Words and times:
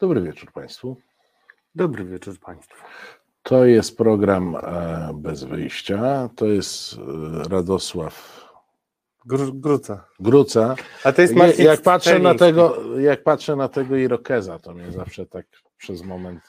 Dobry 0.00 0.22
wieczór 0.22 0.52
Państwu. 0.52 0.96
Dobry 1.74 2.04
wieczór 2.04 2.38
Państwu. 2.38 2.84
To 3.42 3.64
jest 3.64 3.96
program 3.96 4.56
e, 4.56 5.10
bez 5.14 5.44
wyjścia. 5.44 6.28
To 6.36 6.46
jest 6.46 6.92
e, 6.92 6.98
Radosław 7.48 8.46
Gru, 9.26 9.54
Gruca. 9.54 10.04
Gruca. 10.20 10.76
A 11.04 11.12
to 11.12 11.22
jest 11.22 11.34
Jak, 11.34 11.42
Marcin 11.42 11.64
jak, 11.64 11.82
patrzę 11.82 12.18
na 12.18 12.34
tego, 12.34 12.76
jak 12.98 13.22
patrzę 13.22 13.56
na 13.56 13.68
tego 13.68 13.96
Irokeza, 13.96 14.58
to 14.58 14.74
mnie 14.74 14.92
zawsze 14.92 15.26
tak 15.26 15.46
przez 15.76 16.02
moment 16.02 16.42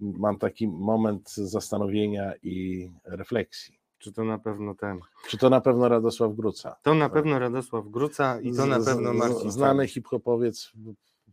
mam 0.00 0.38
taki 0.38 0.68
moment 0.68 1.30
zastanowienia 1.30 2.32
i 2.42 2.88
refleksji. 3.04 3.80
Czy 3.98 4.12
to 4.12 4.24
na 4.24 4.38
pewno 4.38 4.74
ten? 4.74 5.00
Czy 5.28 5.38
to 5.38 5.50
na 5.50 5.60
pewno 5.60 5.88
Radosław 5.88 6.34
Gruca? 6.34 6.76
To 6.82 6.94
na 6.94 7.08
pewno 7.08 7.38
Radosław 7.38 7.88
Gruca 7.88 8.40
i 8.40 8.52
to 8.52 8.66
na 8.66 8.80
pewno 8.80 9.14
Marcin 9.14 9.50
Znany 9.50 9.88
hip-hopowiec 9.88 10.72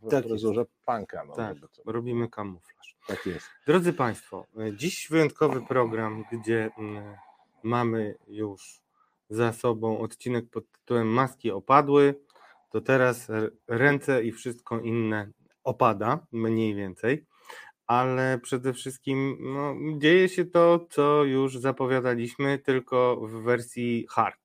w, 0.02 0.10
Tak 0.10 0.26
fryzurze 0.26 0.66
punka. 0.86 1.24
No, 1.28 1.36
Tak, 1.36 1.58
robimy 1.86 2.30
kamuflaż. 2.30 2.98
tak 3.08 3.26
jest. 3.26 3.48
Drodzy 3.68 3.94
Państwo, 3.94 4.46
e, 4.58 4.78
dziś 4.78 5.08
wyjątkowy 5.10 5.62
program, 5.62 6.24
gdzie 6.32 6.70
mm, 6.78 7.16
mamy 7.64 8.16
już 8.28 8.82
za 9.30 9.54
sobą 9.54 10.00
odcinek 10.00 10.50
pod 10.50 10.72
tytułem 10.72 11.08
Maski 11.08 11.52
opadły, 11.52 12.16
to 12.70 12.82
teraz 12.82 13.28
ręce 13.68 14.24
i 14.24 14.32
wszystko 14.32 14.80
inne 14.80 15.32
opada, 15.64 16.28
mniej 16.32 16.76
więcej, 16.76 17.26
ale 17.88 18.40
przede 18.44 18.74
wszystkim 18.74 19.38
no, 19.40 19.76
dzieje 19.98 20.30
się 20.30 20.46
to, 20.46 20.88
co 20.90 21.24
już 21.24 21.58
zapowiadaliśmy, 21.58 22.60
tylko 22.60 23.16
w 23.28 23.32
wersji 23.32 24.06
hard. 24.10 24.40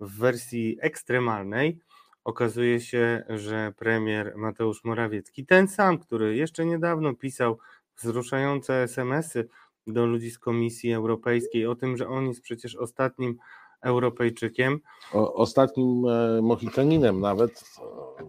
W 0.00 0.18
wersji 0.18 0.78
ekstremalnej 0.80 1.80
okazuje 2.24 2.80
się, 2.80 3.24
że 3.28 3.72
premier 3.76 4.32
Mateusz 4.36 4.84
Morawiecki, 4.84 5.46
ten 5.46 5.68
sam, 5.68 5.98
który 5.98 6.36
jeszcze 6.36 6.66
niedawno 6.66 7.14
pisał 7.14 7.58
wzruszające 7.98 8.74
SMS-y 8.74 9.48
do 9.86 10.06
ludzi 10.06 10.30
z 10.30 10.38
Komisji 10.38 10.92
Europejskiej 10.92 11.66
o 11.66 11.74
tym, 11.74 11.96
że 11.96 12.08
on 12.08 12.28
jest 12.28 12.42
przecież 12.42 12.76
ostatnim 12.76 13.38
Europejczykiem. 13.82 14.80
O, 15.12 15.34
ostatnim 15.34 16.04
e, 16.08 16.42
Mohikaninem 16.42 17.20
nawet, 17.20 17.64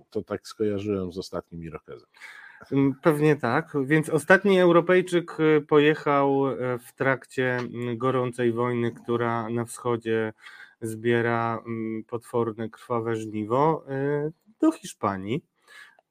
to, 0.09 0.21
tak 0.21 0.47
skojarzyłem 0.47 1.11
z 1.11 1.17
ostatnim 1.17 1.63
Irokezem. 1.63 2.07
Mm, 2.71 2.95
Pewnie 3.01 3.35
tak, 3.35 3.73
więc 3.85 4.09
ostatni 4.09 4.59
Europejczyk 4.59 5.39
y, 5.39 5.61
pojechał 5.61 6.47
e, 6.47 6.79
w 6.79 6.93
trakcie 6.93 7.55
mm, 7.55 7.97
gorącej 7.97 8.51
wojny, 8.51 8.91
która 8.91 9.49
na 9.49 9.65
wschodzie 9.65 10.33
zbiera 10.81 11.61
mm, 11.65 12.03
potworne 12.03 12.69
krwawe 12.69 13.15
żniwo, 13.15 13.83
y, 14.27 14.31
do 14.59 14.71
Hiszpanii. 14.71 15.45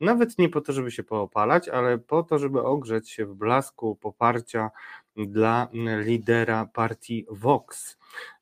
Nawet 0.01 0.39
nie 0.39 0.49
po 0.49 0.61
to, 0.61 0.73
żeby 0.73 0.91
się 0.91 1.03
poopalać, 1.03 1.69
ale 1.69 1.99
po 1.99 2.23
to, 2.23 2.39
żeby 2.39 2.63
ogrzeć 2.63 3.11
się 3.11 3.27
w 3.27 3.35
blasku 3.35 3.97
poparcia 3.97 4.71
dla 5.17 5.69
mm, 5.73 6.03
lidera 6.03 6.67
partii 6.67 7.27
Vox. 7.31 7.99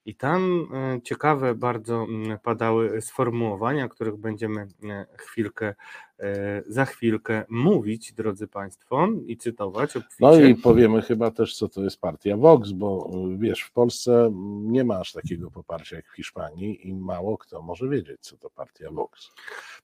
I 0.09 0.15
tam 0.15 0.69
e, 0.75 1.01
ciekawe 1.03 1.55
bardzo 1.55 2.03
mm, 2.03 2.39
padały 2.39 3.03
sformułowania, 3.03 3.85
o 3.85 3.89
których 3.89 4.17
będziemy 4.17 4.61
e, 4.61 5.07
chwilkę, 5.17 5.75
e, 6.21 6.63
za 6.67 6.85
chwilkę 6.85 7.45
mówić, 7.49 8.13
drodzy 8.13 8.47
Państwo, 8.47 9.09
i 9.27 9.37
cytować 9.37 9.97
obficie. 9.97 10.17
No 10.21 10.41
i 10.41 10.55
powiemy 10.55 11.03
chyba 11.03 11.31
też, 11.31 11.57
co 11.57 11.69
to 11.69 11.83
jest 11.83 12.01
partia 12.01 12.37
Vox, 12.37 12.73
bo 12.73 13.11
wiesz, 13.39 13.63
w 13.63 13.73
Polsce 13.73 14.31
nie 14.63 14.85
ma 14.85 14.99
aż 14.99 15.13
takiego 15.13 15.51
poparcia 15.51 15.97
jak 15.97 16.09
w 16.09 16.17
Hiszpanii 16.17 16.89
i 16.89 16.95
mało 16.95 17.39
kto 17.39 17.63
może 17.63 17.89
wiedzieć, 17.89 18.21
co 18.21 18.37
to 18.37 18.51
partia 18.51 18.91
Vox. 18.91 19.31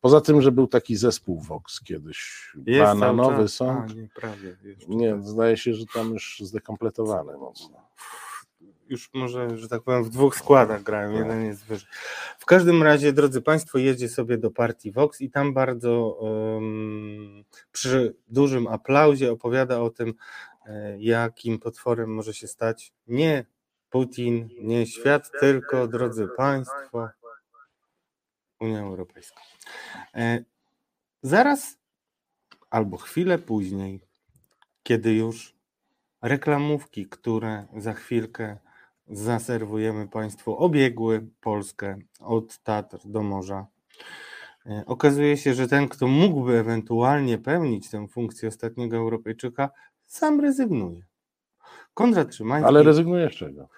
Poza 0.01 0.21
tym, 0.21 0.43
że 0.43 0.53
był 0.53 0.67
taki 0.67 0.97
zespół 0.97 1.41
Vox 1.41 1.81
kiedyś, 1.81 2.51
Jest 2.67 2.81
bananowy 2.81 3.49
sąd. 3.49 3.91
A, 3.91 3.95
nie, 3.95 4.09
prawie. 4.15 4.57
Jeszcze 4.63 4.87
Nie, 4.89 5.11
tak. 5.11 5.23
zdaje 5.23 5.57
się, 5.57 5.75
że 5.75 5.85
tam 5.95 6.13
już 6.13 6.41
zdekompletowany 6.45 7.39
mocno. 7.39 7.85
Już 8.89 9.11
może, 9.15 9.59
że 9.59 9.69
tak 9.69 9.83
powiem, 9.83 10.05
w 10.05 10.09
dwóch 10.11 10.37
składach 10.37 10.83
grają, 10.83 11.09
Tak. 11.11 11.19
jeden 11.19 11.45
jest 11.45 11.65
wyżej. 11.65 11.89
W 12.39 12.45
każdym 12.45 12.83
razie, 12.83 13.13
drodzy 13.13 13.43
Państwo, 13.43 13.79
jedzie 13.79 14.09
sobie 14.09 14.39
do 14.39 14.51
partii 14.51 14.93
Vox 14.93 15.21
i 15.21 15.31
tam 15.31 15.55
bardzo 15.55 16.21
em, 16.57 17.45
przy 17.73 18.17
dużym 18.29 18.67
aplauzie 18.67 19.33
opowiada 19.33 19.81
o 19.81 19.91
tym, 19.91 20.15
e, 20.67 20.99
jakim 21.01 21.59
potworem 21.59 22.15
może 22.15 22.35
się 22.35 22.47
stać 22.47 22.93
nie 23.07 23.47
Putin, 23.91 24.49
nie 24.61 24.87
świat, 24.87 25.31
tylko, 25.41 25.89
drodzy 25.89 26.29
Państwo, 26.37 27.09
Unia 28.61 28.81
Europejska. 28.81 29.41
E, 30.15 30.45
Zaraz 31.23 31.79
albo 32.71 32.97
chwilę 32.97 33.39
później, 33.39 34.01
kiedy 34.83 35.15
już 35.15 35.55
reklamówki, 36.23 37.07
które 37.07 37.67
za 37.77 37.93
chwilkę 37.93 38.59
zaserwujemy 39.09 40.09
Państwu, 40.09 40.57
obiegły 40.57 41.27
Polskę 41.41 41.97
od 42.21 42.59
Tatr 42.59 42.99
do 43.05 43.23
morza. 43.23 43.67
E, 44.67 44.83
Okazuje 44.87 45.37
się, 45.37 45.55
że 45.55 45.69
ten, 45.69 45.89
kto 45.89 46.07
mógłby 46.07 46.59
ewentualnie 46.59 47.39
pełnić 47.39 47.91
tę 47.91 48.09
funkcję 48.09 48.49
ostatniego 48.49 48.97
Europejczyka, 48.97 49.71
sam 50.07 50.41
rezygnuje. 50.41 51.01
Konrad 51.95 52.35
Szymański 52.35 52.69
Ale 52.69 52.83
rezygnujesz 52.83 53.35
z 53.35 53.37
czego? 53.39 53.69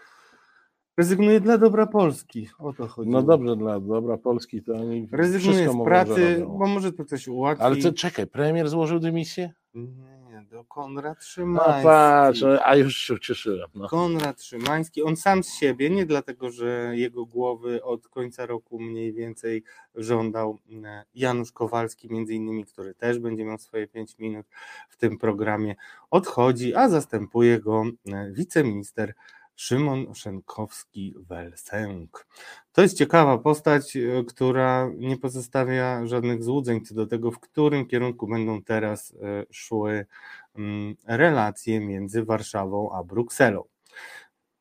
rezygnuje 0.98 1.41
dla 1.41 1.58
dobra 1.58 1.87
Polski. 1.87 2.48
O 2.58 2.72
to 2.72 2.88
chodzi. 2.88 3.10
No 3.10 3.22
dobrze, 3.22 3.56
dla 3.56 3.81
dobra 3.81 4.16
Polski 4.19 4.62
to 4.62 4.72
oni 4.75 5.08
Rezygnuje 5.12 5.56
wszystko 5.64 5.82
z 5.82 5.84
pracy, 5.84 6.34
robią. 6.41 6.58
bo 6.58 6.66
może 6.66 6.93
to 6.93 7.04
coś 7.04 7.28
ułatwi. 7.28 7.64
Ale 7.64 7.76
to 7.76 7.93
czekaj, 7.93 8.26
premier 8.26 8.69
złożył 8.69 8.98
dymisję? 8.98 9.53
Nie, 9.75 10.16
do 10.50 10.64
Konrad 10.64 11.18
A 11.20 11.24
Szymański. 11.24 11.82
patrz, 11.82 12.42
a 12.64 12.76
już 12.76 12.96
się 12.96 13.14
ucieszyłem. 13.14 13.70
No. 13.74 13.88
Konrad 13.88 14.42
Szymański, 14.42 15.02
on 15.02 15.16
sam 15.16 15.42
z 15.42 15.54
siebie, 15.54 15.90
nie 15.90 16.06
dlatego, 16.06 16.50
że 16.50 16.92
jego 16.96 17.26
głowy 17.26 17.82
od 17.84 18.08
końca 18.08 18.46
roku 18.46 18.80
mniej 18.80 19.12
więcej 19.12 19.62
żądał 19.94 20.58
e, 20.84 21.04
Janusz 21.14 21.52
Kowalski, 21.52 22.08
między 22.12 22.34
innymi, 22.34 22.64
który 22.64 22.94
też 22.94 23.18
będzie 23.18 23.44
miał 23.44 23.58
swoje 23.58 23.86
5 23.88 24.18
minut 24.18 24.46
w 24.88 24.96
tym 24.96 25.18
programie, 25.18 25.74
odchodzi, 26.10 26.74
a 26.74 26.88
zastępuje 26.88 27.60
go 27.60 27.84
e, 28.06 28.30
wiceminister 28.32 29.14
Szymon 29.56 30.06
Szenkowski-Welsenk. 30.15 32.27
To 32.72 32.83
jest 32.83 32.99
ciekawa 32.99 33.39
postać, 33.39 33.97
e, 33.97 34.25
która 34.25 34.91
nie 34.97 35.19
pozostawia 35.19 36.06
żadnych 36.06 36.44
złudzeń 36.44 36.81
co 36.81 36.94
do 36.94 37.06
tego, 37.06 37.31
w 37.31 37.41
którym 37.41 37.87
kierunku 37.87 38.27
będą 38.27 38.62
teraz 38.62 39.15
e, 39.22 39.44
szły 39.50 40.06
mm, 40.56 40.94
relacje 41.06 41.81
między 41.81 42.25
Warszawą 42.25 42.93
a 42.93 43.05
Brukselą. 43.05 43.65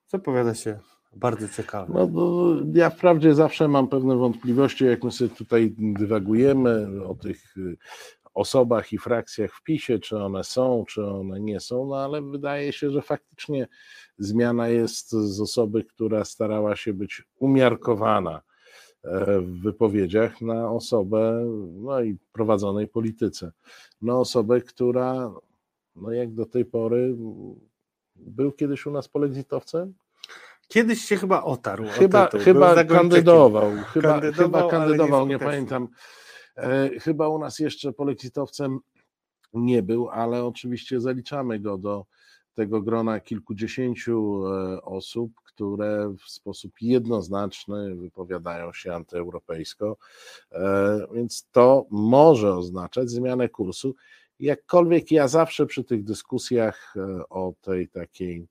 Zapowiada 0.07 0.55
się 0.55 0.79
bardzo 1.15 1.49
ciekawe. 1.49 1.93
No, 1.93 2.09
ja 2.73 2.89
wprawdzie 2.89 3.35
zawsze 3.35 3.67
mam 3.67 3.87
pewne 3.87 4.15
wątpliwości, 4.15 4.85
jak 4.85 5.03
my 5.03 5.11
sobie 5.11 5.29
tutaj 5.29 5.73
dywagujemy 5.77 6.87
o 7.07 7.15
tych 7.15 7.55
osobach 8.35 8.93
i 8.93 8.97
frakcjach 8.97 9.53
w 9.53 9.63
PiSie, 9.63 9.99
czy 9.99 10.17
one 10.17 10.43
są, 10.43 10.85
czy 10.87 11.05
one 11.05 11.39
nie 11.39 11.59
są, 11.59 11.85
no 11.85 11.95
ale 11.95 12.21
wydaje 12.21 12.73
się, 12.73 12.91
że 12.91 13.01
faktycznie 13.01 13.67
zmiana 14.17 14.67
jest 14.67 15.11
z 15.11 15.41
osoby, 15.41 15.83
która 15.83 16.25
starała 16.25 16.75
się 16.75 16.93
być 16.93 17.23
umiarkowana 17.39 18.41
e, 19.03 19.41
w 19.41 19.61
wypowiedziach 19.61 20.41
na 20.41 20.71
osobę, 20.71 21.45
no 21.73 22.01
i 22.01 22.17
prowadzonej 22.31 22.87
polityce, 22.87 23.51
na 24.01 24.19
osobę, 24.19 24.61
która 24.61 25.31
no 25.95 26.11
jak 26.11 26.33
do 26.33 26.45
tej 26.45 26.65
pory 26.65 27.15
był 28.15 28.51
kiedyś 28.51 28.85
u 28.85 28.91
nas 28.91 29.07
polexitowcem? 29.07 29.93
Kiedyś 30.67 31.01
się 31.01 31.15
chyba 31.15 31.43
otarł. 31.43 31.85
Chyba, 31.87 32.25
tytuł, 32.25 32.39
chyba 32.39 32.83
kandydował, 32.83 33.71
chyba 33.93 34.09
Kandydował, 34.09 34.61
chyba 34.61 34.69
kandydował, 34.69 35.27
nie 35.27 35.33
nieskutecznie. 35.33 35.51
pamiętam. 35.51 35.87
E, 36.57 36.89
chyba 36.99 37.29
u 37.29 37.39
nas 37.39 37.59
jeszcze 37.59 37.93
polexitowcem 37.93 38.79
nie 39.53 39.83
był, 39.83 40.09
ale 40.09 40.45
oczywiście 40.45 41.01
zaliczamy 41.01 41.59
go 41.59 41.77
do 41.77 42.05
tego 42.53 42.81
grona 42.81 43.19
kilkudziesięciu 43.19 44.43
e, 44.47 44.81
osób, 44.81 45.31
które 45.45 46.15
w 46.25 46.29
sposób 46.29 46.71
jednoznaczny 46.81 47.95
wypowiadają 47.95 48.73
się 48.73 48.93
antyeuropejsko, 48.93 49.97
E, 50.51 51.07
więc 51.13 51.47
to 51.51 51.85
może 51.91 52.53
oznaczać 52.53 53.09
zmianę 53.09 53.49
kursu. 53.49 53.95
Jakkolwiek 54.39 55.11
ja 55.11 55.27
zawsze 55.27 55.65
przy 55.65 55.83
tych 55.83 56.03
dyskusjach 56.03 56.93
o 57.29 57.53
tej 57.61 57.87
takiej 57.87 58.47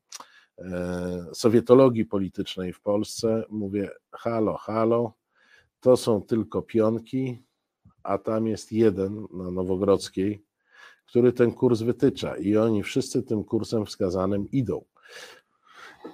sowietologii 1.32 2.04
politycznej 2.04 2.72
w 2.72 2.80
Polsce 2.80 3.44
mówię: 3.48 3.90
halo, 4.12 4.56
halo, 4.56 5.12
to 5.80 5.96
są 5.96 6.22
tylko 6.22 6.62
pionki, 6.62 7.42
a 8.04 8.18
tam 8.18 8.46
jest 8.46 8.72
jeden 8.72 9.26
na 9.30 9.50
Nowogrodzkiej, 9.50 10.44
który 11.06 11.32
ten 11.32 11.52
kurs 11.52 11.82
wytycza 11.82 12.36
i 12.36 12.56
oni 12.56 12.82
wszyscy 12.82 13.22
tym 13.22 13.44
kursem 13.44 13.86
wskazanym 13.86 14.50
idą. 14.52 14.84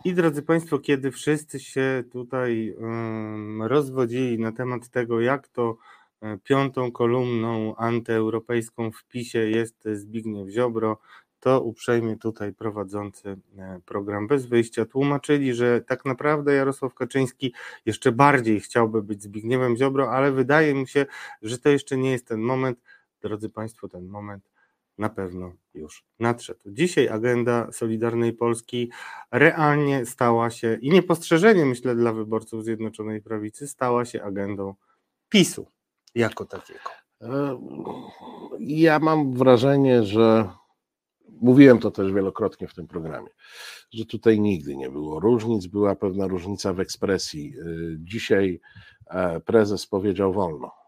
I 0.05 0.15
drodzy 0.15 0.43
Państwo, 0.43 0.79
kiedy 0.79 1.11
wszyscy 1.11 1.61
się 1.61 2.05
tutaj 2.13 2.77
rozwodzili 3.61 4.39
na 4.39 4.53
temat 4.53 4.89
tego, 4.89 5.21
jak 5.21 5.49
to 5.49 5.77
e, 6.23 6.39
piątą 6.45 6.93
kolumną 6.93 7.77
antyeuropejską 7.77 8.91
w 8.91 9.05
PiSie 9.05 9.39
jest 9.39 9.85
Zbigniew 9.93 10.49
Ziobro, 10.49 10.99
to 11.41 11.61
uprzejmie 11.61 12.17
tutaj 12.17 12.53
prowadzący 12.53 13.37
e, 13.59 13.81
program 13.87 14.27
bez 14.27 14.47
wyjścia 14.47 14.85
tłumaczyli, 14.85 15.55
że 15.55 15.81
tak 15.81 16.05
naprawdę 16.05 16.55
Jarosław 16.55 16.95
Kaczyński 16.95 17.55
jeszcze 17.87 18.13
bardziej 18.13 18.61
chciałby 18.61 19.03
być 19.03 19.23
Zbigniewem 19.23 19.77
Ziobro, 19.77 20.11
ale 20.11 20.33
wydaje 20.33 20.75
mi 20.75 20.89
się, 20.89 21.07
że 21.43 21.59
to 21.59 21.69
jeszcze 21.69 21.97
nie 21.97 22.11
jest 22.11 22.27
ten 22.27 22.41
moment. 22.41 22.81
Drodzy 23.21 23.49
Państwo, 23.49 23.89
ten 23.89 24.09
moment 24.09 24.51
na 24.99 25.09
pewno 25.09 25.53
już 25.75 26.05
nadszedł. 26.19 26.61
Dzisiaj 26.67 27.09
agenda 27.09 27.73
Solidarnej 27.73 28.33
Polski 28.33 28.91
realnie 29.31 30.07
stała 30.07 30.51
się, 30.51 30.79
i 30.81 30.91
niepostrzeżenie 30.91 31.67
myślę 31.67 31.95
dla 31.95 32.13
wyborców 32.13 32.65
Zjednoczonej 32.65 33.23
Prawicy, 33.23 33.69
stała 33.69 34.05
się 34.05 34.23
agendą 34.23 34.75
PiSu 35.29 35.67
jako 36.15 36.45
takiego. 36.45 36.91
E, 37.23 37.59
ja 38.59 38.99
mam 38.99 39.33
wrażenie, 39.33 40.03
że 40.03 40.49
mówiłem 41.41 41.79
to 41.79 41.91
też 41.91 42.13
wielokrotnie 42.13 42.69
w 42.69 42.75
tym 42.75 42.87
programie, 42.87 43.29
że 43.93 44.05
tutaj 44.05 44.41
nigdy 44.41 44.77
nie 44.77 44.91
było 44.91 45.21
różnic, 45.21 45.67
była 45.67 45.97
pewna 45.97 46.27
różnica 46.27 46.73
w 46.73 46.81
ekspresji. 46.81 47.55
E, 47.59 47.65
dzisiaj 47.99 48.61
e, 49.07 49.41
prezes 49.41 49.87
powiedział 49.87 50.33
wolno 50.33 50.81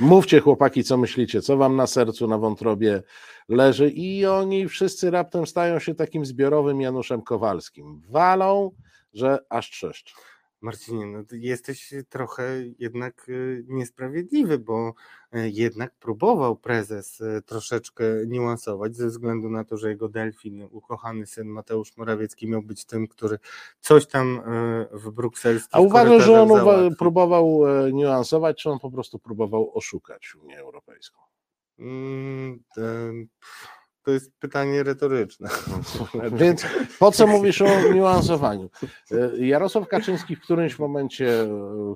Mówcie 0.00 0.40
chłopaki, 0.40 0.84
co 0.84 0.96
myślicie, 0.96 1.42
co 1.42 1.56
wam 1.56 1.76
na 1.76 1.86
sercu, 1.86 2.28
na 2.28 2.38
wątrobie 2.38 3.02
leży 3.48 3.90
i 3.90 4.26
oni 4.26 4.68
wszyscy 4.68 5.10
raptem 5.10 5.46
stają 5.46 5.78
się 5.78 5.94
takim 5.94 6.24
zbiorowym 6.24 6.80
Januszem 6.80 7.22
Kowalskim. 7.22 8.02
Walą, 8.08 8.70
że 9.14 9.38
aż 9.48 9.70
trzeszcz. 9.70 10.14
Marcinie, 10.60 11.06
no 11.06 11.22
jesteś 11.32 11.94
trochę 12.08 12.44
jednak 12.78 13.28
y, 13.28 13.64
niesprawiedliwy, 13.68 14.58
bo 14.58 14.94
y, 15.34 15.50
jednak 15.50 15.94
próbował 15.94 16.56
prezes 16.56 17.20
y, 17.20 17.42
troszeczkę 17.46 18.04
niuansować 18.26 18.96
ze 18.96 19.06
względu 19.06 19.50
na 19.50 19.64
to, 19.64 19.76
że 19.76 19.88
jego 19.88 20.08
delfin, 20.08 20.68
ukochany 20.70 21.26
syn 21.26 21.48
Mateusz 21.48 21.96
Morawiecki 21.96 22.48
miał 22.48 22.62
być 22.62 22.84
tym, 22.84 23.08
który 23.08 23.38
coś 23.80 24.06
tam 24.06 24.42
w 24.92 25.10
brukselskich 25.10 25.74
A 25.74 25.80
uważasz, 25.80 26.22
że 26.24 26.42
on 26.42 26.48
załatwi. 26.48 26.96
próbował 26.96 27.66
e, 27.66 27.92
niuansować, 27.92 28.62
czy 28.62 28.70
on 28.70 28.78
po 28.78 28.90
prostu 28.90 29.18
próbował 29.18 29.76
oszukać 29.78 30.34
Unię 30.34 30.58
Europejską? 30.58 31.20
Mm, 31.78 32.62
ten 32.74 33.26
to 34.10 34.14
jest 34.14 34.32
pytanie 34.38 34.82
retoryczne. 34.82 35.48
Więc 36.32 36.66
po 36.98 37.12
co 37.12 37.26
mówisz 37.26 37.62
o 37.62 37.92
niuansowaniu? 37.92 38.70
E, 39.10 39.46
Jarosław 39.46 39.88
Kaczyński 39.88 40.36
w 40.36 40.40
którymś 40.40 40.78
momencie 40.78 41.42
e, 41.42 41.48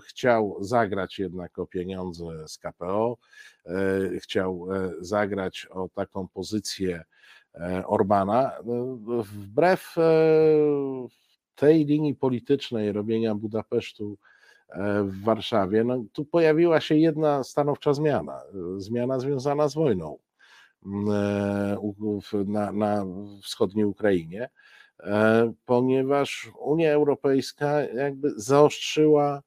chciał 0.08 0.56
zagrać 0.60 1.18
jednak 1.18 1.58
o 1.58 1.66
pieniądze 1.66 2.24
z 2.48 2.58
KPO, 2.58 3.16
e, 3.66 3.70
chciał 4.18 4.66
zagrać 5.00 5.66
o 5.70 5.88
taką 5.94 6.28
pozycję 6.28 7.04
Orbana. 7.86 8.52
Wbrew 9.22 9.94
tej 11.54 11.84
linii 11.84 12.14
politycznej 12.14 12.92
robienia 12.92 13.34
Budapesztu 13.34 14.18
w 15.04 15.24
Warszawie, 15.24 15.84
no, 15.84 16.04
tu 16.12 16.24
pojawiła 16.24 16.80
się 16.80 16.96
jedna 16.96 17.44
stanowcza 17.44 17.92
zmiana, 17.92 18.40
zmiana 18.76 19.18
związana 19.18 19.68
z 19.68 19.74
wojną 19.74 20.18
na, 22.46 22.72
na 22.72 23.06
wschodniej 23.42 23.84
Ukrainie, 23.84 24.48
e, 25.00 25.52
ponieważ 25.66 26.50
Unia 26.60 26.92
Europejska 26.92 27.80
jakby 27.80 28.32
zaostrzyła 28.36 29.42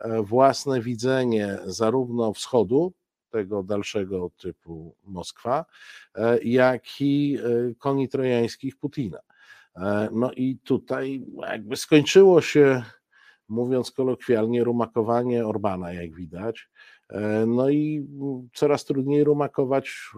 e, 0.00 0.22
własne 0.22 0.80
widzenie 0.80 1.58
zarówno 1.64 2.32
wschodu, 2.32 2.92
tego 3.30 3.62
dalszego 3.62 4.30
typu 4.36 4.96
Moskwa, 5.04 5.64
jak 6.44 7.00
i 7.00 7.38
koni 7.78 8.08
trojańskich 8.08 8.76
Putina. 8.76 9.18
No 10.12 10.32
i 10.32 10.58
tutaj 10.64 11.24
jakby 11.48 11.76
skończyło 11.76 12.40
się, 12.40 12.82
mówiąc 13.48 13.90
kolokwialnie, 13.90 14.64
rumakowanie 14.64 15.46
Orbana, 15.46 15.92
jak 15.92 16.14
widać. 16.14 16.68
E, 17.12 17.46
no 17.46 17.70
i 17.70 18.06
coraz 18.54 18.84
trudniej 18.84 19.24
rumakować 19.24 20.10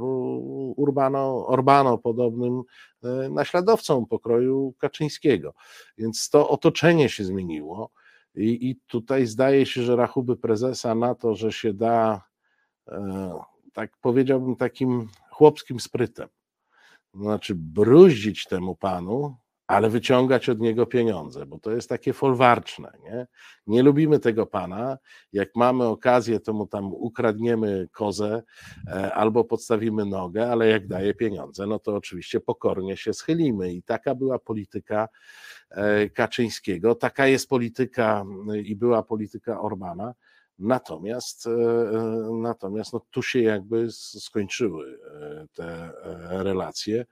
Urbano, 0.77 1.47
Orbano 1.47 1.99
podobnym 1.99 2.63
e, 3.03 3.29
naśladowcą 3.29 4.07
pokroju 4.07 4.75
Kaczyńskiego. 4.79 5.55
Więc 5.99 6.31
to 6.31 6.49
otoczenie 6.49 7.09
się 7.09 7.25
zmieniło 7.25 7.91
i, 8.35 8.71
i 8.71 8.77
tutaj 8.87 9.27
zdaje 9.27 9.67
się, 9.67 9.83
że 9.83 9.97
rachuby 9.97 10.37
prezesa 10.37 10.95
na 10.95 11.15
to, 11.15 11.35
że 11.35 11.53
się 11.53 11.73
da, 11.75 12.23
e, 12.89 13.33
tak 13.73 13.97
powiedziałbym, 14.01 14.57
takim 14.57 15.09
chłopskim 15.31 15.81
sprytem, 15.81 16.29
znaczy 17.15 17.55
bruździć 17.55 18.45
temu 18.45 18.77
panu, 18.77 19.37
ale 19.67 19.91
wyciągać 19.91 20.49
od 20.49 20.61
niego 20.61 20.87
pieniądze, 20.87 21.47
bo 21.47 21.59
to 21.59 21.71
jest 21.71 21.89
takie 21.89 22.13
folwarczne. 22.13 22.93
Nie? 23.03 23.27
nie 23.67 23.83
lubimy 23.83 24.19
tego 24.19 24.47
pana. 24.47 24.99
Jak 25.33 25.49
mamy 25.57 25.85
okazję, 25.85 26.41
to 26.41 26.53
mu 26.53 26.67
tam 26.67 26.93
ukradniemy 26.93 27.89
kozę 27.93 28.43
e, 28.87 29.15
albo 29.15 29.45
podstawimy 29.45 30.05
nogę, 30.05 30.53
ale 30.53 30.69
jak 30.69 30.87
daje 30.87 31.15
pieniądze, 31.15 31.67
no 31.67 31.79
to 31.79 31.95
oczywiście 31.95 32.41
pokornie 32.41 32.97
się 32.97 33.13
schylimy. 33.13 33.73
I 33.73 33.83
taka 33.83 34.15
była 34.15 34.39
polityka 34.39 35.09
e, 35.71 36.11
Kaczyńskiego, 36.11 36.95
taka 36.95 37.27
jest 37.27 37.49
polityka 37.49 38.25
i 38.65 38.77
była 38.77 39.03
polityka 39.03 39.61
Orbana. 39.61 40.15
Natomiast, 40.59 41.47
e, 41.47 41.51
natomiast 42.33 42.93
no, 42.93 43.01
tu 43.11 43.23
się 43.23 43.43
jakby 43.43 43.87
skończyły 43.93 44.99
te 45.55 45.91
relacje. 46.31 47.05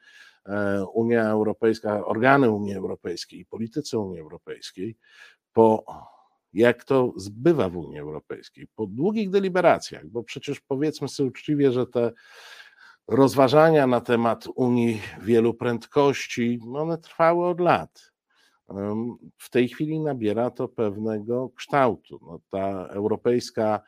E, 0.46 0.84
Unia 0.94 1.24
Europejska, 1.24 2.06
organy 2.06 2.50
Unii 2.50 2.74
Europejskiej 2.74 3.40
i 3.40 3.46
politycy 3.46 3.98
Unii 3.98 4.20
Europejskiej, 4.20 4.96
po 5.52 5.84
jak 6.52 6.84
to 6.84 7.12
zbywa 7.16 7.68
w 7.68 7.76
Unii 7.76 7.98
Europejskiej, 7.98 8.66
po 8.74 8.86
długich 8.86 9.30
deliberacjach, 9.30 10.06
bo 10.06 10.22
przecież 10.22 10.60
powiedzmy 10.60 11.08
sobie 11.08 11.28
uczciwie, 11.28 11.72
że 11.72 11.86
te 11.86 12.12
rozważania 13.08 13.86
na 13.86 14.00
temat 14.00 14.44
Unii 14.54 15.00
wielu 15.20 15.54
prędkości, 15.54 16.60
one 16.74 16.98
trwały 16.98 17.46
od 17.46 17.60
lat. 17.60 18.12
W 19.38 19.50
tej 19.50 19.68
chwili 19.68 20.00
nabiera 20.00 20.50
to 20.50 20.68
pewnego 20.68 21.50
kształtu. 21.50 22.20
No, 22.22 22.40
ta 22.50 22.86
europejska 22.86 23.80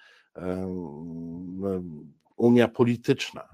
Unia 2.37 2.69
polityczna, 2.69 3.54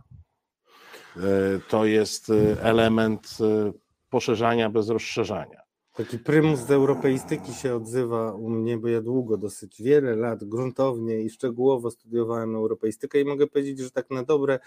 to 1.68 1.84
jest 1.84 2.30
e, 2.30 2.62
element 2.62 3.38
e, 3.40 3.72
poszerzania 4.10 4.70
bez 4.70 4.88
rozszerzania. 4.88 5.62
Taki 5.94 6.18
prymus 6.18 6.60
z 6.60 6.70
europeistyki 6.70 7.54
się 7.54 7.74
odzywa 7.74 8.32
u 8.32 8.50
mnie, 8.50 8.78
bo 8.78 8.88
ja 8.88 9.00
długo, 9.00 9.36
dosyć 9.36 9.82
wiele 9.82 10.16
lat 10.16 10.44
gruntownie 10.44 11.20
i 11.20 11.30
szczegółowo 11.30 11.90
studiowałem 11.90 12.54
europeistykę 12.54 13.20
i 13.20 13.24
mogę 13.24 13.46
powiedzieć, 13.46 13.78
że 13.78 13.90
tak 13.90 14.10
na 14.10 14.22
dobre 14.22 14.58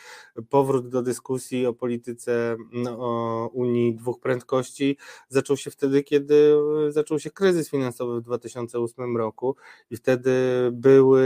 powrót 0.50 0.89
do 0.89 1.01
dyskusji 1.01 1.65
o 1.65 1.74
polityce 1.74 2.56
no, 2.72 2.98
o 3.00 3.48
Unii 3.53 3.96
dwóch 3.96 4.20
prędkości 4.20 4.98
zaczął 5.30 5.58
się 5.58 5.72
wtedy, 5.72 6.03
kiedy 6.03 6.56
zaczął 6.89 7.20
się 7.20 7.32
kryzys 7.32 7.70
finansowy 7.70 8.22
w 8.22 8.24
2008 8.24 9.18
roku 9.18 9.56
i 9.89 9.98
wtedy 9.98 10.32
były 10.72 11.24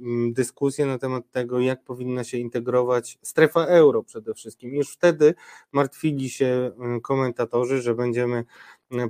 mm, 0.00 0.32
dyskusje 0.32 0.86
na 0.86 0.98
temat 0.98 1.30
tego, 1.30 1.60
jak 1.60 1.84
powinna 1.84 2.24
się 2.24 2.38
integrować 2.38 3.18
strefa 3.22 3.64
euro 3.66 4.02
przede 4.02 4.34
wszystkim. 4.34 4.74
Już 4.74 4.92
wtedy 4.92 5.34
martwili 5.72 6.30
się 6.30 6.70
mm, 6.78 7.00
komentatorzy, 7.00 7.82
że 7.82 7.94
będziemy 7.94 8.44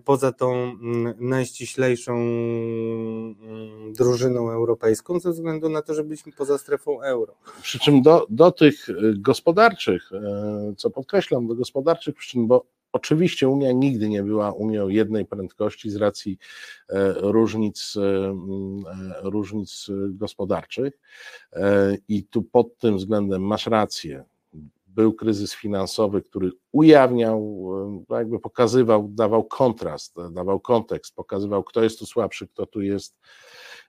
poza 0.04 0.32
tą 0.32 0.52
mm, 0.52 1.14
najściślejszą 1.18 2.14
mm, 2.14 3.92
drużyną 3.92 4.50
europejską, 4.50 5.20
ze 5.20 5.32
względu 5.32 5.68
na 5.68 5.82
to, 5.82 5.94
że 5.94 6.04
byliśmy 6.04 6.32
poza 6.32 6.58
strefą 6.58 7.02
euro. 7.02 7.35
Przy 7.62 7.78
czym 7.78 8.02
do, 8.02 8.26
do 8.30 8.52
tych 8.52 8.88
y, 8.88 8.94
gospodarczych, 9.16 10.12
y, 10.12 10.76
co 10.76 10.90
podkreślam, 10.90 11.47
do 11.47 11.54
gospodarczych 11.54 12.14
przyczyn, 12.14 12.47
bo 12.47 12.64
Oczywiście 12.92 13.49
Unia 13.49 13.73
nigdy 13.73 14.08
nie 14.08 14.23
była 14.23 14.52
Unią 14.52 14.88
jednej 14.88 15.26
prędkości 15.26 15.90
z 15.90 15.97
racji 15.97 16.38
e, 16.88 17.12
różnic, 17.16 17.94
e, 17.97 18.00
mm, 18.00 18.85
e, 18.87 19.30
różnic 19.30 19.87
gospodarczych 20.08 21.00
i 22.08 22.25
tu 22.25 22.42
pod 22.42 22.78
tym 22.78 22.97
względem 22.97 23.42
masz 23.42 23.66
rację 23.66 24.25
był 24.99 25.12
kryzys 25.12 25.55
finansowy, 25.55 26.23
który 26.23 26.50
ujawniał, 26.73 27.69
e, 28.11 28.17
jakby 28.17 28.40
pokazywał, 28.40 29.09
dawał 29.09 29.45
kontrast, 29.45 30.17
dawał 30.33 30.61
kontekst, 30.61 31.14
pokazywał, 31.14 31.64
kto 31.64 31.83
jest 31.83 31.99
tu 31.99 32.07
słabszy, 32.07 32.49
kto 32.49 32.67
tu 32.67 32.81
jest 32.81 33.19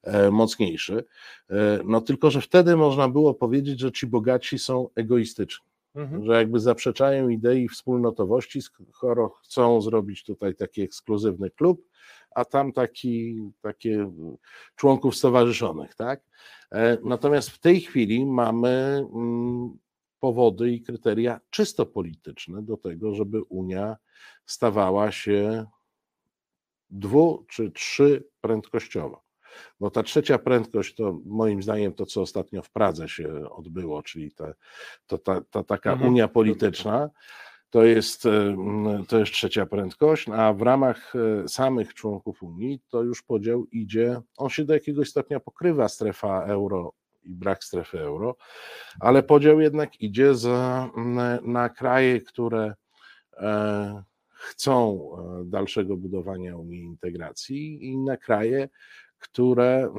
e, 0.03 0.31
mocniejszy. 0.31 1.05
E, 1.49 1.79
no 1.85 2.01
tylko, 2.01 2.31
że 2.31 2.41
wtedy 2.41 2.75
można 2.75 3.09
było 3.09 3.33
powiedzieć, 3.33 3.79
że 3.79 3.91
ci 3.91 4.07
bogaci 4.07 4.59
są 4.59 4.89
egoistyczni. 4.95 5.65
Mhm. 5.95 6.25
Że 6.25 6.33
jakby 6.33 6.59
zaprzeczają 6.59 7.29
idei 7.29 7.69
wspólnotowości, 7.69 8.59
skoro 8.93 9.29
chcą 9.29 9.81
zrobić 9.81 10.23
tutaj 10.23 10.55
taki 10.55 10.81
ekskluzywny 10.81 11.49
klub, 11.49 11.85
a 12.35 12.45
tam 12.45 12.73
taki, 12.73 13.41
takie 13.61 14.11
członków 14.75 15.15
stowarzyszonych, 15.15 15.95
tak? 15.95 16.21
Natomiast 17.03 17.49
w 17.49 17.59
tej 17.59 17.81
chwili 17.81 18.25
mamy 18.25 19.05
mm, 19.13 19.77
powody 20.19 20.71
i 20.71 20.81
kryteria 20.81 21.39
czysto 21.49 21.85
polityczne 21.85 22.63
do 22.63 22.77
tego, 22.77 23.15
żeby 23.15 23.43
Unia 23.43 23.97
stawała 24.45 25.11
się 25.11 25.65
dwu 26.89 27.45
czy 27.49 27.71
trzy 27.71 28.29
prędkościowa. 28.41 29.21
Bo 29.79 29.91
ta 29.91 30.03
trzecia 30.03 30.37
prędkość 30.37 30.95
to 30.95 31.19
moim 31.25 31.63
zdaniem 31.63 31.93
to, 31.93 32.05
co 32.05 32.21
ostatnio 32.21 32.61
w 32.61 32.71
Pradze 32.71 33.09
się 33.09 33.49
odbyło, 33.49 34.03
czyli 34.03 34.31
ta, 34.31 34.53
to, 35.07 35.17
ta, 35.17 35.41
ta 35.41 35.63
taka 35.63 35.91
mhm. 35.91 36.11
unia 36.11 36.27
polityczna, 36.27 37.09
to 37.69 37.83
jest, 37.83 38.23
to 39.07 39.19
jest 39.19 39.31
trzecia 39.31 39.65
prędkość, 39.65 40.29
a 40.29 40.53
w 40.53 40.61
ramach 40.61 41.13
e, 41.15 41.47
samych 41.47 41.93
członków 41.93 42.43
Unii 42.43 42.81
to 42.89 43.03
już 43.03 43.23
podział 43.23 43.65
idzie, 43.65 44.21
on 44.37 44.49
się 44.49 44.65
do 44.65 44.73
jakiegoś 44.73 45.09
stopnia 45.09 45.39
pokrywa 45.39 45.89
strefa 45.89 46.43
euro 46.43 46.93
i 47.23 47.35
brak 47.35 47.63
strefy 47.63 47.99
euro, 47.99 48.35
ale 48.99 49.23
podział 49.23 49.59
jednak 49.59 50.01
idzie 50.01 50.33
na 51.43 51.69
kraje, 51.69 52.21
które 52.21 52.73
e, 53.37 54.03
chcą 54.29 55.09
e, 55.11 55.45
dalszego 55.45 55.97
budowania 55.97 56.57
Unii 56.57 56.81
integracji 56.81 57.85
i 57.85 57.97
na 57.97 58.17
kraje, 58.17 58.69
które 59.17 59.93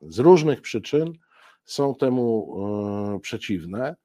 z 0.00 0.18
różnych 0.18 0.60
przyczyn 0.60 1.12
są 1.64 1.94
temu 1.94 2.56
e, 3.16 3.20
przeciwne, 3.20 3.96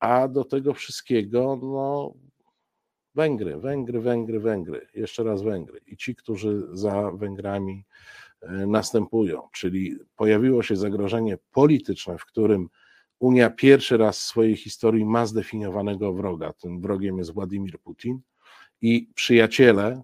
a 0.00 0.28
do 0.28 0.44
tego 0.44 0.74
wszystkiego 0.74 1.58
no, 1.62 2.14
Węgry, 3.14 3.56
Węgry, 3.56 4.00
Węgry, 4.00 4.40
Węgry, 4.40 4.86
jeszcze 4.94 5.24
raz 5.24 5.42
Węgry. 5.42 5.80
I 5.86 5.96
ci, 5.96 6.14
którzy 6.14 6.68
za 6.72 7.10
Węgrami 7.10 7.84
następują, 8.66 9.42
czyli 9.52 9.96
pojawiło 10.16 10.62
się 10.62 10.76
zagrożenie 10.76 11.38
polityczne, 11.52 12.18
w 12.18 12.24
którym 12.24 12.68
Unia 13.18 13.50
pierwszy 13.50 13.96
raz 13.96 14.18
w 14.18 14.22
swojej 14.22 14.56
historii 14.56 15.04
ma 15.04 15.26
zdefiniowanego 15.26 16.12
wroga. 16.12 16.52
Tym 16.52 16.80
wrogiem 16.80 17.18
jest 17.18 17.34
Władimir 17.34 17.80
Putin 17.80 18.20
i 18.82 19.10
przyjaciele 19.14 20.02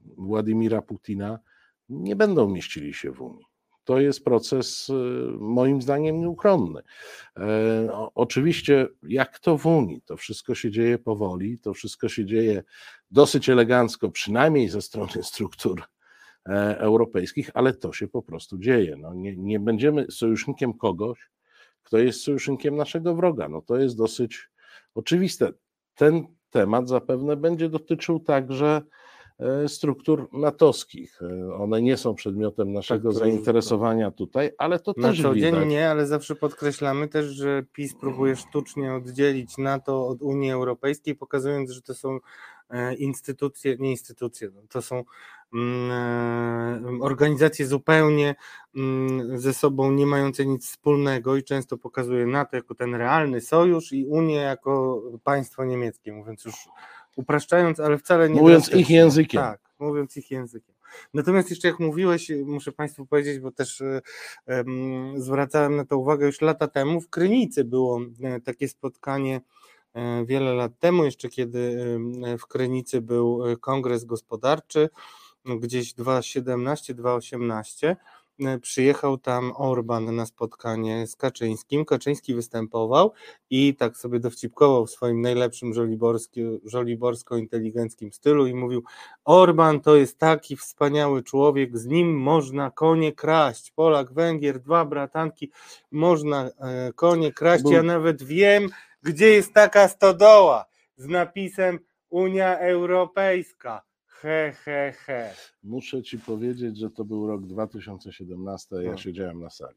Władimira 0.00 0.82
Putina 0.82 1.38
nie 1.88 2.16
będą 2.16 2.50
mieścili 2.50 2.94
się 2.94 3.12
w 3.12 3.20
Unii. 3.20 3.44
To 3.84 4.00
jest 4.00 4.24
proces 4.24 4.90
e, 4.90 4.94
moim 5.38 5.82
zdaniem 5.82 6.20
nieuchronny. 6.20 6.80
E, 7.36 8.10
oczywiście, 8.14 8.88
jak 9.02 9.38
to 9.38 9.58
w 9.58 9.66
Unii, 9.66 10.02
to 10.02 10.16
wszystko 10.16 10.54
się 10.54 10.70
dzieje 10.70 10.98
powoli, 10.98 11.58
to 11.58 11.74
wszystko 11.74 12.08
się 12.08 12.24
dzieje 12.24 12.62
dosyć 13.10 13.48
elegancko, 13.48 14.10
przynajmniej 14.10 14.68
ze 14.68 14.82
strony 14.82 15.22
struktur 15.22 15.82
E, 15.82 15.91
europejskich, 16.78 17.50
ale 17.54 17.74
to 17.74 17.92
się 17.92 18.08
po 18.08 18.22
prostu 18.22 18.58
dzieje. 18.58 18.96
No 18.96 19.14
nie, 19.14 19.36
nie 19.36 19.60
będziemy 19.60 20.06
sojusznikiem 20.10 20.74
kogoś, 20.74 21.30
kto 21.82 21.98
jest 21.98 22.22
sojusznikiem 22.22 22.76
naszego 22.76 23.14
wroga. 23.14 23.48
No 23.48 23.62
to 23.62 23.76
jest 23.76 23.96
dosyć 23.96 24.48
oczywiste. 24.94 25.52
Ten 25.94 26.26
temat 26.50 26.88
zapewne 26.88 27.36
będzie 27.36 27.68
dotyczył 27.68 28.20
także 28.20 28.82
e, 29.38 29.68
struktur 29.68 30.28
natowskich. 30.32 31.22
E, 31.22 31.54
one 31.54 31.82
nie 31.82 31.96
są 31.96 32.14
przedmiotem 32.14 32.72
naszego 32.72 33.08
tak, 33.08 33.18
zainteresowania 33.18 34.10
tutaj, 34.10 34.50
ale 34.58 34.78
to 34.78 34.94
na 34.96 35.08
też 35.08 35.22
co 35.22 35.32
widać. 35.32 35.54
dzień 35.54 35.68
nie, 35.68 35.90
ale 35.90 36.06
zawsze 36.06 36.34
podkreślamy 36.34 37.08
też, 37.08 37.26
że 37.26 37.62
PiS 37.72 37.94
próbuje 38.00 38.36
sztucznie 38.36 38.94
oddzielić 38.94 39.58
NATO 39.58 40.08
od 40.08 40.22
Unii 40.22 40.50
Europejskiej, 40.50 41.14
pokazując, 41.14 41.70
że 41.70 41.82
to 41.82 41.94
są 41.94 42.18
instytucje, 42.98 43.76
nie 43.78 43.90
instytucje, 43.90 44.50
no, 44.54 44.62
to 44.68 44.82
są 44.82 45.04
organizacje 47.00 47.66
zupełnie 47.66 48.34
mm, 48.76 49.38
ze 49.38 49.54
sobą 49.54 49.92
nie 49.92 50.06
mające 50.06 50.46
nic 50.46 50.66
wspólnego 50.66 51.36
i 51.36 51.42
często 51.42 51.78
pokazuje 51.78 52.26
NATO 52.26 52.56
jako 52.56 52.74
ten 52.74 52.94
realny 52.94 53.40
sojusz 53.40 53.92
i 53.92 54.06
Unię 54.06 54.36
jako 54.36 55.02
państwo 55.24 55.64
niemieckie, 55.64 56.12
mówiąc 56.12 56.44
już 56.44 56.54
upraszczając, 57.16 57.80
ale 57.80 57.98
wcale 57.98 58.30
nie. 58.30 58.40
Mówiąc 58.40 58.72
ich 58.72 58.90
językiem. 58.90 59.40
Tak, 59.40 59.60
mówiąc 59.78 60.16
ich 60.16 60.30
językiem. 60.30 60.74
Natomiast 61.14 61.50
jeszcze 61.50 61.68
jak 61.68 61.80
mówiłeś, 61.80 62.32
muszę 62.44 62.72
Państwu 62.72 63.06
powiedzieć, 63.06 63.38
bo 63.38 63.50
też 63.50 63.82
um, 64.46 65.14
zwracałem 65.16 65.76
na 65.76 65.84
to 65.84 65.98
uwagę 65.98 66.26
już 66.26 66.40
lata 66.40 66.68
temu, 66.68 67.00
w 67.00 67.08
Krynicy 67.08 67.64
było 67.64 68.00
e, 68.22 68.40
takie 68.40 68.68
spotkanie 68.68 69.40
e, 69.94 70.24
wiele 70.24 70.54
lat 70.54 70.72
temu, 70.78 71.04
jeszcze 71.04 71.28
kiedy 71.28 71.76
w 72.38 72.46
Krynicy 72.46 73.00
był 73.00 73.42
kongres 73.60 74.04
gospodarczy 74.04 74.88
gdzieś 75.44 75.94
2.17, 75.94 76.94
2.18 76.94 77.96
e, 78.40 78.58
przyjechał 78.58 79.18
tam 79.18 79.52
Orban 79.56 80.16
na 80.16 80.26
spotkanie 80.26 81.06
z 81.06 81.16
Kaczyńskim. 81.16 81.84
Kaczyński 81.84 82.34
występował 82.34 83.12
i 83.50 83.74
tak 83.74 83.96
sobie 83.96 84.20
dowcipkował 84.20 84.86
w 84.86 84.90
swoim 84.90 85.20
najlepszym 85.20 85.72
żoliborsko-inteligenckim 86.64 88.12
stylu 88.12 88.46
i 88.46 88.54
mówił: 88.54 88.84
Orban 89.24 89.80
to 89.80 89.96
jest 89.96 90.18
taki 90.18 90.56
wspaniały 90.56 91.22
człowiek, 91.22 91.78
z 91.78 91.86
nim 91.86 92.18
można 92.18 92.70
konie 92.70 93.12
kraść. 93.12 93.70
Polak, 93.70 94.12
Węgier, 94.12 94.60
dwa 94.60 94.84
bratanki, 94.84 95.50
można 95.90 96.46
e, 96.46 96.92
konie 96.92 97.32
kraść. 97.32 97.64
Ja 97.70 97.82
nawet 97.82 98.22
wiem, 98.22 98.68
gdzie 99.02 99.28
jest 99.28 99.52
taka 99.52 99.88
stodoła 99.88 100.64
z 100.96 101.06
napisem 101.06 101.78
Unia 102.10 102.58
Europejska 102.58 103.91
He, 104.22 104.52
he, 104.64 104.92
he. 105.06 105.34
Muszę 105.62 106.02
ci 106.02 106.18
powiedzieć, 106.18 106.78
że 106.78 106.90
to 106.90 107.04
był 107.04 107.26
rok 107.26 107.46
2017, 107.46 108.76
a 108.76 108.82
ja 108.82 108.90
no. 108.90 108.96
siedziałem 108.96 109.40
na 109.40 109.50
sali. 109.50 109.74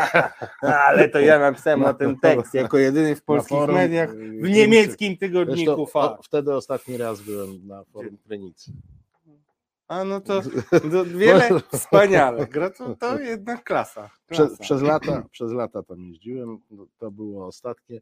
Ale 0.88 1.08
to 1.08 1.20
ja 1.20 1.38
napisałem 1.38 1.80
na 1.80 1.94
ten 1.94 2.18
tekst 2.18 2.54
jako 2.54 2.78
jedyny 2.78 3.16
w 3.16 3.22
polskich 3.22 3.58
forum, 3.58 3.76
mediach 3.76 4.16
w 4.16 4.44
y, 4.44 4.50
niemieckim 4.50 5.16
tygodniku 5.16 5.88
Zresztą, 5.92 6.16
Wtedy 6.22 6.54
ostatni 6.54 6.96
raz 6.96 7.20
byłem 7.20 7.66
na 7.66 7.84
forum 7.84 8.18
Krynicy. 8.26 8.72
A 9.88 10.04
no 10.04 10.20
to, 10.20 10.42
to 10.92 11.04
wiele 11.04 11.60
wspaniale. 11.72 12.46
To, 12.46 12.96
to 12.96 13.18
jednak 13.18 13.64
klasa. 13.64 14.10
klasa. 14.26 14.46
Przez, 14.46 14.58
przez, 14.58 14.82
lata, 14.82 15.22
przez 15.30 15.52
lata 15.52 15.82
tam 15.82 16.00
jeździłem, 16.00 16.58
no, 16.70 16.86
to 16.98 17.10
było 17.10 17.46
ostatnie. 17.46 18.00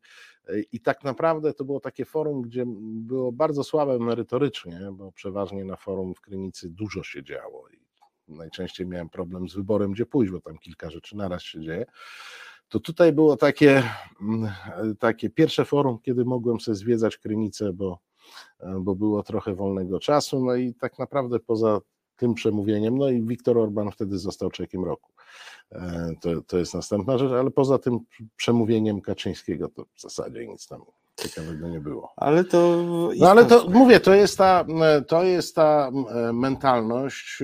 I 0.73 0.81
tak 0.81 1.05
naprawdę 1.05 1.55
to 1.55 1.64
było 1.64 1.81
takie 1.81 2.05
forum, 2.05 2.43
gdzie 2.43 2.64
było 2.81 3.33
bardzo 3.33 3.64
słabe 3.64 3.99
merytorycznie, 3.99 4.81
bo 4.93 5.12
przeważnie 5.12 5.64
na 5.64 5.76
forum 5.76 6.14
w 6.14 6.21
Krynicy 6.21 6.71
dużo 6.71 7.03
się 7.03 7.23
działo 7.23 7.69
i 7.69 7.85
najczęściej 8.29 8.87
miałem 8.87 9.09
problem 9.09 9.49
z 9.49 9.55
wyborem, 9.55 9.93
gdzie 9.93 10.07
pójść, 10.07 10.33
bo 10.33 10.41
tam 10.41 10.59
kilka 10.59 10.91
rzeczy 10.91 11.17
naraz 11.17 11.43
się 11.43 11.61
dzieje. 11.61 11.87
To 12.69 12.81
tutaj 12.81 13.12
było 13.12 13.37
takie, 13.37 13.83
mm, 14.21 14.50
takie 14.99 15.31
pierwsze 15.31 15.64
forum, 15.64 15.99
kiedy 16.03 16.25
mogłem 16.25 16.61
sobie 16.61 16.75
zwiedzać 16.75 17.19
Krynicę, 17.19 17.73
bo 17.73 17.99
bo 18.81 18.95
było 18.95 19.23
trochę 19.23 19.54
wolnego 19.54 20.00
czasu. 20.00 20.45
No 20.45 20.54
i 20.54 20.75
tak 20.75 20.99
naprawdę 20.99 21.40
poza 21.40 21.81
tym 22.16 22.35
przemówieniem, 22.35 22.99
no 22.99 23.09
i 23.11 23.23
Viktor 23.23 23.59
Orban 23.59 23.90
wtedy 23.90 24.19
został 24.19 24.50
człowiekiem 24.50 24.85
roku. 24.85 25.12
E, 25.73 26.14
to, 26.21 26.43
to 26.47 26.59
jest 26.59 26.75
następna 26.75 27.19
rzecz, 27.19 27.33
ale 27.33 27.50
poza 27.50 27.78
tym 27.78 27.99
przemówieniem 28.37 29.00
Kaczyńskiego 29.00 29.69
to 29.69 29.85
w 29.95 30.00
zasadzie 30.00 30.47
nic 30.47 30.69
tam 30.69 30.81
ciekawego 31.16 31.69
nie 31.69 31.81
było. 31.81 32.12
Ale 32.16 32.45
to. 32.45 32.85
No 33.19 33.31
ale 33.31 33.45
to 33.45 33.69
mówię, 33.71 34.00
to 34.00 34.14
jest 34.14 34.38
ta, 34.38 34.64
to 35.09 35.25
jest 35.25 35.54
ta 35.54 35.90
e, 36.09 36.33
mentalność 36.33 37.43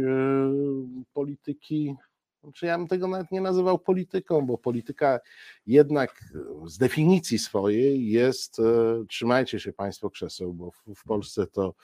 polityki 1.13 1.97
znaczy 2.43 2.67
ja 2.67 2.79
bym 2.79 2.89
tego 2.89 3.09
nawet 3.09 3.31
nie 3.31 3.41
nazywał 3.41 3.79
polityką, 3.79 4.47
bo 4.47 4.59
polityka 4.59 5.21
jednak 5.67 6.25
z 6.67 6.79
definicji 6.79 7.39
swojej 7.39 8.11
jest, 8.11 8.59
e, 8.59 8.63
trzymajcie 9.09 9.61
się 9.61 9.73
Państwo 9.73 10.11
krzeseł, 10.11 10.55
bo 10.55 10.71
w, 10.95 11.05
Polsce 11.05 11.47
to 11.47 11.75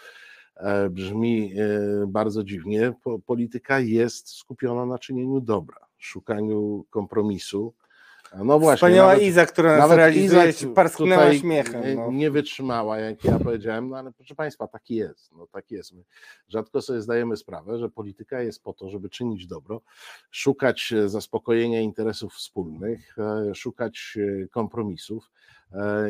e, 0.56 0.90
brzmi 0.90 1.52
e, 1.52 2.06
bardzo 2.06 2.44
dziwnie. 2.44 2.92
Polityka 3.26 3.80
jest 3.80 4.28
skupiona 4.28 4.86
na 4.86 4.98
czynieniu 4.98 5.40
dobra, 5.40 5.86
szukaniu 5.98 6.84
kompromisu, 6.90 7.74
no 8.44 8.58
właśnie. 8.58 8.76
Wspaniała 8.76 9.12
nawet, 9.12 9.24
Iza, 9.24 9.46
która 9.46 9.76
nas 9.76 9.90
realizuje, 9.90 10.48
Iza 10.48 10.68
parsknęła 10.74 11.34
śmiechem. 11.34 11.82
No. 11.96 12.12
Nie 12.12 12.30
wytrzymała, 12.30 12.98
jak 12.98 13.24
ja 13.24 13.38
powiedziałem, 13.38 13.88
no 13.88 13.96
ale 13.96 14.12
proszę 14.12 14.34
Państwa, 14.34 14.68
taki 14.68 14.94
jest. 14.94 15.32
No 15.32 15.46
tak 15.46 15.70
jest. 15.70 15.92
My 15.92 16.04
rzadko 16.48 16.82
sobie 16.82 17.00
zdajemy 17.00 17.36
sprawę, 17.36 17.78
że 17.78 17.88
polityka 17.88 18.40
jest 18.40 18.62
po 18.62 18.72
to, 18.72 18.90
żeby 18.90 19.08
czynić 19.08 19.46
dobro, 19.46 19.80
szukać 20.30 20.92
e, 20.92 21.08
zaspokojenia 21.08 21.80
interesów 21.80 22.34
wspólnych, 22.34 23.16
e, 23.18 23.54
szukać 23.54 24.18
e, 24.44 24.48
kompromisów 24.48 25.30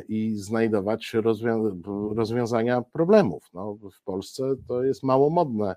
i 0.09 0.37
znajdować 0.37 1.15
rozwią 1.15 1.83
rozwiązania 2.15 2.83
problemów. 2.83 3.45
No, 3.55 3.79
w 3.93 4.03
Polsce 4.03 4.45
to 4.69 4.83
jest 4.83 5.03
mało 5.03 5.31
modne 5.31 5.77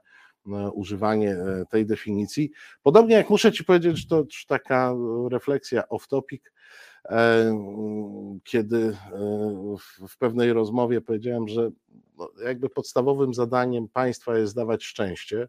używanie 0.73 1.31
e, 1.31 1.65
tej 1.69 1.85
definicji. 1.85 2.51
Podobnie 2.83 3.15
jak 3.15 3.29
muszę 3.29 3.51
Ci 3.51 3.63
powiedzieć, 3.63 4.07
to 4.07 4.23
taka 4.47 4.93
refleksja 5.31 5.83
off-topic, 5.89 6.39
e, 7.05 7.57
kiedy 8.43 8.97
w 10.09 10.17
pewnej 10.17 10.53
rozmowie 10.53 11.01
powiedziałem, 11.01 11.47
że 11.47 11.71
no, 12.17 12.29
jakby 12.43 12.69
podstawowym 12.69 13.33
zadaniem 13.33 13.87
państwa 13.87 14.37
jest 14.37 14.55
dawać 14.55 14.83
szczęście, 14.83 15.47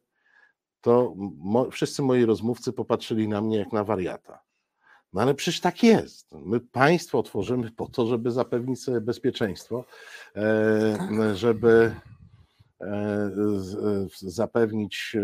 to 0.80 1.14
mo, 1.36 1.70
wszyscy 1.70 2.02
moi 2.02 2.24
rozmówcy 2.24 2.72
popatrzyli 2.72 3.28
na 3.28 3.40
mnie 3.40 3.58
jak 3.58 3.72
na 3.72 3.84
wariata. 3.84 4.42
No 5.12 5.22
ale 5.22 5.34
przecież 5.34 5.60
tak 5.60 5.82
jest. 5.82 6.32
My 6.32 6.60
państwo 6.60 7.22
tworzymy 7.22 7.70
po 7.70 7.86
to, 7.86 8.06
żeby 8.06 8.30
zapewnić 8.30 8.82
sobie 8.82 9.00
bezpieczeństwo, 9.00 9.84
e, 10.36 11.34
żeby 11.34 11.92
e, 11.96 12.19
zapewnić 14.12 15.16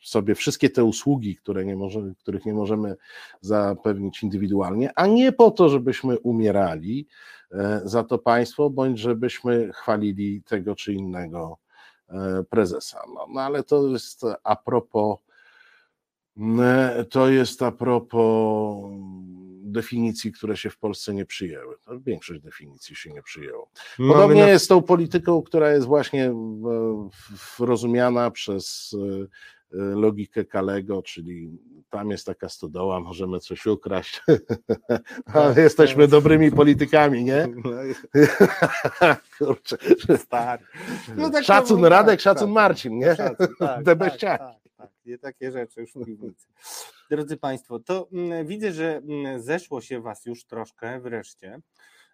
sobie 0.00 0.34
wszystkie 0.34 0.70
te 0.70 0.84
usługi, 0.84 1.36
które 1.36 1.64
nie 1.64 1.76
możemy, 1.76 2.14
których 2.14 2.46
nie 2.46 2.54
możemy 2.54 2.96
zapewnić 3.40 4.22
indywidualnie, 4.22 4.92
a 4.94 5.06
nie 5.06 5.32
po 5.32 5.50
to, 5.50 5.68
żebyśmy 5.68 6.18
umierali 6.18 7.06
za 7.84 8.04
to 8.04 8.18
państwo, 8.18 8.70
bądź 8.70 8.98
żebyśmy 8.98 9.72
chwalili 9.72 10.42
tego 10.42 10.76
czy 10.76 10.92
innego 10.92 11.58
prezesa. 12.50 13.00
No, 13.14 13.26
no 13.34 13.40
ale 13.40 13.62
to 13.62 13.88
jest 13.88 14.22
a 14.44 14.56
propos 14.56 15.18
to 17.10 17.28
jest 17.28 17.62
a 17.62 17.72
propos 17.72 18.90
definicji, 19.72 20.32
które 20.32 20.56
się 20.56 20.70
w 20.70 20.78
Polsce 20.78 21.14
nie 21.14 21.26
przyjęły. 21.26 21.76
No, 21.86 22.00
większość 22.00 22.40
definicji 22.40 22.96
się 22.96 23.10
nie 23.10 23.22
przyjęło. 23.22 23.70
Podobnie 23.96 24.42
na... 24.42 24.48
jest 24.48 24.64
z 24.64 24.68
tą 24.68 24.82
polityką, 24.82 25.42
która 25.42 25.72
jest 25.72 25.86
właśnie 25.86 26.34
rozumiana 27.58 28.30
przez 28.30 28.96
e, 29.72 29.76
logikę 29.76 30.44
Kalego, 30.44 31.02
czyli 31.02 31.58
tam 31.90 32.10
jest 32.10 32.26
taka 32.26 32.48
stodoła, 32.48 33.00
możemy 33.00 33.40
coś 33.40 33.66
ukraść, 33.66 34.22
ale 35.34 35.54
tak, 35.54 35.56
jesteśmy 35.56 36.02
tak. 36.02 36.10
dobrymi 36.10 36.50
politykami, 36.50 37.24
nie? 37.24 37.48
No 39.00 39.16
Kurczę. 39.38 39.76
Stary. 40.18 40.64
No 41.16 41.30
tak 41.30 41.44
szacun 41.44 41.84
Radek, 41.84 42.20
szacun 42.20 42.50
Marcin, 42.50 42.98
nie? 42.98 43.16
Szacun, 43.16 43.46
tak, 43.58 43.84
tak, 43.84 44.18
tak 44.18 44.90
nie 45.06 45.18
takie 45.18 45.52
rzeczy 45.52 45.80
już 45.80 45.90
w 45.94 46.04
piwnicy. 46.04 46.46
Drodzy 47.10 47.36
Państwo, 47.36 47.78
to 47.78 48.08
mm, 48.12 48.46
widzę, 48.46 48.72
że 48.72 48.96
mm, 48.96 49.42
zeszło 49.42 49.80
się 49.80 50.00
Was 50.00 50.26
już 50.26 50.44
troszkę 50.44 51.00
wreszcie, 51.00 51.60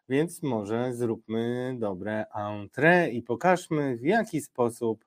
więc 0.08 0.42
może 0.42 0.94
zróbmy 0.94 1.76
dobre 1.78 2.24
entrée 2.34 3.10
i 3.12 3.22
pokażmy 3.22 3.96
w 3.96 4.02
jaki 4.02 4.40
sposób 4.40 5.04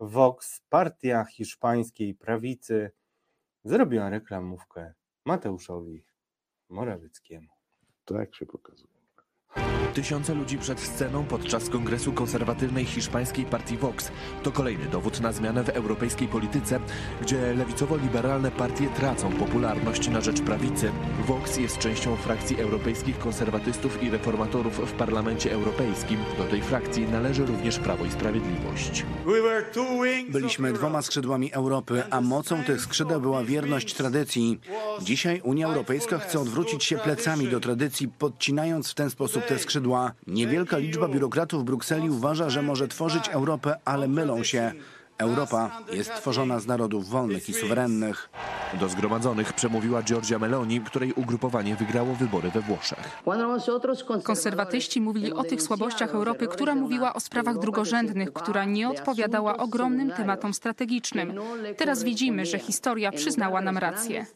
Vox, 0.00 0.60
partia 0.68 1.24
hiszpańskiej 1.24 2.14
prawicy, 2.14 2.90
zrobiła 3.64 4.10
reklamówkę 4.10 4.92
Mateuszowi 5.24 6.04
Morawieckiemu. 6.68 7.48
Tak 8.04 8.34
się 8.34 8.46
pokazuje. 8.46 8.91
Tysiące 9.94 10.34
ludzi 10.34 10.58
przed 10.58 10.80
sceną 10.80 11.24
podczas 11.24 11.68
kongresu 11.68 12.12
konserwatywnej 12.12 12.84
hiszpańskiej 12.84 13.44
partii 13.44 13.76
Vox 13.76 14.10
to 14.42 14.52
kolejny 14.52 14.84
dowód 14.84 15.20
na 15.20 15.32
zmianę 15.32 15.64
w 15.64 15.68
europejskiej 15.68 16.28
polityce, 16.28 16.80
gdzie 17.22 17.54
lewicowo-liberalne 17.54 18.50
partie 18.50 18.88
tracą 18.88 19.32
popularność 19.32 20.08
na 20.08 20.20
rzecz 20.20 20.40
prawicy. 20.40 20.90
Vox 21.26 21.56
jest 21.56 21.78
częścią 21.78 22.16
frakcji 22.16 22.60
europejskich 22.60 23.18
konserwatystów 23.18 24.02
i 24.02 24.10
reformatorów 24.10 24.90
w 24.90 24.92
Parlamencie 24.92 25.52
Europejskim. 25.52 26.18
Do 26.38 26.44
tej 26.44 26.62
frakcji 26.62 27.08
należy 27.08 27.46
również 27.46 27.78
Prawo 27.78 28.04
i 28.04 28.10
Sprawiedliwość. 28.10 29.04
Byliśmy 30.28 30.72
dwoma 30.72 31.02
skrzydłami 31.02 31.52
Europy, 31.52 32.02
a 32.10 32.20
mocą 32.20 32.64
tych 32.64 32.80
skrzydeł 32.80 33.20
była 33.20 33.44
wierność 33.44 33.94
tradycji. 33.94 34.60
Dzisiaj 35.02 35.40
Unia 35.44 35.66
Europejska 35.66 36.18
chce 36.18 36.40
odwrócić 36.40 36.84
się 36.84 36.98
plecami 36.98 37.48
do 37.48 37.60
tradycji, 37.60 38.08
podcinając 38.08 38.90
w 38.90 38.94
ten 38.94 39.10
sposób 39.10 39.41
te 39.42 39.58
skrzydła. 39.58 40.12
Niewielka 40.26 40.78
liczba 40.78 41.08
biurokratów 41.08 41.62
w 41.62 41.64
Brukseli 41.64 42.10
uważa, 42.10 42.50
że 42.50 42.62
może 42.62 42.88
tworzyć 42.88 43.28
Europę, 43.28 43.76
ale 43.84 44.08
mylą 44.08 44.44
się. 44.44 44.72
Europa 45.18 45.80
jest 45.92 46.14
tworzona 46.14 46.60
z 46.60 46.66
narodów 46.66 47.08
wolnych 47.08 47.48
i 47.48 47.54
suwerennych. 47.54 48.30
Do 48.80 48.88
zgromadzonych 48.88 49.52
przemówiła 49.52 50.02
Giorgia 50.02 50.38
Meloni, 50.38 50.80
której 50.80 51.12
ugrupowanie 51.12 51.76
wygrało 51.76 52.14
wybory 52.14 52.50
we 52.50 52.60
Włoszech. 52.60 53.22
Konserwatyści 54.22 55.00
mówili 55.00 55.32
o 55.32 55.44
tych 55.44 55.62
słabościach 55.62 56.14
Europy, 56.14 56.48
która 56.48 56.74
mówiła 56.74 57.14
o 57.14 57.20
sprawach 57.20 57.58
drugorzędnych, 57.58 58.32
która 58.32 58.64
nie 58.64 58.88
odpowiadała 58.88 59.56
ogromnym 59.56 60.10
tematom 60.10 60.54
strategicznym. 60.54 61.34
Teraz 61.76 62.02
widzimy, 62.02 62.46
że 62.46 62.58
historia 62.58 63.12
przyznała 63.12 63.60
nam 63.60 63.78
rację. 63.78 64.26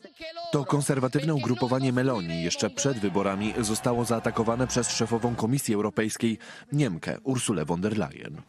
To 0.52 0.64
konserwatywne 0.64 1.34
ugrupowanie 1.34 1.92
Meloni 1.92 2.42
jeszcze 2.42 2.70
przed 2.70 2.98
wyborami 2.98 3.54
zostało 3.60 4.04
zaatakowane 4.04 4.66
przez 4.66 4.90
szefową 4.90 5.34
Komisji 5.34 5.74
Europejskiej, 5.74 6.38
Niemkę 6.72 7.18
Ursulę 7.24 7.64
von 7.64 7.80
der 7.80 7.98
Leyen. 7.98 8.42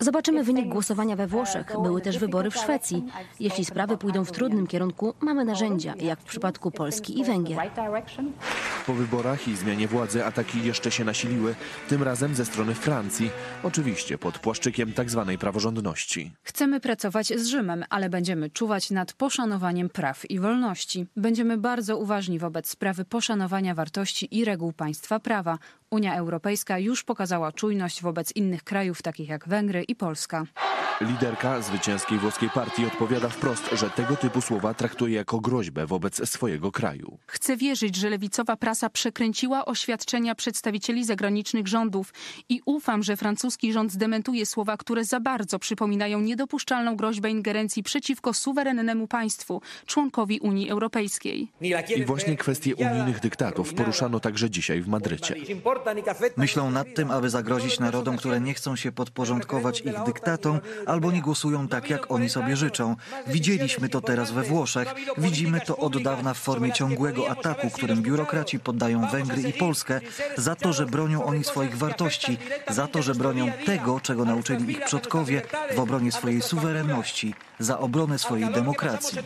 Zobaczymy 0.00 0.44
wynik 0.44 0.68
głosowania 0.68 1.16
we 1.16 1.26
Włoszech. 1.26 1.66
Były 1.82 2.00
też 2.00 2.18
wybory 2.18 2.50
w 2.50 2.56
Szwecji. 2.56 3.04
Jeśli 3.40 3.64
sprawy 3.64 3.96
pójdą 3.96 4.24
w 4.24 4.32
trudnym 4.32 4.66
kierunku, 4.66 5.14
mamy 5.20 5.44
narzędzia, 5.44 5.94
jak 6.00 6.20
w 6.20 6.24
przypadku 6.24 6.70
Polski 6.70 7.20
i 7.20 7.24
Węgier. 7.24 7.58
Po 8.86 8.94
wyborach 8.94 9.48
i 9.48 9.56
zmianie 9.56 9.88
władzy 9.88 10.24
ataki 10.24 10.64
jeszcze 10.64 10.90
się 10.90 11.04
nasiliły, 11.04 11.54
tym 11.88 12.02
razem 12.02 12.34
ze 12.34 12.44
strony 12.44 12.74
Francji, 12.74 13.30
oczywiście 13.62 14.18
pod 14.18 14.38
płaszczykiem 14.38 14.92
tzw. 14.92 15.24
Tak 15.26 15.38
praworządności. 15.38 16.32
Chcemy 16.42 16.80
pracować 16.80 17.26
z 17.26 17.46
Rzymem, 17.46 17.84
ale 17.90 18.10
będziemy 18.10 18.50
czuwać 18.50 18.90
nad 18.90 19.12
poszanowaniem 19.12 19.88
praw 19.88 20.30
i 20.30 20.40
wolności. 20.40 21.06
Będziemy 21.16 21.56
bardzo 21.56 21.98
uważni 21.98 22.38
wobec 22.38 22.68
sprawy 22.68 23.04
poszanowania 23.04 23.74
wartości 23.74 24.38
i 24.38 24.44
reguł 24.44 24.72
państwa 24.72 25.20
prawa. 25.20 25.58
Unia 25.94 26.16
Europejska 26.16 26.78
już 26.78 27.04
pokazała 27.04 27.52
czujność 27.52 28.02
wobec 28.02 28.36
innych 28.36 28.64
krajów, 28.64 29.02
takich 29.02 29.28
jak 29.28 29.48
Węgry 29.48 29.84
i 29.88 29.94
Polska. 29.96 30.46
Liderka 31.00 31.62
zwycięskiej 31.62 32.18
włoskiej 32.18 32.50
partii 32.50 32.86
odpowiada 32.86 33.28
wprost, 33.28 33.70
że 33.72 33.90
tego 33.90 34.16
typu 34.16 34.40
słowa 34.40 34.74
traktuje 34.74 35.14
jako 35.14 35.40
groźbę 35.40 35.86
wobec 35.86 36.28
swojego 36.28 36.72
kraju. 36.72 37.18
Chcę 37.26 37.56
wierzyć, 37.56 37.96
że 37.96 38.10
lewicowa 38.10 38.56
prasa 38.56 38.90
przekręciła 38.90 39.64
oświadczenia 39.64 40.34
przedstawicieli 40.34 41.04
zagranicznych 41.04 41.68
rządów 41.68 42.14
i 42.48 42.60
ufam, 42.64 43.02
że 43.02 43.16
francuski 43.16 43.72
rząd 43.72 43.92
zdementuje 43.92 44.46
słowa, 44.46 44.76
które 44.76 45.04
za 45.04 45.20
bardzo 45.20 45.58
przypominają 45.58 46.20
niedopuszczalną 46.20 46.96
groźbę 46.96 47.30
ingerencji 47.30 47.82
przeciwko 47.82 48.32
suwerennemu 48.34 49.08
państwu, 49.08 49.62
członkowi 49.86 50.40
Unii 50.40 50.70
Europejskiej. 50.70 51.48
I 51.96 52.04
właśnie 52.04 52.36
kwestie 52.36 52.76
unijnych 52.76 53.20
dyktatów 53.20 53.74
poruszano 53.74 54.20
także 54.20 54.50
dzisiaj 54.50 54.80
w 54.80 54.88
Madrycie. 54.88 55.34
Myślą 56.36 56.70
nad 56.70 56.94
tym, 56.94 57.10
aby 57.10 57.30
zagrozić 57.30 57.80
narodom, 57.80 58.16
które 58.16 58.40
nie 58.40 58.54
chcą 58.54 58.76
się 58.76 58.92
podporządkować 58.92 59.80
ich 59.80 60.02
dyktatom, 60.06 60.60
albo 60.86 61.12
nie 61.12 61.22
głosują 61.22 61.68
tak, 61.68 61.90
jak 61.90 62.10
oni 62.10 62.28
sobie 62.30 62.56
życzą. 62.56 62.96
Widzieliśmy 63.26 63.88
to 63.88 64.00
teraz 64.00 64.30
we 64.30 64.42
Włoszech. 64.42 64.94
Widzimy 65.18 65.60
to 65.60 65.76
od 65.76 66.02
dawna 66.02 66.34
w 66.34 66.38
formie 66.38 66.72
ciągłego 66.72 67.30
ataku, 67.30 67.70
którym 67.70 68.02
biurokraci 68.02 68.60
poddają 68.60 69.10
Węgry 69.10 69.42
i 69.42 69.52
Polskę 69.52 70.00
za 70.36 70.56
to, 70.56 70.72
że 70.72 70.86
bronią 70.86 71.24
oni 71.24 71.44
swoich 71.44 71.78
wartości, 71.78 72.38
za 72.68 72.86
to, 72.86 73.02
że 73.02 73.14
bronią 73.14 73.52
tego, 73.66 74.00
czego 74.00 74.24
nauczyli 74.24 74.72
ich 74.72 74.84
przodkowie 74.84 75.42
w 75.76 75.80
obronie 75.80 76.12
swojej 76.12 76.42
suwerenności, 76.42 77.34
za 77.58 77.78
obronę 77.78 78.18
swojej 78.18 78.52
demokracji. 78.52 79.18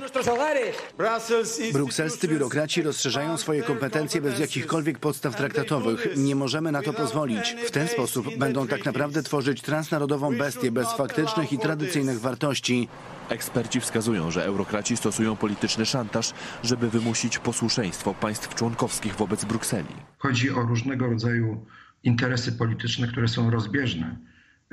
Brukselscy 1.73 2.29
biurokraci 2.29 2.83
rozszerzają 2.83 3.37
swoje 3.37 3.63
kompetencje 3.63 4.21
bez 4.21 4.39
jakichkolwiek 4.39 4.99
podstaw 4.99 5.37
traktatowych. 5.37 6.09
Nie 6.17 6.37
możemy 6.37 6.73
na 6.73 6.83
to 6.83 6.93
pozwolić. 6.93 7.57
W 7.67 7.71
ten 7.71 7.89
sposób 7.89 8.39
będą 8.39 8.67
tak 8.67 8.85
naprawdę 8.85 9.23
tworzyć 9.23 9.63
transnarodową 9.63 10.37
bestię 10.37 10.71
bez 10.71 10.93
faktycznych 10.93 11.53
i 11.53 11.59
tradycyjnych 11.59 12.21
wartości. 12.21 12.89
Eksperci 13.29 13.81
wskazują, 13.81 14.31
że 14.31 14.45
eurokraci 14.45 14.97
stosują 14.97 15.37
polityczny 15.37 15.87
szantaż, 15.87 16.33
żeby 16.63 16.91
wymusić 16.91 17.39
posłuszeństwo 17.39 18.15
państw 18.15 18.55
członkowskich 18.55 19.17
wobec 19.17 19.45
Brukseli. 19.45 19.95
Chodzi 20.19 20.51
o 20.51 20.63
różnego 20.63 21.07
rodzaju 21.07 21.65
interesy 22.05 22.53
polityczne, 22.53 23.09
które 23.09 23.29
są 23.29 23.51
rozbieżne. 23.51 24.17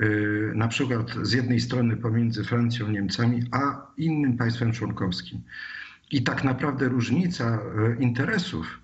Y, 0.02 0.52
na 0.54 0.68
przykład 0.68 1.10
z 1.22 1.32
jednej 1.32 1.60
strony 1.60 1.96
pomiędzy 1.96 2.44
Francją, 2.44 2.88
Niemcami, 2.88 3.42
a 3.52 3.86
innym 3.96 4.36
państwem 4.36 4.72
członkowskim. 4.72 5.40
I 6.10 6.22
tak 6.22 6.44
naprawdę 6.44 6.88
różnica 6.88 7.58
y, 7.98 8.02
interesów 8.02 8.80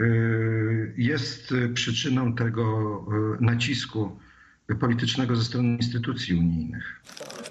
y, 0.00 0.94
jest 0.96 1.54
przyczyną 1.74 2.34
tego 2.34 3.06
nacisku 3.40 4.18
politycznego 4.80 5.36
ze 5.36 5.44
strony 5.44 5.76
instytucji 5.76 6.34
unijnych. 6.34 7.00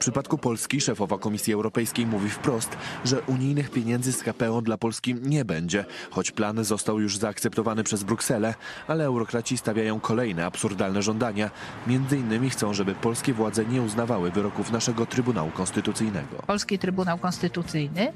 Przypadku 0.04 0.38
Polski 0.38 0.82
szefowa 0.82 1.18
Komisji 1.18 1.54
Europejskiej 1.54 2.06
mówi 2.06 2.30
wprost, 2.30 2.78
że 3.06 3.22
unijnych 3.22 3.70
pieniędzy 3.70 4.14
z 4.14 4.24
KPO 4.24 4.62
dla 4.62 4.78
Polski 4.78 5.16
nie 5.16 5.46
będzie, 5.46 5.86
choć 6.12 6.32
plan 6.32 6.64
został 6.64 7.00
już 7.00 7.18
zaakceptowany 7.18 7.84
przez 7.84 8.04
Brukselę, 8.04 8.54
ale 8.88 9.06
eurokraci 9.06 9.58
stawiają 9.58 10.00
kolejne 10.00 10.46
absurdalne 10.46 11.02
żądania. 11.02 11.52
Między 11.88 12.18
innymi 12.18 12.50
chcą, 12.50 12.74
żeby 12.74 12.96
polskie 12.96 13.34
władze 13.34 13.66
nie 13.66 13.82
uznawały 13.82 14.32
wyroków 14.32 14.72
naszego 14.72 15.06
Trybunału 15.06 15.52
Konstytucyjnego. 15.52 16.36
Polski 16.48 16.80
Trybunał 16.80 17.18
Konstytucyjny, 17.18 18.14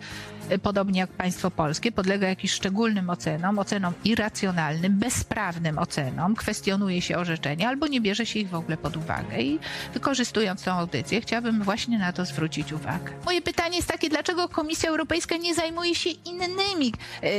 y, 0.52 0.60
podobnie 0.60 1.00
jak 1.00 1.10
państwo 1.10 1.52
polskie, 1.52 1.91
podlega 1.91 2.28
jakimś 2.28 2.52
szczególnym 2.52 3.10
ocenom, 3.10 3.60
ocenom 3.60 3.93
irracjonalnym, 4.04 5.00
bezprawnym 5.00 5.80
ocenom, 5.80 6.36
kwestionuje 6.36 7.02
się 7.02 7.17
orzeczenia 7.17 7.69
albo 7.69 7.88
nie 7.88 8.02
bierze 8.02 8.26
się 8.26 8.39
ich 8.39 8.50
w 8.50 8.56
ogóle 8.56 8.78
pod 8.78 8.97
uwagę. 8.97 9.41
I 9.41 9.60
wykorzystując 9.93 10.63
tę 10.63 10.73
audycję, 10.73 11.21
chciałabym 11.21 11.63
właśnie 11.63 11.77
na 11.88 12.13
to 12.13 12.26
zwrócić 12.26 12.74
uwagę. 12.74 13.13
Moje 13.26 13.42
pytanie 13.42 13.76
jest 13.76 13.88
takie, 13.88 14.10
dlaczego 14.10 14.50
Komisja 14.50 14.90
Europejska 14.90 15.38
nie 15.38 15.56
zajmuje 15.56 15.96
się 15.96 16.10
innymi 16.10 16.94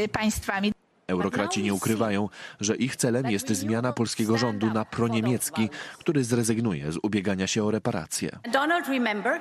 y, 0.04 0.08
państwami? 0.08 0.72
Eurokraci 1.06 1.62
nie 1.62 1.74
ukrywają, 1.74 2.28
że 2.60 2.76
ich 2.76 2.96
celem 2.96 3.30
jest 3.30 3.48
zmiana 3.48 3.92
polskiego 3.92 4.38
rządu 4.38 4.70
na 4.70 4.84
proniemiecki, 4.84 5.68
który 5.98 6.24
zrezygnuje 6.24 6.92
z 6.92 6.98
ubiegania 7.02 7.46
się 7.46 7.64
o 7.64 7.70
reparacje. 7.70 8.38
Donald, 8.52 8.88
remember, 8.88 9.40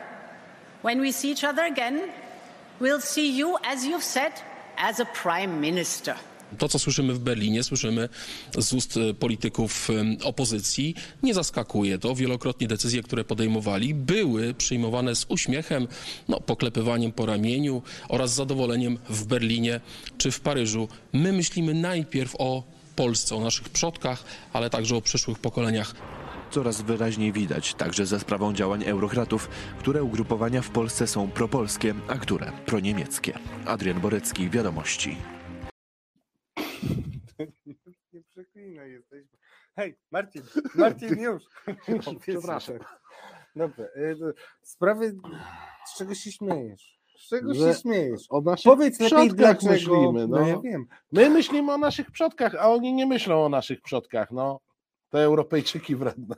when 0.83 1.01
we 1.01 1.13
see 1.13 1.31
each 1.31 1.43
other 1.43 1.65
again, 1.65 1.99
we'll 2.81 3.01
see 3.01 3.37
you, 3.37 3.55
as 3.73 3.83
you've 3.83 4.03
said, 4.03 4.33
as 4.77 4.99
a 4.99 5.05
prime 5.05 5.59
minister. 5.59 6.15
To, 6.57 6.69
co 6.69 6.79
słyszymy 6.79 7.13
w 7.13 7.19
Berlinie, 7.19 7.63
słyszymy 7.63 8.09
z 8.57 8.73
ust 8.73 8.97
e, 8.97 9.13
polityków 9.13 9.89
em, 9.89 10.17
opozycji. 10.23 10.95
Nie 11.23 11.33
zaskakuje 11.33 11.99
to. 11.99 12.15
Wielokrotnie 12.15 12.67
decyzje, 12.67 13.03
które 13.03 13.23
podejmowali, 13.23 13.93
były 13.93 14.53
przyjmowane 14.53 15.15
z 15.15 15.25
uśmiechem, 15.29 15.87
no, 16.27 16.39
poklepywaniem 16.39 17.11
po 17.11 17.25
ramieniu 17.25 17.81
oraz 18.09 18.33
zadowoleniem 18.33 18.97
w 19.09 19.25
Berlinie 19.25 19.81
czy 20.17 20.31
w 20.31 20.39
Paryżu. 20.39 20.87
My 21.13 21.33
myślimy 21.33 21.73
najpierw 21.73 22.35
o 22.39 22.63
Polsce, 22.95 23.35
o 23.35 23.41
naszych 23.41 23.69
przodkach, 23.69 24.23
ale 24.53 24.69
także 24.69 24.95
o 24.95 25.01
przyszłych 25.01 25.39
pokoleniach. 25.39 25.95
Coraz 26.51 26.81
wyraźniej 26.81 27.33
widać, 27.33 27.73
także 27.73 28.05
za 28.05 28.19
sprawą 28.19 28.53
działań 28.53 28.83
eurokratów, 28.83 29.49
które 29.79 30.03
ugrupowania 30.03 30.61
w 30.61 30.69
Polsce 30.69 31.07
są 31.07 31.31
propolskie, 31.31 31.93
a 32.07 32.15
które 32.17 32.51
proniemieckie. 32.65 33.33
Adrian 33.65 34.01
Borecki, 34.01 34.49
Wiadomości. 34.49 35.36
Nie 38.13 38.23
przeklinaj, 38.31 38.91
jesteśmy. 38.91 39.37
Hej, 39.75 39.97
Marcin, 40.11 40.41
Marcin 40.75 41.19
już. 41.19 41.43
Przepraszam. 42.21 42.77
Dobra, 43.55 43.85
y, 43.85 44.15
to 44.19 44.25
sprawy, 44.61 45.15
z 45.85 45.97
czego 45.97 46.15
się 46.15 46.31
śmiejesz? 46.31 46.99
Z 47.17 47.29
czego 47.29 47.53
Że 47.53 47.73
się 47.73 47.79
śmiejesz? 47.79 48.25
O 48.29 48.41
naszych 48.41 48.63
Powiedz 48.71 48.99
lepiej 48.99 49.29
dlaczego. 49.29 49.73
myślimy. 49.73 50.27
No. 50.27 50.39
no 50.39 50.47
ja 50.47 50.59
wiem. 50.61 50.85
My 51.11 51.29
myślimy 51.29 51.73
o 51.73 51.77
naszych 51.77 52.11
przodkach, 52.11 52.55
a 52.55 52.71
oni 52.71 52.93
nie 52.93 53.05
myślą 53.05 53.45
o 53.45 53.49
naszych 53.49 53.81
przodkach. 53.81 54.31
No. 54.31 54.59
Te 55.09 55.19
Europejczyki 55.19 55.95
wredne. 55.95 56.35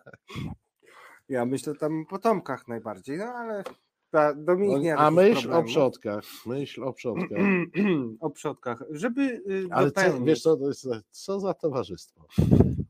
Ja 1.29 1.45
myślę 1.45 1.75
tam 1.75 2.01
o 2.01 2.05
potomkach 2.09 2.67
najbardziej, 2.67 3.17
no 3.17 3.25
ale 3.25 3.63
ta, 4.11 4.33
Dominik 4.33 4.81
nie 4.81 4.95
ma 4.95 5.01
A 5.01 5.11
myśl 5.11 5.53
o 5.53 5.63
przodkach. 5.63 6.23
Myśl 6.45 6.83
o 6.83 6.93
przodkach. 6.93 7.39
o 8.19 8.29
przodkach. 8.29 8.83
Żeby 8.89 9.21
y, 9.21 9.67
Ale 9.71 9.91
co, 9.91 10.21
wiesz 10.21 10.41
co, 10.41 10.57
to 10.57 10.67
jest, 10.67 10.87
co 11.11 11.39
za 11.39 11.53
towarzystwo? 11.53 12.27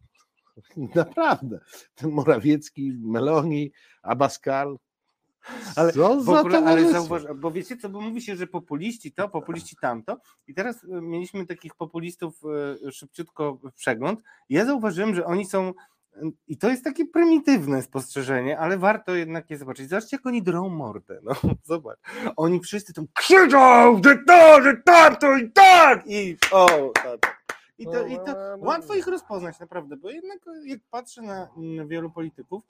Naprawdę. 0.95 1.59
Ten 1.95 2.11
Morawiecki, 2.11 2.93
Meloni, 2.99 3.71
Abascal. 4.01 4.77
Ale 5.75 5.93
co 5.93 6.15
w 6.15 6.25
za 6.25 6.39
ogóle, 6.39 6.57
ale 6.57 6.65
towarzystwo? 6.65 7.01
zauważ, 7.01 7.37
bo 7.39 7.51
wiecie 7.51 7.77
co, 7.77 7.89
bo 7.89 8.01
mówi 8.01 8.21
się, 8.21 8.35
że 8.35 8.47
populiści 8.47 9.11
to, 9.11 9.29
populiści 9.29 9.75
tamto 9.81 10.17
i 10.47 10.53
teraz 10.53 10.83
y, 10.83 10.87
mieliśmy 11.01 11.45
takich 11.45 11.75
populistów 11.75 12.41
y, 12.87 12.91
szybciutko 12.91 13.59
przegląd. 13.75 14.23
Ja 14.49 14.65
zauważyłem, 14.65 15.15
że 15.15 15.25
oni 15.25 15.45
są 15.45 15.73
i 16.47 16.57
to 16.57 16.69
jest 16.69 16.83
takie 16.83 17.05
prymitywne 17.05 17.81
spostrzeżenie, 17.81 18.59
ale 18.59 18.77
warto 18.77 19.15
jednak 19.15 19.49
je 19.49 19.57
zobaczyć. 19.57 19.89
Zobaczcie, 19.89 20.17
jak 20.17 20.25
oni 20.25 20.43
drą 20.43 20.69
mordę. 20.69 21.19
No, 21.23 21.33
zobacz. 21.63 21.99
Oni 22.35 22.59
wszyscy 22.59 22.93
tam 22.93 23.07
krzyczą, 23.13 24.01
że 24.03 24.17
to, 24.27 24.61
że 24.63 24.77
tamto 24.85 25.37
i 25.37 25.51
tak! 25.51 26.03
I 26.07 26.37
o, 26.51 26.91
tak. 26.93 27.39
I 27.77 27.85
to, 27.85 28.07
i 28.07 28.15
to 28.15 28.57
łatwo 28.57 28.95
ich 28.95 29.07
rozpoznać 29.07 29.59
naprawdę, 29.59 29.97
bo 29.97 30.09
jednak 30.09 30.39
jak 30.65 30.79
patrzę 30.91 31.21
na 31.21 31.49
wielu 31.87 32.11
polityków, 32.11 32.63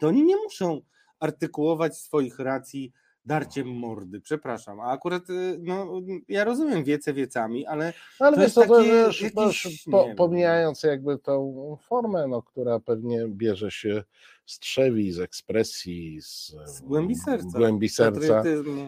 to 0.00 0.08
oni 0.08 0.24
nie 0.24 0.36
muszą 0.36 0.80
artykułować 1.20 1.98
swoich 1.98 2.38
racji 2.38 2.92
darciem 3.24 3.68
mordy, 3.68 4.20
przepraszam. 4.20 4.80
A 4.80 4.84
akurat, 4.84 5.30
y, 5.30 5.58
no, 5.62 6.00
ja 6.28 6.44
rozumiem 6.44 6.84
wiece 6.84 7.12
wiecami, 7.12 7.66
ale 7.66 7.92
Ale 8.18 8.36
to 8.36 8.36
wiesz, 8.36 8.44
jest 8.44 8.54
to, 8.54 8.66
to 8.66 8.76
takie 8.76 8.92
wiesz, 8.92 9.86
nie 9.86 9.90
po, 9.92 10.06
wiem. 10.06 10.16
pomijając 10.16 10.82
jakby 10.82 11.18
tą 11.18 11.76
formę, 11.82 12.28
no, 12.28 12.42
która 12.42 12.80
pewnie 12.80 13.28
bierze 13.28 13.70
się 13.70 14.02
z 14.50 14.58
trzewi, 14.58 15.12
z 15.12 15.20
ekspresji, 15.20 16.22
z, 16.22 16.56
Z 16.66 16.80
głębi 16.80 17.14
serca, 17.14 17.58
głębi 17.58 17.88
serca. 17.88 18.42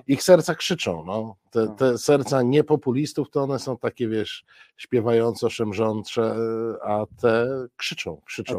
Ich 0.06 0.22
serca 0.22 0.54
krzyczą, 0.54 1.04
no. 1.06 1.36
Te, 1.50 1.64
No. 1.64 1.74
te 1.74 1.98
serca 1.98 2.42
niepopulistów 2.42 3.30
to 3.30 3.42
one 3.42 3.58
są 3.58 3.78
takie, 3.78 4.08
wiesz, 4.08 4.44
śpiewająco, 4.76 5.50
szemrzące, 5.50 6.34
a 6.82 7.06
te 7.20 7.48
krzyczą, 7.76 8.20
krzyczą. 8.24 8.54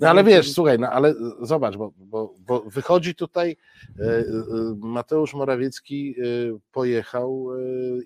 No 0.00 0.08
ale 0.08 0.24
wiesz, 0.24 0.52
słuchaj, 0.52 0.78
no 0.78 0.90
ale 0.90 1.14
zobacz, 1.42 1.76
bo, 1.76 1.92
bo, 1.96 2.34
bo 2.38 2.60
wychodzi 2.60 3.14
tutaj 3.14 3.56
e, 4.00 4.04
e, 4.04 4.24
Mateusz 4.76 5.34
Morawiecki 5.34 6.14
e, 6.18 6.24
pojechał 6.72 7.48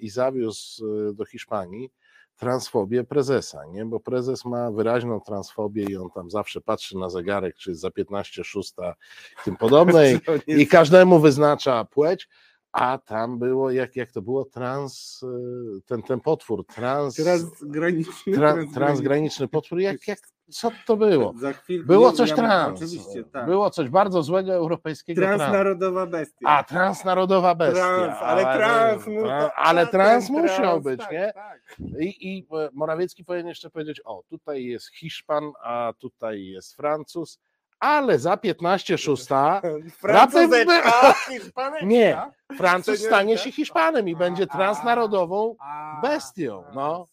i 0.01 0.09
zawiózł 0.11 0.85
do 1.15 1.25
Hiszpanii 1.25 1.91
transfobię 2.37 3.05
prezesa, 3.05 3.67
nie? 3.67 3.85
Bo 3.85 4.01
prezes 4.01 4.45
ma 4.45 4.71
wyraźną 4.71 5.21
transfobię 5.21 5.85
i 5.85 5.97
on 5.97 6.11
tam 6.11 6.31
zawsze 6.31 6.61
patrzy 6.61 6.99
na 6.99 7.11
zegarek, 7.11 7.57
czy 7.57 7.71
jest 7.71 7.83
za 7.83 7.91
15 7.91 8.45
szósta 8.45 8.95
i 9.41 9.45
tym 9.45 9.57
podobne 9.57 10.13
i, 10.13 10.21
i 10.47 10.67
każdemu 10.67 11.19
wyznacza 11.21 11.85
płeć, 11.85 12.29
a 12.73 12.99
tam 12.99 13.39
było, 13.39 13.71
jak, 13.71 13.97
jak 13.97 14.13
to 14.13 14.23
było, 14.23 14.45
trans, 14.45 15.21
e, 15.23 15.81
ten, 15.87 16.03
ten 16.03 16.21
potwór, 16.21 16.67
trans, 16.67 17.15
Transgraniczny. 17.15 18.33
tra, 18.35 18.57
transgraniczny 18.75 19.49
potwór, 19.49 19.81
jak, 19.81 20.09
jak, 20.09 20.19
co 20.51 20.71
to 20.87 20.97
było? 20.97 21.35
Było 21.85 22.13
coś 22.13 22.31
ja- 22.31 22.37
trans. 22.37 22.83
Oczywiście, 22.83 23.25
tak. 23.25 23.47
Było 23.47 23.71
coś 23.71 23.89
bardzo 23.89 24.23
złego 24.23 24.53
europejskiego 24.55 25.23
trans. 25.23 25.39
Transnarodowa 25.39 26.07
bestia. 26.07 26.49
A, 26.49 26.65
transnarodowa 26.65 27.55
bestia. 27.55 27.81
Trans, 27.81 28.19
ale 28.23 28.43
trans, 28.43 29.03
no 29.07 29.23
to- 29.23 29.29
tra- 29.29 29.51
ale 29.57 29.87
trans 29.87 30.31
musiał 30.31 30.57
trans, 30.57 30.85
być, 30.85 31.01
tak, 31.01 31.13
nie? 31.13 31.33
tak. 31.35 31.61
I, 32.01 32.37
I 32.39 32.47
e, 32.53 32.69
Morawiecki 32.73 33.25
powinien 33.25 33.47
jeszcze 33.49 33.71
powiedzieć, 33.71 34.01
o, 34.05 34.23
tutaj 34.29 34.65
jest 34.65 34.95
Hiszpan, 34.95 35.53
a 35.63 35.93
tutaj 35.99 36.45
jest 36.45 36.77
Francuz, 36.77 37.39
ale 37.81 38.19
za 38.19 38.37
15 38.37 38.99
szósta 38.99 39.63
Hiszpaneczka. 41.29 41.87
Nie, 41.87 42.19
Francuz 42.57 43.01
stanie 43.01 43.39
się 43.39 43.53
Hiszpanem 43.53 44.09
i 44.09 44.17
będzie 44.17 44.43
A, 44.51 44.57
transnarodową 44.57 45.57
A, 45.61 46.01
bestią, 46.03 46.65
no. 46.75 47.07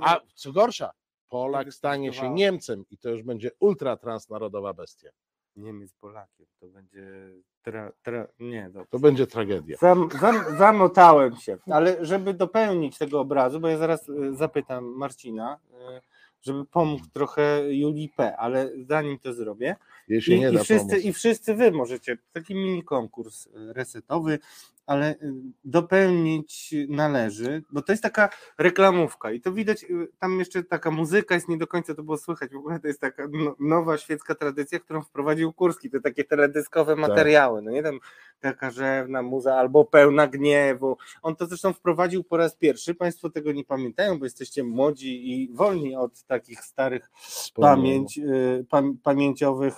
A 0.00 0.20
co 0.34 0.52
gorsza, 0.52 0.90
Polak 1.28 1.72
stanie 1.72 2.12
się. 2.12 2.34
Niemcem 2.34 2.84
i 2.90 2.98
to 2.98 3.10
już 3.10 3.22
będzie 3.22 3.50
ultratransnarodowa 3.60 4.74
bestia. 4.74 5.10
Niemiec 5.56 5.92
Polakiem, 5.92 6.46
to 6.60 6.66
będzie 6.66 7.30
tra, 7.62 7.92
tra, 8.02 8.26
nie, 8.40 8.70
dobrze. 8.70 8.90
To 8.90 8.98
będzie 8.98 9.26
tragedia. 9.26 9.76
Zam, 9.80 10.08
zam, 10.20 10.56
zamotałem 10.58 11.36
się, 11.36 11.58
ale 11.70 12.04
żeby 12.04 12.34
dopełnić 12.34 12.98
tego 12.98 13.20
obrazu, 13.20 13.60
bo 13.60 13.68
ja 13.68 13.78
zaraz 13.78 14.08
y, 14.08 14.34
zapytam 14.34 14.84
Marcina, 14.84 15.58
y, 15.70 16.00
żeby 16.42 16.64
pomógł 16.64 17.04
trochę 17.12 17.74
Julii 17.74 18.08
P., 18.16 18.36
ale 18.36 18.70
zanim 18.88 19.18
to 19.18 19.32
zrobię, 19.32 19.76
Jej 20.08 20.22
się 20.22 20.34
i, 20.34 20.40
nie 20.40 20.50
i, 20.50 20.54
da 20.54 20.62
wszyscy, 20.62 20.88
pomóc. 20.88 21.04
I 21.04 21.12
wszyscy 21.12 21.54
wy 21.54 21.70
możecie, 21.72 22.18
taki 22.32 22.54
mini 22.54 22.84
konkurs 22.84 23.46
y, 23.46 23.50
resetowy, 23.72 24.38
ale 24.86 25.10
y, 25.10 25.32
dopełnić 25.64 26.74
należy, 26.88 27.62
bo 27.70 27.82
to 27.82 27.92
jest 27.92 28.02
taka 28.02 28.28
reklamówka 28.58 29.32
i 29.32 29.40
to 29.40 29.52
widać, 29.52 29.84
y, 29.84 30.08
tam 30.18 30.38
jeszcze 30.38 30.64
taka 30.64 30.90
muzyka 30.90 31.34
jest, 31.34 31.48
nie 31.48 31.58
do 31.58 31.66
końca 31.66 31.94
to 31.94 32.02
było 32.02 32.16
słychać, 32.16 32.52
w 32.52 32.56
ogóle 32.56 32.80
to 32.80 32.88
jest 32.88 33.00
taka 33.00 33.28
no, 33.32 33.56
nowa 33.60 33.98
świecka 33.98 34.34
tradycja, 34.34 34.80
którą 34.80 35.02
wprowadził 35.02 35.52
Kurski, 35.52 35.90
te 35.90 36.00
takie 36.00 36.24
teledyskowe 36.24 36.96
materiały, 36.96 37.62
no 37.62 37.70
nie 37.70 37.82
tam 37.82 37.98
taka 38.40 38.70
rzewna 38.70 39.22
muza 39.22 39.54
albo 39.54 39.84
pełna 39.84 40.26
gniewu, 40.26 40.96
on 41.22 41.36
to 41.36 41.46
zresztą 41.46 41.72
wprowadził 41.72 42.24
po 42.24 42.36
raz 42.36 42.56
pierwszy, 42.56 42.94
państwo 42.94 43.30
tego 43.30 43.52
nie 43.52 43.64
pamiętają, 43.64 44.18
bo 44.18 44.24
jesteście 44.24 44.64
młodzi 44.64 45.32
i 45.32 45.52
wolni 45.52 45.96
od 45.96 46.22
takich 46.22 46.60
starych 46.60 47.10
pamięć, 47.54 48.18
y, 48.18 48.66
pam, 48.70 48.98
pamięciowych 49.02 49.74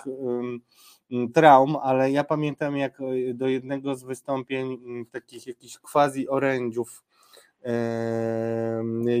traum, 1.33 1.75
ale 1.75 2.11
ja 2.11 2.23
pamiętam 2.23 2.77
jak 2.77 3.01
y, 3.01 3.33
do 3.33 3.47
jednego 3.47 3.95
z 3.95 4.03
wystąpień 4.03 4.73
ym, 4.73 5.05
takich 5.05 5.47
jakichś 5.47 5.77
quasi 5.77 6.29
orędziów 6.29 7.03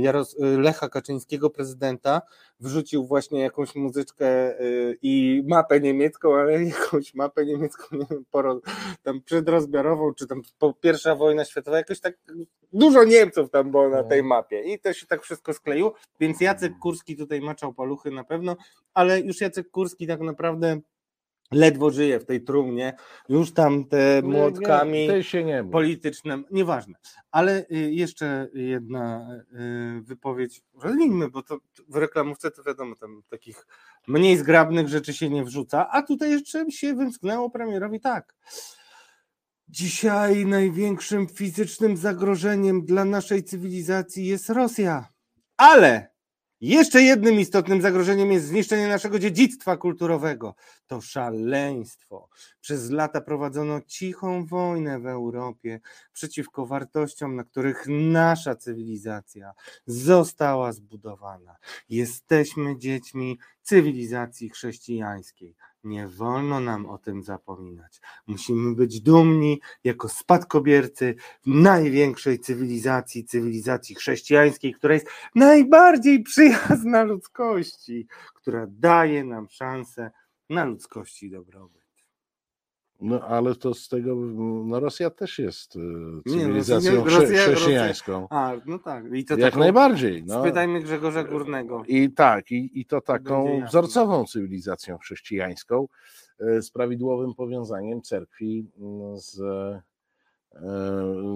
Jaros 0.01 0.35
Lecha 0.39 0.89
Kaczyńskiego, 0.89 1.49
prezydenta, 1.49 2.21
wrzucił 2.59 3.05
właśnie 3.05 3.39
jakąś 3.39 3.75
muzyczkę 3.75 4.59
y, 4.61 4.97
i 5.01 5.43
mapę 5.47 5.79
niemiecką, 5.79 6.35
ale 6.35 6.63
jakąś 6.65 7.13
mapę 7.13 7.45
niemiecką, 7.45 7.97
nie 7.97 8.05
wiem, 8.11 8.25
poro, 8.31 8.61
tam 9.03 9.21
przedrozbiorową, 9.21 10.13
czy 10.13 10.27
tam 10.27 10.41
po 10.59 10.73
pierwsza 10.73 11.15
wojna 11.15 11.45
światowa, 11.45 11.77
jakoś 11.77 11.99
tak 11.99 12.17
dużo 12.73 13.03
Niemców 13.03 13.49
tam 13.49 13.71
było 13.71 13.89
na 13.89 14.03
tej 14.03 14.23
mapie. 14.23 14.61
I 14.61 14.79
to 14.79 14.93
się 14.93 15.05
tak 15.05 15.23
wszystko 15.23 15.53
skleiło, 15.53 15.93
więc 16.19 16.41
Jacek 16.41 16.79
Kurski 16.79 17.17
tutaj 17.17 17.41
maczał 17.41 17.73
paluchy 17.73 18.11
na 18.11 18.23
pewno, 18.23 18.55
ale 18.93 19.19
już 19.19 19.41
Jacek 19.41 19.71
Kurski 19.71 20.07
tak 20.07 20.19
naprawdę 20.19 20.79
ledwo 21.51 21.91
żyje 21.91 22.19
w 22.19 22.25
tej 22.25 22.43
trumnie, 22.43 22.93
już 23.29 23.53
tam 23.53 23.85
te 23.85 24.21
młotkami 24.21 25.07
nie, 25.07 25.23
się 25.23 25.43
nie 25.43 25.63
polityczne, 25.63 26.43
nieważne. 26.51 26.93
Ale 27.31 27.65
y, 27.71 27.91
jeszcze 27.91 28.47
jedna 28.53 29.29
y, 29.97 30.01
wypowiedź, 30.01 30.61
rozwijmy, 30.81 31.29
bo 31.29 31.43
to 31.43 31.59
w 31.87 31.95
reklamówce 31.95 32.51
to 32.51 32.63
wiadomo, 32.63 32.95
tam 32.95 33.23
takich 33.29 33.67
mniej 34.07 34.37
zgrabnych 34.37 34.87
rzeczy 34.87 35.13
się 35.13 35.29
nie 35.29 35.43
wrzuca, 35.43 35.89
a 35.89 36.01
tutaj 36.01 36.31
jeszcze 36.31 36.71
się 36.71 36.93
wymsknęło 36.93 37.49
premierowi 37.49 37.99
tak. 37.99 38.35
Dzisiaj 39.67 40.45
największym 40.45 41.27
fizycznym 41.27 41.97
zagrożeniem 41.97 42.85
dla 42.85 43.05
naszej 43.05 43.43
cywilizacji 43.43 44.25
jest 44.25 44.49
Rosja. 44.49 45.07
Ale 45.57 46.18
jeszcze 46.61 47.01
jednym 47.01 47.39
istotnym 47.39 47.81
zagrożeniem 47.81 48.31
jest 48.31 48.45
zniszczenie 48.45 48.87
naszego 48.87 49.19
dziedzictwa 49.19 49.77
kulturowego. 49.77 50.55
To 50.87 51.01
szaleństwo. 51.01 52.29
Przez 52.61 52.89
lata 52.91 53.21
prowadzono 53.21 53.81
cichą 53.81 54.45
wojnę 54.45 54.99
w 54.99 55.07
Europie 55.07 55.79
przeciwko 56.13 56.65
wartościom, 56.65 57.35
na 57.35 57.43
których 57.43 57.85
nasza 57.87 58.55
cywilizacja 58.55 59.53
została 59.85 60.71
zbudowana. 60.71 61.57
Jesteśmy 61.89 62.77
dziećmi 62.77 63.39
cywilizacji 63.61 64.49
chrześcijańskiej. 64.49 65.55
Nie 65.83 66.07
wolno 66.07 66.59
nam 66.59 66.85
o 66.85 66.97
tym 66.97 67.23
zapominać. 67.23 68.01
Musimy 68.27 68.75
być 68.75 69.01
dumni 69.01 69.61
jako 69.83 70.09
spadkobiercy 70.09 71.15
największej 71.45 72.39
cywilizacji, 72.39 73.25
cywilizacji 73.25 73.95
chrześcijańskiej, 73.95 74.73
która 74.73 74.93
jest 74.93 75.07
najbardziej 75.35 76.23
przyjazna 76.23 77.03
ludzkości, 77.03 78.07
która 78.35 78.67
daje 78.69 79.23
nam 79.23 79.49
szansę 79.49 80.11
na 80.49 80.65
ludzkości 80.65 81.29
dobrobyt. 81.29 81.78
No 83.01 83.21
ale 83.21 83.55
to 83.55 83.73
z 83.73 83.87
tego, 83.87 84.15
no 84.65 84.79
Rosja 84.79 85.09
też 85.09 85.39
jest 85.39 85.75
y, 85.75 85.79
cywilizacją 86.29 86.91
nie, 86.91 86.97
no, 86.97 87.03
Rosja, 87.05 87.43
chrześcijańską. 87.43 88.11
Rosja, 88.13 88.27
a, 88.29 88.53
no 88.65 88.79
tak. 88.79 89.03
I 89.13 89.25
to 89.25 89.33
Jak 89.37 89.51
taką, 89.51 89.59
najbardziej. 89.59 90.23
No. 90.23 90.41
Spytajmy 90.41 90.81
Grzegorza 90.81 91.23
Górnego. 91.23 91.83
I 91.87 92.11
tak, 92.11 92.51
i, 92.51 92.79
i 92.79 92.85
to 92.85 93.01
taką 93.01 93.65
wzorcową 93.67 94.25
cywilizacją 94.25 94.97
chrześcijańską 94.97 95.87
y, 96.41 96.61
z 96.61 96.71
prawidłowym 96.71 97.33
powiązaniem 97.33 98.01
cerkwi 98.01 98.65
mm, 98.79 99.17
z, 99.17 99.39
y, 99.39 99.81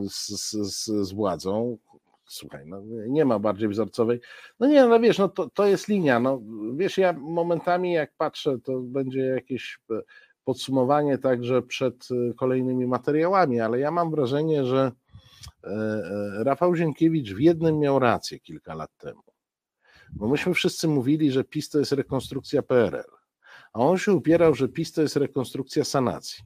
z, 0.09 0.27
z, 0.27 0.85
z 0.85 1.13
władzą, 1.13 1.77
słuchaj, 2.25 2.63
no 2.65 2.81
nie 3.07 3.25
ma 3.25 3.39
bardziej 3.39 3.69
wzorcowej. 3.69 4.19
No 4.59 4.67
nie, 4.67 4.85
no 4.85 4.99
wiesz, 4.99 5.17
no 5.17 5.29
to, 5.29 5.49
to 5.49 5.67
jest 5.67 5.87
linia. 5.87 6.19
No 6.19 6.41
wiesz, 6.75 6.97
ja 6.97 7.13
momentami 7.13 7.93
jak 7.93 8.13
patrzę, 8.17 8.59
to 8.63 8.79
będzie 8.79 9.21
jakieś 9.21 9.79
podsumowanie 10.43 11.17
także 11.17 11.61
przed 11.61 12.07
e, 12.11 12.33
kolejnymi 12.33 12.87
materiałami, 12.87 13.59
ale 13.59 13.79
ja 13.79 13.91
mam 13.91 14.11
wrażenie, 14.11 14.65
że 14.65 14.91
e, 15.63 15.67
e, 15.67 16.43
Rafał 16.43 16.75
Zienkiewicz 16.75 17.33
w 17.33 17.39
jednym 17.39 17.79
miał 17.79 17.99
rację 17.99 18.39
kilka 18.39 18.73
lat 18.75 18.97
temu. 18.97 19.23
Bo 20.11 20.27
myśmy 20.27 20.53
wszyscy 20.53 20.87
mówili, 20.87 21.31
że 21.31 21.43
PiS 21.43 21.69
to 21.69 21.79
jest 21.79 21.91
rekonstrukcja 21.91 22.61
PRL, 22.61 23.11
a 23.73 23.79
on 23.79 23.97
się 23.97 24.13
upierał, 24.13 24.55
że 24.55 24.67
PiS 24.67 24.91
to 24.91 25.01
jest 25.01 25.15
rekonstrukcja 25.15 25.83
sanacji. 25.83 26.43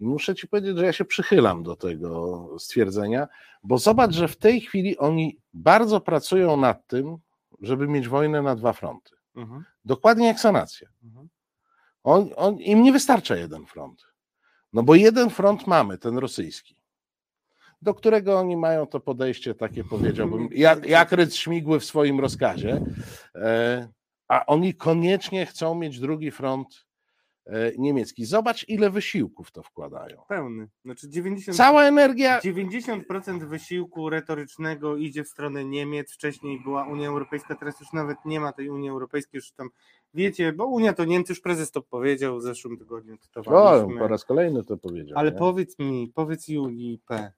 I 0.00 0.04
muszę 0.04 0.34
ci 0.34 0.48
powiedzieć, 0.48 0.78
że 0.78 0.86
ja 0.86 0.92
się 0.92 1.04
przychylam 1.04 1.62
do 1.62 1.76
tego 1.76 2.48
stwierdzenia, 2.58 3.28
bo 3.62 3.78
zobacz, 3.78 4.12
że 4.12 4.28
w 4.28 4.36
tej 4.36 4.60
chwili 4.60 4.98
oni 4.98 5.38
bardzo 5.54 6.00
pracują 6.00 6.56
nad 6.56 6.86
tym, 6.86 7.16
żeby 7.60 7.88
mieć 7.88 8.08
wojnę 8.08 8.42
na 8.42 8.56
dwa 8.56 8.72
fronty. 8.72 9.16
Mhm. 9.36 9.64
Dokładnie 9.84 10.26
jak 10.26 10.40
sanacja. 10.40 10.88
Mhm. 11.04 11.28
On, 12.08 12.30
on, 12.36 12.60
im 12.60 12.82
nie 12.82 12.92
wystarcza 12.92 13.36
jeden 13.36 13.66
front. 13.66 14.06
No 14.72 14.82
bo 14.82 14.94
jeden 14.94 15.30
front 15.30 15.66
mamy, 15.66 15.98
ten 15.98 16.18
rosyjski, 16.18 16.76
do 17.82 17.94
którego 17.94 18.38
oni 18.38 18.56
mają 18.56 18.86
to 18.86 19.00
podejście 19.00 19.54
takie, 19.54 19.84
powiedziałbym, 19.84 20.48
jak, 20.66 20.86
jak 20.86 21.12
Rydz 21.12 21.34
Śmigły 21.34 21.80
w 21.80 21.84
swoim 21.84 22.20
rozkazie, 22.20 22.80
e, 23.34 23.88
a 24.28 24.46
oni 24.46 24.74
koniecznie 24.74 25.46
chcą 25.46 25.74
mieć 25.74 26.00
drugi 26.00 26.30
front 26.30 26.88
E, 27.48 27.72
niemiecki. 27.78 28.24
Zobacz, 28.24 28.68
ile 28.68 28.90
wysiłków 28.90 29.50
to 29.50 29.62
wkładają. 29.62 30.22
Pełny. 30.28 30.68
Znaczy 30.84 31.08
90, 31.08 31.56
Cała 31.56 31.84
energia. 31.84 32.40
90% 32.40 33.48
wysiłku 33.48 34.10
retorycznego 34.10 34.96
idzie 34.96 35.24
w 35.24 35.28
stronę 35.28 35.64
Niemiec. 35.64 36.12
Wcześniej 36.12 36.60
była 36.60 36.84
Unia 36.84 37.08
Europejska, 37.08 37.54
teraz 37.54 37.80
już 37.80 37.92
nawet 37.92 38.18
nie 38.24 38.40
ma 38.40 38.52
tej 38.52 38.70
Unii 38.70 38.90
Europejskiej, 38.90 39.38
już 39.38 39.52
tam 39.52 39.70
wiecie, 40.14 40.52
bo 40.52 40.66
Unia 40.66 40.92
to 40.92 41.04
Niemcy, 41.04 41.32
już 41.32 41.40
prezes 41.40 41.70
to 41.70 41.82
powiedział 41.82 42.38
w 42.38 42.42
zeszłym 42.42 42.78
tygodniu. 42.78 43.16
O, 43.46 43.88
po 43.98 44.08
raz 44.08 44.24
kolejny 44.24 44.64
to 44.64 44.76
powiedział. 44.76 45.18
Ale 45.18 45.32
nie? 45.32 45.38
powiedz 45.38 45.78
mi, 45.78 46.12
powiedz 46.14 46.48
Julii 46.48 47.00
P. 47.06 47.32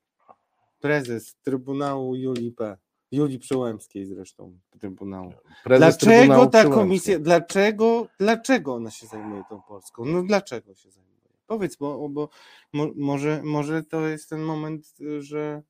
Prezes 0.81 1.37
Trybunału 1.43 2.17
Julii 2.17 2.53
P. 2.53 2.77
Julii 3.13 3.39
Przełębskiej 3.39 4.07
zresztą 4.07 4.59
Trybunału. 4.81 5.33
Prezes 5.65 5.81
dlaczego 5.81 6.13
Trybunału 6.13 6.51
ta 6.51 6.65
komisja, 6.65 7.19
dlaczego, 7.19 8.07
dlaczego 8.19 8.75
ona 8.75 8.91
się 8.91 9.07
zajmuje 9.07 9.43
tą 9.49 9.63
Polską? 9.63 10.05
No 10.05 10.23
dlaczego 10.23 10.75
się 10.75 10.91
zajmuje? 10.91 11.10
Powiedz, 11.51 11.77
bo, 11.77 12.09
bo 12.09 12.29
mo, 12.73 12.87
może, 12.97 13.43
może 13.45 13.83
to 13.83 14.07
jest 14.07 14.31
ten 14.31 14.41
moment, 14.41 14.95
że. 15.19 15.63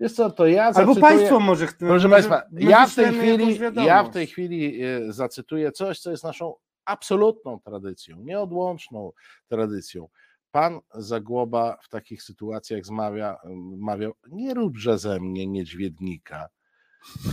Jest 0.00 0.16
co, 0.16 0.30
to 0.30 0.46
ja 0.46 0.72
zacytuję... 0.72 0.96
Albo 0.96 1.00
państwo 1.00 1.40
może. 1.40 1.66
Proszę 1.78 2.08
Państwa, 2.08 2.42
ja 2.52 2.86
w, 2.86 2.94
tej 2.94 3.14
chwili, 3.14 3.58
ja 3.74 4.04
w 4.04 4.10
tej 4.10 4.26
chwili 4.26 4.80
zacytuję 5.08 5.72
coś, 5.72 6.00
co 6.00 6.10
jest 6.10 6.24
naszą 6.24 6.54
absolutną 6.84 7.60
tradycją, 7.60 8.20
nieodłączną 8.20 9.12
tradycją. 9.48 10.08
Pan 10.50 10.80
Zagłoba 10.94 11.76
w 11.82 11.88
takich 11.88 12.22
sytuacjach 12.22 12.84
zmawia, 12.84 13.36
mawiał, 13.76 14.12
nie 14.28 14.54
róbże 14.54 14.98
ze 14.98 15.20
mnie 15.20 15.46
niedźwiednika, 15.46 16.48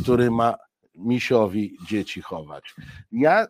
który 0.02 0.32
ma 0.32 0.56
misiowi 1.00 1.78
dzieci 1.88 2.22
chować. 2.22 2.76
Ja 3.12 3.48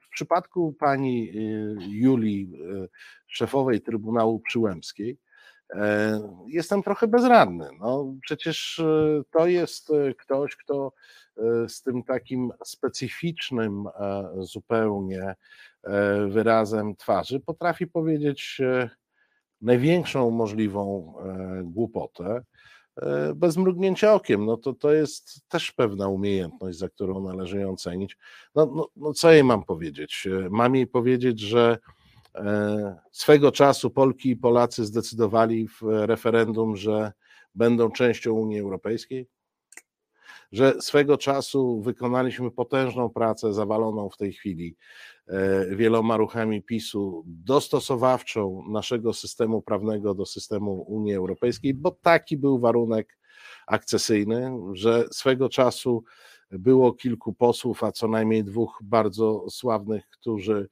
w 0.00 0.08
przypadku 0.10 0.72
pani 0.72 1.30
y, 1.36 1.76
Julii, 1.88 2.52
y, 2.84 2.88
szefowej 3.26 3.80
Trybunału 3.80 4.40
Przyłębskiej, 4.40 5.18
e, 5.74 6.20
jestem 6.46 6.82
trochę 6.82 7.08
bezradny. 7.08 7.68
No, 7.80 8.14
przecież 8.22 8.78
y, 8.78 9.22
to 9.30 9.46
jest 9.46 9.92
ktoś, 10.18 10.56
kto 10.56 10.92
z 11.68 11.82
tym 11.82 12.02
takim 12.02 12.52
specyficznym 12.64 13.86
e, 13.86 14.28
zupełnie 14.38 15.22
e, 15.22 15.36
wyrazem 16.26 16.96
twarzy 16.96 17.40
potrafi 17.40 17.86
powiedzieć 17.86 18.60
największą 19.60 20.30
możliwą 20.30 21.14
głupotę 21.62 22.42
bez 23.34 23.56
mrugnięcia 23.56 24.14
okiem. 24.14 24.46
No 24.46 24.56
to, 24.56 24.72
to 24.72 24.92
jest 24.92 25.48
też 25.48 25.72
pewna 25.72 26.08
umiejętność, 26.08 26.78
za 26.78 26.88
którą 26.88 27.20
należy 27.20 27.60
ją 27.60 27.76
cenić. 27.76 28.16
No, 28.54 28.66
no, 28.66 28.88
no 28.96 29.12
co 29.12 29.32
jej 29.32 29.44
mam 29.44 29.64
powiedzieć? 29.64 30.26
E, 30.26 30.48
mam 30.50 30.74
jej 30.76 30.86
powiedzieć, 30.86 31.40
że 31.40 31.78
e, 32.34 32.96
swego 33.12 33.52
czasu 33.52 33.90
Polki 33.90 34.30
i 34.30 34.36
Polacy 34.36 34.84
zdecydowali 34.84 35.68
w 35.68 35.82
referendum, 35.82 36.76
że 36.76 37.12
będą 37.54 37.90
częścią 37.90 38.32
Unii 38.32 38.60
Europejskiej? 38.60 39.28
Że 40.52 40.80
swego 40.80 41.18
czasu 41.18 41.80
wykonaliśmy 41.80 42.50
potężną 42.50 43.10
pracę 43.10 43.52
zawaloną 43.52 44.10
w 44.10 44.16
tej 44.16 44.32
chwili 44.32 44.76
e, 45.28 45.76
wieloma 45.76 46.16
ruchami 46.16 46.62
PiSu, 46.62 47.24
dostosowawczą 47.26 48.62
naszego 48.68 49.12
systemu 49.12 49.62
prawnego 49.62 50.14
do 50.14 50.26
systemu 50.26 50.72
Unii 50.72 51.14
Europejskiej, 51.14 51.74
bo 51.74 51.90
taki 51.90 52.36
był 52.36 52.58
warunek 52.58 53.18
akcesyjny, 53.66 54.52
że 54.72 55.04
swego 55.10 55.48
czasu 55.48 56.04
było 56.50 56.92
kilku 56.92 57.32
posłów, 57.32 57.84
a 57.84 57.92
co 57.92 58.08
najmniej 58.08 58.44
dwóch 58.44 58.78
bardzo 58.82 59.50
sławnych, 59.50 60.08
którzy 60.08 60.68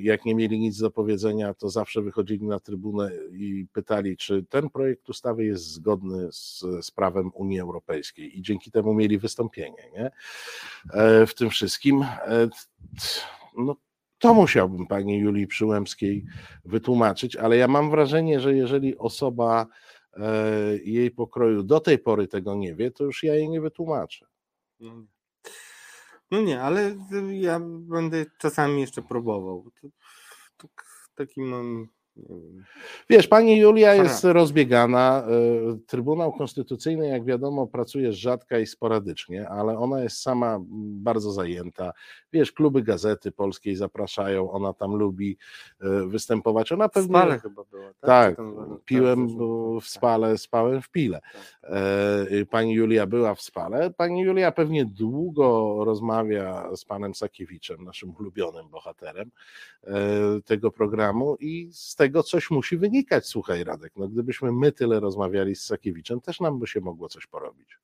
jak 0.00 0.24
nie 0.24 0.34
mieli 0.34 0.58
nic 0.58 0.78
do 0.78 0.90
powiedzenia, 0.90 1.54
to 1.54 1.68
zawsze 1.68 2.02
wychodzili 2.02 2.46
na 2.46 2.60
trybunę 2.60 3.10
i 3.32 3.66
pytali, 3.72 4.16
czy 4.16 4.44
ten 4.48 4.70
projekt 4.70 5.08
ustawy 5.08 5.44
jest 5.44 5.64
zgodny 5.64 6.32
z, 6.32 6.64
z 6.82 6.90
prawem 6.90 7.30
Unii 7.34 7.60
Europejskiej 7.60 8.38
i 8.38 8.42
dzięki 8.42 8.70
temu 8.70 8.94
mieli 8.94 9.18
wystąpienie 9.18 9.90
nie? 9.92 10.10
E, 10.92 11.26
w 11.26 11.34
tym 11.34 11.50
wszystkim. 11.50 12.02
E, 12.02 12.48
no, 13.56 13.76
to 14.18 14.34
musiałbym 14.34 14.86
pani 14.86 15.18
Julii 15.18 15.46
Przyłębskiej 15.46 16.24
wytłumaczyć, 16.64 17.36
ale 17.36 17.56
ja 17.56 17.68
mam 17.68 17.90
wrażenie, 17.90 18.40
że 18.40 18.56
jeżeli 18.56 18.98
osoba 18.98 19.66
e, 20.16 20.22
jej 20.84 21.10
pokroju 21.10 21.62
do 21.62 21.80
tej 21.80 21.98
pory 21.98 22.28
tego 22.28 22.54
nie 22.54 22.74
wie, 22.74 22.90
to 22.90 23.04
już 23.04 23.22
ja 23.22 23.34
jej 23.34 23.48
nie 23.48 23.60
wytłumaczę. 23.60 24.26
No 26.30 26.40
nie. 26.40 26.62
Ale 26.62 26.96
ja 27.32 27.60
będę 27.64 28.26
czasami 28.38 28.80
jeszcze 28.80 29.02
próbował. 29.02 29.70
Taki 31.14 31.40
mam. 31.40 31.88
Wiesz, 33.10 33.28
pani 33.28 33.58
Julia 33.58 33.94
jest 33.94 34.06
Charakter. 34.08 34.34
rozbiegana. 34.34 35.24
y, 35.74 35.78
Trybunał 35.86 36.32
Konstytucyjny, 36.32 37.08
jak 37.08 37.24
wiadomo, 37.24 37.66
pracuje 37.66 38.12
rzadko 38.12 38.58
i 38.58 38.66
sporadycznie, 38.66 39.48
ale 39.48 39.78
ona 39.78 40.00
jest 40.02 40.16
sama 40.22 40.58
bardzo 40.78 41.32
zajęta. 41.32 41.92
Wiesz, 42.32 42.52
kluby 42.52 42.82
gazety 42.82 43.32
polskiej 43.32 43.76
zapraszają, 43.76 44.50
ona 44.50 44.72
tam 44.72 44.94
lubi 44.96 45.36
y, 45.82 46.06
występować. 46.06 46.72
Ona 46.72 46.88
W 46.88 46.92
pewnie. 46.92 47.08
Spale 47.08 47.38
chyba 47.38 47.64
była. 47.70 47.86
Tak, 47.86 47.94
Tak, 48.00 48.36
tam 48.36 48.78
piłem 48.84 49.28
tak, 49.28 49.36
w 49.82 49.88
spale, 49.88 50.38
spałem 50.38 50.82
w 50.82 50.88
pile. 50.90 51.20
tak, 51.20 51.32
tak. 51.62 51.72
E, 52.32 52.46
Pani 52.46 52.74
Julia 52.74 53.06
była 53.06 53.34
w 53.34 53.40
spale. 53.42 53.90
Pani 53.90 54.20
Julia 54.20 54.52
pewnie 54.52 54.84
długo 54.84 55.76
rozmawia 55.84 56.76
z 56.76 56.84
panem 56.84 57.14
Sakiewiczem, 57.14 57.84
naszym 57.84 58.14
ulubionym 58.18 58.68
bohaterem 58.68 59.30
e, 59.84 59.92
tego 60.44 60.70
programu 60.70 61.36
i 61.40 61.68
z 61.72 61.94
tego 61.96 62.03
coś 62.22 62.50
musi 62.50 62.76
wynikać. 62.76 63.26
Słuchaj, 63.26 63.64
Radek, 63.64 63.92
no 63.96 64.08
gdybyśmy 64.08 64.52
my 64.52 64.72
tyle 64.72 65.00
rozmawiali 65.00 65.56
z 65.56 65.64
Sakiewiczem, 65.64 66.20
też 66.20 66.40
nam 66.40 66.58
by 66.58 66.66
się 66.66 66.80
mogło 66.80 67.08
coś 67.08 67.26
porobić. 67.26 67.78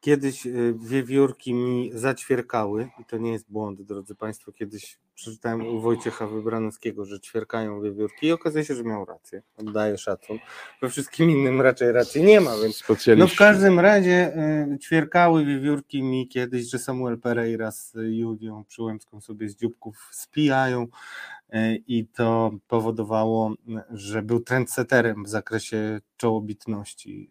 Kiedyś 0.00 0.46
y, 0.46 0.74
wiewiórki 0.78 1.54
mi 1.54 1.90
zaćwierkały 1.94 2.90
i 3.00 3.04
to 3.04 3.18
nie 3.18 3.32
jest 3.32 3.50
błąd, 3.50 3.82
drodzy 3.82 4.14
Państwo. 4.14 4.52
Kiedyś 4.52 4.98
przeczytałem 5.14 5.66
u 5.66 5.80
Wojciecha 5.80 6.26
Wybranowskiego, 6.26 7.04
że 7.04 7.20
ćwierkają 7.20 7.80
wiewiórki 7.80 8.26
i 8.26 8.32
okazuje 8.32 8.64
się, 8.64 8.74
że 8.74 8.84
miał 8.84 9.04
rację. 9.04 9.42
Oddaję 9.56 9.98
szacun. 9.98 10.38
We 10.82 10.88
wszystkim 10.88 11.30
innym 11.30 11.60
raczej 11.60 11.92
racji 11.92 12.22
nie 12.22 12.40
ma, 12.40 12.56
więc 12.62 12.82
no 13.16 13.26
w 13.26 13.36
każdym 13.36 13.80
razie 13.80 14.36
y, 14.74 14.78
ćwierkały 14.78 15.44
wiewiórki 15.44 16.02
mi 16.02 16.28
kiedyś, 16.28 16.70
że 16.70 16.78
Samuel 16.78 17.18
Pereira 17.18 17.70
z 17.70 17.92
Julią 17.94 18.64
Przyłębską 18.64 19.20
sobie 19.20 19.48
z 19.48 19.56
dzióbków 19.56 20.08
spijają 20.12 20.82
y, 20.82 21.82
i 21.86 22.06
to 22.06 22.52
powodowało, 22.68 23.54
że 23.90 24.22
był 24.22 24.40
trendseterem 24.40 25.24
w 25.24 25.28
zakresie 25.28 26.00
czołobitności 26.16 27.30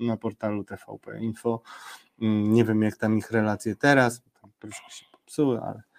y, 0.00 0.04
na 0.04 0.16
portalu 0.16 0.64
TVP 0.64 1.20
Info. 1.20 1.62
Mm, 2.22 2.52
Nie 2.52 2.64
wiem 2.64 2.82
jak 2.82 2.96
tam 2.96 3.18
ich 3.18 3.30
relacje 3.30 3.76
teraz, 3.76 4.22
tam 4.40 4.50
troszkę 4.58 4.90
się 4.90 5.04
popsuły, 5.12 5.60
ale 5.60 5.89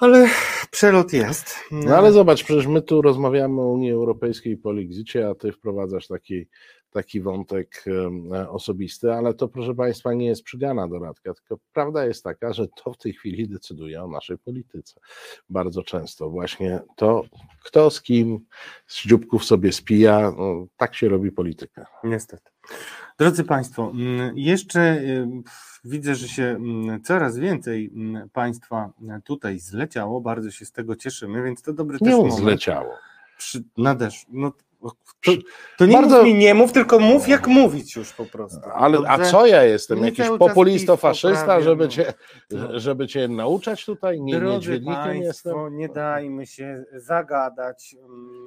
ale 0.00 0.28
przelot 0.70 1.12
jest. 1.12 1.56
No 1.70 1.96
ale 1.96 2.12
zobacz, 2.12 2.44
przecież 2.44 2.66
my 2.66 2.82
tu 2.82 3.02
rozmawiamy 3.02 3.60
o 3.60 3.66
Unii 3.66 3.92
Europejskiej 3.92 4.52
i 4.52 4.56
Polixicie, 4.56 5.28
a 5.28 5.34
ty 5.34 5.52
wprowadzasz 5.52 6.06
taki, 6.06 6.46
taki 6.90 7.20
wątek 7.20 7.84
osobisty, 8.48 9.12
ale 9.12 9.34
to 9.34 9.48
proszę 9.48 9.74
Państwa 9.74 10.14
nie 10.14 10.26
jest 10.26 10.42
przygana 10.42 10.88
do 10.88 10.98
Radka, 10.98 11.34
tylko 11.34 11.58
prawda 11.72 12.06
jest 12.06 12.24
taka, 12.24 12.52
że 12.52 12.66
to 12.84 12.92
w 12.92 12.98
tej 12.98 13.12
chwili 13.12 13.48
decyduje 13.48 14.02
o 14.02 14.08
naszej 14.08 14.38
polityce. 14.38 15.00
Bardzo 15.48 15.82
często 15.82 16.30
właśnie 16.30 16.80
to, 16.96 17.22
kto 17.64 17.90
z 17.90 18.02
kim 18.02 18.40
z 18.86 19.06
dzióbków 19.06 19.44
sobie 19.44 19.72
spija, 19.72 20.32
no, 20.38 20.66
tak 20.76 20.94
się 20.94 21.08
robi 21.08 21.32
polityka. 21.32 21.86
Niestety. 22.04 22.50
Drodzy 23.18 23.44
Państwo, 23.44 23.90
mm, 23.94 24.38
jeszcze 24.38 24.80
y, 24.80 25.28
widzę, 25.84 26.14
że 26.14 26.28
się 26.28 26.42
mm, 26.44 27.02
coraz 27.02 27.38
więcej 27.38 27.90
mm, 27.94 28.28
Państwa 28.30 28.90
tutaj 29.24 29.58
zleciało. 29.58 30.20
Bardzo 30.20 30.50
się 30.50 30.64
z 30.64 30.72
tego 30.72 30.96
cieszymy, 30.96 31.42
więc 31.42 31.62
to 31.62 31.72
dobry 31.72 31.98
też 31.98 32.08
Nie 32.08 32.16
moment. 32.16 32.34
zleciało. 32.34 32.94
Przy, 33.38 33.62
nadesz, 33.76 34.26
no, 34.28 34.52
to, 34.80 34.90
Przy- 35.20 35.38
to 35.78 35.86
nie 35.86 35.92
bardzo- 35.92 36.16
mów 36.16 36.24
mi 36.24 36.34
nie 36.34 36.54
mów, 36.54 36.72
tylko 36.72 36.98
mów 36.98 37.28
jak 37.28 37.46
mówić 37.46 37.96
już 37.96 38.12
po 38.12 38.24
prostu. 38.26 38.60
Ale 38.74 38.98
a 39.08 39.18
co 39.24 39.46
ja 39.46 39.64
jestem? 39.64 40.04
Jakiś 40.04 40.26
populisto 40.38 40.96
faszysta, 40.96 41.40
poprawia, 41.40 41.64
żeby 41.64 41.84
no. 41.84 41.90
cię, 41.90 42.12
No. 42.50 42.80
żeby 42.80 43.06
cię 43.08 43.28
nauczać 43.28 43.84
tutaj? 43.84 44.20
Nie, 44.20 44.40
Drodzy 44.40 44.80
Państwo, 44.80 45.24
jestem. 45.24 45.76
nie 45.76 45.88
dajmy 45.88 46.46
się 46.46 46.84
zagadać. 46.92 47.96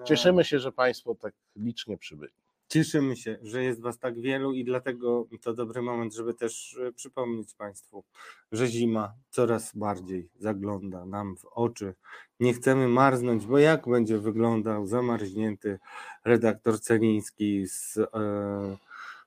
Cieszymy 0.06 0.44
się, 0.44 0.60
że 0.60 0.72
Państwo 0.72 1.16
tak 1.16 1.34
licznie 1.56 1.98
przybyli. 1.98 2.34
Cieszymy 2.74 3.16
się, 3.16 3.38
że 3.42 3.64
jest 3.64 3.82
Was 3.82 4.00
tak 4.00 4.20
wielu 4.20 4.54
i 4.54 4.64
dlatego 4.64 5.26
to 5.42 5.54
dobry 5.54 5.82
moment, 5.82 6.16
żeby 6.16 6.34
też 6.34 6.78
e, 6.88 6.92
przypomnieć 6.94 7.54
Państwu, 7.54 8.04
że 8.52 8.68
zima 8.68 9.14
coraz 9.30 9.76
bardziej 9.76 10.30
zagląda 10.40 11.06
nam 11.06 11.38
w 11.38 11.46
oczy. 11.46 11.94
Nie 12.40 12.54
chcemy 12.54 12.88
marznąć, 12.88 13.46
bo 13.46 13.58
jak 13.58 13.88
będzie 13.90 14.18
wyglądał 14.20 14.88
zamarznięty 14.88 15.80
redaktor 16.26 16.80
Celiński 16.80 17.68
z 17.68 17.98
e, 17.98 18.08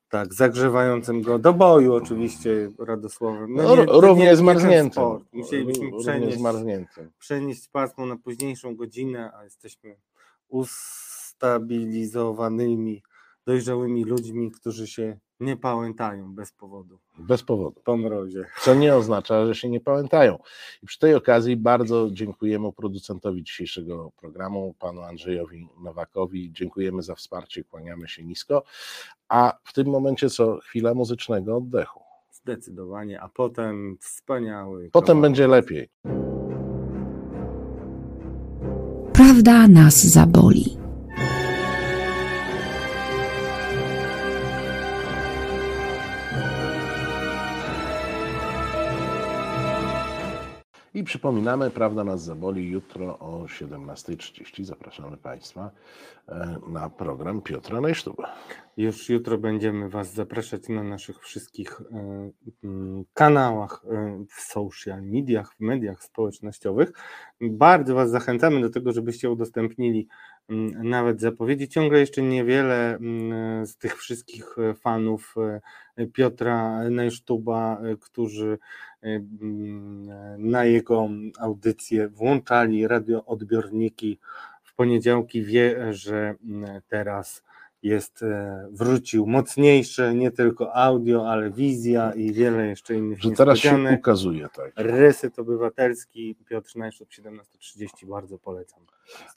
tak, 0.08 0.34
zagrzewającym 0.34 1.22
go 1.22 1.38
do 1.38 1.52
boju 1.52 1.94
oczywiście 1.94 2.70
Radosławem. 2.78 3.54
No, 3.54 3.76
nie- 3.76 3.84
równie 3.86 4.24
nie 4.24 4.36
zmarzniętym. 4.36 5.02
Musielibyśmy 5.32 5.90
przenieść 5.98 6.38
zmarzniętym. 6.38 7.10
przenieść 7.18 7.68
pasmo 7.68 8.06
na 8.06 8.16
późniejszą 8.16 8.76
godzinę, 8.76 9.32
a 9.34 9.44
jesteśmy 9.44 9.96
ustabilizowanymi, 10.48 13.02
dojrzałymi 13.46 14.04
ludźmi, 14.04 14.50
którzy 14.50 14.86
się 14.86 15.18
nie 15.40 15.56
pałętają 15.56 16.34
bez 16.34 16.52
powodu 16.52 16.98
Bez 17.18 17.42
powodu. 17.42 17.80
po 17.84 17.96
mrozie. 17.96 18.44
Co 18.62 18.74
nie 18.74 18.94
oznacza, 18.96 19.46
że 19.46 19.54
się 19.54 19.68
nie 19.68 19.80
pamiętają. 19.80 20.38
I 20.82 20.86
przy 20.86 20.98
tej 20.98 21.14
okazji 21.14 21.56
bardzo 21.56 22.08
dziękujemy 22.10 22.72
producentowi 22.72 23.42
dzisiejszego 23.42 24.12
programu, 24.20 24.74
panu 24.78 25.00
Andrzejowi 25.02 25.68
Nowakowi. 25.82 26.52
Dziękujemy 26.52 27.02
za 27.02 27.14
wsparcie, 27.14 27.64
kłaniamy 27.64 28.08
się 28.08 28.24
nisko. 28.24 28.62
A 29.28 29.58
w 29.64 29.72
tym 29.72 29.86
momencie 29.86 30.30
co? 30.30 30.58
Chwila 30.58 30.94
muzycznego 30.94 31.56
oddechu. 31.56 32.00
Zdecydowanie, 32.30 33.20
a 33.20 33.28
potem 33.28 33.96
wspaniały. 34.00 34.90
Potem 34.92 35.06
kawałek. 35.06 35.22
będzie 35.22 35.46
lepiej. 35.48 35.88
Prawda 39.12 39.68
nas 39.68 40.04
zaboli. 40.06 40.81
I 51.02 51.04
przypominamy, 51.04 51.70
prawda 51.70 52.04
nas 52.04 52.24
zaboli 52.24 52.70
jutro 52.70 53.18
o 53.18 53.44
17.30. 53.44 54.64
Zapraszamy 54.64 55.16
Państwa 55.16 55.70
e, 56.28 56.58
na 56.68 56.90
program 56.90 57.40
Piotra 57.40 57.80
Najsztuba. 57.80 58.34
Już 58.76 59.08
jutro 59.08 59.38
będziemy 59.38 59.88
Was 59.88 60.14
zapraszać 60.14 60.68
na 60.68 60.82
naszych 60.82 61.20
wszystkich 61.20 61.80
e, 61.80 62.30
mm, 62.64 63.04
kanałach 63.14 63.84
e, 63.90 64.24
w 64.28 64.40
social 64.40 65.02
mediach, 65.02 65.54
w 65.54 65.60
mediach 65.60 66.04
społecznościowych. 66.04 66.92
Bardzo 67.40 67.94
Was 67.94 68.10
zachęcamy 68.10 68.60
do 68.60 68.70
tego, 68.70 68.92
żebyście 68.92 69.30
udostępnili 69.30 70.08
mm, 70.48 70.88
nawet 70.88 71.20
zapowiedzi. 71.20 71.68
Ciągle 71.68 72.00
jeszcze 72.00 72.22
niewiele 72.22 72.96
mm, 72.96 73.66
z 73.66 73.76
tych 73.76 73.96
wszystkich 73.96 74.56
fanów 74.80 75.34
Piotra 76.12 76.90
Najsztuba, 76.90 77.78
e, 77.82 77.96
którzy 77.96 78.58
e, 79.02 79.06
mm, 79.06 80.50
na 80.50 80.64
jego 80.64 81.08
audycję 81.38 82.08
włączali 82.08 82.88
radioodbiorniki 82.88 84.18
w 84.62 84.74
poniedziałki, 84.74 85.42
wie, 85.42 85.92
że 85.94 86.34
mm, 86.44 86.80
teraz 86.88 87.42
jest, 87.82 88.22
e, 88.22 88.68
wrócił 88.70 89.26
mocniejsze, 89.26 90.14
nie 90.14 90.30
tylko 90.30 90.76
audio, 90.76 91.30
ale 91.30 91.50
wizja 91.50 92.12
i 92.12 92.32
wiele 92.32 92.66
jeszcze 92.66 92.94
innych 92.94 93.22
Że 93.22 93.30
teraz 93.30 93.58
się 93.58 93.84
ukazuje 93.98 94.48
tak. 94.56 94.72
Reset 94.76 95.38
Obywatelski, 95.38 96.36
Piotr 96.48 96.76
Najszczop 96.76 97.08
17.30, 97.08 98.06
bardzo 98.06 98.38
polecam. 98.38 98.80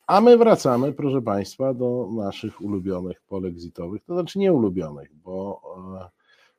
A 0.07 0.21
my 0.21 0.37
wracamy, 0.37 0.93
proszę 0.93 1.21
Państwa, 1.21 1.73
do 1.73 2.09
naszych 2.11 2.61
ulubionych 2.61 3.21
polexitowych, 3.21 4.03
to 4.03 4.13
znaczy 4.13 4.39
nie 4.39 4.53
ulubionych, 4.53 5.09
bo 5.23 5.61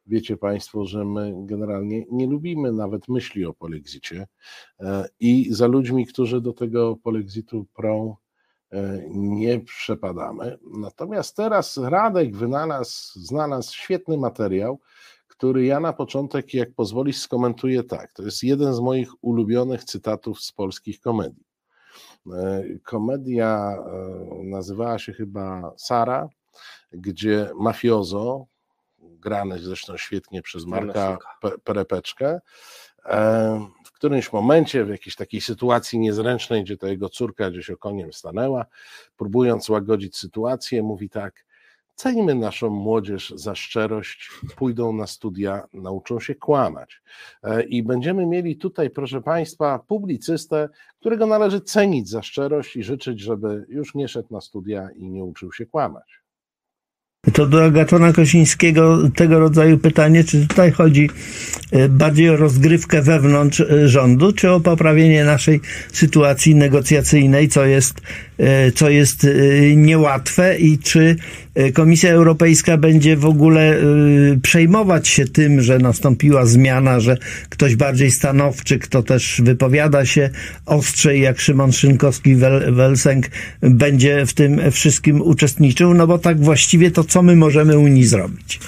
wiecie 0.07 0.37
Państwo, 0.37 0.85
że 0.85 1.05
my 1.05 1.33
generalnie 1.37 2.05
nie 2.11 2.27
lubimy 2.27 2.73
nawet 2.73 3.09
myśli 3.09 3.45
o 3.45 3.55
polexicie 3.55 4.27
e, 4.81 5.09
i 5.21 5.55
za 5.55 5.67
ludźmi, 5.67 6.07
którzy 6.07 6.41
do 6.41 6.53
tego 6.53 6.97
polexitu 6.97 7.67
prą, 7.75 8.17
e, 8.73 9.03
nie 9.11 9.61
przepadamy. 9.61 10.59
Natomiast 10.79 11.37
teraz 11.37 11.77
Radek 11.77 12.37
wynalazł, 12.37 13.21
znalazł 13.21 13.75
świetny 13.75 14.17
materiał, 14.17 14.81
który 15.29 15.65
ja 15.65 15.81
na 15.81 15.93
początek, 15.93 16.55
jak 16.55 16.75
pozwolisz, 16.75 17.19
skomentuję 17.19 17.83
tak. 17.83 18.13
To 18.13 18.23
jest 18.23 18.43
jeden 18.43 18.75
z 18.75 18.81
moich 18.81 19.25
ulubionych 19.25 19.85
cytatów 19.85 20.41
z 20.41 20.53
polskich 20.53 21.01
komedii. 21.01 21.45
E, 22.33 22.65
Komedia 22.85 23.77
nazywała 24.45 24.99
się 24.99 25.13
chyba 25.13 25.73
Sara, 25.77 26.29
gdzie 26.93 27.51
mafiozo, 27.61 28.47
grany 29.11 29.59
zresztą 29.59 29.97
świetnie 29.97 30.43
przez 30.43 30.67
Marka 30.67 31.19
Perepeczkę, 31.65 32.41
w 33.85 33.93
którymś 33.93 34.33
momencie, 34.33 34.85
w 34.85 34.89
jakiejś 34.89 35.17
takiej 35.17 35.41
sytuacji 35.41 35.99
niezręcznej, 35.99 36.65
gdzie 36.65 36.77
ta 36.77 36.89
jego 36.89 37.09
córka 37.09 37.51
gdzieś 37.51 37.71
okoniem 37.71 38.13
stanęła, 38.13 38.67
próbując 39.17 39.69
łagodzić 39.69 40.17
sytuację, 40.17 40.83
mówi 40.83 41.11
tak, 41.11 41.47
Cenimy 41.97 42.35
naszą 42.35 42.71
młodzież 42.71 43.33
za 43.37 43.55
szczerość, 43.55 44.31
pójdą 44.57 44.93
na 44.93 45.07
studia, 45.07 45.69
nauczą 45.73 46.21
się 46.21 46.35
kłamać. 46.35 47.03
E, 47.43 47.63
I 47.63 47.83
będziemy 47.83 48.27
mieli 48.27 48.57
tutaj, 48.57 48.91
proszę 48.91 49.23
Państwa, 49.23 49.79
publicystę, 49.79 50.69
którego 51.01 51.27
należy 51.27 51.61
cenić 51.61 52.09
za 52.09 52.23
szczerość 52.23 52.77
i 52.77 52.83
życzyć, 52.83 53.21
żeby 53.21 53.67
już 53.69 53.95
nie 53.95 54.09
szedł 54.09 54.29
na 54.31 54.41
studia 54.41 54.89
i 54.91 55.11
nie 55.11 55.25
uczył 55.25 55.53
się 55.53 55.67
kłamać. 55.67 56.26
To 57.33 57.47
do 57.47 57.65
Agatona 57.65 58.13
Kosińskiego 58.13 58.99
tego 59.17 59.39
rodzaju 59.39 59.79
pytanie, 59.79 60.25
czy 60.25 60.47
tutaj 60.47 60.73
chodzi 60.73 61.11
e, 61.73 61.89
bardziej 61.89 62.31
o 62.31 62.37
rozgrywkę 62.37 63.03
wewnątrz 63.03 63.61
e, 63.61 63.89
rządu, 63.89 64.33
czy 64.33 64.51
o 64.51 64.61
poprawienie 64.61 65.25
naszej 65.25 65.61
sytuacji 65.93 66.55
negocjacyjnej, 66.55 67.49
co 67.49 67.65
jest, 67.65 68.01
co 68.75 68.91
jest 68.91 69.27
niełatwe 69.77 70.59
i 70.59 70.79
czy 70.79 71.17
Komisja 71.75 72.11
Europejska 72.11 72.77
będzie 72.77 73.17
w 73.17 73.25
ogóle 73.25 73.77
przejmować 74.43 75.09
się 75.09 75.25
tym, 75.25 75.61
że 75.61 75.79
nastąpiła 75.79 76.47
zmiana, 76.47 77.01
że 77.01 77.17
ktoś 77.49 77.77
bardziej 77.77 78.11
stanowczy, 78.11 78.79
kto 78.79 79.03
też 79.03 79.41
wypowiada 79.45 80.07
się 80.07 80.31
ostrzej, 80.67 81.21
jak 81.21 81.41
Szymon 81.41 81.71
Szynkowski-Welsenk, 81.71 83.23
będzie 83.61 84.27
w 84.27 84.35
tym 84.35 84.71
wszystkim 84.71 85.23
uczestniczył, 85.23 85.95
no 85.95 86.07
bo 86.07 86.19
tak 86.19 86.41
właściwie 86.41 86.91
to 86.91 87.05
co 87.05 87.23
my 87.23 87.37
możemy 87.37 87.79
Unii 87.79 88.05
zrobić? 88.05 88.61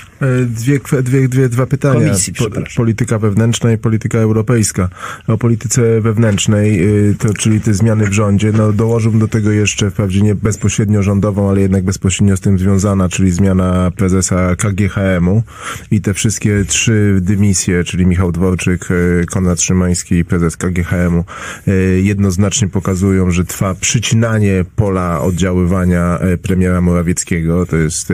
Dwie, 0.47 0.81
dwie, 1.03 1.29
dwie, 1.29 1.49
dwa 1.49 1.66
pytania. 1.66 2.01
Komisji, 2.01 2.33
po, 2.33 2.45
polityka 2.77 3.19
wewnętrzna 3.19 3.73
i 3.73 3.79
polityka 3.79 4.19
europejska. 4.19 4.89
O 5.27 5.39
polityce 5.39 6.01
wewnętrznej, 6.01 6.89
y, 7.11 7.14
to, 7.19 7.35
czyli 7.35 7.61
te 7.61 7.75
zmiany 7.75 8.07
w 8.07 8.12
rządzie, 8.12 8.53
no 8.53 8.73
dołożyłbym 8.73 9.21
do 9.21 9.29
tego 9.29 9.51
jeszcze, 9.51 9.91
wprawdzie 9.91 10.23
nie 10.23 10.35
bezpośrednio 10.35 11.03
rządową, 11.03 11.51
ale 11.51 11.61
jednak 11.61 11.85
bezpośrednio 11.85 12.37
z 12.37 12.41
tym 12.41 12.59
związana, 12.59 13.09
czyli 13.09 13.31
zmiana 13.31 13.91
prezesa 13.97 14.57
KGHM-u 14.57 15.43
i 15.91 16.01
te 16.01 16.14
wszystkie 16.14 16.64
trzy 16.64 17.19
dymisje, 17.21 17.85
czyli 17.85 18.07
Michał 18.07 18.33
Dworczyk, 18.33 18.91
y, 18.91 19.25
Konrad 19.31 19.61
Szymański 19.61 20.14
i 20.14 20.25
prezes 20.25 20.57
KGHM-u, 20.57 21.25
y, 21.69 22.01
jednoznacznie 22.03 22.69
pokazują, 22.69 23.31
że 23.31 23.45
trwa 23.45 23.75
przycinanie 23.75 24.64
pola 24.77 25.21
oddziaływania 25.21 26.19
premiera 26.43 26.81
Morawieckiego. 26.81 27.66
To 27.66 27.77
jest 27.77 28.12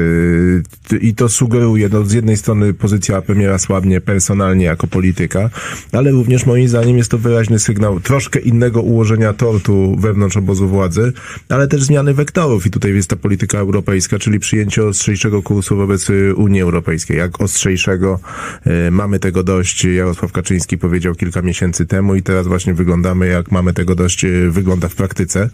i 1.00 1.14
to 1.14 1.28
sugeruje 1.28 1.88
no, 1.94 2.04
z 2.04 2.12
jednej 2.12 2.36
strony 2.36 2.74
pozycja 2.74 3.22
premiera 3.22 3.58
słabnie 3.58 4.00
personalnie 4.00 4.64
jako 4.64 4.86
polityka, 4.86 5.50
ale 5.92 6.10
również 6.10 6.46
moim 6.46 6.68
zdaniem 6.68 6.98
jest 6.98 7.10
to 7.10 7.18
wyraźny 7.18 7.58
sygnał 7.58 8.00
troszkę 8.00 8.40
innego 8.40 8.82
ułożenia 8.82 9.32
tortu 9.32 9.96
wewnątrz 9.98 10.36
obozu 10.36 10.68
władzy, 10.68 11.12
ale 11.48 11.68
też 11.68 11.82
zmiany 11.84 12.14
wektorów 12.14 12.66
i 12.66 12.70
tutaj 12.70 12.94
jest 12.94 13.10
ta 13.10 13.16
polityka 13.16 13.58
europejska, 13.58 14.18
czyli 14.18 14.38
przyjęcie 14.38 14.84
ostrzejszego 14.84 15.42
kursu 15.42 15.76
wobec 15.76 16.06
Unii 16.36 16.60
Europejskiej. 16.60 17.16
Jak 17.16 17.40
ostrzejszego 17.40 18.20
e, 18.64 18.90
mamy 18.90 19.18
tego 19.18 19.42
dość, 19.42 19.84
Jarosław 19.84 20.32
Kaczyński 20.32 20.78
powiedział 20.78 21.14
kilka 21.14 21.42
miesięcy 21.42 21.86
temu 21.86 22.14
i 22.14 22.22
teraz 22.22 22.46
właśnie 22.46 22.74
wyglądamy 22.74 23.26
jak 23.26 23.50
mamy 23.50 23.72
tego 23.72 23.94
dość, 23.94 24.24
e, 24.24 24.28
wygląda 24.50 24.88
w 24.88 24.94
praktyce. 24.94 25.50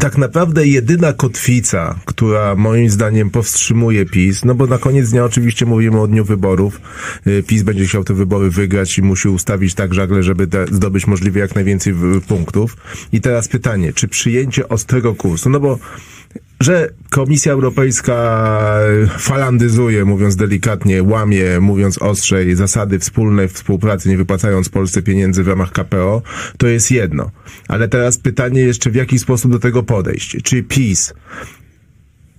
Tak 0.00 0.18
naprawdę 0.18 0.66
jedyna 0.66 1.12
kotwica, 1.12 2.00
która 2.04 2.54
moim 2.54 2.90
zdaniem 2.90 3.30
powstrzymuje 3.30 4.06
PiS, 4.06 4.44
no 4.44 4.54
bo 4.54 4.66
na 4.66 4.78
koniec 4.78 5.10
dnia 5.10 5.24
oczywiście 5.24 5.66
mówimy 5.66 6.00
o 6.00 6.06
dniu 6.06 6.24
wyborów. 6.24 6.80
Y, 7.26 7.42
PiS 7.46 7.62
będzie 7.62 7.86
chciał 7.86 8.04
te 8.04 8.14
wybory 8.14 8.50
wygrać 8.50 8.98
i 8.98 9.02
musi 9.02 9.28
ustawić 9.28 9.74
tak 9.74 9.94
żagle, 9.94 10.22
żeby 10.22 10.48
zdobyć 10.72 11.06
możliwie 11.06 11.40
jak 11.40 11.54
najwięcej 11.54 11.94
punktów. 12.28 12.76
I 13.12 13.20
teraz 13.20 13.48
pytanie, 13.48 13.92
czy 13.92 14.08
przyjęcie 14.08 14.68
ostrego 14.68 15.14
kursu, 15.14 15.50
no 15.50 15.60
bo 15.60 15.78
że 16.60 16.88
Komisja 17.10 17.52
Europejska 17.52 18.40
falandyzuje, 19.18 20.04
mówiąc 20.04 20.36
delikatnie, 20.36 21.02
łamie, 21.02 21.60
mówiąc 21.60 21.98
ostrzej, 21.98 22.56
zasady 22.56 22.98
wspólnej 22.98 23.48
współpracy, 23.48 24.08
nie 24.08 24.16
wypłacając 24.16 24.68
Polsce 24.68 25.02
pieniędzy 25.02 25.42
w 25.42 25.48
ramach 25.48 25.72
KPO, 25.72 26.22
to 26.58 26.66
jest 26.66 26.90
jedno. 26.90 27.30
Ale 27.68 27.88
teraz 27.88 28.18
pytanie 28.18 28.60
jeszcze, 28.60 28.90
w 28.90 28.94
jaki 28.94 29.18
sposób 29.18 29.52
do 29.52 29.58
tego 29.58 29.82
podejść. 29.82 30.36
Czy 30.42 30.62
PiS 30.62 31.14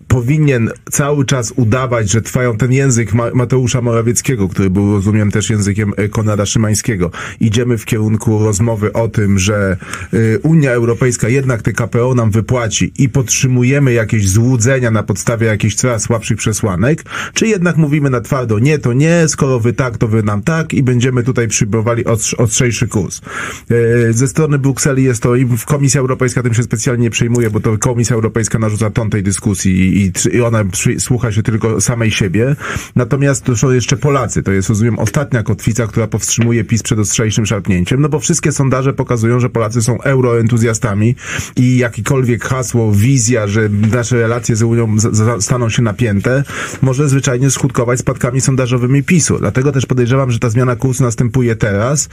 powinien 0.10 0.72
cały 0.92 1.26
czas 1.26 1.54
udawać, 1.56 2.12
że 2.12 2.22
trwają 2.22 2.58
ten 2.58 2.72
język 2.72 3.14
Mateusza 3.34 3.82
Morawieckiego, 3.82 4.50
który 4.50 4.70
był, 4.70 4.94
rozumiem, 4.94 5.32
też 5.32 5.50
językiem 5.50 5.94
e, 5.98 6.10
Konrada 6.10 6.46
Szymańskiego. 6.46 7.12
Idziemy 7.40 7.78
w 7.78 7.86
kierunku 7.86 8.44
rozmowy 8.44 8.94
o 8.94 9.08
tym, 9.08 9.40
że 9.40 9.78
e, 10.14 10.40
Unia 10.40 10.72
Europejska 10.72 11.30
jednak 11.30 11.62
te 11.62 11.74
KPO 11.74 12.16
nam 12.16 12.32
wypłaci 12.32 12.92
i 12.98 13.10
podtrzymujemy 13.10 13.94
jakieś 13.94 14.30
złudzenia 14.30 14.92
na 14.92 15.04
podstawie 15.04 15.48
jakichś 15.48 15.76
coraz 15.76 16.04
słabszych 16.04 16.38
przesłanek, 16.38 17.04
czy 17.34 17.48
jednak 17.48 17.78
mówimy 17.78 18.10
na 18.10 18.22
twardo, 18.22 18.60
nie, 18.60 18.80
to 18.80 18.94
nie, 18.94 19.28
skoro 19.28 19.60
wy 19.60 19.74
tak, 19.74 19.98
to 19.98 20.08
wy 20.08 20.24
nam 20.24 20.42
tak 20.42 20.74
i 20.74 20.84
będziemy 20.84 21.24
tutaj 21.24 21.48
przyjmowali 21.48 22.06
ostrzejszy 22.38 22.88
kurs. 22.88 23.22
E, 24.10 24.14
ze 24.14 24.28
strony 24.28 24.60
Brukseli 24.60 25.04
jest 25.04 25.24
to 25.24 25.36
i 25.36 25.48
Komisja 25.66 26.02
Europejska 26.02 26.44
tym 26.44 26.54
się 26.54 26.64
specjalnie 26.64 27.04
nie 27.04 27.10
przejmuje, 27.10 27.50
bo 27.50 27.60
to 27.60 27.78
Komisja 27.78 28.16
Europejska 28.16 28.60
narzuca 28.60 28.90
ton 28.90 29.10
tej 29.10 29.24
dyskusji 29.24 29.99
i, 30.00 30.12
i 30.32 30.42
ona 30.42 30.64
słucha 31.00 31.32
się 31.32 31.44
tylko 31.44 31.82
samej 31.82 32.12
siebie. 32.12 32.56
Natomiast 32.96 33.44
to 33.44 33.58
są 33.58 33.72
jeszcze 33.72 33.98
Polacy. 33.98 34.44
To 34.44 34.52
jest, 34.52 34.70
rozumiem, 34.70 35.00
ostatnia 35.00 35.44
kotwica, 35.44 35.88
która 35.88 36.08
powstrzymuje 36.08 36.64
PiS 36.64 36.84
przed 36.84 37.00
ostrzejszym 37.00 37.46
szarpnięciem, 37.46 38.02
no 38.02 38.10
bo 38.10 38.20
wszystkie 38.20 38.52
sondaże 38.52 38.94
pokazują, 38.94 39.40
że 39.40 39.50
Polacy 39.50 39.82
są 39.82 40.02
euroentuzjastami 40.02 41.16
i 41.56 41.78
jakikolwiek 41.78 42.44
hasło, 42.46 42.92
wizja, 42.92 43.48
że 43.48 43.70
nasze 43.70 44.16
relacje 44.16 44.56
z 44.56 44.64
Unią 44.64 44.96
staną 45.40 45.70
się 45.70 45.82
napięte, 45.82 46.44
może 46.82 47.10
zwyczajnie 47.10 47.52
skutkować 47.52 48.00
spadkami 48.00 48.42
sondażowymi 48.42 49.04
PiSu. 49.04 49.38
Dlatego 49.40 49.72
też 49.72 49.86
podejrzewam, 49.86 50.32
że 50.32 50.40
ta 50.40 50.50
zmiana 50.50 50.76
kursu 50.76 51.04
następuje 51.04 51.56
teraz. 51.56 52.10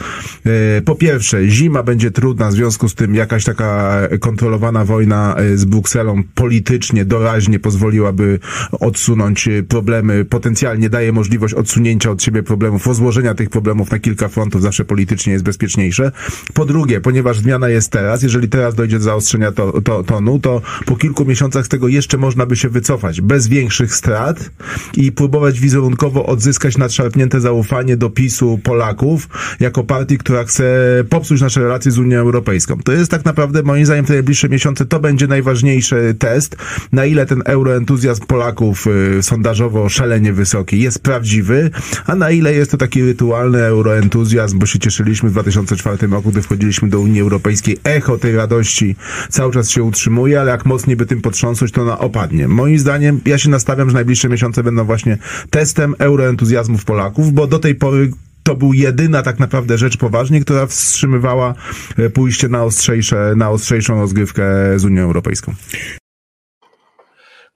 E, 0.47 0.83
po 0.83 0.95
pierwsze, 0.95 1.49
zima 1.49 1.83
będzie 1.83 2.11
trudna, 2.11 2.49
w 2.49 2.53
związku 2.53 2.89
z 2.89 2.95
tym 2.95 3.15
jakaś 3.15 3.45
taka 3.45 3.99
kontrolowana 4.21 4.85
wojna 4.85 5.37
e, 5.37 5.57
z 5.57 5.65
Brukselą 5.65 6.23
politycznie, 6.35 7.05
doraźnie 7.05 7.59
pozwoli 7.59 7.76
pozwoliłaby 7.77 8.39
odsunąć 8.73 9.49
y, 9.49 9.63
problemy, 9.63 10.25
potencjalnie 10.25 10.91
daje 10.91 11.13
możliwość 11.13 11.55
odsunięcia 11.55 12.11
od 12.11 12.23
siebie 12.23 12.43
problemów, 12.43 12.87
rozłożenia 12.87 13.35
tych 13.35 13.51
problemów 13.51 13.91
na 13.91 13.99
kilka 13.99 14.29
frontów, 14.29 14.63
zawsze 14.63 14.85
politycznie 14.85 15.33
jest 15.33 15.45
bezpieczniejsze. 15.45 16.13
Po 16.55 16.65
drugie, 16.65 17.01
ponieważ 17.01 17.39
zmiana 17.39 17.69
jest 17.69 17.91
teraz, 17.91 18.23
jeżeli 18.23 18.49
teraz 18.49 18.75
dojdzie 18.75 18.99
do 18.99 19.05
zaostrzenia 19.05 19.53
to, 19.53 19.83
to, 19.83 20.03
tonu, 20.03 20.39
to 20.39 20.63
po 20.87 20.97
kilku 20.97 21.25
miesiącach 21.25 21.67
z 21.67 21.69
tego 21.69 21.89
jeszcze 21.89 22.19
można 22.19 22.47
by 22.47 22.57
się 22.57 22.69
wycofać 22.69 23.21
bez 23.21 23.49
większych 23.49 23.95
strat 23.95 24.51
i 24.97 25.13
próbować 25.13 25.61
wizerunkowo 25.61 26.27
odzyskać 26.27 26.79
nadszarpnięte 26.79 27.41
zaufanie 27.41 27.97
do 27.97 28.11
PiSu 28.11 28.61
Polaków 28.63 29.29
jako 29.61 29.85
partii, 29.85 30.19
która 30.19 30.45
chce 30.45 30.65
popsuć 31.11 31.41
nasze 31.41 31.61
relacje 31.61 31.93
z 31.93 31.99
Unią 31.99 32.19
Europejską. 32.19 32.79
To 32.85 32.93
jest 32.93 33.11
tak 33.11 33.25
naprawdę, 33.25 33.63
moim 33.63 33.87
zdaniem, 33.87 34.05
te 34.05 34.13
najbliższe 34.13 34.49
miesiące 34.49 34.87
to 34.87 35.01
będzie 35.01 35.27
najważniejszy 35.27 36.15
test, 36.19 36.57
na 36.93 37.05
ile 37.05 37.27
ten 37.27 37.43
euro 37.45 37.66
entuzjazm 37.75 38.27
Polaków 38.27 38.87
y, 39.19 39.23
sondażowo 39.23 39.89
szalenie 39.89 40.33
wysoki 40.33 40.81
jest 40.81 40.99
prawdziwy, 40.99 41.71
a 42.07 42.15
na 42.15 42.31
ile 42.31 42.55
jest 42.55 42.71
to 42.71 42.77
taki 42.77 43.03
rytualny 43.03 43.63
euroentuzjazm, 43.63 44.59
bo 44.59 44.67
się 44.67 44.79
cieszyliśmy 44.79 45.29
w 45.29 45.33
2004 45.33 46.07
roku, 46.07 46.31
gdy 46.31 46.43
wchodziliśmy 46.43 46.89
do 46.89 47.01
Unii 47.01 47.21
Europejskiej, 47.21 47.79
echo 47.85 48.19
tej 48.19 48.37
radości 48.37 48.97
cały 49.31 49.53
czas 49.53 49.71
się 49.71 49.83
utrzymuje, 49.83 50.41
ale 50.41 50.51
jak 50.51 50.67
mocniej 50.67 50.97
by 50.97 51.07
tym 51.07 51.21
potrząsnąć, 51.21 51.73
to 51.73 51.83
ona 51.83 51.99
opadnie. 51.99 52.49
Moim 52.49 52.79
zdaniem, 52.79 53.21
ja 53.27 53.39
się 53.39 53.51
nastawiam, 53.51 53.91
że 53.91 53.95
najbliższe 53.95 54.29
miesiące 54.29 54.63
będą 54.63 54.85
właśnie 54.85 55.19
testem 55.51 55.95
euroentuzjazmów 55.99 56.85
Polaków, 56.85 57.33
bo 57.33 57.47
do 57.47 57.59
tej 57.59 57.75
pory 57.75 58.11
to 58.47 58.57
był 58.57 58.73
jedyna 58.73 59.23
tak 59.23 59.39
naprawdę 59.39 59.79
rzecz 59.79 59.97
poważnie, 59.97 60.41
która 60.41 60.67
wstrzymywała 60.67 61.55
e, 61.99 62.11
pójście 62.11 62.49
na 62.49 62.65
ostrzejsze, 62.65 63.33
na 63.37 63.51
ostrzejszą 63.51 64.01
rozgrywkę 64.01 64.45
z 64.77 64.85
Unią 64.85 65.03
Europejską. 65.03 65.55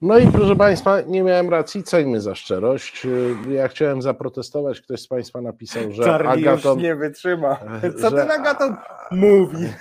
No 0.01 0.19
i 0.19 0.31
proszę 0.31 0.55
Państwa, 0.55 1.01
nie 1.01 1.23
miałem 1.23 1.49
racji, 1.49 1.83
ceńmy 1.83 2.21
za 2.21 2.35
szczerość. 2.35 3.07
Ja 3.49 3.67
chciałem 3.67 4.01
zaprotestować, 4.01 4.81
ktoś 4.81 5.01
z 5.01 5.07
Państwa 5.07 5.41
napisał, 5.41 5.91
że 5.91 6.03
Charlie 6.03 6.49
Agaton... 6.49 6.79
nie 6.79 6.95
wytrzyma. 6.95 7.59
Co 8.01 8.09
że, 8.09 8.15
ten 8.15 8.31
Agaton 8.31 8.75
mówi? 9.11 9.67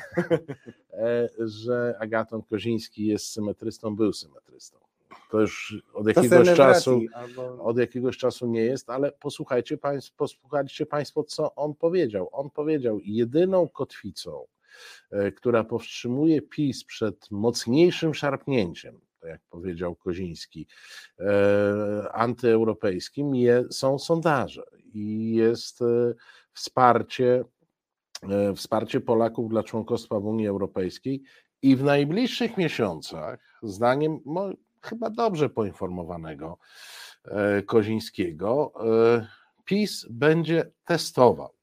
E, 0.92 1.28
że 1.38 1.94
Agaton 2.00 2.42
Koziński 2.42 3.06
jest 3.06 3.32
symetrystą, 3.32 3.96
był 3.96 4.12
symetrystą. 4.12 4.78
To 5.30 5.40
już 5.40 5.82
od 5.94 6.06
jakiegoś 6.06 6.52
czasu 6.54 7.00
albo... 7.14 7.64
od 7.64 7.78
jakiegoś 7.78 8.18
czasu 8.18 8.46
nie 8.46 8.62
jest, 8.62 8.90
ale 8.90 9.12
posłuchajcie 9.12 9.78
państwo, 9.78 10.16
posłuchajcie 10.16 10.86
Państwo, 10.86 11.24
co 11.24 11.54
on 11.54 11.74
powiedział. 11.74 12.28
On 12.32 12.50
powiedział, 12.50 12.98
jedyną 13.04 13.68
kotwicą, 13.68 14.44
e, 15.10 15.32
która 15.32 15.64
powstrzymuje 15.64 16.42
PiS 16.42 16.84
przed 16.84 17.30
mocniejszym 17.30 18.14
szarpnięciem, 18.14 19.00
jak 19.28 19.40
powiedział 19.50 19.96
Koziński, 19.96 20.66
e, 21.18 22.12
antyeuropejskim 22.12 23.34
je, 23.34 23.64
są 23.70 23.98
sondaże 23.98 24.62
i 24.94 25.34
jest 25.34 25.82
e, 25.82 26.14
wsparcie, 26.52 27.44
e, 28.22 28.54
wsparcie 28.54 29.00
Polaków 29.00 29.50
dla 29.50 29.62
członkostwa 29.62 30.20
w 30.20 30.26
Unii 30.26 30.46
Europejskiej 30.46 31.22
i 31.62 31.76
w 31.76 31.84
najbliższych 31.84 32.56
miesiącach, 32.56 33.58
zdaniem 33.62 34.20
chyba 34.82 35.10
dobrze 35.10 35.50
poinformowanego 35.50 36.58
Kozińskiego, 37.66 38.72
PiS 39.64 40.06
będzie 40.10 40.70
testował, 40.84 41.54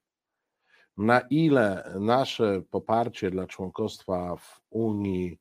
na 0.97 1.19
ile 1.19 1.93
nasze 1.99 2.61
poparcie 2.69 3.31
dla 3.31 3.47
członkostwa 3.47 4.35
w 4.35 4.61
Unii 4.69 5.39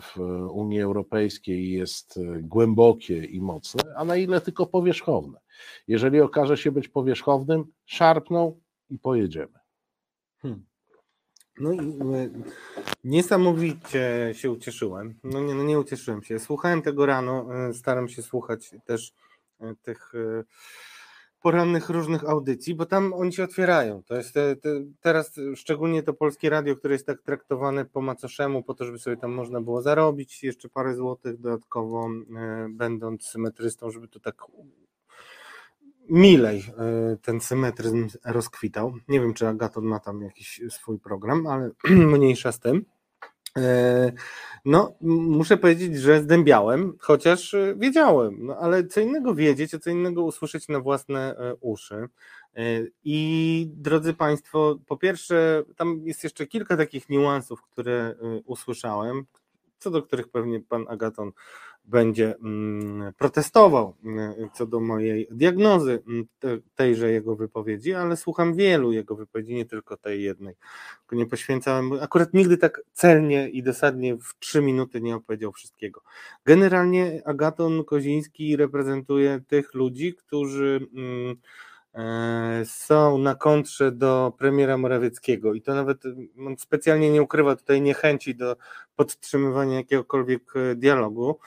w 0.00 0.20
Unii 0.50 0.80
Europejskiej 0.80 1.70
jest 1.70 2.20
głębokie 2.40 3.24
i 3.24 3.40
mocne, 3.40 3.82
a 3.96 4.04
na 4.04 4.16
ile 4.16 4.40
tylko 4.40 4.66
powierzchowne. 4.66 5.40
Jeżeli 5.88 6.20
okaże 6.20 6.56
się 6.56 6.72
być 6.72 6.88
powierzchownym, 6.88 7.64
szarpną 7.86 8.60
i 8.90 8.98
pojedziemy. 8.98 9.58
Hmm. 10.42 10.64
No 11.60 11.72
i 11.72 11.78
niesamowicie 13.04 14.30
się 14.32 14.50
ucieszyłem. 14.50 15.14
No 15.24 15.40
nie, 15.40 15.54
no 15.54 15.62
nie 15.62 15.78
ucieszyłem 15.78 16.22
się. 16.22 16.38
Słuchałem 16.38 16.82
tego 16.82 17.06
rano, 17.06 17.46
e, 17.68 17.74
staram 17.74 18.08
się 18.08 18.22
słuchać 18.22 18.70
też 18.84 19.12
e, 19.60 19.74
tych 19.82 20.12
e, 20.14 20.44
porannych 21.42 21.90
różnych 21.90 22.28
audycji, 22.28 22.74
bo 22.74 22.86
tam 22.86 23.12
oni 23.12 23.32
się 23.32 23.44
otwierają. 23.44 24.02
To 24.02 24.16
jest 24.16 24.34
te, 24.34 24.56
te, 24.56 24.68
teraz 25.00 25.32
szczególnie 25.54 26.02
to 26.02 26.14
polskie 26.14 26.50
radio, 26.50 26.76
które 26.76 26.94
jest 26.94 27.06
tak 27.06 27.22
traktowane 27.22 27.84
po 27.84 28.00
macoszemu, 28.00 28.62
po 28.62 28.74
to, 28.74 28.84
żeby 28.84 28.98
sobie 28.98 29.16
tam 29.16 29.32
można 29.32 29.60
było 29.60 29.82
zarobić 29.82 30.44
jeszcze 30.44 30.68
parę 30.68 30.94
złotych 30.94 31.40
dodatkowo, 31.40 32.10
e, 32.36 32.68
będąc 32.70 33.26
symetrystą, 33.26 33.90
żeby 33.90 34.08
to 34.08 34.20
tak 34.20 34.36
milej 36.10 36.64
e, 36.78 37.16
ten 37.22 37.40
symetryzm 37.40 38.08
rozkwitał. 38.24 38.94
Nie 39.08 39.20
wiem, 39.20 39.34
czy 39.34 39.48
Agaton 39.48 39.84
ma 39.84 40.00
tam 40.00 40.22
jakiś 40.22 40.60
swój 40.68 40.98
program, 40.98 41.46
ale 41.46 41.70
mniejsza 42.14 42.52
z 42.52 42.60
tym. 42.60 42.84
E, 43.58 44.12
no, 44.64 44.94
muszę 45.00 45.56
powiedzieć, 45.56 45.96
że 45.96 46.22
zdębiałem, 46.22 46.96
chociaż 47.00 47.54
e, 47.54 47.74
wiedziałem, 47.76 48.46
no, 48.46 48.56
ale 48.56 48.86
co 48.86 49.00
innego 49.00 49.34
wiedzieć, 49.34 49.74
a 49.74 49.78
co 49.78 49.90
innego 49.90 50.24
usłyszeć 50.24 50.68
na 50.68 50.80
własne 50.80 51.36
e, 51.36 51.54
uszy. 51.60 52.08
I 53.04 53.70
drodzy 53.74 54.14
Państwo, 54.14 54.78
po 54.86 54.96
pierwsze, 54.96 55.62
tam 55.76 56.00
jest 56.04 56.24
jeszcze 56.24 56.46
kilka 56.46 56.76
takich 56.76 57.08
niuansów, 57.08 57.62
które 57.62 58.14
usłyszałem, 58.44 59.24
co 59.78 59.90
do 59.90 60.02
których 60.02 60.28
pewnie 60.28 60.60
Pan 60.60 60.84
Agaton 60.88 61.32
będzie 61.84 62.36
mm, 62.36 63.12
protestował 63.18 63.94
mm, 64.04 64.34
co 64.54 64.66
do 64.66 64.80
mojej 64.80 65.28
diagnozy 65.30 66.02
mm, 66.08 66.26
tejże 66.74 67.10
jego 67.10 67.36
wypowiedzi, 67.36 67.94
ale 67.94 68.16
słucham 68.16 68.54
wielu 68.54 68.92
jego 68.92 69.16
wypowiedzi, 69.16 69.54
nie 69.54 69.64
tylko 69.64 69.96
tej 69.96 70.22
jednej. 70.22 70.54
Nie 71.12 71.26
poświęcałem, 71.26 71.92
akurat 71.92 72.34
nigdy 72.34 72.56
tak 72.56 72.82
celnie 72.92 73.48
i 73.48 73.62
dosadnie 73.62 74.16
w 74.16 74.38
trzy 74.38 74.62
minuty 74.62 75.00
nie 75.00 75.16
opowiedział 75.16 75.52
wszystkiego. 75.52 76.02
Generalnie 76.44 77.22
Agaton 77.24 77.84
Koziński 77.84 78.56
reprezentuje 78.56 79.40
tych 79.48 79.74
ludzi, 79.74 80.14
którzy 80.14 80.86
są 82.64 83.18
na 83.18 83.34
kontrze 83.34 83.92
do 83.92 84.32
premiera 84.38 84.78
Morawieckiego 84.78 85.54
i 85.54 85.62
to 85.62 85.74
nawet 85.74 86.02
on 86.46 86.56
specjalnie 86.58 87.10
nie 87.10 87.22
ukrywa 87.22 87.56
tutaj 87.56 87.82
niechęci 87.82 88.34
do 88.34 88.56
podtrzymywania 88.96 89.76
jakiegokolwiek 89.76 90.42
e, 90.56 90.74
dialogu, 90.74 91.38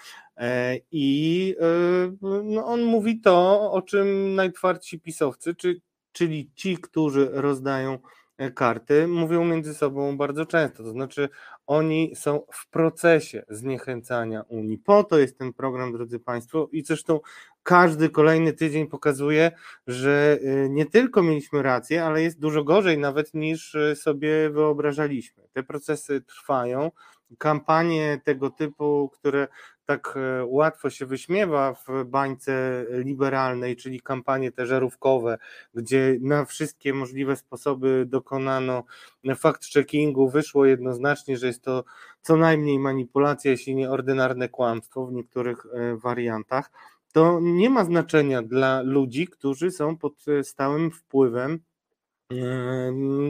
E, 0.42 0.78
I 0.92 1.56
e, 1.60 2.28
no 2.44 2.66
on 2.66 2.84
mówi 2.84 3.20
to, 3.20 3.72
o 3.72 3.82
czym 3.82 4.36
najtwardsi 4.36 5.00
pisowcy, 5.00 5.56
czy, 5.56 5.82
czyli 6.12 6.52
ci, 6.56 6.78
którzy 6.78 7.30
rozdają 7.34 8.00
e, 8.38 8.52
karty, 8.52 9.08
mówią 9.08 9.46
między 9.46 9.74
sobą 9.74 10.18
bardzo 10.18 10.46
często. 10.46 10.84
To 10.84 10.92
znaczy, 10.92 11.30
oni 11.68 12.16
są 12.16 12.46
w 12.54 12.70
procesie 12.70 13.44
zniechęcania 13.50 14.42
Unii. 14.42 14.78
Po 14.78 15.04
to 15.04 15.20
jest 15.20 15.38
ten 15.38 15.54
program, 15.54 15.94
drodzy 15.94 16.20
Państwo, 16.20 16.70
i 16.72 16.84
zresztą 16.84 17.20
każdy 17.64 18.10
kolejny 18.10 18.54
tydzień 18.54 18.88
pokazuje, 18.88 19.52
że 19.88 20.40
nie 20.70 20.86
tylko 20.86 21.24
mieliśmy 21.24 21.62
rację, 21.62 22.06
ale 22.06 22.22
jest 22.22 22.40
dużo 22.40 22.64
gorzej 22.64 22.98
nawet 22.98 23.34
niż 23.34 23.78
sobie 23.96 24.50
wyobrażaliśmy. 24.50 25.44
Te 25.54 25.64
procesy 25.64 26.22
trwają. 26.22 26.92
Kampanie 27.38 28.22
tego 28.24 28.50
typu, 28.50 29.10
które 29.14 29.48
tak 29.86 30.18
e, 30.18 30.46
łatwo 30.46 30.90
się 30.90 31.06
wyśmiewa 31.06 31.74
w 31.74 32.06
bańce 32.06 32.86
liberalnej, 32.90 33.76
czyli 33.76 34.02
kampanie 34.02 34.52
te 34.52 34.66
żarówkowe, 34.66 35.38
gdzie 35.74 36.18
na 36.22 36.46
wszystkie 36.46 36.94
możliwe 36.94 37.36
sposoby 37.36 38.06
dokonano 38.08 38.84
fact-checkingu, 39.26 40.32
wyszło 40.32 40.66
jednoznacznie, 40.66 41.38
że 41.38 41.48
jest 41.48 41.64
to 41.64 41.84
co 42.22 42.38
najmniej 42.38 42.80
manipulacja, 42.80 43.52
jeśli 43.52 43.76
nie 43.76 43.90
ordynarne 43.90 44.50
kłamstwo 44.50 45.06
w 45.06 45.14
niektórych 45.14 45.66
e, 45.66 45.98
wariantach, 45.98 46.72
to 47.12 47.40
nie 47.42 47.70
ma 47.70 47.86
znaczenia 47.86 48.42
dla 48.42 48.82
ludzi, 48.82 49.28
którzy 49.28 49.72
są 49.72 49.98
pod 49.98 50.28
e, 50.28 50.44
stałym 50.44 50.92
wpływem 50.92 51.60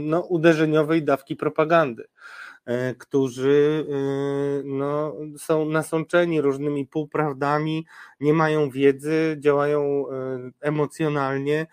no, 0.04 0.22
uderzeniowej 0.22 1.04
dawki 1.04 1.36
propagandy. 1.36 2.08
E, 2.66 2.96
którzy 2.96 3.86
e, 3.90 3.94
no, 4.66 5.16
są 5.38 5.66
nasączeni 5.66 6.42
różnymi 6.42 6.88
półprawdami, 6.88 7.86
nie 8.20 8.34
mają 8.34 8.70
wiedzy, 8.70 9.38
działają 9.40 10.06
e, 10.10 10.52
emocjonalnie 10.62 11.68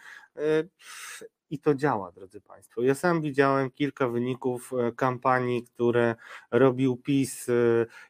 i 1.51 1.59
to 1.59 1.75
działa, 1.75 2.13
drodzy 2.13 2.41
Państwo. 2.41 2.83
Ja 2.83 2.95
sam 2.95 3.21
widziałem 3.23 3.71
kilka 3.71 4.09
wyników 4.09 4.73
kampanii, 4.97 5.63
które 5.63 6.15
robił 6.51 6.97
PiS, 6.97 7.47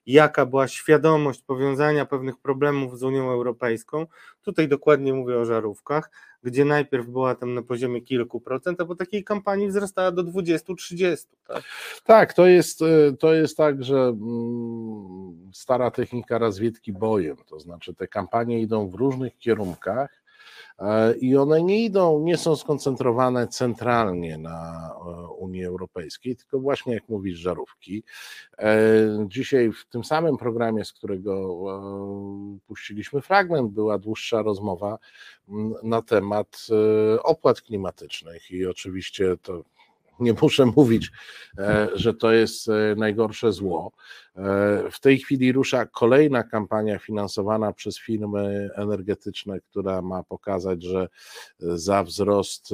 jaka 0.07 0.47
była 0.47 0.69
świadomość 0.69 1.43
powiązania 1.43 2.07
pewnych 2.07 2.39
problemów 2.39 2.99
z 2.99 3.03
Unią 3.03 3.31
Europejską. 3.31 4.07
Tutaj 4.43 4.69
dokładnie 4.69 5.15
mówię 5.15 5.39
o 5.39 5.45
żarówkach 5.45 6.11
gdzie 6.43 6.65
najpierw 6.65 7.07
była 7.07 7.35
tam 7.35 7.55
na 7.55 7.63
poziomie 7.63 8.01
kilku 8.01 8.41
procent, 8.41 8.81
a 8.81 8.85
po 8.85 8.95
takiej 8.95 9.25
kampanii 9.25 9.69
wzrastała 9.69 10.13
do 10.13 10.25
20-30. 10.25 11.27
Tak? 11.47 11.63
tak, 12.05 12.33
to 12.33 12.47
jest, 12.47 12.83
e, 12.83 13.13
to 13.19 13.35
jest 13.35 13.57
tak, 13.57 13.85
że 13.85 13.99
mm, 13.99 15.51
stara 15.55 15.91
technika 15.91 16.39
rozwiedki 16.39 16.93
bojem, 16.93 17.37
to 17.47 17.61
znaczy 17.61 17.95
te 17.95 18.09
kampanie 18.09 18.61
idą 18.61 18.89
w 18.89 18.95
różnych 18.95 19.39
kierunkach 19.39 20.11
E, 20.11 20.28
i 21.21 21.37
one 21.37 21.63
nie 21.63 21.85
idą, 21.85 22.21
nie 22.21 22.37
są 22.37 22.57
skoncentrowane 22.57 23.49
centralnie 23.49 24.39
na 24.39 24.91
e, 24.91 25.29
Unii 25.29 25.65
Europejskiej, 25.65 26.37
tylko 26.37 26.61
właśnie 26.61 26.95
jak 26.95 27.09
mówisz, 27.09 27.39
żarówki. 27.39 28.03
E, 28.59 28.77
dzisiaj 29.27 29.73
w 29.73 29.87
tym 29.87 30.05
samym 30.05 30.37
programie, 30.37 30.85
z 30.85 30.93
którego 30.93 31.59
puściliśmy 32.67 33.21
fragment, 33.21 33.73
była 33.73 33.99
dłuższa 33.99 34.43
rozmowa 34.43 34.99
na 35.83 36.03
temat 36.03 36.67
opłat 37.23 37.61
klimatycznych 37.61 38.51
i 38.51 38.67
oczywiście 38.67 39.37
to 39.43 39.63
nie 40.21 40.35
muszę 40.43 40.67
mówić, 40.67 41.11
e, 41.59 41.89
że 41.95 42.15
to 42.15 42.33
jest 42.33 42.69
e, 42.69 42.95
najgorsze 42.97 43.53
zło. 43.53 43.93
E, 44.39 44.91
w 44.91 45.01
tej 45.01 45.19
chwili 45.19 45.53
rusza 45.53 45.87
kolejna 45.87 46.43
kampania 46.43 46.99
finansowana 46.99 47.73
przez 47.73 47.99
firmy 47.99 48.71
energetyczne, 48.75 49.61
która 49.61 50.03
ma 50.03 50.23
pokazać, 50.23 50.83
że 50.83 51.09
za 51.59 52.05
wzrost 52.05 52.71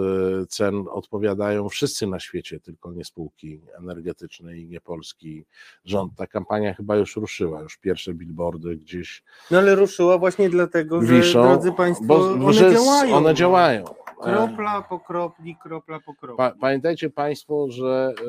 cen 0.49 0.85
odpowiadają 0.91 1.69
wszyscy 1.69 2.07
na 2.07 2.21
świecie, 2.21 2.61
tylko 2.61 2.93
nie 2.93 3.05
spółki 3.05 3.61
energetyczne 3.79 4.59
i 4.59 4.67
nie 4.67 4.81
polski 4.81 5.45
rząd. 5.85 6.12
Ta 6.17 6.27
kampania 6.27 6.75
chyba 6.75 6.97
już 6.97 7.17
ruszyła, 7.17 7.62
już 7.62 7.77
pierwsze 7.77 8.15
billboardy 8.15 8.77
gdzieś. 8.77 9.25
No 9.51 9.59
ale 9.59 9.75
ruszyła 9.75 10.19
właśnie 10.19 10.51
dlatego, 10.51 11.03
że 11.03 11.15
wiszą, 11.15 11.43
drodzy 11.43 11.73
Państwo, 11.73 12.07
bo, 12.07 12.33
one 12.33 12.53
działają. 12.53 13.17
One 13.17 13.35
działają. 13.35 13.85
Kropla 14.25 14.83
po 14.83 15.01
kropli, 15.01 15.57
kropla 15.62 16.01
po 16.01 16.15
kropli. 16.15 16.61
Pamiętajcie 16.61 17.11
Państwo, 17.11 17.71
że 17.71 18.15
e, 18.19 18.25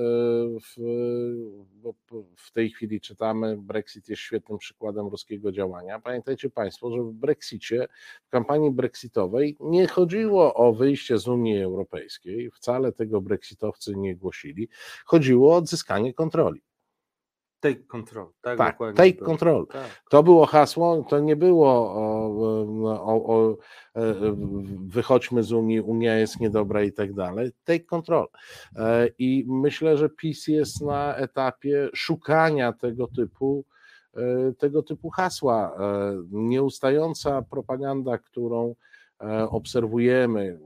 w, 0.60 0.76
w 2.36 2.52
tej 2.52 2.70
chwili 2.70 3.02
czytamy, 3.02 3.25
Brexit 3.58 4.10
jest 4.10 4.22
świetnym 4.22 4.58
przykładem 4.58 5.08
ruskiego 5.08 5.52
działania. 5.52 6.00
Pamiętajcie 6.00 6.50
Państwo, 6.50 6.92
że 6.92 7.04
w 7.04 7.14
Brexicie, 7.14 7.88
w 8.26 8.30
kampanii 8.30 8.72
brexitowej 8.72 9.58
nie 9.60 9.88
chodziło 9.88 10.54
o 10.54 10.74
wyjście 10.74 11.18
z 11.18 11.28
Unii 11.28 11.62
Europejskiej, 11.62 12.52
wcale 12.52 12.92
tego 12.92 13.22
brexitowcy 13.22 13.96
nie 13.96 14.16
głosili, 14.16 14.70
chodziło 15.06 15.54
o 15.54 15.58
odzyskanie 15.58 16.14
kontroli. 16.14 16.62
Take 17.66 17.88
control, 17.88 18.28
tak? 18.42 18.58
tak 18.58 18.78
take 18.96 19.14
control. 19.14 19.68
Tak. 19.68 20.04
To 20.10 20.24
było 20.24 20.46
hasło, 20.46 21.06
to 21.10 21.20
nie 21.20 21.36
było 21.36 21.70
o, 21.70 22.28
o, 22.86 23.36
o, 23.36 23.58
e, 23.96 24.16
wychodźmy 24.88 25.44
z 25.44 25.52
Unii, 25.52 25.82
Unia 25.82 26.16
jest 26.16 26.40
niedobra 26.40 26.84
i 26.84 26.92
tak 26.92 27.14
dalej. 27.14 27.52
Take 27.64 27.84
control. 27.84 28.28
E, 28.76 29.08
I 29.20 29.46
myślę, 29.48 29.98
że 29.98 30.10
PiS 30.10 30.48
jest 30.48 30.82
na 30.82 31.16
etapie 31.16 31.90
szukania 31.94 32.74
tego 32.74 33.08
typu 33.08 33.66
e, 34.14 34.54
tego 34.54 34.84
typu 34.84 35.10
hasła. 35.10 35.78
Nieustająca 36.32 37.42
propaganda, 37.42 38.18
którą 38.18 38.76
obserwujemy, 39.50 40.60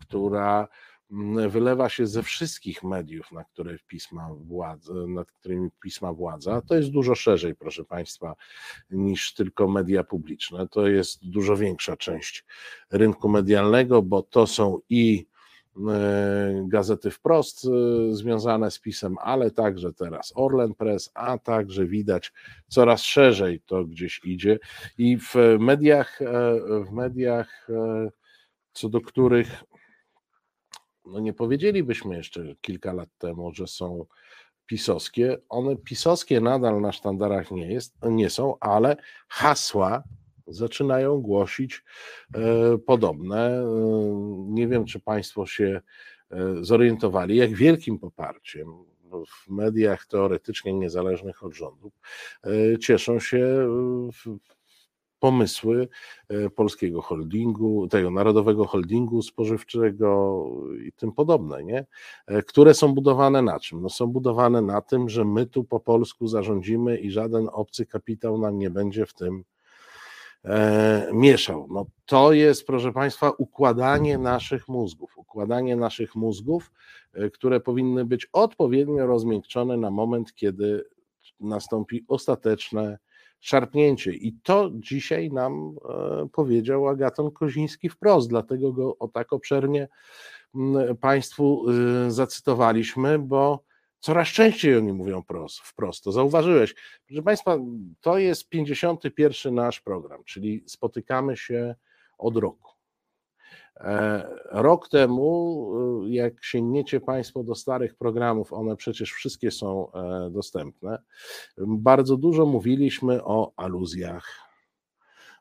która 0.00 0.68
wylewa 1.48 1.88
się 1.88 2.06
ze 2.06 2.22
wszystkich 2.22 2.82
mediów, 2.82 3.32
na 3.32 3.44
które 3.44 3.76
pisma 3.86 4.28
władza, 4.34 4.92
nad 5.08 5.32
którymi 5.32 5.68
pisma 5.82 6.12
władza, 6.12 6.60
to 6.60 6.74
jest 6.74 6.90
dużo 6.90 7.14
szerzej, 7.14 7.54
proszę 7.54 7.84
Państwa, 7.84 8.34
niż 8.90 9.34
tylko 9.34 9.68
media 9.68 10.04
publiczne. 10.04 10.68
To 10.68 10.86
jest 10.86 11.28
dużo 11.30 11.56
większa 11.56 11.96
część 11.96 12.44
rynku 12.90 13.28
medialnego, 13.28 14.02
bo 14.02 14.22
to 14.22 14.46
są 14.46 14.78
i 14.88 15.26
e, 15.88 16.64
gazety 16.68 17.10
wprost 17.10 17.64
e, 17.64 17.68
związane 18.14 18.70
z 18.70 18.78
pisem, 18.78 19.16
ale 19.20 19.50
także 19.50 19.92
teraz 19.92 20.32
Orlen 20.36 20.74
Press, 20.74 21.10
a 21.14 21.38
także 21.38 21.86
widać 21.86 22.32
coraz 22.68 23.02
szerzej 23.02 23.60
to 23.66 23.84
gdzieś 23.84 24.20
idzie 24.24 24.58
i 24.98 25.18
w 25.18 25.34
mediach, 25.58 26.22
e, 26.22 26.26
w 26.84 26.92
mediach 26.92 27.68
co 28.72 28.88
do 28.88 29.00
których 29.00 29.64
no 31.08 31.20
nie 31.20 31.32
powiedzielibyśmy 31.32 32.16
jeszcze 32.16 32.54
kilka 32.60 32.92
lat 32.92 33.08
temu, 33.18 33.54
że 33.54 33.66
są 33.66 34.06
pisowskie. 34.66 35.38
One 35.48 35.76
pisowskie 35.76 36.40
nadal 36.40 36.80
na 36.80 36.92
sztandarach 36.92 37.50
nie, 37.50 37.72
jest, 37.72 37.94
nie 38.02 38.30
są, 38.30 38.58
ale 38.60 38.96
hasła 39.28 40.02
zaczynają 40.46 41.20
głosić 41.20 41.84
e, 42.34 42.78
podobne. 42.78 43.60
E, 43.60 43.64
nie 44.48 44.68
wiem, 44.68 44.84
czy 44.84 45.00
Państwo 45.00 45.46
się 45.46 45.80
e, 46.30 46.54
zorientowali, 46.60 47.36
jak 47.36 47.54
wielkim 47.54 47.98
poparciem 47.98 48.68
w 49.28 49.50
mediach 49.50 50.06
teoretycznie 50.06 50.72
niezależnych 50.72 51.44
od 51.44 51.54
rządów 51.54 51.92
cieszą 52.80 53.20
się 53.20 53.68
pomysły 55.20 55.88
e, 56.28 56.50
polskiego 56.50 57.02
holdingu, 57.02 57.88
tego 57.88 58.10
narodowego 58.10 58.66
holdingu 58.66 59.22
spożywczego 59.22 60.44
i 60.86 60.92
tym 60.92 61.12
podobne, 61.12 61.64
nie? 61.64 61.86
E, 62.26 62.42
które 62.42 62.74
są 62.74 62.94
budowane 62.94 63.42
na 63.42 63.60
czym? 63.60 63.82
No 63.82 63.88
są 63.88 64.06
budowane 64.06 64.62
na 64.62 64.80
tym, 64.80 65.08
że 65.08 65.24
my 65.24 65.46
tu 65.46 65.64
po 65.64 65.80
polsku 65.80 66.28
zarządzimy 66.28 66.98
i 66.98 67.10
żaden 67.10 67.48
obcy 67.52 67.86
kapitał 67.86 68.38
nam 68.38 68.58
nie 68.58 68.70
będzie 68.70 69.06
w 69.06 69.14
tym 69.14 69.44
e, 70.44 71.10
mieszał. 71.12 71.66
No 71.70 71.86
to 72.06 72.32
jest, 72.32 72.66
proszę 72.66 72.92
Państwa, 72.92 73.30
układanie 73.30 74.18
naszych 74.18 74.68
mózgów, 74.68 75.18
układanie 75.18 75.76
naszych 75.76 76.14
mózgów, 76.14 76.72
e, 77.14 77.30
które 77.30 77.60
powinny 77.60 78.04
być 78.04 78.28
odpowiednio 78.32 79.06
rozmiękczone 79.06 79.76
na 79.76 79.90
moment, 79.90 80.34
kiedy 80.34 80.84
nastąpi 81.40 82.04
ostateczne 82.08 82.98
szarpnięcie. 83.40 84.12
I 84.12 84.32
to 84.42 84.70
dzisiaj 84.74 85.30
nam 85.30 85.76
e, 85.88 86.28
powiedział 86.32 86.88
Agaton 86.88 87.30
Koziński 87.30 87.88
wprost, 87.88 88.28
dlatego 88.28 88.72
go 88.72 88.98
o 88.98 89.08
tak 89.08 89.32
obszernie 89.32 89.88
Państwu 91.00 91.70
y, 92.06 92.10
zacytowaliśmy, 92.10 93.18
bo 93.18 93.64
coraz 94.00 94.28
częściej 94.28 94.76
oni 94.76 94.92
mówią 94.92 95.22
wprost. 95.62 96.04
To 96.04 96.12
zauważyłeś. 96.12 96.74
Proszę 97.06 97.22
Państwa, 97.22 97.58
to 98.00 98.18
jest 98.18 98.48
51 98.48 99.54
nasz 99.54 99.80
program, 99.80 100.24
czyli 100.24 100.64
spotykamy 100.66 101.36
się 101.36 101.74
od 102.18 102.36
roku. 102.36 102.77
E, 103.80 104.28
rok 104.50 104.88
temu, 104.88 106.04
y, 106.06 106.10
jak 106.10 106.44
sięgniecie 106.44 107.00
Państwo 107.00 107.44
do 107.44 107.54
starych 107.54 107.94
programów, 107.94 108.52
one 108.52 108.76
przecież 108.76 109.12
wszystkie 109.12 109.50
są 109.50 109.92
e, 109.92 110.30
dostępne, 110.30 111.02
bardzo 111.58 112.16
dużo 112.16 112.46
mówiliśmy 112.46 113.24
o 113.24 113.52
aluzjach, 113.56 114.28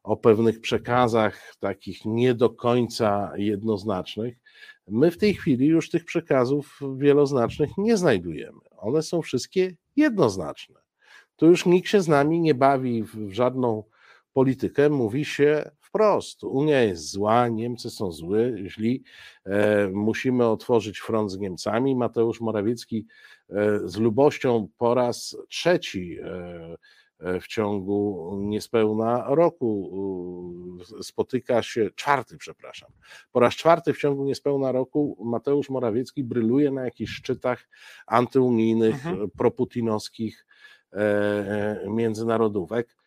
o 0.04 0.18
pewnych 0.18 0.62
przekazach 0.62 1.56
takich 1.60 2.06
nie 2.06 2.34
do 2.34 2.50
końca 2.50 3.32
jednoznacznych. 3.36 4.38
My 4.88 5.12
w 5.12 5.18
tej 5.18 5.34
chwili 5.34 5.68
już 5.68 5.90
tych 5.90 6.06
przekazów 6.06 6.80
wieloznacznych 6.98 7.70
nie 7.78 7.98
znajdujemy. 7.98 8.60
One 8.78 9.02
są 9.02 9.22
wszystkie 9.22 9.76
jednoznaczne. 9.96 10.80
Tu 11.36 11.46
już 11.48 11.66
nikt 11.66 11.90
się 11.90 12.02
z 12.02 12.08
nami 12.08 12.42
nie 12.42 12.56
bawi 12.56 13.04
w 13.04 13.32
żadną 13.32 13.84
politykę, 14.34 14.90
mówi 14.90 15.26
się 15.26 15.72
wprost. 15.88 16.44
Unia 16.44 16.82
jest 16.82 17.12
zła, 17.12 17.48
Niemcy 17.48 17.90
są 17.90 18.12
zły, 18.12 18.56
źli, 18.66 19.04
e, 19.46 19.88
musimy 19.88 20.46
otworzyć 20.46 21.00
front 21.00 21.32
z 21.32 21.38
Niemcami. 21.38 21.96
Mateusz 21.96 22.42
Morawiecki 22.42 23.06
e, 23.50 23.80
z 23.84 23.98
lubością 23.98 24.68
po 24.78 24.94
raz 24.94 25.38
trzeci 25.50 26.18
e, 26.24 26.78
w 27.42 27.48
ciągu 27.48 28.32
niespełna 28.42 29.26
roku 29.28 29.92
spotyka 31.02 31.62
się, 31.62 31.90
czwarty, 31.96 32.38
przepraszam, 32.38 32.90
po 33.32 33.40
raz 33.40 33.54
czwarty 33.54 33.94
w 33.94 33.98
ciągu 33.98 34.24
niespełna 34.24 34.72
roku 34.72 35.18
Mateusz 35.26 35.70
Morawiecki 35.70 36.24
bryluje 36.24 36.72
na 36.72 36.86
jakichś 36.86 37.12
szczytach 37.12 37.70
antyunijnych, 38.08 38.96
mhm. 38.96 39.30
proputinowskich 39.38 40.46
międzynarodówek 41.88 42.98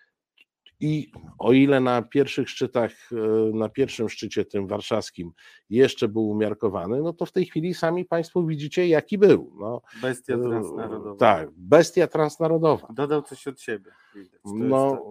i 0.80 1.12
o 1.38 1.52
ile 1.52 1.80
na 1.80 2.02
pierwszych 2.02 2.50
szczytach, 2.50 2.92
e, 3.12 3.16
na 3.56 3.68
pierwszym 3.68 4.08
szczycie 4.08 4.44
tym 4.44 4.66
warszawskim 4.66 5.32
jeszcze 5.70 6.08
był 6.08 6.28
umiarkowany, 6.28 7.02
no 7.02 7.12
to 7.12 7.26
w 7.26 7.32
tej 7.32 7.46
chwili 7.46 7.74
sami 7.74 8.04
Państwo 8.04 8.42
widzicie, 8.42 8.88
jaki 8.88 9.18
był. 9.18 9.52
No, 9.58 9.82
bestia 10.02 10.34
e, 10.34 10.42
transnarodowa. 10.42 11.16
Tak, 11.16 11.48
bestia 11.56 12.06
transnarodowa. 12.06 12.88
Dodał 12.92 13.22
coś 13.22 13.48
od 13.48 13.60
siebie. 13.60 13.90
no, 14.44 15.04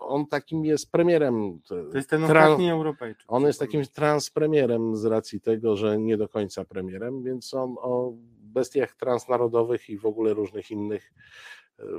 on 0.00 0.26
takim 0.26 0.64
jest 0.64 0.92
premierem. 0.92 1.60
To 1.68 1.96
jest 1.96 2.10
ten 2.10 2.24
ostatni 2.24 2.70
Europejczyk. 2.70 3.24
On 3.28 3.42
jest 3.42 3.60
takim 3.60 3.84
transpremierem 3.84 4.96
z 4.96 5.04
racji 5.04 5.40
tego, 5.40 5.76
że 5.76 5.98
nie 5.98 6.16
do 6.16 6.28
końca 6.28 6.64
premierem, 6.64 7.22
więc 7.22 7.54
on 7.54 7.76
o 7.78 8.12
bestiach 8.40 8.94
transnarodowych 8.94 9.90
i 9.90 9.98
w 9.98 10.06
ogóle 10.06 10.34
różnych 10.34 10.70
innych 10.70 11.12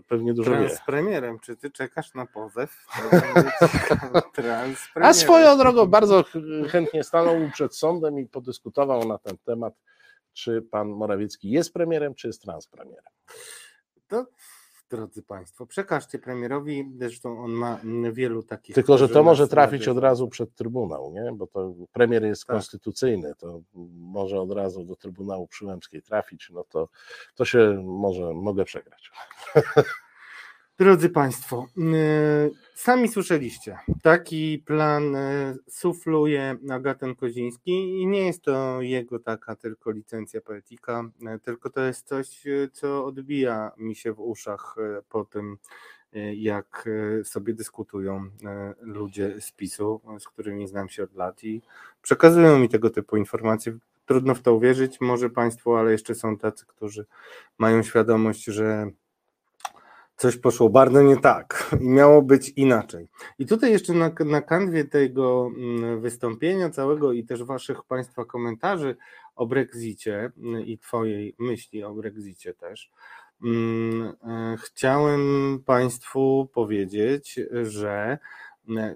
pewnie 0.08 0.34
dużo 0.34 0.52
wie. 0.52 0.70
premierem, 0.86 1.40
czy 1.40 1.58
ty 1.58 1.72
czekasz 1.72 2.14
na 2.14 2.26
pozew? 2.26 2.86
A 5.02 5.14
swoją 5.14 5.58
drogą 5.58 5.86
bardzo 5.86 6.24
chętnie 6.70 7.04
stanął 7.04 7.36
przed 7.54 7.76
sądem 7.76 8.20
i 8.20 8.26
podyskutował 8.26 9.08
na 9.08 9.18
ten 9.18 9.38
temat, 9.38 9.74
czy 10.34 10.62
pan 10.62 10.90
Morawiecki 10.90 11.50
jest 11.50 11.74
premierem, 11.74 12.16
czy 12.16 12.28
jest 12.28 12.42
transpremierem. 12.42 13.14
To 14.08 14.26
drodzy 14.92 15.24
Państwo. 15.24 15.66
Przekażcie 15.66 16.20
premierowi, 16.20 16.92
zresztą 17.00 17.44
on 17.44 17.52
ma 17.52 17.80
wielu 18.12 18.44
takich. 18.44 18.76
Tylko, 18.76 18.98
że 18.98 19.10
to 19.10 19.24
może 19.24 19.48
trafić 19.48 19.88
od 19.88 19.98
razu 19.98 20.28
przed 20.28 20.56
Trybunał, 20.56 21.12
nie? 21.14 21.32
bo 21.34 21.48
to 21.48 21.74
premier 21.92 22.24
jest 22.24 22.46
tak. 22.46 22.56
konstytucyjny, 22.56 23.34
to 23.38 23.62
może 23.96 24.42
od 24.42 24.52
razu 24.52 24.84
do 24.84 24.96
Trybunału 24.96 25.48
Przyłębskiej 25.48 26.02
trafić, 26.02 26.50
no 26.54 26.64
to, 26.64 26.90
to 27.36 27.46
się 27.46 27.82
może, 27.84 28.34
mogę 28.34 28.66
przegrać. 28.66 29.12
Drodzy 30.82 31.10
Państwo, 31.10 31.68
y, 31.78 32.52
sami 32.76 33.08
słyszeliście, 33.08 33.78
taki 34.02 34.64
plan 34.66 35.16
y, 35.16 35.58
sufluje 35.68 36.56
Agaten 36.72 37.16
Koziński 37.16 38.02
i 38.02 38.08
nie 38.08 38.26
jest 38.26 38.42
to 38.42 38.82
jego 38.82 39.20
taka 39.20 39.56
tylko 39.56 39.92
licencja 39.92 40.42
poetyka, 40.42 41.04
y, 41.36 41.40
tylko 41.40 41.70
to 41.70 41.82
jest 41.82 42.08
coś, 42.08 42.44
co 42.72 43.06
odbija 43.06 43.72
mi 43.78 43.96
się 43.96 44.14
w 44.14 44.20
uszach 44.20 44.76
po 45.10 45.26
tym, 45.26 45.58
jak 46.36 46.90
sobie 47.24 47.54
dyskutują 47.54 48.30
ludzie 48.82 49.42
z 49.42 49.52
PiSu, 49.52 50.02
z 50.20 50.28
którymi 50.28 50.68
znam 50.68 50.90
się 50.90 51.04
od 51.04 51.16
lat 51.16 51.44
i 51.44 51.62
przekazują 52.02 52.60
mi 52.60 52.70
tego 52.70 52.90
typu 52.90 53.18
informacje. 53.18 53.78
Trudno 54.06 54.36
w 54.36 54.42
to 54.42 54.54
uwierzyć, 54.54 55.02
może 55.02 55.30
Państwu, 55.30 55.76
ale 55.76 55.92
jeszcze 55.92 56.16
są 56.16 56.38
tacy, 56.38 56.66
którzy 56.66 57.06
mają 57.58 57.84
świadomość, 57.84 58.44
że 58.44 58.92
coś 60.22 60.38
poszło 60.38 60.70
bardzo 60.70 61.02
nie 61.02 61.18
tak 61.18 61.76
i 61.82 61.90
miało 61.90 62.22
być 62.22 62.50
inaczej. 62.50 63.08
I 63.40 63.46
tutaj 63.46 63.72
jeszcze 63.72 63.94
na, 63.94 64.12
na 64.26 64.42
kanwie 64.42 64.86
tego 64.86 65.52
mm, 65.58 66.02
wystąpienia 66.02 66.70
całego 66.70 67.12
i 67.14 67.24
też 67.24 67.44
waszych 67.44 67.84
Państwa 67.84 68.26
komentarzy 68.26 68.98
o 69.36 69.46
Brexicie 69.46 70.32
mm, 70.38 70.66
i 70.66 70.78
Twojej 70.78 71.36
myśli 71.40 71.84
o 71.84 71.94
Brexicie 71.94 72.54
też, 72.54 72.92
mm, 73.44 74.14
e, 74.24 74.58
chciałem 74.64 75.24
Państwu 75.66 76.50
powiedzieć, 76.54 77.40
że 77.64 78.18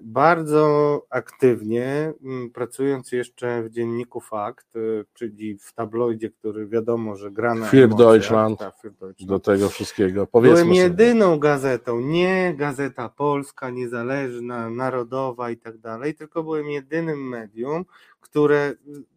bardzo 0.02 1.02
aktywnie, 1.10 2.12
mm, 2.24 2.50
pracując 2.50 3.12
jeszcze 3.12 3.62
w 3.62 3.70
dzienniku 3.70 4.20
Fakt, 4.20 4.76
y, 4.76 5.04
czyli 5.14 5.58
w 5.58 5.72
tabloidzie, 5.72 6.30
który 6.30 6.66
wiadomo, 6.66 7.16
że 7.16 7.30
gra 7.30 7.54
na 7.54 7.66
Für 7.66 7.88
Deutschland, 7.88 8.58
tak, 8.58 8.74
Deutschland, 8.82 9.30
do 9.30 9.38
tego 9.38 9.68
wszystkiego. 9.68 10.26
Powiedzmy 10.26 10.60
Byłem 10.60 10.74
jedyną 10.74 11.26
sobie. 11.26 11.40
gazetą, 11.40 12.00
nie 12.00 12.54
gazeta 12.56 13.08
polska, 13.08 13.70
niezależna, 13.70 14.70
narodowa 14.70 15.50
i 15.50 15.56
tak 15.56 15.78
dalej, 15.78 16.14
tylko 16.14 16.42
byłem 16.42 16.70
jedynym 16.70 17.28
medium, 17.28 17.84
które 18.20 18.74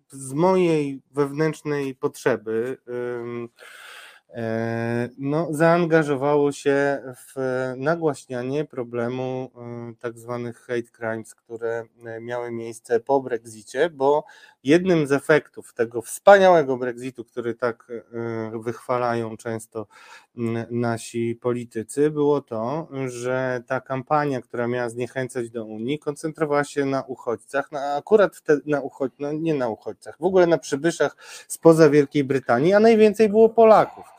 z 0.07 0.33
mojej 0.33 1.01
wewnętrznej 1.11 1.95
potrzeby 1.95 2.77
e, 2.87 2.91
no, 5.17 5.47
zaangażowało 5.51 6.51
się 6.51 7.01
w 7.15 7.35
nagłaśnianie 7.77 8.65
problemu 8.65 9.51
e, 9.55 9.93
tak 9.99 10.19
zwanych 10.19 10.59
hate 10.59 10.91
crimes, 10.91 11.35
które 11.35 11.85
e, 12.05 12.21
miały 12.21 12.51
miejsce 12.51 12.99
po 12.99 13.21
Brexicie, 13.21 13.89
bo 13.89 14.23
jednym 14.63 15.07
z 15.07 15.11
efektów 15.11 15.73
tego 15.73 16.01
wspaniałego 16.01 16.77
Brexitu, 16.77 17.25
który 17.25 17.55
tak 17.55 17.87
wychwalają 18.53 19.37
często 19.37 19.87
nasi 20.71 21.35
politycy, 21.41 22.11
było 22.11 22.41
to, 22.41 22.87
że 23.07 23.63
ta 23.67 23.81
kampania, 23.81 24.41
która 24.41 24.67
miała 24.67 24.89
zniechęcać 24.89 25.49
do 25.49 25.65
Unii, 25.65 25.99
koncentrowała 25.99 26.63
się 26.63 26.85
na 26.85 27.03
uchodźcach, 27.03 27.71
na, 27.71 27.95
akurat 27.95 28.41
te, 28.41 28.57
na 28.65 28.81
uchodź, 28.81 29.11
no 29.19 29.33
nie 29.33 29.53
na 29.53 29.69
uchodźcach, 29.69 30.17
w 30.19 30.23
ogóle 30.23 30.47
na 30.47 30.57
przybyszach 30.57 31.17
spoza 31.47 31.89
Wielkiej 31.89 32.23
Brytanii, 32.23 32.73
a 32.73 32.79
najwięcej 32.79 33.29
było 33.29 33.49
Polaków. 33.49 34.18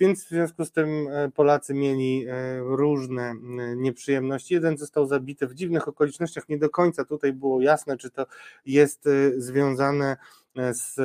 Więc 0.00 0.24
w 0.24 0.28
związku 0.28 0.64
z 0.64 0.72
tym 0.72 1.08
e, 1.08 1.30
Polacy 1.30 1.74
mieli 1.74 2.26
e, 2.28 2.58
różne 2.58 3.34
nieprzyjemności. 3.76 4.54
Jeden 4.54 4.78
został 4.78 5.06
zabity 5.06 5.46
w 5.46 5.54
dziwnych 5.54 5.88
okolicznościach, 5.88 6.48
nie 6.48 6.58
do 6.58 6.70
końca 6.70 7.04
tutaj 7.04 7.32
było 7.32 7.60
jasne, 7.60 7.96
czy 7.96 8.10
to 8.10 8.26
jest 8.66 9.06
e, 9.06 9.10
związane 9.40 10.16
z 10.72 10.96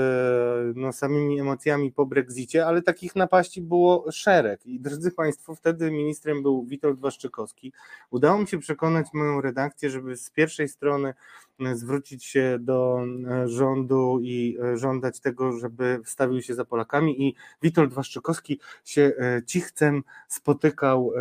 no, 0.78 0.94
samymi 0.94 1.40
emocjami 1.40 1.92
po 1.92 2.06
Brexicie, 2.06 2.66
ale 2.66 2.82
takich 2.82 3.16
napaści 3.16 3.62
było 3.62 4.12
szereg. 4.12 4.66
I 4.66 4.80
drodzy 4.80 5.12
Państwo, 5.12 5.56
wtedy 5.56 5.92
ministrem 5.92 6.42
był 6.44 6.66
Witold 6.66 7.00
Waszczykowski. 7.00 7.74
Udało 8.10 8.40
mi 8.40 8.48
się 8.48 8.60
przekonać 8.60 9.08
moją 9.14 9.42
redakcję, 9.42 9.90
żeby 9.90 10.18
z 10.18 10.30
pierwszej 10.30 10.70
strony 10.70 11.14
zwrócić 11.74 12.26
się 12.26 12.58
do 12.60 13.00
e, 13.28 13.48
rządu 13.48 14.20
i 14.22 14.58
e, 14.64 14.78
żądać 14.78 15.20
tego, 15.20 15.52
żeby 15.52 16.02
wstawił 16.06 16.42
się 16.42 16.56
za 16.56 16.66
Polakami 16.66 17.28
i 17.28 17.36
Witold 17.62 17.94
Waszczykowski 17.94 18.60
się 18.86 19.12
e, 19.20 19.42
cichcem 19.46 20.04
spotykał, 20.28 21.12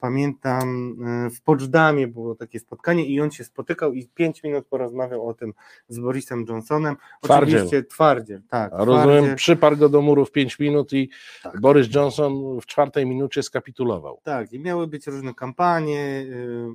pamiętam, 0.00 0.96
w 1.34 1.40
Poczdamie 1.40 2.08
było 2.08 2.34
takie 2.34 2.60
spotkanie 2.60 3.06
i 3.06 3.20
on 3.20 3.30
się 3.30 3.44
spotykał 3.44 3.92
i 3.92 4.08
pięć 4.08 4.42
minut 4.42 4.66
porozmawiał 4.66 5.28
o 5.28 5.34
tym 5.34 5.52
z 5.88 5.98
Borisem 5.98 6.44
Johnsonem. 6.48 6.96
Twardziel. 7.22 7.56
Oczywiście 7.56 7.84
twardziel, 7.84 8.42
tak. 8.48 8.72
A 8.72 8.84
rozumiem, 8.84 9.36
przyparł 9.36 9.76
go 9.76 9.88
do 9.88 10.02
murów 10.02 10.32
pięć 10.32 10.58
minut 10.58 10.92
i 10.92 11.10
tak. 11.42 11.60
Boris 11.60 11.94
Johnson 11.94 12.60
w 12.60 12.66
czwartej 12.66 13.06
minucie 13.06 13.42
skapitulował. 13.42 14.20
Tak, 14.22 14.52
i 14.52 14.60
miały 14.60 14.86
być 14.86 15.06
różne 15.06 15.34
kampanie, 15.34 16.26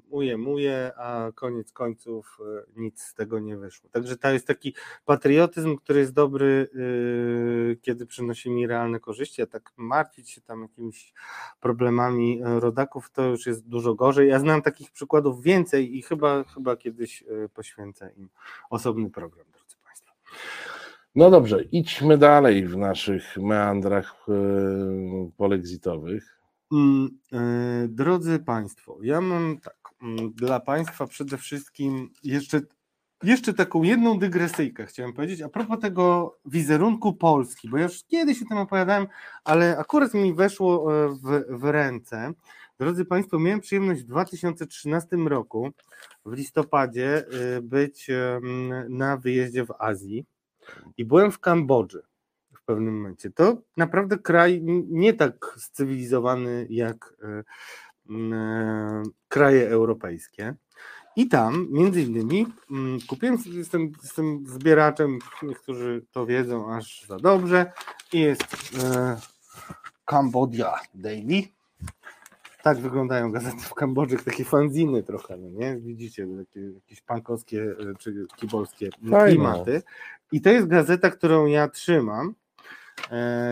uje, 0.10 0.38
muje, 0.38 0.92
a 0.98 1.32
koniec 1.36 1.72
końców 1.72 2.40
nic 2.76 2.88
nic 2.88 3.04
z 3.04 3.14
tego 3.14 3.40
nie 3.40 3.58
wyszło. 3.58 3.90
Także 3.90 4.18
to 4.18 4.30
jest 4.30 4.48
taki 4.48 4.74
patriotyzm, 5.06 5.76
który 5.76 6.00
jest 6.00 6.14
dobry, 6.14 6.70
yy, 6.74 7.78
kiedy 7.82 8.06
przynosi 8.06 8.50
mi 8.50 8.68
realne 8.68 9.00
korzyści, 9.00 9.42
a 9.42 9.46
tak 9.46 9.72
martwić 9.78 10.27
się 10.30 10.42
tam 10.42 10.62
jakimiś 10.62 11.14
problemami 11.60 12.38
yy, 12.38 12.60
rodaków, 12.60 13.12
to 13.12 13.24
już 13.24 13.46
jest 13.46 13.68
dużo 13.68 13.96
gorzej. 13.96 14.30
Ja 14.30 14.40
znam 14.40 14.62
takich 14.62 14.92
przykładów 14.92 15.44
więcej 15.44 15.98
i 15.98 16.02
chyba, 16.02 16.44
chyba 16.44 16.76
kiedyś 16.76 17.22
yy, 17.22 17.50
poświęcę 17.50 18.12
im 18.18 18.30
osobny 18.70 19.10
program, 19.10 19.46
drodzy 19.52 19.76
Państwo. 19.86 20.12
No 21.16 21.32
dobrze, 21.32 21.64
idźmy 21.64 22.18
dalej 22.18 22.68
w 22.68 22.78
naszych 22.78 23.38
meandrach 23.38 24.26
yy, 24.28 25.32
polexitowych. 25.38 26.38
Mm, 26.72 27.20
drodzy 27.90 28.40
Państwo, 28.40 28.98
ja 29.02 29.22
mam 29.22 29.58
tak, 29.58 29.78
mm, 30.02 30.34
dla 30.34 30.60
Państwa 30.60 31.08
przede 31.08 31.38
wszystkim 31.38 32.10
jeszcze 32.24 32.62
jeszcze 33.24 33.54
taką 33.54 33.84
jedną 33.84 34.20
dygresyjkę 34.20 34.86
chciałem 34.86 35.14
powiedzieć 35.14 35.42
a 35.42 35.50
propos 35.50 35.80
tego 35.80 36.38
wizerunku 36.46 37.14
Polski, 37.14 37.70
bo 37.70 37.78
ja 37.78 37.84
już 37.84 38.04
kiedyś 38.04 38.42
o 38.42 38.46
tym 38.46 38.58
opowiadałem, 38.58 39.08
ale 39.44 39.78
akurat 39.78 40.14
mi 40.14 40.34
weszło 40.34 40.96
e, 41.06 41.10
w, 41.10 41.46
w 41.60 41.64
ręce. 41.64 42.34
Drodzy 42.80 43.06
Państwo, 43.06 43.40
miałem 43.40 43.60
przyjemność 43.60 44.02
w 44.02 44.08
2013 44.08 45.18
roku, 45.18 45.72
w 46.26 46.34
listopadzie, 46.34 47.26
e, 47.28 47.62
być 47.62 48.08
na 48.90 49.18
wyjeździe 49.18 49.66
w 49.66 49.74
Azji 49.80 50.26
i 50.98 51.06
byłem 51.06 51.32
w 51.32 51.40
Kambodży 51.40 52.02
w 52.56 52.64
pewnym 52.66 52.96
momencie. 52.98 53.30
To 53.30 53.62
naprawdę 53.78 54.18
kraj 54.18 54.62
nie 54.90 55.14
tak 55.14 55.56
scywilizowany 55.58 56.68
jak 56.70 57.14
e, 57.24 57.44
kraje 59.28 59.70
europejskie. 59.70 60.56
I 61.18 61.28
tam, 61.28 61.68
między 61.72 62.02
innymi, 62.02 62.48
mm, 62.72 63.00
kupiłem, 63.08 63.38
jestem, 63.46 63.92
jestem 64.04 64.44
zbieraczem, 64.48 65.20
niektórzy 65.44 66.06
to 66.12 66.26
wiedzą 66.26 66.74
aż 66.74 67.06
za 67.08 67.18
dobrze, 67.18 67.72
i 68.14 68.20
jest 68.20 68.44
e, 68.84 69.18
Cambodia 70.06 70.74
Daily. 70.94 71.44
Tak 72.64 72.78
wyglądają 72.78 73.32
gazety 73.32 73.58
w 73.58 73.74
Kambodży, 73.74 74.18
takie 74.18 74.46
fanziny 74.46 75.04
trochę, 75.04 75.38
no 75.38 75.50
nie? 75.50 75.78
Widzicie, 75.78 76.28
takie 76.38 76.60
jakieś 76.60 77.02
pankowskie 77.02 77.62
e, 77.62 77.96
czy 78.00 78.26
kibolskie 78.36 78.90
klimaty. 79.26 79.82
I 80.32 80.42
to 80.42 80.50
jest 80.50 80.68
gazeta, 80.68 81.10
którą 81.10 81.46
ja 81.46 81.68
trzymam 81.68 82.36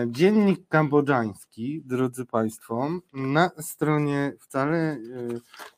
dziennik 0.06 0.68
kambodżański, 0.68 1.82
drodzy 1.84 2.26
Państwo, 2.26 2.88
na 3.12 3.50
stronie 3.60 4.32
wcale 4.40 4.76
e, 4.76 4.98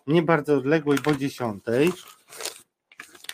nie 0.06 0.22
bardzo 0.22 0.56
odległej, 0.56 0.98
bo 1.04 1.14
dziesiątej, 1.14 1.92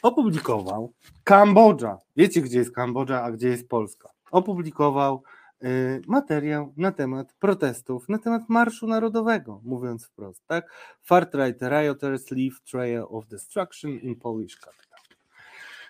opublikował 0.03 0.93
Kambodża. 1.24 1.99
Wiecie, 2.16 2.41
gdzie 2.43 2.59
jest 2.59 2.74
Kambodża, 2.74 3.22
a 3.22 3.32
gdzie 3.32 3.49
jest 3.49 3.68
Polska? 3.68 4.09
Opublikował 4.30 5.22
e, 5.62 5.68
materiał 6.09 6.74
na 6.76 6.93
temat 6.93 7.32
protestów, 7.32 8.09
na 8.09 8.18
temat 8.18 8.43
Marszu 8.49 8.87
Narodowego, 8.87 9.61
mówiąc 9.64 10.07
wprost, 10.07 10.47
tak? 10.47 10.72
Far-right 11.11 11.68
rioters 11.68 12.30
leave 12.30 12.61
trail 12.70 13.05
of 13.09 13.26
destruction 13.26 13.91
in 13.91 14.16
Polish 14.16 14.57
capital 14.57 14.93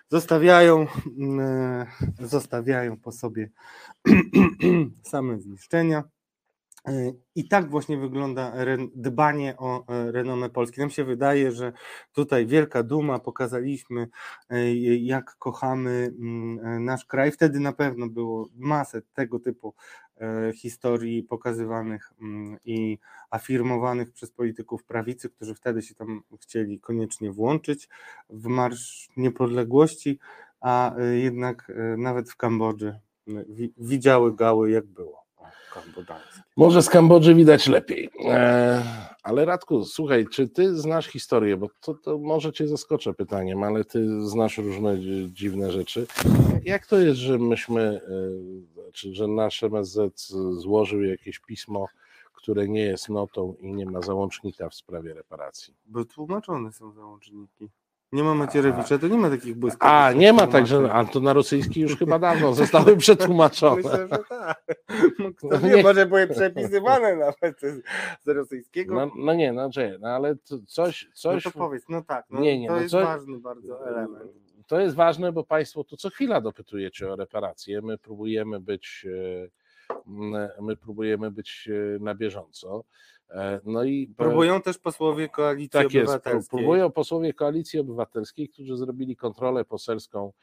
zostawiają, 0.09 0.87
mm, 1.19 1.85
zostawiają 2.19 2.97
po 2.97 3.11
sobie 3.11 3.49
same 5.11 5.39
zniszczenia. 5.39 6.03
I 7.35 7.47
tak 7.47 7.69
właśnie 7.69 7.97
wygląda 7.97 8.53
dbanie 8.95 9.57
o 9.57 9.87
e, 9.87 10.11
renomę 10.11 10.49
Polski. 10.49 10.79
Nam 10.79 10.89
się 10.89 11.03
wydaje, 11.03 11.51
że 11.51 11.73
tutaj 12.13 12.45
wielka 12.45 12.83
duma, 12.83 13.19
pokazaliśmy, 13.19 14.07
e, 14.49 14.75
jak 14.95 15.35
kochamy 15.39 16.13
mm, 16.19 16.59
e, 16.65 16.79
nasz 16.79 17.05
kraj. 17.05 17.31
Wtedy 17.31 17.59
na 17.59 17.73
pewno 17.73 18.07
było 18.07 18.49
masę 18.55 19.01
tego 19.13 19.39
typu 19.39 19.73
historii 20.55 21.23
pokazywanych 21.23 22.13
mm, 22.21 22.57
i 22.65 22.97
afirmowanych 23.29 24.11
przez 24.11 24.31
polityków 24.31 24.83
prawicy, 24.83 25.29
którzy 25.29 25.55
wtedy 25.55 25.81
się 25.81 25.95
tam 25.95 26.21
chcieli 26.41 26.79
koniecznie 26.79 27.31
włączyć 27.31 27.89
w 28.29 28.47
Marsz 28.47 29.09
Niepodległości, 29.17 30.19
a 30.61 30.95
jednak 31.13 31.71
nawet 31.97 32.31
w 32.31 32.35
Kambodży 32.35 32.99
widziały 33.77 34.35
gały, 34.35 34.71
jak 34.71 34.85
było. 34.85 35.25
Może 36.57 36.81
z 36.81 36.89
Kambodży 36.89 37.35
widać 37.35 37.67
lepiej. 37.67 38.09
E, 38.25 38.83
ale 39.23 39.45
Radku, 39.45 39.85
słuchaj, 39.85 40.25
czy 40.31 40.49
ty 40.49 40.75
znasz 40.75 41.07
historię? 41.07 41.57
Bo 41.57 41.67
to, 41.81 41.93
to 41.93 42.17
może 42.17 42.53
cię 42.53 42.67
zaskoczę 42.67 43.13
pytaniem, 43.13 43.63
ale 43.63 43.85
ty 43.85 44.27
znasz 44.29 44.57
różne 44.57 44.97
dziwne 45.29 45.71
rzeczy. 45.71 46.07
Jak 46.63 46.87
to 46.87 46.99
jest, 46.99 47.19
że 47.19 47.37
myśmy, 47.37 48.01
e, 48.95 48.97
czy 48.97 49.13
że 49.13 49.27
nasz 49.27 49.63
MSZ 49.63 50.27
złożył 50.51 51.03
jakieś 51.03 51.39
pismo, 51.39 51.87
które 52.33 52.67
nie 52.67 52.81
jest 52.81 53.09
notą 53.09 53.55
i 53.59 53.73
nie 53.73 53.85
ma 53.85 54.01
załącznika 54.01 54.69
w 54.69 54.75
sprawie 54.75 55.13
reparacji? 55.13 55.73
Bo 55.85 56.05
tłumaczone 56.05 56.71
są 56.71 56.91
załączniki. 56.91 57.69
Nie 58.11 58.23
ma 58.23 58.35
Macierewicza, 58.35 58.97
to 58.97 59.07
nie 59.07 59.17
ma 59.17 59.29
takich 59.29 59.55
błysków. 59.55 59.89
A, 59.89 60.11
nie 60.11 60.33
ma 60.33 60.47
także, 60.47 60.93
a 60.93 61.05
to 61.05 61.19
na 61.19 61.33
rosyjski 61.33 61.81
już 61.81 61.97
chyba 61.97 62.19
dawno 62.19 62.53
zostały 62.63 62.97
przetłumaczone. 62.97 63.75
Myślę, 63.75 64.07
że 64.07 64.17
tak. 64.29 64.65
No, 65.19 65.33
kto 65.33 65.59
wie, 65.59 65.83
może 65.83 66.05
były 66.05 66.27
przepisywane 66.27 67.15
nawet 67.15 67.61
z 68.23 68.27
rosyjskiego. 68.27 68.95
No, 68.95 69.11
no 69.17 69.33
nie, 69.33 69.53
no, 69.53 69.69
no 69.99 70.07
ale 70.07 70.35
coś, 70.67 71.09
coś... 71.13 71.45
No 71.45 71.51
to 71.51 71.57
powiedz, 71.57 71.83
no 71.89 72.01
tak, 72.01 72.25
no, 72.29 72.39
nie, 72.39 72.59
nie, 72.59 72.67
to 72.67 72.73
no, 72.73 72.79
jest 72.79 72.91
coś... 72.91 73.05
ważny 73.05 73.39
bardzo 73.39 73.87
element. 73.87 74.44
To 74.67 74.79
jest 74.79 74.95
ważne, 74.95 75.31
bo 75.31 75.43
Państwo 75.43 75.83
tu 75.83 75.97
co 75.97 76.09
chwila 76.09 76.41
dopytujecie 76.41 77.11
o 77.11 77.15
reparacje. 77.15 77.81
My 77.81 77.97
próbujemy 77.97 78.59
być, 78.59 79.05
e, 80.05 80.61
my 80.61 80.77
próbujemy 80.77 81.31
być 81.31 81.69
e, 81.71 81.99
na 81.99 82.15
bieżąco. 82.15 82.83
E, 83.29 83.59
no 83.65 83.83
i 83.83 84.07
próbują 84.17 84.61
też 84.61 84.77
posłowie 84.77 85.29
koalicji 85.29 85.69
tak 85.69 85.85
obywatelskiej. 85.85 86.33
Jest, 86.33 86.49
próbują 86.49 86.91
posłowie 86.91 87.33
koalicji 87.33 87.79
obywatelskiej, 87.79 88.49
którzy 88.49 88.77
zrobili 88.77 89.15
kontrolę 89.15 89.65
poselską 89.65 90.33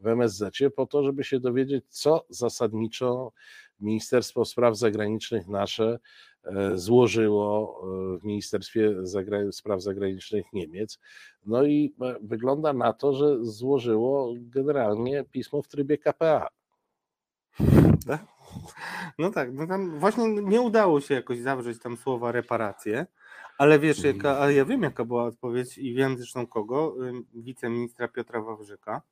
w 0.00 0.06
MSZ 0.06 0.58
po 0.76 0.86
to, 0.86 1.02
żeby 1.02 1.24
się 1.24 1.40
dowiedzieć, 1.40 1.84
co 1.88 2.24
zasadniczo 2.28 3.32
Ministerstwo 3.80 4.44
Spraw 4.44 4.76
Zagranicznych 4.76 5.48
nasze 5.48 5.98
e, 6.44 6.78
złożyło 6.78 7.80
e, 7.82 8.18
w 8.18 8.24
Ministerstwie 8.24 8.94
Spraw 9.52 9.82
Zagranicznych 9.82 10.44
Niemiec. 10.52 10.98
No 11.46 11.64
i 11.64 11.94
wygląda 12.22 12.72
na 12.72 12.92
to, 12.92 13.12
że 13.12 13.44
złożyło 13.44 14.34
generalnie 14.36 15.24
pismo 15.24 15.62
w 15.62 15.68
trybie 15.68 15.98
KPA. 15.98 16.48
No 19.18 19.30
tak, 19.30 19.52
no 19.52 19.66
tam 19.66 19.98
właśnie 19.98 20.28
nie 20.28 20.60
udało 20.60 21.00
się 21.00 21.14
jakoś 21.14 21.38
zawrzeć 21.38 21.78
tam 21.78 21.96
słowa 21.96 22.32
reparacje, 22.32 23.06
ale 23.58 23.78
wiesz, 23.78 24.04
jaka, 24.04 24.40
a 24.40 24.50
ja 24.50 24.64
wiem 24.64 24.82
jaka 24.82 25.04
była 25.04 25.24
odpowiedź 25.24 25.78
i 25.78 25.94
wiem 25.94 26.18
zresztą 26.18 26.46
kogo, 26.46 26.96
wiceministra 27.34 28.08
Piotra 28.08 28.42
Wawrzyka. 28.42 29.02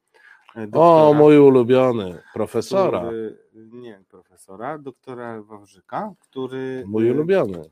O, 0.55 0.61
doktora, 0.67 1.19
mój 1.19 1.39
ulubiony, 1.39 2.23
profesora. 2.35 3.01
który- 3.01 3.39
nie, 3.55 4.01
profesora, 4.09 4.79
doktora 4.79 5.43
Wawrzyka, 5.43 6.13
który, 6.21 6.85
Mój 6.87 7.09
y, 7.09 7.13
ulubiony 7.13 7.63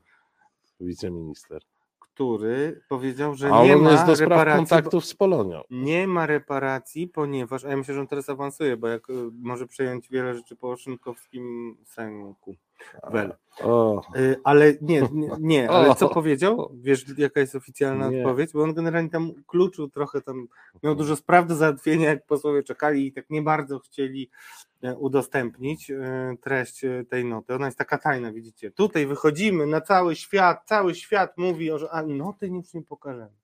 wiceminister. 0.80 1.62
Który 2.16 2.80
powiedział, 2.88 3.34
że 3.34 3.50
A 3.52 3.64
nie 3.64 3.76
ma 3.76 3.90
jest 3.92 4.06
do 4.06 4.14
reparacji, 4.14 4.58
kontaktów 4.66 5.04
z 5.06 5.14
Polonią. 5.14 5.62
Nie 5.70 6.06
ma 6.08 6.26
reparacji, 6.26 7.08
ponieważ, 7.08 7.64
a 7.64 7.68
ja 7.68 7.76
myślę, 7.76 7.94
że 7.94 8.00
on 8.00 8.06
teraz 8.06 8.28
awansuje, 8.28 8.76
bo 8.76 8.88
jak 8.88 9.10
y, 9.10 9.12
może 9.42 9.66
przejąć 9.66 10.08
wiele 10.08 10.34
rzeczy 10.34 10.56
po 10.56 10.76
szynkowskim 10.76 11.76
sęku. 11.84 12.54
Wel. 13.12 13.34
O, 13.62 14.02
Y, 14.16 14.36
Ale 14.44 14.74
nie, 14.80 15.08
nie, 15.12 15.30
nie, 15.40 15.70
ale 15.70 15.94
co 15.94 16.08
powiedział? 16.08 16.70
Wiesz, 16.74 17.04
jaka 17.18 17.40
jest 17.40 17.54
oficjalna 17.54 18.08
Nie. 18.10 18.18
odpowiedź? 18.18 18.52
Bo 18.52 18.62
on 18.62 18.74
generalnie 18.74 19.10
tam 19.10 19.32
kluczył 19.46 19.88
trochę, 19.88 20.20
tam 20.20 20.48
miał 20.82 20.94
dużo 20.94 21.16
spraw 21.16 21.46
do 21.46 21.54
załatwienia, 21.54 22.08
jak 22.08 22.26
posłowie 22.26 22.62
czekali 22.62 23.06
i 23.06 23.12
tak 23.12 23.30
nie 23.30 23.42
bardzo 23.42 23.78
chcieli 23.78 24.30
udostępnić 24.98 25.90
e, 25.90 26.36
treść 26.40 26.84
e, 26.84 27.04
tej 27.04 27.24
noty. 27.24 27.54
Ona 27.54 27.66
jest 27.66 27.78
taka 27.78 27.98
tajna, 27.98 28.32
widzicie. 28.32 28.70
Tutaj 28.70 29.06
wychodzimy 29.06 29.66
na 29.66 29.80
cały 29.80 30.16
świat, 30.16 30.62
cały 30.66 30.94
świat 30.94 31.38
mówi, 31.38 31.70
że 31.76 31.90
a 31.90 32.02
noty 32.02 32.50
nic 32.50 32.74
nie 32.74 32.82
pokażemy. 32.82 33.36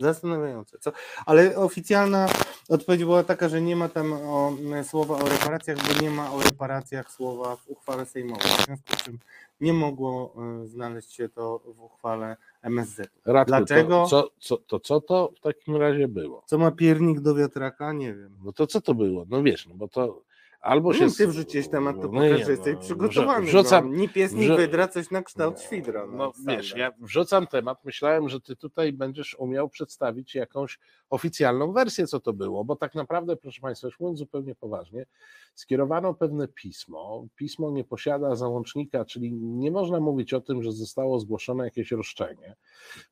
Zastanawiające, 0.00 0.78
co? 0.78 0.92
Ale 1.26 1.56
oficjalna 1.56 2.28
odpowiedź 2.68 3.04
była 3.04 3.22
taka, 3.22 3.48
że 3.48 3.62
nie 3.62 3.76
ma 3.76 3.88
tam 3.88 4.12
o, 4.12 4.52
słowa 4.82 5.14
o 5.16 5.28
reparacjach, 5.28 5.78
bo 5.78 6.02
nie 6.02 6.10
ma 6.10 6.32
o 6.32 6.42
reparacjach 6.42 7.12
słowa 7.12 7.56
w 7.56 7.68
uchwale 7.68 8.06
sejmowej. 8.06 8.48
W 8.48 8.64
związku 8.64 8.92
z 8.96 9.02
czym 9.02 9.18
nie 9.60 9.72
mogło 9.72 10.34
e, 10.62 10.66
znaleźć 10.66 11.12
się 11.12 11.28
to 11.28 11.60
w 11.64 11.80
uchwale 11.80 12.36
MSZ. 12.62 13.08
Radku, 13.24 13.50
Dlaczego? 13.50 14.02
To, 14.02 14.08
co, 14.08 14.28
co, 14.38 14.56
to 14.56 14.80
co 14.80 15.00
to 15.00 15.32
w 15.36 15.40
takim 15.40 15.76
razie 15.76 16.08
było? 16.08 16.42
Co 16.46 16.58
ma 16.58 16.70
piernik 16.70 17.20
do 17.20 17.34
wiatraka? 17.34 17.92
Nie 17.92 18.14
wiem. 18.14 18.36
No 18.44 18.52
to 18.52 18.66
co 18.66 18.80
to 18.80 18.94
było? 18.94 19.24
No 19.28 19.42
wiesz, 19.42 19.66
no 19.66 19.74
bo 19.74 19.88
to 19.88 20.22
albo 20.60 20.94
się... 20.94 21.06
No, 21.06 21.12
ty 21.18 21.26
wrzuciłeś 21.26 21.68
temat, 21.68 21.96
to 21.96 22.02
no 22.02 22.08
pokaż, 22.08 22.44
że 22.44 22.50
jesteś 22.50 22.74
no, 22.74 22.80
przygotowany. 22.80 23.46
wrzucam- 23.46 23.90
no. 23.90 23.96
Ni 23.96 24.08
pies, 24.08 24.32
ni 24.32 24.48
wydra, 24.48 24.88
coś 24.88 25.10
na 25.10 25.22
kształt 25.22 25.60
świdra. 25.60 26.06
No, 26.06 26.16
No 26.16 26.32
wiesz, 26.46 26.74
ja 26.76 26.92
wrzucam 27.00 27.46
temat, 27.46 27.84
myślałem, 27.84 28.28
że 28.28 28.40
ty 28.40 28.56
tutaj 28.56 28.92
będziesz 28.92 29.34
umiał 29.38 29.68
przedstawić 29.68 30.34
jakąś 30.34 30.78
oficjalną 31.10 31.72
wersję, 31.72 32.06
co 32.06 32.20
to 32.20 32.32
było, 32.32 32.64
bo 32.64 32.76
tak 32.76 32.94
naprawdę, 32.94 33.36
proszę 33.36 33.60
Państwa, 33.60 33.88
już 33.88 34.00
mówiąc 34.00 34.18
zupełnie 34.18 34.54
poważnie, 34.54 35.06
skierowano 35.54 36.14
pewne 36.14 36.48
pismo. 36.48 37.26
Pismo 37.36 37.70
nie 37.70 37.84
posiada 37.84 38.36
załącznika, 38.36 39.04
czyli 39.04 39.32
nie 39.32 39.70
można 39.70 40.00
mówić 40.00 40.34
o 40.34 40.40
tym, 40.40 40.62
że 40.62 40.72
zostało 40.72 41.20
zgłoszone 41.20 41.64
jakieś 41.64 41.90
roszczenie, 41.92 42.56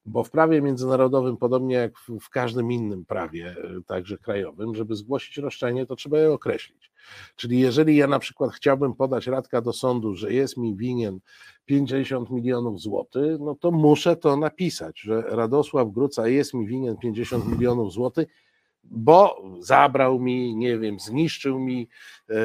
bo 0.07 0.25
w 0.25 0.31
prawie 0.31 0.63
międzynarodowym, 0.63 1.37
podobnie 1.37 1.75
jak 1.75 1.99
w, 1.99 2.19
w 2.21 2.31
każdym 2.31 2.73
innym 2.73 3.05
prawie, 3.05 3.57
e, 3.79 3.83
także 3.87 4.19
krajowym, 4.19 4.75
żeby 4.75 4.97
zgłosić 4.97 5.37
roszczenie, 5.39 5.87
to 5.87 5.97
trzeba 5.97 6.19
je 6.19 6.33
określić. 6.33 6.91
Czyli 7.37 7.61
jeżeli 7.61 7.97
ja 7.97 8.07
na 8.07 8.19
przykład 8.19 8.53
chciałbym 8.53 8.95
podać 8.95 9.27
radka 9.27 9.61
do 9.61 9.73
sądu, 9.73 10.15
że 10.15 10.33
jest 10.33 10.57
mi 10.57 10.77
winien 10.77 11.21
50 11.65 12.31
milionów 12.31 12.81
złotych, 12.81 13.41
no 13.41 13.55
to 13.55 13.71
muszę 13.71 14.17
to 14.17 14.37
napisać, 14.37 15.01
że 15.01 15.23
Radosław 15.23 15.93
Gruca 15.93 16.29
jest 16.29 16.55
mi 16.55 16.67
winien 16.67 16.97
50 16.97 17.49
milionów 17.49 17.93
złotych, 17.93 18.29
bo 18.91 19.43
zabrał 19.61 20.21
mi, 20.21 20.57
nie 20.57 20.79
wiem, 20.79 21.01
zniszczył 21.01 21.59
mi 21.59 21.89
e, 22.31 22.35
e, 22.35 22.37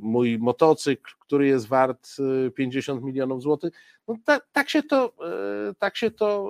mój 0.00 0.38
motocykl, 0.38 1.12
który 1.18 1.46
jest 1.46 1.66
wart 1.66 2.08
e, 2.46 2.50
50 2.50 3.04
milionów 3.04 3.42
złotych. 3.42 3.72
No 4.08 4.16
tak, 4.24 4.46
tak 4.52 4.70
się 4.70 4.82
to, 4.82 5.12
e, 5.70 5.74
tak 5.74 5.96
się 5.96 6.10
to 6.10 6.48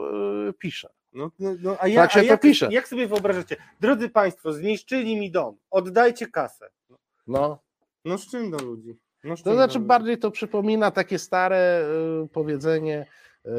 e, 0.48 0.52
pisze. 0.52 0.88
No, 1.14 1.30
no, 1.38 1.54
no, 1.62 1.76
a 1.80 1.88
ja, 1.88 2.02
Tak 2.02 2.12
się 2.12 2.18
a 2.20 2.22
to 2.22 2.26
jak, 2.28 2.40
pisze. 2.40 2.68
jak 2.70 2.88
sobie 2.88 3.06
wyobrażacie? 3.06 3.56
Drodzy 3.80 4.08
Państwo, 4.08 4.52
zniszczyli 4.52 5.16
mi 5.20 5.30
dom, 5.30 5.56
oddajcie 5.70 6.26
kasę. 6.26 6.68
No. 7.26 7.58
No 8.04 8.18
z 8.18 8.26
czym 8.30 8.50
do 8.50 8.56
ludzi? 8.64 8.98
No 9.24 9.36
To 9.36 9.54
znaczy 9.54 9.78
bardziej 9.80 10.18
to 10.18 10.30
przypomina 10.30 10.90
takie 10.90 11.18
stare 11.18 11.86
y, 12.24 12.28
powiedzenie 12.28 13.06
y, 13.46 13.50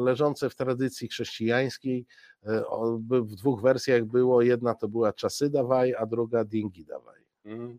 leżące 0.00 0.50
w 0.50 0.54
tradycji 0.54 1.08
chrześcijańskiej. 1.08 2.06
Y, 2.48 2.66
o- 2.66 2.98
W 2.98 3.34
dwóch 3.36 3.62
wersjach 3.62 4.04
było, 4.04 4.42
jedna 4.42 4.74
to 4.74 4.88
była 4.88 5.12
czasy 5.12 5.50
dawaj, 5.50 5.94
a 5.98 6.06
druga 6.06 6.44
dingi 6.44 6.84
dawaj. 6.84 7.20
Mhm. 7.44 7.78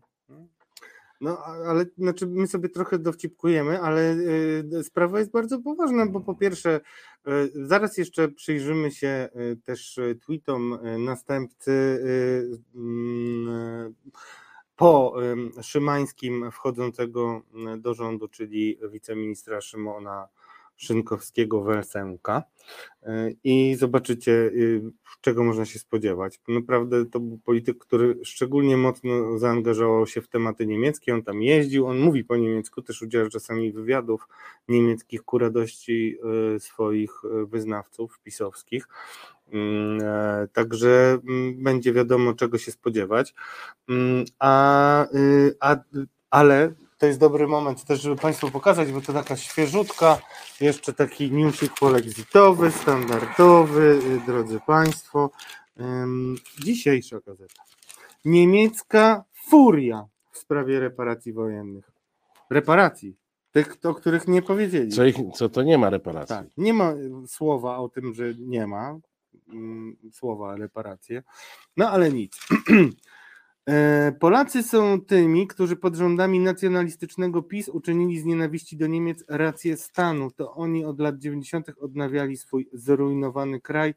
No, 1.22 1.38
ale 1.44 1.86
znaczy 1.98 2.26
my 2.26 2.46
sobie 2.46 2.68
trochę 2.68 2.98
dowcipkujemy, 2.98 3.80
ale 3.80 4.14
y, 4.80 4.84
sprawa 4.84 5.18
jest 5.18 5.30
bardzo 5.30 5.58
poważna, 5.58 6.06
bo 6.06 6.20
po 6.20 6.34
pierwsze, 6.34 6.80
y, 7.28 7.66
zaraz 7.66 7.98
jeszcze 7.98 8.28
przyjrzymy 8.28 8.90
się 8.90 9.28
y, 9.36 9.56
też 9.64 9.98
y, 9.98 10.18
tweetom 10.26 10.72
y, 10.72 10.98
następcy 10.98 11.70
y, 11.70 12.58
mm, 12.74 13.94
po 14.76 15.14
Szymańskim 15.62 16.50
wchodzącego 16.50 17.42
do 17.78 17.94
rządu, 17.94 18.28
czyli 18.28 18.78
wiceministra 18.92 19.60
Szymona 19.60 20.28
Szynkowskiego 20.76 21.62
Welsenka 21.62 22.42
Y, 23.06 23.36
i 23.44 23.74
zobaczycie, 23.74 24.32
y, 24.32 24.82
czego 25.20 25.44
można 25.44 25.64
się 25.64 25.78
spodziewać. 25.78 26.40
Naprawdę 26.48 27.06
to 27.06 27.20
był 27.20 27.38
polityk, 27.38 27.78
który 27.78 28.18
szczególnie 28.24 28.76
mocno 28.76 29.38
zaangażował 29.38 30.06
się 30.06 30.20
w 30.20 30.28
tematy 30.28 30.66
niemieckie, 30.66 31.14
on 31.14 31.22
tam 31.22 31.42
jeździł, 31.42 31.86
on 31.86 31.98
mówi 31.98 32.24
po 32.24 32.36
niemiecku, 32.36 32.82
też 32.82 33.02
udziela 33.02 33.28
czasami 33.30 33.72
wywiadów 33.72 34.28
niemieckich 34.68 35.22
ku 35.22 35.38
radości 35.38 36.18
y, 36.56 36.60
swoich 36.60 37.24
y, 37.24 37.46
wyznawców 37.46 38.20
pisowskich. 38.24 38.88
Mm, 39.52 39.98
e, 40.02 40.48
Także 40.52 41.18
mm, 41.28 41.62
będzie 41.62 41.92
wiadomo, 41.92 42.34
czego 42.34 42.58
się 42.58 42.72
spodziewać. 42.72 43.34
Mm, 43.88 44.24
A, 44.38 45.06
y, 45.14 45.56
a, 45.60 45.76
ale 46.32 46.74
to 46.98 47.06
jest 47.06 47.18
dobry 47.18 47.46
moment 47.46 47.84
też, 47.84 48.00
żeby 48.00 48.16
Państwu 48.16 48.50
pokazać, 48.50 48.92
bo 48.92 49.00
to 49.00 49.12
taka 49.12 49.36
świeżutka, 49.36 50.18
jeszcze 50.60 50.92
taki 50.92 51.32
newsik 51.32 51.72
polexitowy, 51.80 52.70
standardowy, 52.70 53.98
y, 54.04 54.20
drodzy 54.26 54.60
Państwo. 54.66 55.30
Dzisiejsza 56.64 57.20
gazeta. 57.26 57.62
Niemiecka 58.24 59.24
furia 59.48 60.06
w 60.30 60.38
sprawie 60.38 60.80
reparacji 60.80 61.32
wojennych. 61.32 61.90
Reparacji. 62.50 63.16
Tych, 63.52 63.76
o 63.84 63.94
których 63.94 64.28
nie 64.28 64.42
powiedzieli. 64.42 64.92
Co, 64.92 65.04
ich, 65.04 65.16
co 65.34 65.48
to 65.48 65.62
nie 65.62 65.78
ma 65.78 65.90
reparacji. 65.90 66.36
Tak, 66.36 66.46
nie 66.56 66.74
ma 66.74 66.92
y, 66.92 67.10
słowa 67.26 67.78
o 67.78 67.88
tym, 67.88 68.14
że 68.14 68.34
nie 68.38 68.66
ma 68.66 68.98
mm, 69.48 69.96
słowa 70.12 70.56
reparacje, 70.56 71.22
no 71.76 71.90
ale 71.90 72.12
nic. 72.12 72.36
E, 73.68 74.12
Polacy 74.20 74.62
są 74.62 75.00
tymi, 75.00 75.46
którzy 75.46 75.76
pod 75.76 75.94
rządami 75.94 76.40
nacjonalistycznego 76.40 77.42
PiS 77.42 77.68
uczynili 77.68 78.20
z 78.20 78.24
nienawiści 78.24 78.76
do 78.76 78.86
Niemiec 78.86 79.24
rację 79.28 79.76
stanu. 79.76 80.30
To 80.30 80.52
oni 80.52 80.84
od 80.84 81.00
lat 81.00 81.18
90. 81.18 81.66
odnawiali 81.80 82.36
swój 82.36 82.68
zrujnowany 82.72 83.60
kraj 83.60 83.94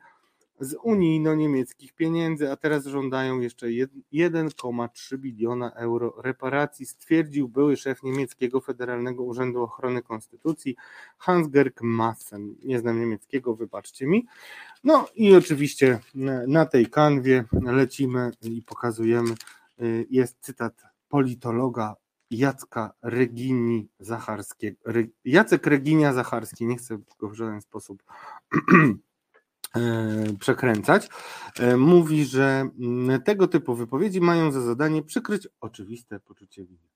z 0.60 0.76
unijno-niemieckich 0.84 1.93
pieniędzy, 1.93 2.51
a 2.51 2.56
teraz 2.56 2.86
żądają 2.86 3.39
jeszcze 3.39 3.68
jed- 3.68 4.01
1,3 4.14 5.18
biliona 5.18 5.72
euro 5.72 6.14
reparacji, 6.22 6.86
stwierdził 6.86 7.47
były 7.49 7.78
szef 7.78 8.03
niemieckiego 8.03 8.62
Federalnego 8.62 9.24
Urzędu 9.24 9.64
Ochrony 9.64 10.01
Konstytucji 10.01 10.76
Hans-Gerd 11.18 11.82
Maassen. 11.82 12.56
Nie 12.64 12.80
znam 12.80 12.99
niemieckiego, 12.99 13.56
wybaczcie 13.56 14.08
mi. 14.08 14.26
No 14.84 15.08
i 15.16 15.36
oczywiście 15.36 15.99
na- 16.16 16.66
tej 16.66 16.86
kanwie 16.86 17.43
lecimy 17.51 18.32
i 18.41 18.62
pokazujemy. 18.62 19.36
y, 19.82 20.06
Jest 20.10 20.38
cytat 20.41 20.82
politologa 21.10 21.95
Jacka 22.32 22.93
Regini 23.01 23.88
Zacharskiego. 23.99 24.78
Jacek 25.26 25.68
Reginia 25.68 26.14
Zacharski, 26.14 26.66
nie 26.66 26.76
chcę 26.78 26.97
go 27.20 27.30
w 27.30 27.34
żaden 27.34 27.62
sposób 27.62 28.03
przekręcać, 30.39 31.09
e, 31.59 31.78
mówi, 31.78 32.26
że 32.26 32.69
tego 33.26 33.47
typu 33.47 33.76
wypowiedzi 33.76 34.21
mają 34.21 34.51
za 34.51 34.61
zadanie 34.61 35.03
przykryć 35.03 35.47
oczywiste 35.61 36.19
poczucie 36.19 36.65
winy. 36.65 36.88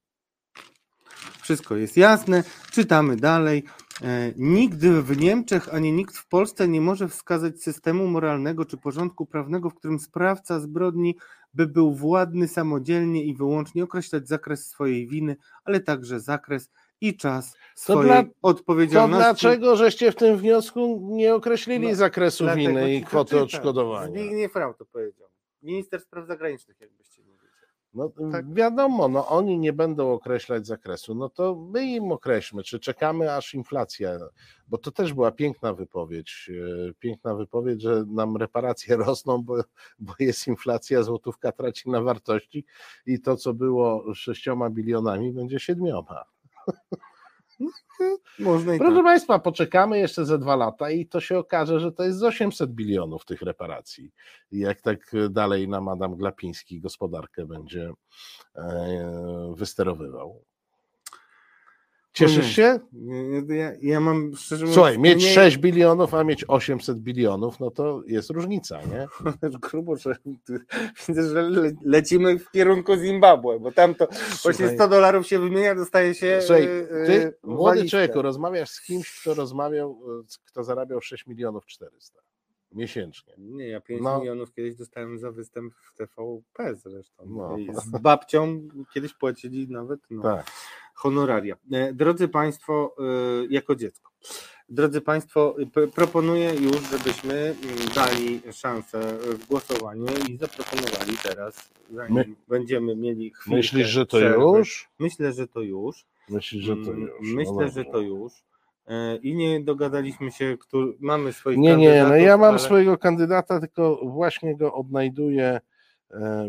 Wszystko 1.42 1.76
jest 1.76 1.98
jasne, 1.98 2.44
czytamy 2.72 3.16
dalej. 3.16 3.64
E, 4.02 4.34
Nigdy 4.38 5.02
w 5.02 5.18
Niemczech 5.18 5.74
ani 5.74 5.92
nikt 5.92 6.18
w 6.18 6.28
Polsce 6.28 6.68
nie 6.68 6.82
może 6.82 7.08
wskazać 7.08 7.64
systemu 7.64 8.08
moralnego 8.08 8.66
czy 8.66 8.78
porządku 8.78 9.26
prawnego, 9.26 9.70
w 9.70 9.76
którym 9.76 10.00
sprawca 10.00 10.60
zbrodni 10.60 11.16
by 11.54 11.68
był 11.68 11.94
władny 11.94 12.48
samodzielnie 12.48 13.24
i 13.26 13.36
wyłącznie 13.36 13.84
określać 13.84 14.28
zakres 14.28 14.66
swojej 14.66 15.08
winy, 15.08 15.38
ale 15.64 15.80
także 15.80 16.20
zakres 16.20 16.70
i 17.02 17.18
czas 17.18 17.56
swojej 17.76 18.04
dla- 18.12 18.24
To 18.24 18.30
odpowiedzialności. 18.42 19.24
dlaczego 19.24 19.76
żeście 19.76 20.12
w 20.12 20.16
tym 20.16 20.38
wniosku 20.38 21.00
nie 21.12 21.36
określili 21.36 21.88
No, 21.90 21.96
zakresu 21.96 22.46
winy 22.56 22.96
i 22.96 23.04
kwoty 23.04 23.30
przeczytam. 23.30 23.44
odszkodowania? 23.44 24.08
Zbigniew 24.10 24.56
Rau 24.56 24.74
to 24.74 24.86
powiedział. 24.86 25.28
Minister 25.64 26.02
spraw 26.02 26.28
zagranicznych, 26.28 26.82
jakbyście 26.82 27.24
wiedzieli. 27.24 27.40
No 27.94 28.12
tak. 28.32 28.54
wiadomo, 28.54 29.08
no 29.08 29.28
oni 29.28 29.60
nie 29.60 29.74
będą 29.74 30.14
określać 30.14 30.68
zakresu, 30.68 31.16
no 31.16 31.30
to 31.30 31.56
my 31.74 31.86
im 31.86 32.12
określmy, 32.12 32.64
czy 32.64 32.80
czekamy 32.80 33.34
aż 33.36 33.54
inflacja, 33.54 34.18
bo 34.68 34.78
to 34.78 34.92
też 34.92 35.14
była 35.14 35.32
piękna 35.32 35.74
wypowiedź, 35.74 36.52
e, 36.90 36.94
piękna 37.00 37.36
wypowiedź, 37.36 37.82
że 37.82 38.04
nam 38.08 38.38
reparacje 38.38 38.96
rosną, 39.08 39.44
bo, 39.44 39.64
bo 40.00 40.14
jest 40.20 40.48
inflacja, 40.48 41.04
złotówka 41.04 41.52
traci 41.52 41.90
na 41.90 42.02
wartości 42.02 42.66
i 43.06 43.20
to, 43.22 43.38
co 43.38 43.54
było 43.54 44.14
sześcioma 44.14 44.70
bilionami, 44.70 45.32
będzie 45.34 45.60
siedmioma. 45.60 46.24
Można 48.40 48.78
Proszę 48.78 48.96
tak. 48.96 49.04
Państwa, 49.04 49.40
poczekamy 49.40 50.00
jeszcze 50.00 50.26
ze 50.26 50.40
dwa 50.40 50.56
lata 50.56 50.92
i 50.92 51.06
to 51.06 51.22
się 51.22 51.38
okaże, 51.38 51.80
że 51.80 51.92
to 51.92 52.04
jest 52.04 52.20
z 52.20 52.24
800 52.24 52.72
bilionów 52.72 53.26
tych 53.26 53.42
reparacji. 53.42 54.12
Jak 54.52 54.82
tak 54.82 55.12
dalej 55.30 55.68
nam 55.68 55.88
Adam 55.88 56.16
Glapiński 56.16 56.80
gospodarkę 56.80 57.46
będzie 57.46 57.92
e, 58.56 59.54
wysterowywał. 59.58 60.44
Cieszysz 62.14 62.56
się? 62.56 62.80
Ja, 63.48 63.72
ja 63.82 64.00
mam 64.00 64.36
szczerze 64.36 64.66
mówiąc. 64.66 64.76
Słuchaj, 64.76 65.00
mieć 65.00 65.24
nie... 65.24 65.34
6 65.34 65.58
bilionów, 65.58 66.14
a 66.14 66.24
mieć 66.24 66.46
800 66.48 67.00
bilionów, 67.00 67.60
no 67.60 67.72
to 67.72 68.02
jest 68.06 68.30
różnica, 68.30 68.82
nie? 68.82 69.08
Grubo, 69.72 69.96
że 69.96 70.16
widzę, 71.08 71.30
że 71.30 71.50
lecimy 71.86 72.40
w 72.40 72.52
kierunku 72.52 72.98
Zimbabwe, 72.98 73.60
bo 73.60 73.72
tam 73.72 73.96
to 73.96 74.08
właśnie 74.44 74.70
100 74.70 74.88
dolarów 74.88 75.28
się 75.28 75.40
wymienia, 75.40 75.76
dostaje 75.76 76.16
się. 76.16 76.40
Słuchaj, 76.42 76.64
e, 76.64 76.88
ty, 77.06 77.34
młody 77.44 77.90
człowieku, 77.90 78.22
rozmawiasz 78.22 78.70
z 78.70 78.82
kimś, 78.82 79.22
kto 79.22 79.34
rozmawiał, 79.34 80.02
kto 80.46 80.64
zarabiał 80.64 81.02
6 81.02 81.28
milionów 81.28 81.66
400 81.66 82.22
miesięcznie. 82.72 83.34
Nie, 83.38 83.68
ja 83.68 83.82
5 83.82 84.02
no. 84.02 84.20
milionów 84.20 84.54
kiedyś 84.54 84.76
dostałem 84.76 85.20
za 85.20 85.32
występ 85.32 85.74
w 85.76 85.94
TVP 85.98 86.76
zresztą. 86.76 87.24
No. 87.28 87.58
Z 87.74 88.02
babcią 88.02 88.68
kiedyś 88.94 89.14
płacili 89.14 89.68
nawet 89.68 90.00
no, 90.10 90.24
tak. 90.24 90.52
Honoraria. 91.00 91.56
E, 91.72 91.94
drodzy 91.94 92.28
Państwo, 92.28 92.96
e, 93.00 93.04
jako 93.50 93.76
dziecko, 93.76 94.12
drodzy 94.70 95.02
Państwo, 95.02 95.56
proponuję 95.96 96.54
już, 96.54 96.78
żebyśmy 96.92 97.34
mm, 97.34 97.56
dali 97.96 98.42
szansę 98.54 99.00
w 99.18 99.48
głosowaniu 99.48 100.06
i 100.30 100.38
zaproponowali 100.38 101.18
teraz, 101.24 101.72
zanim 101.94 102.16
My... 102.16 102.26
będziemy 102.48 102.96
mieli 102.96 103.32
chwilę. 103.32 103.58
Myślisz, 103.58 103.88
że 103.88 104.06
to 104.06 104.18
przerwy. 104.18 104.44
już? 104.44 104.90
Myślę, 105.00 105.34
że 105.34 105.48
to 105.48 105.62
już. 105.62 106.06
Myślisz, 106.30 106.64
że 106.64 106.76
to 106.76 106.92
mm, 106.92 107.00
już. 107.02 107.12
No 107.22 107.36
Myślę, 107.36 107.54
no 107.54 107.70
że 107.70 107.86
to 107.86 108.00
już. 108.00 108.34
E, 108.88 109.16
i 109.16 109.36
nie 109.36 109.64
dogadaliśmy 109.64 110.32
się, 110.32 110.58
który, 110.60 110.94
mamy 111.00 111.34
swoich 111.34 111.58
Nie, 111.58 111.78
nie, 111.78 112.04
no 112.04 112.16
ja 112.16 112.38
mam 112.38 112.50
ale... 112.50 112.60
swojego 112.60 112.98
kandydata, 112.98 113.60
tylko 113.60 114.00
właśnie 114.04 114.58
go 114.58 114.74
odnajduję, 114.74 115.60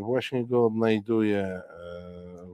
właśnie 0.00 0.46
go 0.46 0.66
odnajduję, 0.66 1.62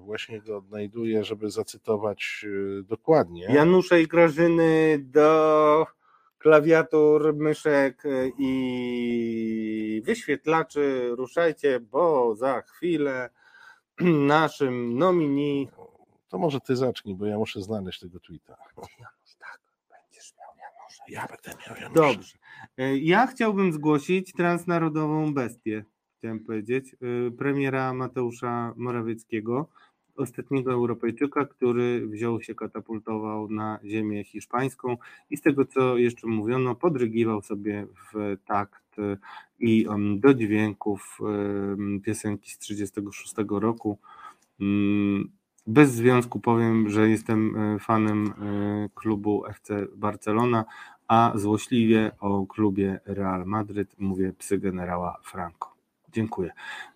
właśnie 0.06 0.40
go 0.40 0.56
odnajduję, 0.56 1.24
żeby 1.24 1.50
zacytować 1.50 2.46
dokładnie. 2.82 3.46
Janusze 3.50 4.02
i 4.02 4.06
Grażyny 4.06 4.98
do 4.98 5.86
klawiatur, 6.38 7.34
myszek 7.34 8.02
i 8.38 10.02
wyświetlaczy 10.04 11.10
ruszajcie, 11.16 11.80
bo 11.80 12.34
za 12.34 12.62
chwilę 12.62 13.30
naszym 14.34 14.98
nomini... 14.98 15.68
To 16.28 16.38
może 16.38 16.60
ty 16.60 16.76
zacznij, 16.76 17.14
bo 17.14 17.26
ja 17.26 17.38
muszę 17.38 17.62
znaleźć 17.62 18.00
tego 18.00 18.20
tweeta. 18.20 18.56
Ja 21.08 21.26
będę 21.26 21.62
miał 21.66 21.76
Janusza. 21.76 22.00
Dobrze. 22.00 22.38
E, 22.78 22.96
ja 22.96 23.26
chciałbym 23.26 23.72
zgłosić 23.72 24.32
transnarodową 24.32 25.34
bestię, 25.34 25.84
chciałem 26.18 26.40
powiedzieć, 26.40 26.96
premiera 27.38 27.92
Mateusza 27.92 28.72
Morawieckiego, 28.76 29.68
ostatniego 30.16 30.72
Europejczyka, 30.72 31.46
który 31.46 32.06
wziął 32.06 32.42
się, 32.42 32.54
katapultował 32.54 33.50
na 33.50 33.78
ziemię 33.84 34.24
hiszpańską 34.24 34.96
i 35.30 35.36
z 35.36 35.42
tego, 35.42 35.64
co 35.64 35.96
jeszcze 35.96 36.26
mówiono, 36.26 36.74
podrygiwał 36.74 37.42
sobie 37.42 37.86
w 38.12 38.36
takt 38.46 38.96
i 39.58 39.86
do 40.16 40.34
dźwięków 40.34 41.18
piosenki 42.04 42.50
z 42.50 42.58
1936 42.58 43.34
roku. 43.50 43.98
Mm, 44.60 45.30
bez 45.66 45.92
związku 45.92 46.40
powiem, 46.40 46.90
że 46.90 47.08
jestem 47.08 47.56
e, 47.56 47.78
fanem 47.78 48.32
klubu 48.94 49.46
FC 49.46 49.86
Barcelona, 49.96 50.64
a 51.08 51.32
złośliwie 51.34 52.12
o 52.20 52.46
klubie 52.46 53.00
Real 53.04 53.46
Madryt 53.46 53.94
mówię 53.98 54.32
psy 54.32 54.58
generała 54.58 55.20
Franco. 55.22 55.75
Dziękuję. 56.16 56.50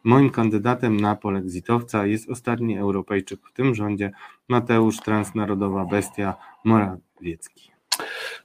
Moim 0.04 0.30
kandydatem 0.30 1.00
na 1.00 1.16
polexitowca 1.16 2.06
jest 2.06 2.30
ostatni 2.30 2.78
Europejczyk 2.78 3.40
w 3.50 3.52
tym 3.52 3.74
rządzie, 3.74 4.10
Mateusz 4.48 5.00
Transnarodowa 5.00 5.84
Bestia 5.84 6.34
Morawiecki. 6.64 7.70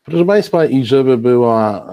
Proszę 0.03 0.26
Państwa, 0.26 0.65
i 0.65 0.86
żeby 0.86 1.17
była, 1.17 1.88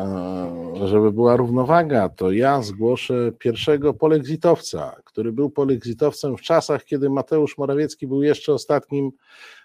e, 0.83 0.89
żeby 0.89 1.13
była 1.13 1.37
równowaga, 1.37 2.09
to 2.09 2.33
ja 2.33 2.63
zgłoszę 2.63 3.33
pierwszego 3.39 3.95
polexitowca, 3.95 4.97
który 5.05 5.33
był 5.33 5.51
polexitowcem 5.51 6.37
w 6.37 6.41
czasach, 6.41 6.85
kiedy 6.85 7.11
Mateusz 7.11 7.59
Morawiecki 7.59 8.07
był 8.07 8.23
jeszcze 8.23 8.53
ostatnim 8.53 9.11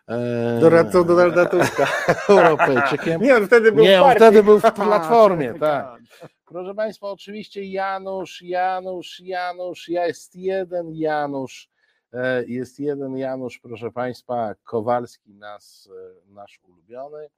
e, 0.07 0.59
doradcą 0.61 1.03
Donalda 1.03 1.45
Tuska. 1.45 1.87
Europejczykiem. 2.29 3.21
Nie, 3.21 3.37
on 3.37 3.47
wtedy 3.47 3.71
był, 3.71 3.83
Nie, 3.83 4.03
on 4.03 4.15
wtedy 4.15 4.43
był 4.43 4.59
w 4.59 4.71
Platformie, 4.85 5.53
tak. 5.53 5.99
Proszę 6.47 6.75
Państwa, 6.75 7.11
oczywiście 7.11 7.63
Janusz, 7.63 8.41
Janusz, 8.41 9.19
Janusz, 9.19 9.89
jest 9.89 10.35
jeden 10.35 10.91
Janusz, 10.91 11.69
e, 12.13 12.45
jest 12.45 12.79
jeden 12.79 13.17
Janusz, 13.17 13.59
proszę 13.59 13.91
Państwa, 13.91 14.55
Kowalski, 14.63 15.33
nas, 15.33 15.89
nasz 16.25 16.59
ulubiony. 16.63 17.29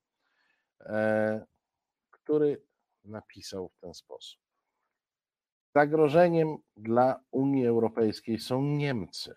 E, 0.79 1.45
który 2.11 2.61
napisał 3.05 3.69
w 3.69 3.77
ten 3.79 3.93
sposób. 3.93 4.39
Zagrożeniem 5.75 6.57
dla 6.77 7.19
Unii 7.31 7.67
Europejskiej 7.67 8.39
są 8.39 8.61
Niemcy, 8.61 9.35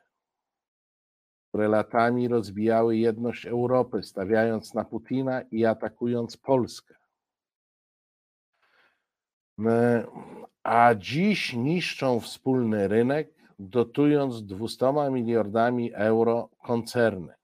które 1.48 1.68
latami 1.68 2.28
rozbijały 2.28 2.96
jedność 2.96 3.46
Europy, 3.46 4.02
stawiając 4.02 4.74
na 4.74 4.84
Putina 4.84 5.42
i 5.42 5.64
atakując 5.64 6.36
Polskę. 6.36 7.01
A 10.62 10.94
dziś 10.94 11.52
niszczą 11.52 12.20
wspólny 12.20 12.88
rynek, 12.88 13.34
dotując 13.58 14.46
200 14.46 14.92
miliardami 15.10 15.94
euro 15.94 16.48
koncerny. 16.64 17.34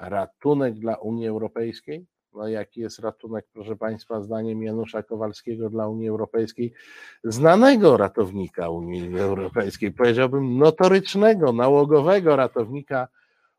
Ratunek 0.00 0.74
dla 0.74 0.96
Unii 0.96 1.28
Europejskiej? 1.28 2.06
no 2.38 2.48
jaki 2.48 2.80
jest 2.80 2.98
ratunek, 2.98 3.46
proszę 3.52 3.76
Państwa, 3.76 4.22
zdaniem 4.22 4.62
Janusza 4.62 5.02
Kowalskiego 5.02 5.70
dla 5.70 5.88
Unii 5.88 6.08
Europejskiej, 6.08 6.72
znanego 7.24 7.96
ratownika 7.96 8.70
Unii 8.70 9.18
Europejskiej, 9.18 9.92
powiedziałbym 9.92 10.58
notorycznego, 10.58 11.52
nałogowego 11.52 12.36
ratownika 12.36 13.08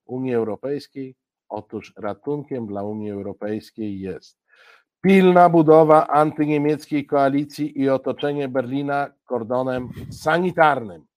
Unii 0.05 0.33
Europejskiej. 0.33 1.15
Otóż 1.49 1.93
ratunkiem 1.97 2.67
dla 2.67 2.83
Unii 2.83 3.11
Europejskiej 3.11 3.99
jest 3.99 4.37
pilna 5.01 5.49
budowa 5.49 6.07
antyniemieckiej 6.07 7.05
koalicji 7.05 7.81
i 7.81 7.89
otoczenie 7.89 8.47
Berlina 8.47 9.11
kordonem 9.25 9.89
sanitarnym. 10.11 11.09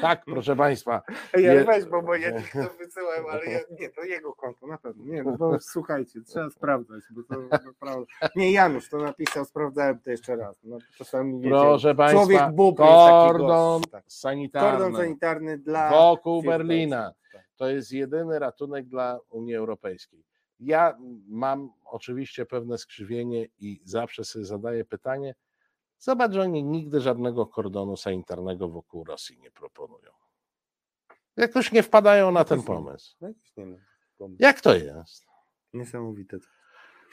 Tak, 0.00 0.24
proszę 0.24 0.56
Państwa. 0.56 1.02
Ja 1.32 1.54
je... 1.54 1.64
weź, 1.64 1.84
bo 1.84 2.02
moje 2.02 2.32
to 2.32 2.58
wysyłałem, 2.78 3.24
ale 3.30 3.46
ja, 3.46 3.58
nie, 3.80 3.90
to 3.90 4.04
jego 4.04 4.32
konto 4.32 4.66
na 4.66 4.78
pewno. 4.78 5.04
Nie, 5.04 5.22
no, 5.22 5.36
no 5.38 5.60
słuchajcie, 5.60 6.20
trzeba 6.26 6.50
sprawdzać, 6.50 7.02
bo 7.10 7.22
to 7.22 7.40
naprawdę. 7.66 8.06
Nie, 8.36 8.52
Janusz 8.52 8.88
to 8.88 8.98
napisał, 8.98 9.44
sprawdzałem 9.44 10.00
to 10.00 10.10
jeszcze 10.10 10.36
raz. 10.36 10.56
No, 10.64 10.78
czasami 10.96 11.42
proszę 11.48 11.94
Państwa, 11.94 12.20
Człowiek 12.20 12.52
bób 12.52 12.76
kordon 12.76 13.82
tak. 13.82 14.04
sanitarny, 14.08 14.78
kordon 14.78 15.00
sanitarny 15.00 15.58
dla 15.58 15.90
wokół 15.90 16.42
Berlina. 16.42 17.12
Tak. 17.32 17.42
To 17.56 17.68
jest 17.68 17.92
jedyny 17.92 18.38
ratunek 18.38 18.86
dla 18.86 19.18
Unii 19.30 19.54
Europejskiej. 19.54 20.29
Ja 20.60 20.98
mam 21.28 21.72
oczywiście 21.84 22.46
pewne 22.46 22.78
skrzywienie 22.78 23.46
i 23.58 23.80
zawsze 23.84 24.24
sobie 24.24 24.44
zadaję 24.44 24.84
pytanie, 24.84 25.34
Zobacz, 26.00 26.32
że 26.32 26.42
oni 26.42 26.64
nigdy 26.64 27.00
żadnego 27.00 27.46
kordonu 27.46 27.96
sanitarnego 27.96 28.68
wokół 28.68 29.04
Rosji 29.04 29.38
nie 29.40 29.50
proponują. 29.50 30.10
Jakoś 31.36 31.72
nie 31.72 31.82
wpadają 31.82 32.30
na 32.30 32.44
ten 32.44 32.62
pomysł. 32.62 33.16
Jak 34.38 34.60
to 34.60 34.74
jest? 34.74 35.26
Niesamowite. 35.72 36.36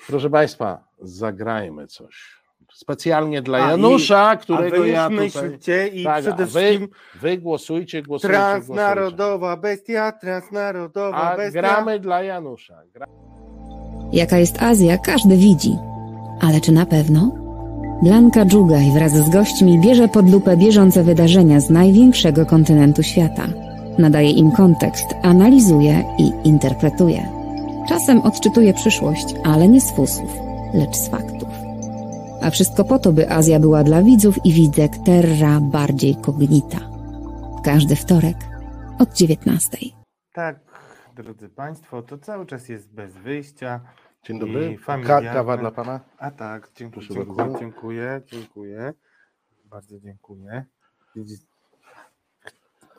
Proszę 0.07 0.29
Państwa, 0.29 0.87
zagrajmy 0.99 1.87
coś. 1.87 2.41
Specjalnie 2.73 3.41
dla 3.41 3.65
a 3.65 3.71
Janusza, 3.71 4.33
i, 4.33 4.37
którego 4.37 4.85
ja 4.85 5.09
tutaj... 5.09 5.99
i 5.99 6.03
tak, 6.03 6.21
przede 6.21 6.47
wszystkim 6.47 6.87
wy, 7.13 7.19
wy 7.19 7.37
głosujcie, 7.37 8.03
głosujcie, 8.03 8.33
Transnarodowa 8.33 9.55
głosujcie. 9.55 9.61
bestia, 9.61 10.11
transnarodowa 10.11 11.31
a 11.31 11.37
bestia. 11.37 11.61
gramy 11.61 11.99
dla 11.99 12.23
Janusza. 12.23 12.83
Gra... 12.93 13.07
Jaka 14.13 14.37
jest 14.37 14.61
Azja, 14.61 14.97
każdy 14.97 15.37
widzi. 15.37 15.77
Ale 16.41 16.61
czy 16.61 16.71
na 16.71 16.85
pewno? 16.85 17.31
Blanka 18.03 18.45
Dżugaj 18.45 18.91
wraz 18.91 19.11
z 19.11 19.29
gośćmi 19.29 19.79
bierze 19.79 20.07
pod 20.07 20.29
lupę 20.29 20.57
bieżące 20.57 21.03
wydarzenia 21.03 21.59
z 21.59 21.69
największego 21.69 22.45
kontynentu 22.45 23.03
świata. 23.03 23.47
Nadaje 23.97 24.31
im 24.31 24.51
kontekst, 24.51 25.05
analizuje 25.21 26.03
i 26.17 26.31
interpretuje. 26.43 27.29
Czasem 27.87 28.21
odczytuje 28.21 28.73
przyszłość, 28.73 29.35
ale 29.43 29.67
nie 29.67 29.81
z 29.81 29.91
fusów, 29.91 30.37
lecz 30.73 30.95
z 30.95 31.07
faktów. 31.07 31.49
A 32.41 32.49
wszystko 32.49 32.83
po 32.83 32.99
to, 32.99 33.13
by 33.13 33.29
Azja 33.29 33.59
była 33.59 33.83
dla 33.83 34.03
widzów 34.03 34.45
i 34.45 34.53
widzek 34.53 34.97
terra 34.97 35.59
bardziej 35.61 36.15
cognita. 36.15 36.79
W 37.59 37.61
każdy 37.61 37.95
wtorek 37.95 38.37
od 38.99 39.13
19. 39.13 39.77
Tak, 40.33 40.66
drodzy 41.23 41.49
Państwo, 41.49 42.01
to 42.01 42.17
cały 42.17 42.45
czas 42.45 42.69
jest 42.69 42.93
bez 42.93 43.17
wyjścia. 43.17 43.81
Dzień 44.23 44.39
dobry. 44.39 44.77
kawa 45.33 45.57
dla 45.57 45.71
pana? 45.71 45.99
A 46.17 46.31
tak, 46.31 46.69
dziękuję, 46.75 47.07
dziękuję, 47.07 47.35
bardzo. 47.35 47.59
dziękuję, 47.59 48.21
dziękuję. 48.25 48.93
Bardzo 49.65 49.99
dziękuję. 49.99 50.65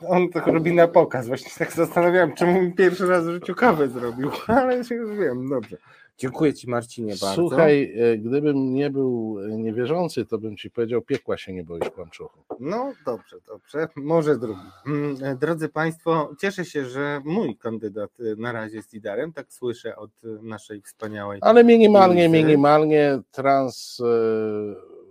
On 0.08 0.30
tak 0.30 0.46
robi 0.46 0.74
na 0.74 0.88
pokaz. 0.88 1.26
Właśnie 1.26 1.50
tak 1.58 1.72
zastanawiałem, 1.72 2.34
czemu 2.34 2.62
mi 2.62 2.72
pierwszy 2.72 3.06
raz 3.06 3.24
w 3.26 3.30
życiu 3.30 3.54
kawę 3.54 3.88
zrobił, 3.88 4.30
ale 4.46 4.84
się 4.84 4.94
już 4.94 5.18
wiem, 5.18 5.48
dobrze. 5.48 5.76
Dziękuję 6.18 6.54
Ci 6.54 6.70
Marcinie 6.70 7.14
bardzo. 7.20 7.34
Słuchaj, 7.34 7.94
e, 7.96 8.18
gdybym 8.18 8.74
nie 8.74 8.90
był 8.90 9.38
e, 9.40 9.48
niewierzący, 9.48 10.26
to 10.26 10.38
bym 10.38 10.56
ci 10.56 10.70
powiedział, 10.70 11.02
piekła 11.02 11.36
się 11.36 11.52
nie 11.52 11.64
boisz, 11.64 11.90
kłamczuchu. 11.90 12.40
No 12.60 12.92
dobrze, 13.06 13.36
dobrze. 13.46 13.88
Może 13.96 14.38
drugi. 14.38 14.60
Mm, 14.86 15.24
e, 15.24 15.36
Drodzy 15.36 15.68
Państwo, 15.68 16.34
cieszę 16.40 16.64
się, 16.64 16.84
że 16.84 17.20
mój 17.24 17.56
kandydat 17.56 18.10
na 18.36 18.52
razie 18.52 18.76
jest 18.76 18.92
liderem, 18.92 19.32
tak 19.32 19.52
słyszę 19.52 19.96
od 19.96 20.10
naszej 20.42 20.82
wspaniałej. 20.82 21.38
Ale 21.42 21.64
minimalnie, 21.64 22.28
Lizy. 22.28 22.36
minimalnie 22.44 23.20
trans 23.30 24.00
e, 24.00 24.04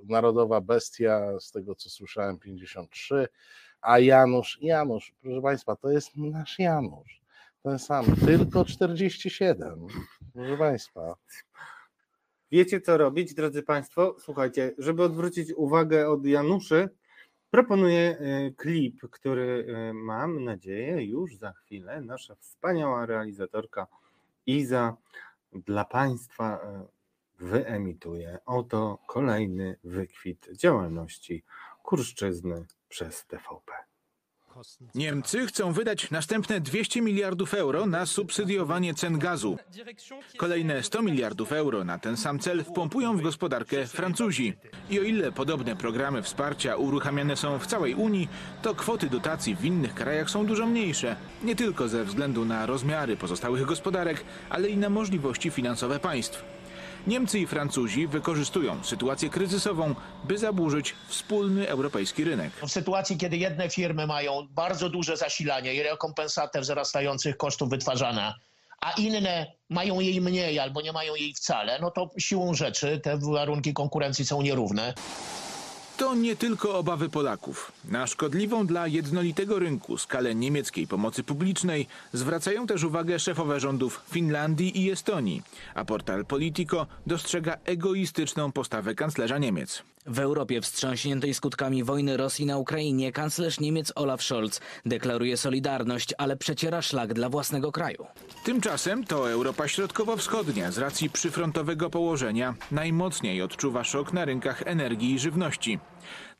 narodowa 0.07 0.61
bestia, 0.61 1.39
z 1.39 1.51
tego 1.51 1.75
co 1.75 1.89
słyszałem, 1.89 2.39
53, 2.39 3.27
a 3.81 3.99
Janusz, 3.99 4.57
Janusz, 4.61 5.13
proszę 5.21 5.41
Państwa, 5.41 5.75
to 5.75 5.89
jest 5.89 6.17
nasz 6.17 6.59
Janusz. 6.59 7.21
Ten 7.63 7.79
sam, 7.79 8.05
tylko 8.25 8.65
47. 8.65 9.87
Proszę 10.37 10.57
Państwa. 10.57 11.15
Wiecie, 12.51 12.81
co 12.81 12.97
robić, 12.97 13.33
drodzy 13.33 13.63
Państwo? 13.63 14.15
Słuchajcie, 14.19 14.75
żeby 14.77 15.03
odwrócić 15.03 15.53
uwagę 15.53 16.09
od 16.09 16.25
Januszy, 16.25 16.89
proponuję 17.51 18.17
e, 18.19 18.51
klip, 18.51 19.01
który 19.11 19.67
e, 19.67 19.93
mam 19.93 20.43
nadzieję 20.43 21.05
już 21.05 21.35
za 21.37 21.53
chwilę 21.53 22.01
nasza 22.01 22.35
wspaniała 22.35 23.05
realizatorka 23.05 23.87
Iza 24.45 24.97
dla 25.51 25.85
Państwa 25.85 26.59
e, 26.63 26.85
wyemituje. 27.39 28.37
Oto 28.45 28.97
kolejny 29.07 29.77
wykwit 29.83 30.47
działalności 30.51 31.43
Kurszczyzny 31.83 32.65
przez 32.89 33.25
TVP. 33.25 33.86
Niemcy 34.95 35.47
chcą 35.47 35.71
wydać 35.71 36.11
następne 36.11 36.61
200 36.61 37.01
miliardów 37.01 37.53
euro 37.53 37.85
na 37.85 38.05
subsydiowanie 38.05 38.93
cen 38.93 39.19
gazu. 39.19 39.57
Kolejne 40.37 40.83
100 40.83 41.01
miliardów 41.01 41.51
euro 41.51 41.83
na 41.83 41.99
ten 41.99 42.17
sam 42.17 42.39
cel 42.39 42.63
wpompują 42.63 43.17
w 43.17 43.21
gospodarkę 43.21 43.87
Francuzi. 43.87 44.53
I 44.89 44.99
o 44.99 45.03
ile 45.03 45.31
podobne 45.31 45.75
programy 45.75 46.21
wsparcia 46.21 46.75
uruchamiane 46.75 47.35
są 47.35 47.59
w 47.59 47.67
całej 47.67 47.95
Unii, 47.95 48.29
to 48.61 48.75
kwoty 48.75 49.09
dotacji 49.09 49.55
w 49.55 49.65
innych 49.65 49.93
krajach 49.93 50.29
są 50.29 50.45
dużo 50.45 50.65
mniejsze. 50.65 51.15
Nie 51.43 51.55
tylko 51.55 51.87
ze 51.87 52.05
względu 52.05 52.45
na 52.45 52.65
rozmiary 52.65 53.17
pozostałych 53.17 53.65
gospodarek, 53.65 54.23
ale 54.49 54.69
i 54.69 54.77
na 54.77 54.89
możliwości 54.89 55.49
finansowe 55.49 55.99
państw. 55.99 56.56
Niemcy 57.07 57.39
i 57.39 57.47
Francuzi 57.47 58.07
wykorzystują 58.07 58.83
sytuację 58.83 59.29
kryzysową, 59.29 59.95
by 60.23 60.37
zaburzyć 60.37 60.95
wspólny 61.07 61.69
europejski 61.69 62.23
rynek. 62.23 62.51
W 62.67 62.71
sytuacji, 62.71 63.17
kiedy 63.17 63.37
jedne 63.37 63.69
firmy 63.69 64.07
mają 64.07 64.47
bardzo 64.51 64.89
duże 64.89 65.17
zasilanie 65.17 65.73
i 65.73 65.83
rekompensatę 65.83 66.61
wzrastających 66.61 67.37
kosztów 67.37 67.69
wytwarzania, 67.69 68.35
a 68.81 68.91
inne 68.91 69.51
mają 69.69 69.99
jej 69.99 70.21
mniej 70.21 70.59
albo 70.59 70.81
nie 70.81 70.91
mają 70.91 71.15
jej 71.15 71.33
wcale, 71.33 71.79
no 71.81 71.91
to 71.91 72.09
siłą 72.17 72.53
rzeczy 72.53 72.99
te 72.99 73.17
warunki 73.17 73.73
konkurencji 73.73 74.25
są 74.25 74.41
nierówne. 74.41 74.93
To 75.97 76.15
nie 76.15 76.35
tylko 76.35 76.77
obawy 76.77 77.09
Polaków. 77.09 77.71
Na 77.85 78.07
szkodliwą 78.07 78.67
dla 78.67 78.87
jednolitego 78.87 79.59
rynku 79.59 79.97
skalę 79.97 80.35
niemieckiej 80.35 80.87
pomocy 80.87 81.23
publicznej 81.23 81.87
zwracają 82.13 82.67
też 82.67 82.83
uwagę 82.83 83.19
szefowe 83.19 83.59
rządów 83.59 84.01
Finlandii 84.09 84.81
i 84.83 84.91
Estonii, 84.91 85.41
a 85.75 85.85
portal 85.85 86.25
Politico 86.25 86.87
dostrzega 87.07 87.57
egoistyczną 87.65 88.51
postawę 88.51 88.95
kanclerza 88.95 89.37
Niemiec. 89.37 89.83
W 90.07 90.19
Europie 90.19 90.61
wstrząśniętej 90.61 91.33
skutkami 91.33 91.83
wojny 91.83 92.17
Rosji 92.17 92.45
na 92.45 92.57
Ukrainie 92.57 93.11
kanclerz 93.11 93.59
Niemiec 93.59 93.91
Olaf 93.95 94.23
Scholz 94.23 94.61
deklaruje 94.85 95.37
solidarność, 95.37 96.13
ale 96.17 96.37
przeciera 96.37 96.81
szlak 96.81 97.13
dla 97.13 97.29
własnego 97.29 97.71
kraju. 97.71 98.05
Tymczasem 98.43 99.03
to 99.03 99.31
Europa 99.31 99.67
Środkowo-Wschodnia 99.67 100.71
z 100.71 100.77
racji 100.77 101.09
przyfrontowego 101.09 101.89
położenia 101.89 102.55
najmocniej 102.71 103.41
odczuwa 103.41 103.83
szok 103.83 104.13
na 104.13 104.25
rynkach 104.25 104.61
energii 104.65 105.13
i 105.13 105.19
żywności. 105.19 105.79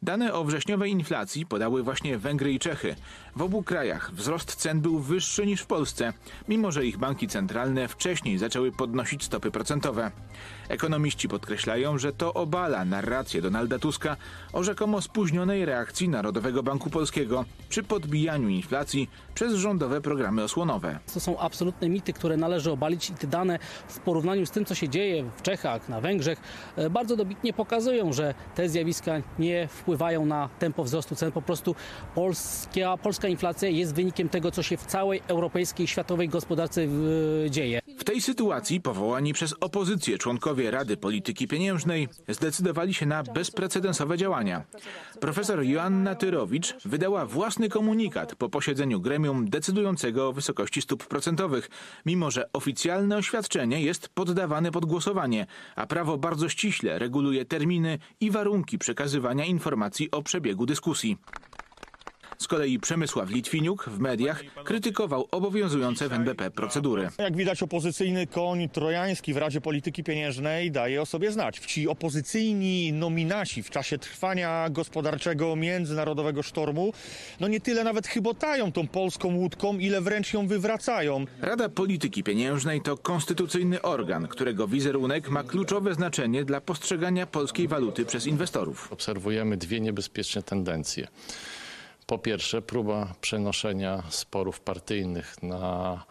Dane 0.02 0.34
o 0.34 0.44
wrześniowej 0.44 0.92
inflacji 0.92 1.46
podały 1.46 1.84
właśnie 1.84 2.18
Węgry 2.18 2.54
i 2.54 2.60
Czechy. 2.60 2.96
W 3.38 3.42
obu 3.42 3.64
krajach 3.64 4.12
wzrost 4.14 4.56
cen 4.56 4.82
był 4.82 5.00
wyższy 5.00 5.46
niż 5.46 5.62
w 5.62 5.66
Polsce, 5.66 6.14
mimo 6.48 6.72
że 6.72 6.86
ich 6.86 6.98
banki 6.98 7.28
centralne 7.28 7.88
wcześniej 7.88 8.38
zaczęły 8.38 8.72
podnosić 8.72 9.24
stopy 9.24 9.52
procentowe. 9.52 10.12
Ekonomiści 10.70 11.28
podkreślają, 11.28 11.98
że 11.98 12.14
to 12.14 12.34
obala 12.34 12.86
narrację 12.86 13.42
Donalda 13.42 13.80
Tuska 13.80 14.18
o 14.54 14.64
rzekomo 14.64 15.02
spóźnionej 15.02 15.66
reakcji 15.66 16.10
Narodowego 16.10 16.64
Banku 16.64 16.90
Polskiego 16.90 17.46
przy 17.70 17.84
podbijaniu 17.84 18.50
inflacji 18.50 19.10
przez 19.34 19.54
rządowe 19.54 20.02
programy 20.02 20.44
osłonowe. 20.44 21.00
To 21.14 21.20
są 21.20 21.40
absolutne 21.40 21.90
mity, 21.90 22.14
które 22.14 22.38
należy 22.38 22.72
obalić 22.72 23.10
i 23.10 23.14
te 23.14 23.28
dane 23.28 23.60
w 23.88 24.00
porównaniu 24.00 24.46
z 24.46 24.52
tym, 24.52 24.66
co 24.66 24.76
się 24.76 24.90
dzieje 24.90 25.30
w 25.38 25.42
Czechach, 25.42 25.90
na 25.90 26.02
Węgrzech, 26.02 26.42
e, 26.76 26.90
bardzo 26.90 27.16
dobitnie 27.16 27.54
pokazują, 27.54 28.14
że 28.14 28.34
te 28.56 28.70
zjawiska 28.70 29.14
nie 29.40 29.68
wpływają 29.68 30.26
na 30.26 30.50
tempo 30.60 30.84
wzrostu 30.84 31.16
cen. 31.16 31.32
Po 31.32 31.42
prostu 31.42 31.76
polska, 32.16 32.98
polska 33.04 33.27
inflacja 33.28 33.70
jest 33.70 33.96
wynikiem 33.96 34.30
tego, 34.30 34.52
co 34.52 34.64
się 34.64 34.78
w 34.78 34.86
całej 34.86 35.22
europejskiej 35.28 35.88
światowej 35.88 36.30
gospodarce 36.30 36.88
dzieje. 37.50 37.80
W 37.98 38.04
tej 38.04 38.22
sytuacji 38.22 38.82
powołani 38.82 39.34
przez 39.34 39.56
opozycję 39.60 40.18
członkowie 40.18 40.72
Rady 40.72 40.98
Polityki 40.98 41.48
Pieniężnej 41.48 42.08
zdecydowali 42.28 42.94
się 42.94 43.06
na 43.06 43.24
bezprecedensowe 43.24 44.18
działania. 44.18 44.64
Profesor 45.20 45.64
Joanna 45.64 46.16
Tyrowicz 46.16 46.76
wydała 46.86 47.26
własny 47.26 47.70
komunikat 47.70 48.36
po 48.36 48.50
posiedzeniu 48.50 49.02
gremium 49.02 49.50
decydującego 49.50 50.28
o 50.28 50.34
wysokości 50.34 50.82
stóp 50.82 51.08
procentowych, 51.08 51.70
mimo 52.06 52.32
że 52.32 52.50
oficjalne 52.54 53.18
oświadczenie 53.18 53.82
jest 53.82 54.10
poddawane 54.10 54.72
pod 54.72 54.86
głosowanie, 54.86 55.46
a 55.76 55.88
prawo 55.88 56.18
bardzo 56.18 56.50
ściśle 56.50 57.00
reguluje 57.00 57.46
terminy 57.46 58.00
i 58.20 58.32
warunki 58.32 58.78
przekazywania 58.78 59.46
informacji 59.46 60.12
o 60.12 60.24
przebiegu 60.24 60.66
dyskusji. 60.66 61.18
Z 62.38 62.48
kolei 62.48 62.80
Przemysław 62.80 63.30
Litwiniuk 63.30 63.90
w 63.90 64.00
mediach 64.00 64.44
krytykował 64.64 65.28
obowiązujące 65.32 66.10
w 66.10 66.14
NBP 66.14 66.52
procedury. 66.52 67.10
Jak 67.18 67.36
widać, 67.36 67.64
opozycyjny 67.64 68.28
koń 68.28 68.70
trojański 68.70 69.34
w 69.34 69.38
Radzie 69.38 69.62
Polityki 69.62 70.04
Pieniężnej 70.04 70.72
daje 70.72 71.02
o 71.02 71.06
sobie 71.06 71.32
znać. 71.32 71.60
Ci 71.60 71.88
opozycyjni 71.88 72.94
nominaci 72.94 73.64
w 73.64 73.70
czasie 73.70 73.98
trwania 73.98 74.70
gospodarczego 74.70 75.56
międzynarodowego 75.56 76.44
sztormu, 76.44 76.94
no 77.40 77.48
nie 77.48 77.62
tyle 77.62 77.84
nawet 77.84 78.08
chybotają 78.08 78.72
tą 78.72 78.88
polską 78.88 79.36
łódką, 79.36 79.78
ile 79.78 80.02
wręcz 80.02 80.34
ją 80.34 80.48
wywracają. 80.48 81.26
Rada 81.42 81.70
Polityki 81.70 82.24
Pieniężnej 82.24 82.82
to 82.82 82.98
konstytucyjny 82.98 83.82
organ, 83.82 84.28
którego 84.28 84.68
wizerunek 84.68 85.30
ma 85.30 85.44
kluczowe 85.44 85.94
znaczenie 85.94 86.46
dla 86.46 86.62
postrzegania 86.62 87.26
polskiej 87.26 87.68
waluty 87.68 88.06
przez 88.06 88.28
inwestorów. 88.28 88.94
Obserwujemy 88.94 89.58
dwie 89.58 89.80
niebezpieczne 89.80 90.44
tendencje. 90.44 91.08
Po 92.08 92.18
pierwsze, 92.18 92.62
próba 92.62 93.14
przenoszenia 93.22 94.04
sporów 94.10 94.60
partyjnych 94.60 95.44
na 95.44 96.04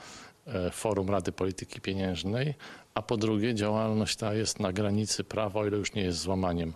e, 0.46 0.70
forum 0.70 1.10
Rady 1.10 1.32
Polityki 1.32 1.80
Pieniężnej, 1.80 2.54
a 2.94 3.02
po 3.02 3.16
drugie, 3.16 3.54
działalność 3.54 4.16
ta 4.16 4.34
jest 4.34 4.60
na 4.60 4.72
granicy 4.72 5.24
prawa, 5.24 5.60
o 5.60 5.66
ile 5.66 5.76
już 5.76 5.94
nie 5.94 6.02
jest 6.02 6.18
złamaniem 6.18 6.72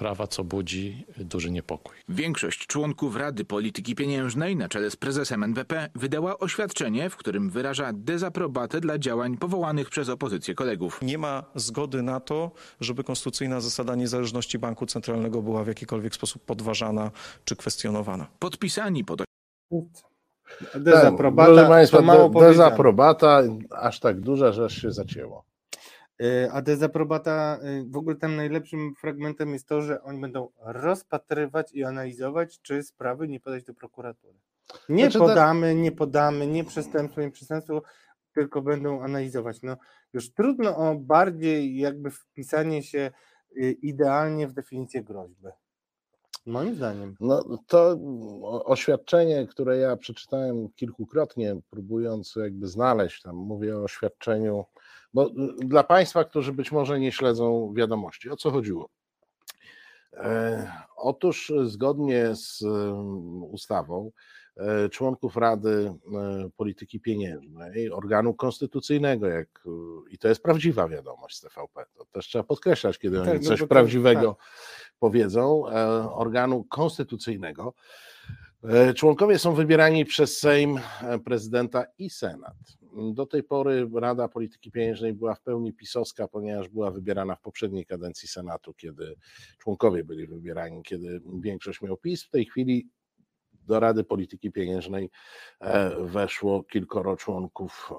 prawa, 0.00 0.26
co 0.26 0.44
budzi 0.44 1.06
duży 1.18 1.50
niepokój. 1.50 1.96
Większość 2.08 2.66
członków 2.66 3.16
Rady 3.16 3.44
Polityki 3.44 3.94
Pieniężnej 3.94 4.56
na 4.56 4.68
czele 4.68 4.90
z 4.90 4.96
prezesem 4.96 5.42
NBP 5.44 5.88
wydała 5.94 6.38
oświadczenie, 6.38 7.10
w 7.10 7.16
którym 7.16 7.50
wyraża 7.50 7.90
dezaprobatę 7.94 8.80
dla 8.80 8.98
działań 8.98 9.36
powołanych 9.36 9.90
przez 9.90 10.08
opozycję 10.08 10.54
kolegów. 10.54 10.98
Nie 11.02 11.18
ma 11.18 11.44
zgody 11.54 12.02
na 12.02 12.20
to, 12.20 12.50
żeby 12.80 13.04
konstytucyjna 13.04 13.60
zasada 13.60 13.94
niezależności 13.94 14.58
banku 14.58 14.86
centralnego 14.86 15.42
była 15.42 15.64
w 15.64 15.66
jakikolwiek 15.66 16.14
sposób 16.14 16.44
podważana 16.44 17.10
czy 17.44 17.56
kwestionowana. 17.56 18.26
Podpisani 18.38 19.04
pod 19.04 19.22
Dezaprobata, 20.74 21.52
Proszę 21.52 21.68
Państwa, 21.68 21.98
to 21.98 22.04
mało 22.04 22.28
de- 22.28 22.32
powiedziane. 22.32 22.54
dezaprobata 22.54 23.42
aż 23.70 24.00
tak 24.00 24.20
duża, 24.20 24.52
że 24.52 24.64
aż 24.64 24.82
się 24.82 24.92
zacięło. 24.92 25.44
Y, 26.20 26.50
A 26.52 26.62
dezaprobata, 26.62 27.58
y, 27.64 27.84
w 27.90 27.96
ogóle 27.96 28.16
tam 28.16 28.36
najlepszym 28.36 28.94
fragmentem 28.94 29.52
jest 29.52 29.68
to, 29.68 29.82
że 29.82 30.02
oni 30.02 30.20
będą 30.20 30.48
rozpatrywać 30.58 31.72
i 31.72 31.84
analizować, 31.84 32.60
czy 32.60 32.82
sprawy 32.82 33.28
nie 33.28 33.40
podać 33.40 33.64
do 33.64 33.74
prokuratury. 33.74 34.34
Nie 34.88 35.04
Znaczy, 35.04 35.18
podamy, 35.18 35.74
nie 35.74 35.92
podamy, 35.92 36.46
nie 36.46 36.64
przestępstwo, 36.64 37.20
nie 37.20 37.30
przestępstwo, 37.30 37.82
tylko 38.34 38.62
będą 38.62 39.02
analizować. 39.02 39.62
No, 39.62 39.76
już 40.12 40.32
trudno 40.32 40.76
o 40.76 40.94
bardziej 40.94 41.76
jakby 41.76 42.10
wpisanie 42.10 42.82
się 42.82 43.10
y, 43.56 43.72
idealnie 43.72 44.48
w 44.48 44.52
definicję 44.52 45.04
groźby. 45.04 45.48
Moim 46.46 46.74
zdaniem. 46.74 47.16
No 47.20 47.58
to 47.66 47.98
oświadczenie, 48.64 49.46
które 49.46 49.78
ja 49.78 49.96
przeczytałem 49.96 50.68
kilkukrotnie, 50.72 51.56
próbując 51.70 52.36
jakby 52.36 52.66
znaleźć 52.66 53.22
tam, 53.22 53.36
mówię 53.36 53.78
o 53.78 53.82
oświadczeniu, 53.82 54.64
bo 55.14 55.26
y, 55.26 55.32
dla 55.58 55.84
Państwa, 55.84 56.24
którzy 56.24 56.52
być 56.52 56.72
może 56.72 57.00
nie 57.00 57.12
śledzą 57.12 57.72
wiadomości, 57.76 58.30
o 58.30 58.36
co 58.36 58.50
chodziło? 58.50 58.88
E, 60.12 60.72
Otóż 61.02 61.52
zgodnie 61.64 62.36
z 62.36 62.62
em, 62.62 63.42
ustawą 63.42 64.10
e, 64.56 64.88
członków 64.88 65.36
Rady 65.36 65.94
e, 66.14 66.50
Polityki 66.56 67.00
Pieniężnej, 67.00 67.90
organu 67.90 68.34
konstytucyjnego, 68.34 69.26
jak, 69.26 69.48
e, 69.66 69.70
i 70.10 70.18
to 70.18 70.28
jest 70.28 70.42
prawdziwa 70.42 70.88
wiadomość 70.88 71.36
z 71.36 71.40
TVP, 71.40 71.84
to 71.94 72.04
też 72.04 72.26
trzeba 72.26 72.44
podkreślać, 72.44 72.98
kiedy 72.98 73.18
Tak, 73.18 73.28
oni 73.28 73.38
no 73.42 73.48
coś 73.48 73.62
prawdziwego 73.62 74.34
tak. 74.34 74.46
powiedzą, 74.98 75.64
organu 76.14 76.64
konstytucyjnego. 76.64 77.74
Członkowie 78.96 79.38
są 79.38 79.54
wybierani 79.54 80.04
przez 80.04 80.38
Sejm, 80.38 80.80
prezydenta 81.24 81.84
i 81.98 82.10
Senat. 82.10 82.54
Do 83.14 83.26
tej 83.26 83.42
pory 83.42 83.90
Rada 83.94 84.28
Polityki 84.28 84.70
Pieniężnej 84.70 85.12
była 85.12 85.34
w 85.34 85.40
pełni 85.40 85.72
pisowska, 85.72 86.28
ponieważ 86.28 86.68
była 86.68 86.90
wybierana 86.90 87.36
w 87.36 87.40
poprzedniej 87.40 87.86
kadencji 87.86 88.28
Senatu, 88.28 88.74
kiedy 88.74 89.14
członkowie 89.58 90.04
byli 90.04 90.26
wybierani, 90.26 90.82
kiedy 90.82 91.20
większość 91.40 91.82
miał 91.82 91.96
PiS. 91.96 92.24
W 92.24 92.30
tej 92.30 92.44
chwili 92.44 92.88
do 93.66 93.80
Rady 93.80 94.04
Polityki 94.04 94.52
Pieniężnej 94.52 95.10
e, 95.60 96.04
weszło 96.04 96.62
kilkoro 96.62 97.16
członków 97.16 97.92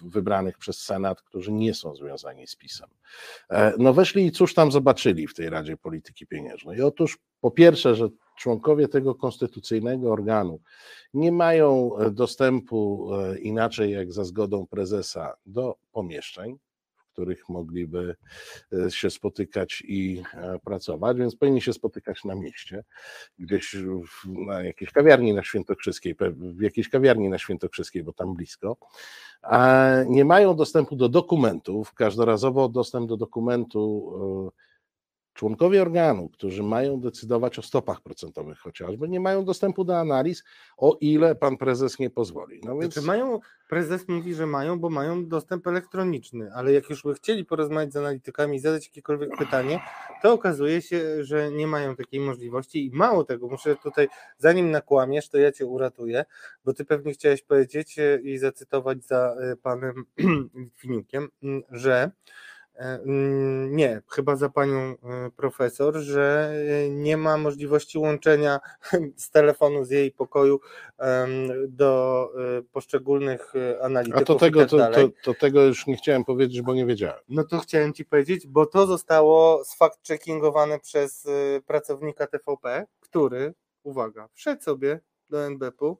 wybranych 0.00 0.58
przez 0.58 0.82
Senat, 0.82 1.22
którzy 1.22 1.52
nie 1.52 1.74
są 1.74 1.94
związani 1.96 2.46
z 2.46 2.56
PiSem. 2.56 2.88
E, 3.50 3.72
No 3.78 3.92
weszli 3.92 4.26
i 4.26 4.32
cóż 4.32 4.54
tam 4.54 4.72
zobaczyli 4.72 5.26
w 5.26 5.34
tej 5.34 5.50
Radzie 5.50 5.76
Polityki 5.76 6.26
Pieniężnej? 6.26 6.82
Otóż 6.82 7.18
po 7.40 7.50
pierwsze, 7.50 7.94
że 7.94 8.08
członkowie 8.36 8.88
tego 8.88 9.14
konstytucyjnego 9.14 10.12
organu 10.12 10.60
nie 11.14 11.32
mają 11.32 11.96
e, 11.96 12.10
dostępu 12.10 13.10
e, 13.14 13.38
inaczej 13.38 13.92
jak 13.92 14.12
za 14.12 14.24
zgodą 14.24 14.66
prezesa 14.66 15.34
do 15.46 15.76
pomieszczeń, 15.92 16.58
w 16.96 17.12
których 17.12 17.48
mogliby 17.48 18.16
e, 18.72 18.90
się 18.90 19.10
spotykać 19.10 19.82
i 19.88 20.22
pracować, 20.64 21.16
więc 21.16 21.36
powinni 21.36 21.62
się 21.62 21.72
spotykać 21.72 22.24
na 22.24 22.34
mieście, 22.34 22.84
gdzieś 23.38 23.76
w, 23.76 24.28
na 24.46 24.62
jakiejś 24.62 24.90
kawiarni 24.90 25.34
na 25.34 25.44
Świętokrzyskiej, 25.44 26.16
w 26.30 26.62
jakiejś 26.62 26.88
kawiarni 26.88 27.28
na 27.28 27.38
Świętokrzyskiej, 27.38 28.02
bo 28.02 28.12
tam 28.12 28.34
blisko, 28.34 28.76
a 29.42 29.90
nie 30.06 30.24
mają 30.24 30.56
dostępu 30.56 30.96
do 30.96 31.08
dokumentów. 31.08 31.94
Każdorazowo 31.94 32.68
dostęp 32.68 33.08
do 33.08 33.16
dokumentu 33.16 34.12
członkowie 35.34 35.82
organu, 35.82 36.28
którzy 36.28 36.62
mają 36.62 37.00
decydować 37.00 37.58
o 37.58 37.62
stopach 37.62 38.00
procentowych 38.00 38.58
chociażby, 38.58 39.08
nie 39.08 39.20
mają 39.20 39.44
dostępu 39.44 39.84
do 39.84 39.98
analiz, 39.98 40.44
o 40.76 40.96
ile 41.00 41.34
pan 41.34 41.56
prezes 41.56 41.98
nie 41.98 42.10
pozwoli. 42.10 42.60
No 42.64 42.78
więc 42.78 42.94
Znaczy 42.94 43.06
mają, 43.06 43.40
prezes 43.68 44.08
mówi, 44.08 44.34
że 44.34 44.46
mają, 44.46 44.78
bo 44.78 44.90
mają 44.90 45.28
dostęp 45.28 45.66
elektroniczny, 45.66 46.50
ale 46.54 46.72
jak 46.72 46.90
już 46.90 47.02
by 47.02 47.14
chcieli 47.14 47.44
porozmawiać 47.44 47.92
z 47.92 47.96
analitykami 47.96 48.56
i 48.56 48.60
zadać 48.60 48.86
jakiekolwiek 48.86 49.30
pytanie, 49.38 49.80
to 50.22 50.32
okazuje 50.32 50.82
się, 50.82 51.24
że 51.24 51.50
nie 51.50 51.66
mają 51.66 51.96
takiej 51.96 52.20
możliwości 52.20 52.86
i 52.86 52.90
mało 52.90 53.24
tego, 53.24 53.48
muszę 53.48 53.76
tutaj, 53.76 54.08
zanim 54.38 54.70
nakłamiesz, 54.70 55.28
to 55.28 55.38
ja 55.38 55.52
cię 55.52 55.66
uratuję, 55.66 56.24
bo 56.64 56.72
ty 56.72 56.84
pewnie 56.84 57.12
chciałeś 57.12 57.42
powiedzieć 57.42 57.98
e, 57.98 58.20
i 58.22 58.38
zacytować 58.38 59.04
za 59.04 59.36
e, 59.40 59.56
panem 59.56 60.04
Litwiniukiem, 60.54 61.28
m, 61.42 61.62
że 61.70 61.94
mm, 62.02 62.12
nie, 63.70 64.02
chyba 64.10 64.36
za 64.36 64.48
panią 64.48 64.76
e, 64.76 64.96
profesor, 65.36 65.96
że 65.96 66.54
e, 66.86 66.90
nie 66.90 67.16
ma 67.16 67.36
możliwości 67.36 67.98
łączenia 67.98 68.60
z 69.16 69.30
telefonu 69.30 69.84
z 69.84 69.90
jej 69.90 70.12
pokoju 70.12 70.60
do 71.68 72.30
e, 72.58 72.62
poszczególnych 72.62 73.52
e, 73.56 73.82
analityków. 73.82 74.22
a 74.22 74.24
to 74.24 74.34
tego, 74.34 74.66
tak 74.66 74.94
to, 74.94 75.08
to, 75.08 75.08
to 75.24 75.34
tego 75.34 75.62
już 75.62 75.86
nie 75.86 75.96
chciałem 75.96 76.24
powiedzieć, 76.24 76.62
bo 76.62 76.74
nie 76.74 76.86
wiedziałem. 76.86 77.20
No 77.28 77.44
to 77.44 77.58
chciałem 77.58 77.92
ci 77.92 78.04
powiedzieć, 78.04 78.46
bo 78.46 78.66
to 78.66 78.86
zostało 78.86 79.62
sfact-checkingowane 79.62 80.80
przez 80.80 81.26
pracownika 81.66 82.26
TVP, 82.26 82.86
który, 83.00 83.54
uwaga, 83.82 84.28
wszedł 84.32 84.62
sobie 84.62 85.00
do 85.30 85.46
NBP-u, 85.46 85.98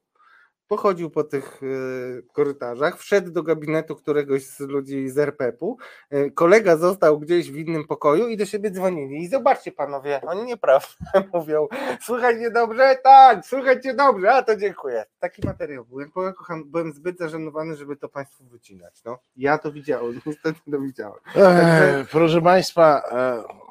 pochodził 0.69 1.11
po 1.11 1.25
tych 1.25 1.63
y, 1.63 2.27
korytarzach, 2.33 2.99
wszedł 2.99 3.31
do 3.31 3.43
gabinetu 3.43 3.97
któregoś 3.97 4.47
z 4.47 4.61
ludzi 4.61 5.09
z 5.09 5.19
RPP-u, 5.19 5.77
y, 6.13 6.31
kolega 6.31 6.77
został 6.77 7.19
gdzieś 7.19 7.51
w 7.51 7.57
innym 7.57 7.87
pokoju 7.87 8.29
i 8.29 8.37
do 8.37 8.47
siebie 8.47 8.71
dzwonili. 8.71 9.23
I 9.23 9.29
zobaczcie 9.29 9.73
panowie, 9.73 10.21
oni 10.27 10.45
nieprawdę 10.45 10.89
mówią, 11.35 11.69
słychać 12.01 12.37
mnie 12.37 12.51
dobrze? 12.51 12.97
Tak, 13.05 13.47
słychać 13.47 13.79
dobrze, 13.97 14.33
a 14.33 14.43
to 14.43 14.57
dziękuję. 14.57 15.05
Taki 15.19 15.47
materiał 15.47 15.85
był. 15.85 16.11
Powiem, 16.15 16.33
kocham, 16.33 16.65
byłem 16.71 16.93
zbyt 16.93 17.19
zażenowany, 17.19 17.77
żeby 17.77 17.97
to 17.97 18.09
państwu 18.09 18.45
wycinać. 18.45 19.05
No, 19.05 19.19
ja 19.37 19.59
to 19.59 19.73
widziałem, 19.73 20.21
niestety 20.27 20.61
to 20.71 20.81
widziałem. 20.81 21.19
Także- 21.35 22.05
proszę 22.11 22.43
Państwa, 22.43 23.03
e, 23.11 23.64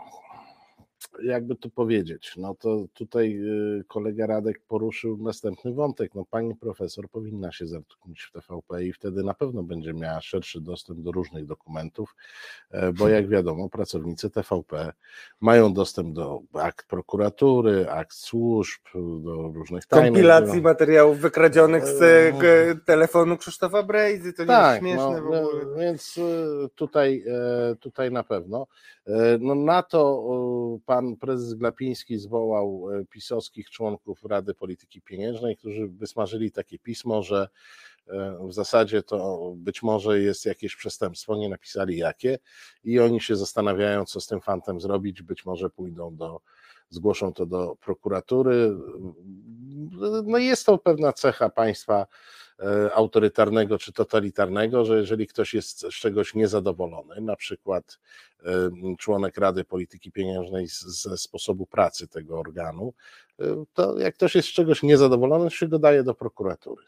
jakby 1.23 1.55
to 1.55 1.69
powiedzieć, 1.69 2.33
no 2.37 2.55
to 2.55 2.85
tutaj 2.93 3.37
y, 3.79 3.83
kolega 3.87 4.25
Radek 4.27 4.61
poruszył 4.67 5.17
następny 5.17 5.73
wątek. 5.73 6.15
No 6.15 6.25
pani 6.25 6.55
profesor 6.55 7.09
powinna 7.09 7.51
się 7.51 7.67
zatrudnić 7.67 8.21
w 8.21 8.31
TVP 8.31 8.83
i 8.85 8.93
wtedy 8.93 9.23
na 9.23 9.33
pewno 9.33 9.63
będzie 9.63 9.93
miała 9.93 10.21
szerszy 10.21 10.61
dostęp 10.61 10.99
do 10.99 11.11
różnych 11.11 11.45
dokumentów, 11.45 12.15
e, 12.71 12.93
bo 12.93 13.09
jak 13.09 13.27
wiadomo, 13.27 13.69
pracownicy 13.69 14.29
TVP 14.29 14.93
mają 15.41 15.73
dostęp 15.73 16.13
do 16.15 16.41
akt 16.53 16.87
prokuratury, 16.87 17.89
akt 17.89 18.13
służb, 18.13 18.81
do 19.23 19.51
różnych 19.55 19.85
tajnych. 19.85 20.11
kompilacji 20.11 20.61
materiałów 20.61 21.17
wykradzionych 21.19 21.85
z 21.87 22.01
e, 22.01 22.39
g- 22.39 22.75
telefonu 22.85 23.37
Krzysztofa 23.37 23.83
Brejzy, 23.83 24.33
to 24.33 24.45
nie 24.45 24.53
jest 24.53 24.79
śmieszne 24.79 25.03
no, 25.11 25.21
w 25.21 25.25
ogóle. 25.25 25.41
no, 25.41 25.75
Więc 25.75 26.17
y, 26.17 26.21
tutaj, 26.75 27.23
e, 27.71 27.75
tutaj 27.75 28.11
na 28.11 28.23
pewno. 28.23 28.67
E, 29.07 29.37
No 29.39 29.55
na 29.55 29.83
to 29.83 30.23
e, 30.33 30.79
pan 31.03 31.15
prezes 31.15 31.53
Glapiński 31.53 32.17
zwołał 32.19 32.89
e, 32.91 33.05
pisowskich 33.05 33.69
członków 33.69 34.23
Rady 34.23 34.53
Polityki 34.53 35.01
Pieniężnej, 35.01 35.57
którzy 35.57 35.87
wysmażyli 35.87 36.51
takie 36.51 36.79
pismo, 36.79 37.23
że 37.23 37.49
e, 38.07 38.37
w 38.47 38.53
zasadzie 38.53 39.03
to 39.03 39.53
być 39.55 39.83
może 39.83 40.19
jest 40.19 40.45
jakieś 40.45 40.75
przestępstwo, 40.75 41.35
nie 41.35 41.49
napisali 41.49 41.97
jakie 41.97 42.39
i 42.83 42.99
oni 42.99 43.21
się 43.21 43.35
zastanawiają, 43.35 44.05
co 44.05 44.21
z 44.21 44.27
tym 44.27 44.41
fantem 44.41 44.81
zrobić, 44.81 45.21
być 45.21 45.45
może 45.45 45.69
pójdą 45.69 46.15
do, 46.15 46.41
zgłoszą 46.89 47.33
to 47.33 47.45
do 47.45 47.75
prokuratury. 47.75 48.77
No 50.23 50.37
jest 50.37 50.65
to 50.65 50.77
pewna 50.77 51.13
cecha 51.13 51.49
państwa 51.49 52.07
autorytarnego 52.93 53.77
czy 53.77 53.93
totalitarnego, 53.93 54.85
że 54.85 54.97
jeżeli 54.97 55.27
ktoś 55.27 55.53
jest 55.53 55.79
z 55.79 55.93
czegoś 55.93 56.33
niezadowolony, 56.35 57.21
na 57.21 57.35
przykład 57.35 57.99
e, 58.45 58.49
członek 58.99 59.37
Rady 59.37 59.63
Polityki 59.63 60.11
Pieniężnej 60.11 60.67
ze 60.69 61.17
sposobu 61.17 61.65
pracy 61.65 62.07
tego 62.07 62.39
organu, 62.39 62.93
e, 63.39 63.43
to 63.73 63.99
jak 63.99 64.15
ktoś 64.15 64.35
jest 64.35 64.47
z 64.47 64.51
czegoś 64.51 64.83
niezadowolony, 64.83 65.43
to 65.43 65.49
się 65.49 65.67
go 65.67 65.79
daje 65.79 66.03
do 66.03 66.13
prokuratury. 66.15 66.83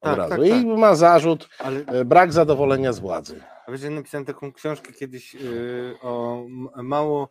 Od 0.00 0.10
Tak, 0.10 0.18
razu. 0.18 0.30
tak, 0.30 0.46
I 0.46 0.50
tak. 0.50 0.64
ma 0.78 0.94
zarzut 0.94 1.48
Ale- 1.58 1.80
e, 1.86 2.04
brak 2.04 2.32
zadowolenia 2.32 2.92
z 2.92 2.98
władzy. 2.98 3.40
A 3.66 3.70
ja 3.84 3.90
napisałem 3.90 4.24
taką 4.24 4.52
książkę 4.52 4.92
kiedyś 4.92 5.34
y, 5.34 5.94
o 6.02 6.44
mało 6.76 7.28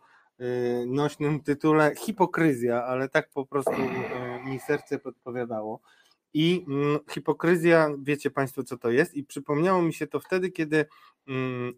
nośnym 0.86 1.40
tytule 1.42 1.94
Hipokryzja, 1.98 2.84
ale 2.84 3.08
tak 3.08 3.30
po 3.30 3.46
prostu 3.46 3.72
mi 4.44 4.60
serce 4.60 4.98
podpowiadało. 4.98 5.80
I 6.38 6.64
mm, 6.68 6.98
hipokryzja, 7.10 7.90
wiecie 7.98 8.30
Państwo, 8.30 8.62
co 8.62 8.76
to 8.76 8.90
jest? 8.90 9.14
I 9.14 9.24
przypomniało 9.24 9.82
mi 9.82 9.94
się 9.94 10.06
to 10.06 10.20
wtedy, 10.20 10.50
kiedy 10.50 10.86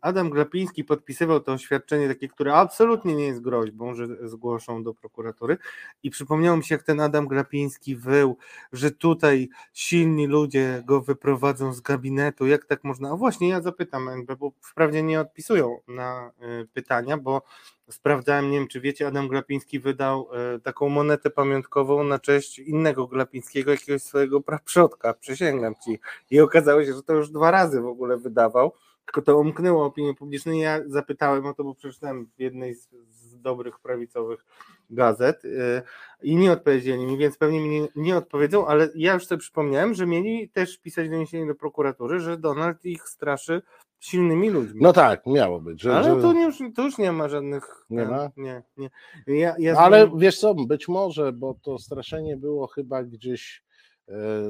Adam 0.00 0.30
Glapiński 0.30 0.84
podpisywał 0.84 1.40
to 1.40 1.52
oświadczenie, 1.52 2.08
takie, 2.08 2.28
które 2.28 2.54
absolutnie 2.54 3.14
nie 3.14 3.26
jest 3.26 3.40
groźbą, 3.40 3.94
że 3.94 4.28
zgłoszą 4.28 4.82
do 4.82 4.94
prokuratury. 4.94 5.56
I 6.02 6.10
przypomniało 6.10 6.56
mi 6.56 6.64
się, 6.64 6.74
jak 6.74 6.82
ten 6.82 7.00
Adam 7.00 7.28
Glapiński 7.28 7.96
wył, 7.96 8.36
że 8.72 8.90
tutaj 8.90 9.48
silni 9.72 10.26
ludzie 10.26 10.82
go 10.86 11.00
wyprowadzą 11.00 11.72
z 11.72 11.80
gabinetu. 11.80 12.46
Jak 12.46 12.64
tak 12.64 12.84
można? 12.84 13.10
A 13.10 13.16
właśnie, 13.16 13.48
ja 13.48 13.60
zapytam 13.60 14.08
NB, 14.08 14.36
bo 14.38 14.52
wprawdzie 14.60 15.02
nie 15.02 15.20
odpisują 15.20 15.80
na 15.88 16.32
y, 16.62 16.66
pytania, 16.72 17.16
bo 17.16 17.42
sprawdzałem, 17.90 18.50
nie 18.50 18.58
wiem 18.58 18.68
czy 18.68 18.80
wiecie, 18.80 19.06
Adam 19.06 19.28
Glapiński 19.28 19.80
wydał 19.80 20.28
y, 20.56 20.60
taką 20.60 20.88
monetę 20.88 21.30
pamiątkową 21.30 22.04
na 22.04 22.18
cześć 22.18 22.58
innego 22.58 23.06
Glapińskiego, 23.06 23.70
jakiegoś 23.70 24.02
swojego 24.02 24.40
praprzodka, 24.40 25.14
przysięgam 25.14 25.74
ci. 25.84 25.98
I 26.30 26.40
okazało 26.40 26.84
się, 26.84 26.94
że 26.94 27.02
to 27.02 27.14
już 27.14 27.30
dwa 27.30 27.50
razy 27.50 27.80
w 27.80 27.86
ogóle 27.86 28.16
wydawał. 28.16 28.72
Tylko 29.08 29.22
to 29.22 29.38
umknęło 29.38 29.84
opinii 29.84 30.14
publicznej. 30.14 30.60
Ja 30.60 30.80
zapytałem 30.86 31.46
o 31.46 31.54
to, 31.54 31.64
bo 31.64 31.74
przeczytałem 31.74 32.26
w 32.36 32.40
jednej 32.40 32.74
z, 32.74 32.88
z 33.10 33.40
dobrych 33.40 33.78
prawicowych 33.80 34.44
gazet 34.90 35.44
yy, 35.44 35.82
i 36.22 36.36
nie 36.36 36.52
odpowiedzieli 36.52 37.06
mi, 37.06 37.18
więc 37.18 37.36
pewnie 37.36 37.60
mi 37.60 37.68
nie, 37.68 37.88
nie, 37.96 38.16
odpowiedzą, 38.16 38.66
ale 38.66 38.88
ja 38.94 39.14
już 39.14 39.26
sobie 39.26 39.38
przypomniałem, 39.38 39.94
że 39.94 40.06
mieli 40.06 40.48
też 40.48 40.78
pisać 40.78 41.08
doniesienie 41.08 41.46
do 41.46 41.54
prokuratury, 41.54 42.20
że 42.20 42.36
Donald 42.36 42.84
ich 42.84 43.08
straszy 43.08 43.62
silnymi 44.00 44.50
ludźmi. 44.50 44.80
No 44.82 44.92
tak, 44.92 45.26
miało 45.26 45.60
być. 45.60 45.82
Że, 45.82 45.96
ale 45.96 46.14
że... 46.14 46.22
Tu, 46.22 46.38
już, 46.38 46.58
tu 46.76 46.82
już 46.82 46.98
nie 46.98 47.12
ma 47.12 47.28
żadnych... 47.28 47.86
Nie 47.90 48.04
ma? 48.04 48.30
Nie, 48.36 48.62
nie. 48.76 48.90
Ja, 49.26 49.54
ja 49.58 49.76
ale 49.76 50.10
wiesz 50.16 50.38
co, 50.38 50.54
być 50.54 50.88
może, 50.88 51.32
bo 51.32 51.54
to 51.62 51.78
straszenie 51.78 52.36
było 52.36 52.66
chyba 52.66 53.04
gdzieś 53.04 53.67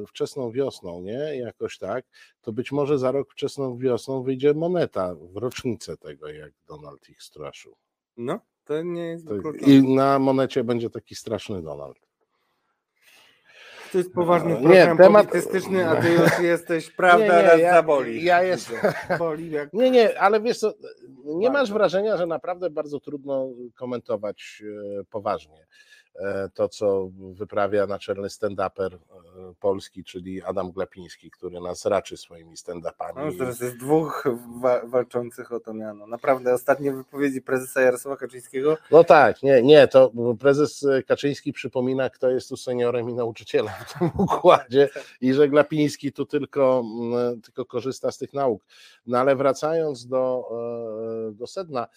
wczesną 0.08 0.50
wiosną, 0.50 1.00
nie? 1.02 1.36
Jakoś 1.36 1.78
tak, 1.78 2.04
to 2.42 2.52
być 2.52 2.72
może 2.72 2.98
za 2.98 3.10
rok 3.12 3.32
wczesną 3.32 3.76
wiosną 3.78 4.22
wyjdzie 4.22 4.54
moneta 4.54 5.14
w 5.14 5.36
rocznicę 5.36 5.96
tego, 5.96 6.28
jak 6.28 6.52
Donald 6.68 7.08
ich 7.08 7.22
straszył. 7.22 7.76
No, 8.16 8.40
to 8.64 8.82
nie 8.82 9.06
jest 9.06 9.26
To. 9.26 9.34
I 9.66 9.94
na 9.94 10.18
monecie 10.18 10.64
będzie 10.64 10.90
taki 10.90 11.14
straszny 11.14 11.62
Donald. 11.62 11.96
To 13.92 13.98
jest 13.98 14.12
poważny 14.12 14.50
Nie, 14.50 14.56
program 14.60 14.96
temat- 14.98 15.26
politystyczny, 15.28 15.88
a 15.88 16.02
ty 16.02 16.12
już 16.12 16.38
jesteś, 16.38 16.90
prawda, 16.96 17.42
Nie, 17.52 17.56
nie, 17.56 17.62
ja- 17.62 17.74
zaboli. 17.74 18.24
ja 18.24 18.42
jest- 18.42 18.72
Boli 19.18 19.50
jak... 19.50 19.72
Nie, 19.72 19.90
nie, 19.90 20.20
ale 20.20 20.40
wiesz 20.40 20.58
co, 20.58 20.72
nie 21.24 21.50
masz 21.50 21.72
wrażenia, 21.72 22.16
że 22.16 22.26
naprawdę 22.26 22.70
bardzo 22.70 23.00
trudno 23.00 23.48
komentować 23.74 24.62
e, 25.00 25.04
poważnie 25.10 25.56
e, 25.60 25.66
to, 26.54 26.68
co 26.68 27.10
wyprawia 27.32 27.86
naczelny 27.86 28.28
stand-uper 28.28 28.94
e, 28.94 28.98
polski, 29.60 30.04
czyli 30.04 30.42
Adam 30.42 30.72
Glapiński, 30.72 31.30
który 31.30 31.60
nas 31.60 31.86
raczy 31.86 32.16
swoimi 32.16 32.56
stand-upami. 32.56 33.12
No, 33.16 33.32
teraz 33.38 33.60
jest 33.60 33.76
dwóch 33.76 34.24
wa- 34.60 34.86
walczących 34.86 35.52
o 35.52 35.60
to 35.60 35.74
miano. 35.74 36.06
Naprawdę, 36.06 36.54
ostatnie 36.54 36.92
wypowiedzi 36.92 37.42
prezesa 37.42 37.80
Jarosława 37.80 38.16
Kaczyńskiego 38.16 38.76
No 38.90 39.04
tak, 39.04 39.42
nie, 39.42 39.62
nie, 39.62 39.88
to 39.88 40.12
prezes 40.40 40.86
Kaczyński 41.06 41.52
przypomina, 41.52 42.10
kto 42.10 42.30
jest 42.30 42.48
tu 42.48 42.56
seniorem 42.56 43.10
i 43.10 43.14
nauczycielem 43.14 43.74
w 43.86 43.98
tym 43.98 44.10
układzie 44.26 44.88
i 45.20 45.34
że 45.34 45.48
Glapiński 45.48 46.12
tu 46.12 46.26
tylko, 46.26 46.82
mm, 47.00 47.40
tylko 47.40 47.64
korzysta 47.64 48.12
z 48.12 48.18
tych 48.18 48.32
nauk. 48.34 48.62
No 49.06 49.18
ale 49.18 49.36
wracając 49.36 50.06
do, 50.06 50.48
e, 51.28 51.32
do 51.32 51.46
sedna, 51.46 51.86
e, 51.86 51.88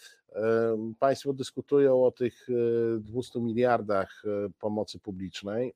Państwo 0.99 1.33
dyskutują 1.33 2.05
o 2.05 2.11
tych 2.11 2.47
e, 2.49 2.99
200 2.99 3.39
miliardach 3.39 4.23
e, 4.25 4.49
pomocy 4.59 4.99
publicznej 4.99 5.73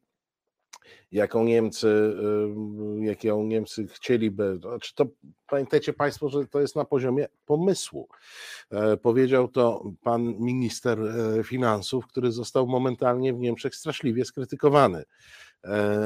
jaką 1.11 1.43
Niemcy, 1.43 2.15
jaką 2.99 3.43
Niemcy 3.43 3.87
chcieliby. 3.87 4.59
Znaczy 4.61 4.95
to 4.95 5.05
pamiętajcie 5.47 5.93
Państwo, 5.93 6.29
że 6.29 6.47
to 6.47 6.61
jest 6.61 6.75
na 6.75 6.85
poziomie 6.85 7.27
pomysłu. 7.45 8.07
E, 8.71 8.97
Powiedział 8.97 9.47
to 9.47 9.91
pan 10.03 10.35
minister 10.39 10.99
e, 11.01 11.43
finansów, 11.43 12.07
który 12.07 12.31
został 12.31 12.67
momentalnie 12.67 13.33
w 13.33 13.39
Niemczech 13.39 13.75
straszliwie 13.75 14.25
skrytykowany 14.25 14.97
e, 14.99 15.05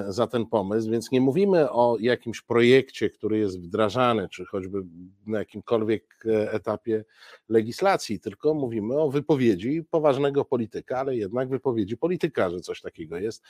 za 0.08 0.28
ten 0.28 0.46
pomysł, 0.46 0.92
więc 0.92 1.12
nie 1.12 1.22
mówimy 1.22 1.72
o 1.72 1.98
jakimś 2.00 2.42
projekcie, 2.42 3.10
który 3.10 3.38
jest 3.38 3.62
wdrażany, 3.62 4.30
czy 4.30 4.46
choćby 4.46 4.84
na 5.28 5.40
jakimkolwiek 5.40 6.26
e, 6.26 6.52
etapie 6.52 7.06
legislacji, 7.50 8.20
tylko 8.20 8.54
mówimy 8.54 9.00
o 9.00 9.10
wypowiedzi 9.10 9.84
poważnego 9.92 10.46
polityka, 10.46 10.98
ale 10.98 11.16
jednak 11.16 11.50
wypowiedzi 11.50 11.98
polityka, 11.98 12.50
że 12.50 12.60
coś 12.60 12.82
takiego 12.82 13.18
jest. 13.18 13.44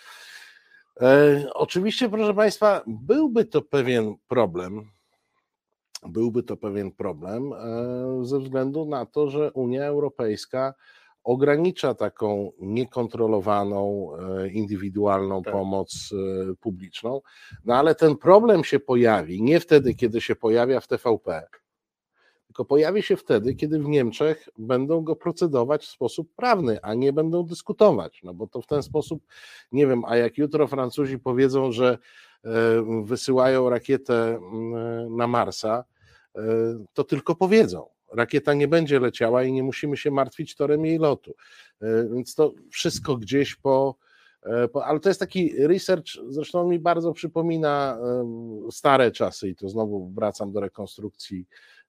E, 1.01 1.49
Oczywiście, 1.53 2.09
proszę 2.09 2.33
Państwa, 2.33 2.81
byłby 2.87 3.45
to 3.45 3.61
pewien 3.61 4.15
problem. 4.27 4.91
Byłby 6.07 6.43
to 6.43 6.57
pewien 6.57 6.91
problem 6.91 7.53
e, 7.53 8.25
ze 8.25 8.39
względu 8.39 8.85
na 8.85 9.05
to, 9.05 9.29
że 9.29 9.51
Unia 9.51 9.85
Europejska 9.85 10.73
ogranicza 11.29 11.93
taką 11.93 12.51
niekontrolowaną, 12.59 14.11
e, 14.15 14.49
indywidualną 14.49 15.43
Tak. 15.43 15.53
pomoc 15.53 16.09
e, 16.13 16.55
publiczną. 16.55 17.21
No 17.65 17.75
ale 17.75 17.95
ten 17.95 18.17
problem 18.17 18.63
się 18.63 18.79
pojawi 18.79 19.41
nie 19.41 19.59
wtedy, 19.59 19.95
kiedy 19.95 20.21
się 20.21 20.35
pojawia 20.35 20.79
w 20.79 20.87
TVP, 20.87 21.47
tylko 22.47 22.65
pojawi 22.65 23.03
się 23.03 23.17
wtedy, 23.17 23.55
kiedy 23.55 23.79
w 23.79 23.87
Niemczech 23.87 24.49
będą 24.57 25.01
go 25.01 25.15
procedować 25.15 25.85
w 25.85 25.89
sposób 25.89 26.29
prawny, 26.35 26.79
a 26.81 26.93
nie 26.93 27.13
będą 27.13 27.43
dyskutować. 27.43 28.23
No 28.23 28.33
bo 28.33 28.47
to 28.47 28.61
w 28.61 28.67
ten 28.67 28.83
sposób, 28.83 29.23
nie 29.71 29.87
wiem, 29.87 30.05
a 30.05 30.17
jak 30.17 30.37
jutro 30.37 30.67
Francuzi 30.67 31.19
powiedzą, 31.19 31.71
że 31.71 31.97
e, 32.45 32.49
wysyłają 33.03 33.69
rakietę 33.69 34.35
mm, 34.35 35.15
na 35.15 35.27
Marsa, 35.27 35.83
to 36.93 37.03
tylko 37.03 37.35
powiedzą. 37.35 37.85
Rakieta 38.13 38.53
nie 38.53 38.67
będzie 38.67 38.99
leciała 38.99 39.43
i 39.43 39.51
nie 39.51 39.63
musimy 39.63 39.97
się 39.97 40.11
martwić 40.11 40.55
torem 40.55 40.85
jej 40.85 40.97
lotu. 40.97 41.33
E, 41.81 42.07
Więc 42.13 42.35
to 42.35 42.53
wszystko 42.71 43.17
gdzieś 43.17 43.55
po. 43.55 43.95
e, 44.43 44.67
po 44.67 44.85
ale 44.85 44.99
to 44.99 45.09
jest 45.09 45.19
taki 45.19 45.67
research, 45.67 46.07
zresztą 46.27 46.67
mi 46.69 46.79
bardzo 46.79 47.13
przypomina 47.13 47.97
em, 48.21 48.71
stare 48.71 49.11
czasy, 49.11 49.49
i 49.49 49.55
to 49.55 49.69
znowu 49.69 50.09
wracam 50.15 50.51
do 50.51 50.59
rekonstrukcji 50.59 51.45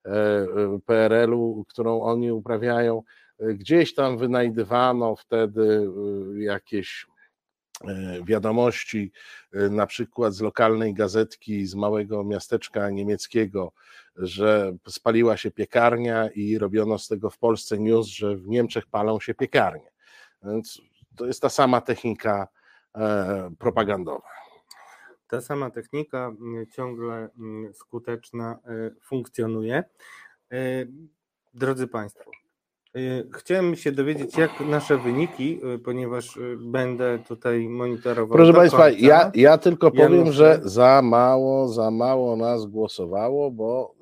e, 0.07 0.11
e, 0.11 0.47
PRL-u, 0.87 1.65
którą 1.69 2.01
oni 2.03 2.33
uprawiają. 2.33 3.03
E, 3.39 3.55
Gdzieś 3.55 3.95
tam 3.95 4.19
wynajdywano 4.19 5.17
wtedy 5.17 5.91
e, 6.39 6.43
jakieś 6.43 7.07
e, 7.09 7.20
wiadomości, 8.25 9.13
e, 9.53 9.69
na 9.69 9.87
przykład 9.87 10.35
z 10.35 10.41
lokalnej 10.41 10.95
gazetki 10.95 11.67
z 11.67 11.75
małego 11.75 12.25
miasteczka 12.25 12.91
niemieckiego, 12.91 13.73
że 14.17 14.77
spaliła 14.89 15.37
się 15.37 15.51
piekarnia 15.51 16.29
i 16.31 16.59
robiono 16.59 16.99
z 16.99 17.09
tego 17.09 17.31
w 17.31 17.39
Polsce 17.39 17.79
news, 17.79 18.07
że 18.07 18.37
w 18.37 18.49
Niemczech 18.49 18.87
palą 18.87 19.21
się 19.21 19.35
piekarnie. 19.35 19.91
Więc 20.43 20.83
to 21.17 21.27
jest 21.27 21.43
ta 21.43 21.49
sama 21.49 21.81
technika 21.81 22.49
e, 22.95 23.51
propagandowa. 23.59 24.29
Ta 25.27 25.41
sama 25.41 25.71
technika 25.71 26.27
mm, 26.27 26.67
ciągle 26.67 27.29
mm, 27.39 27.75
skuteczna 27.75 28.59
funkcjonuje. 29.03 29.85
Drodzy 31.55 31.89
Państwo, 31.89 32.31
chciałem 33.35 33.77
się 33.77 33.93
dowiedzieć, 33.93 34.37
jak 34.37 34.61
nasze 34.61 34.99
wyniki, 34.99 35.61
y, 35.75 35.79
ponieważ 35.79 36.37
y, 36.37 36.57
będę 36.61 37.19
tutaj 37.29 37.69
monitorował. 37.69 38.37
Proszę 38.37 38.53
Państwa, 38.53 38.91
ja, 38.91 39.31
ja 39.35 39.59
tylko 39.59 39.91
powiem, 39.91 40.33
że 40.33 40.61
za 40.63 41.03
mało, 41.03 41.69
za 41.69 41.91
mało 41.91 42.37
nas 42.37 42.67
głosowało, 42.67 43.51
bo 43.51 43.95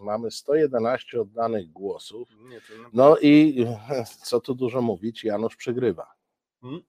y, 0.00 0.04
mamy 0.04 0.30
111 0.30 1.20
oddanych 1.20 1.72
głosów. 1.72 2.28
Nie, 2.50 2.60
No 2.92 3.16
i 3.18 3.66
co 4.28 4.40
tu 4.40 4.54
dużo 4.54 4.82
mówić, 4.82 5.24
Janusz 5.24 5.56
przegrywa. 5.56 6.14
Hmm? 6.62 6.80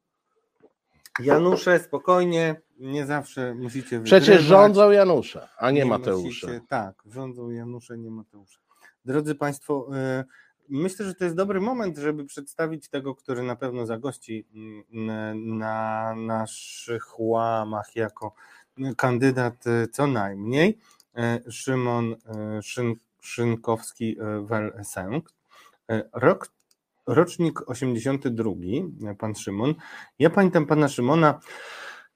Janusze, 1.20 1.80
spokojnie, 1.80 2.62
nie 2.80 3.06
zawsze 3.06 3.56
musicie 3.56 4.00
Przecież 4.00 4.28
wygrywać. 4.28 4.48
rządzą 4.48 4.92
Janusze, 4.92 5.48
a 5.58 5.72
nie, 5.72 5.86
Mateusze. 5.86 6.48
Musicie, 6.48 6.62
tak, 6.70 6.96
rządzą 7.06 7.50
Janusze, 7.50 7.98
nie 7.98 8.12
Mateusze. 8.12 8.60
Drodzy 9.06 9.36
Państwo, 9.36 9.88
y, 10.22 10.45
myślę, 10.70 11.06
że 11.06 11.16
to 11.16 11.24
jest 11.24 11.36
dobry 11.36 11.62
moment, 11.62 11.98
żeby 11.98 12.26
przedstawić 12.26 12.90
tego, 12.90 13.16
który 13.16 13.44
na 13.44 13.56
pewno 13.56 13.86
zagości 13.86 14.46
mm, 14.94 15.58
na 15.58 16.16
naszych 16.16 17.20
łamach 17.20 17.96
jako 17.96 18.34
kandydat 18.98 19.68
y, 19.68 19.88
co 19.88 20.08
najmniej. 20.08 20.80
Y, 21.48 21.52
Szymon 21.52 22.14
y, 22.14 22.62
Szyn, 22.62 22.96
Szynkowski 23.22 24.18
Welsenk. 24.42 25.34
Rok, 26.14 26.52
rocznik 27.08 27.70
82, 27.70 28.52
y, 29.12 29.16
pan 29.16 29.36
Szymon. 29.36 29.76
Ja 30.20 30.30
pamiętam 30.30 30.66
pana 30.66 30.88
Szymona. 30.88 31.40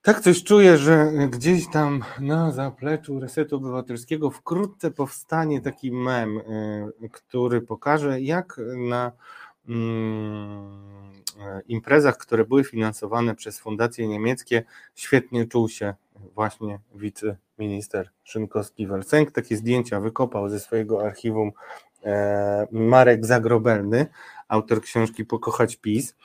Tak 0.01 0.19
coś 0.19 0.43
czuję, 0.43 0.77
że 0.77 1.11
gdzieś 1.29 1.69
tam 1.69 2.03
na 2.19 2.51
zapleczu 2.51 3.19
Resetu 3.19 3.55
Obywatelskiego 3.55 4.31
wkrótce 4.31 4.91
powstanie 4.91 5.61
taki 5.61 5.91
mem, 5.91 6.37
y, 6.37 7.09
który 7.11 7.61
pokaże, 7.61 8.21
jak 8.21 8.61
na 8.89 9.11
mm, 9.69 11.13
imprezach, 11.67 12.17
które 12.17 12.45
były 12.45 12.63
finansowane 12.63 13.35
przez 13.35 13.59
fundacje 13.59 14.07
niemieckie, 14.07 14.63
świetnie 14.95 15.47
czuł 15.47 15.69
się 15.69 15.93
właśnie 16.35 16.79
wiceminister 16.95 18.09
Szynkowski-Welsenk. 18.25 19.31
Takie 19.31 19.57
zdjęcia 19.57 19.99
wykopał 19.99 20.49
ze 20.49 20.59
swojego 20.59 21.05
archiwum 21.05 21.51
e, 22.05 22.67
Marek 22.71 23.25
Zagrobelny, 23.25 24.05
autor 24.47 24.81
książki 24.81 25.25
Pokochać 25.25 25.75
PiS. 25.75 26.15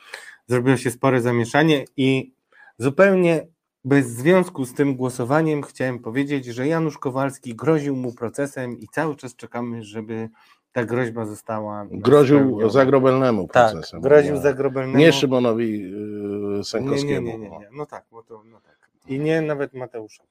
Zrobiło 0.47 0.77
się 0.77 0.91
spore 0.91 1.21
zamieszanie 1.21 1.85
i 1.97 2.35
zupełnie 2.79 3.53
bez 3.85 4.06
związku 4.06 4.65
z 4.65 4.74
tym 4.74 4.97
głosowaniem 4.97 5.62
chciałem 5.62 5.98
powiedzieć, 5.98 6.44
że 6.44 6.69
Janusz 6.69 6.98
Kowalski 6.98 7.55
groził 7.55 7.97
mu 7.97 8.12
procesem 8.15 8.78
i 8.78 8.89
cały 8.89 9.16
czas 9.16 9.36
czekamy, 9.36 9.82
żeby 9.85 10.28
ta 10.73 10.85
groźba 10.85 11.27
została 11.27 11.86
Groził 11.90 12.70
zagrobelnemu 12.70 13.48
Tak, 13.48 13.73
procesem. 13.73 14.01
groził 14.01 14.35
Nie- 14.35 14.40
Zagrobelnemu. 14.40 14.98
Nie 14.98 15.12
Szymonowi 15.12 15.81
yy, 15.81 16.56
Nie, 16.59 16.65
Sękowskiemu. 16.65 17.27
nie, 17.27 17.39
nie, 17.39 17.51
nie, 17.51 17.59
nie. 17.59 17.69
No 17.73 17.86
tak, 17.86 18.05
bo 18.11 18.23
to, 18.23 18.43
no 18.44 18.61
tak. 18.61 18.90
I 19.06 19.19
nie 19.20 19.43
nawet 19.43 19.74
Mateusza. 19.74 20.24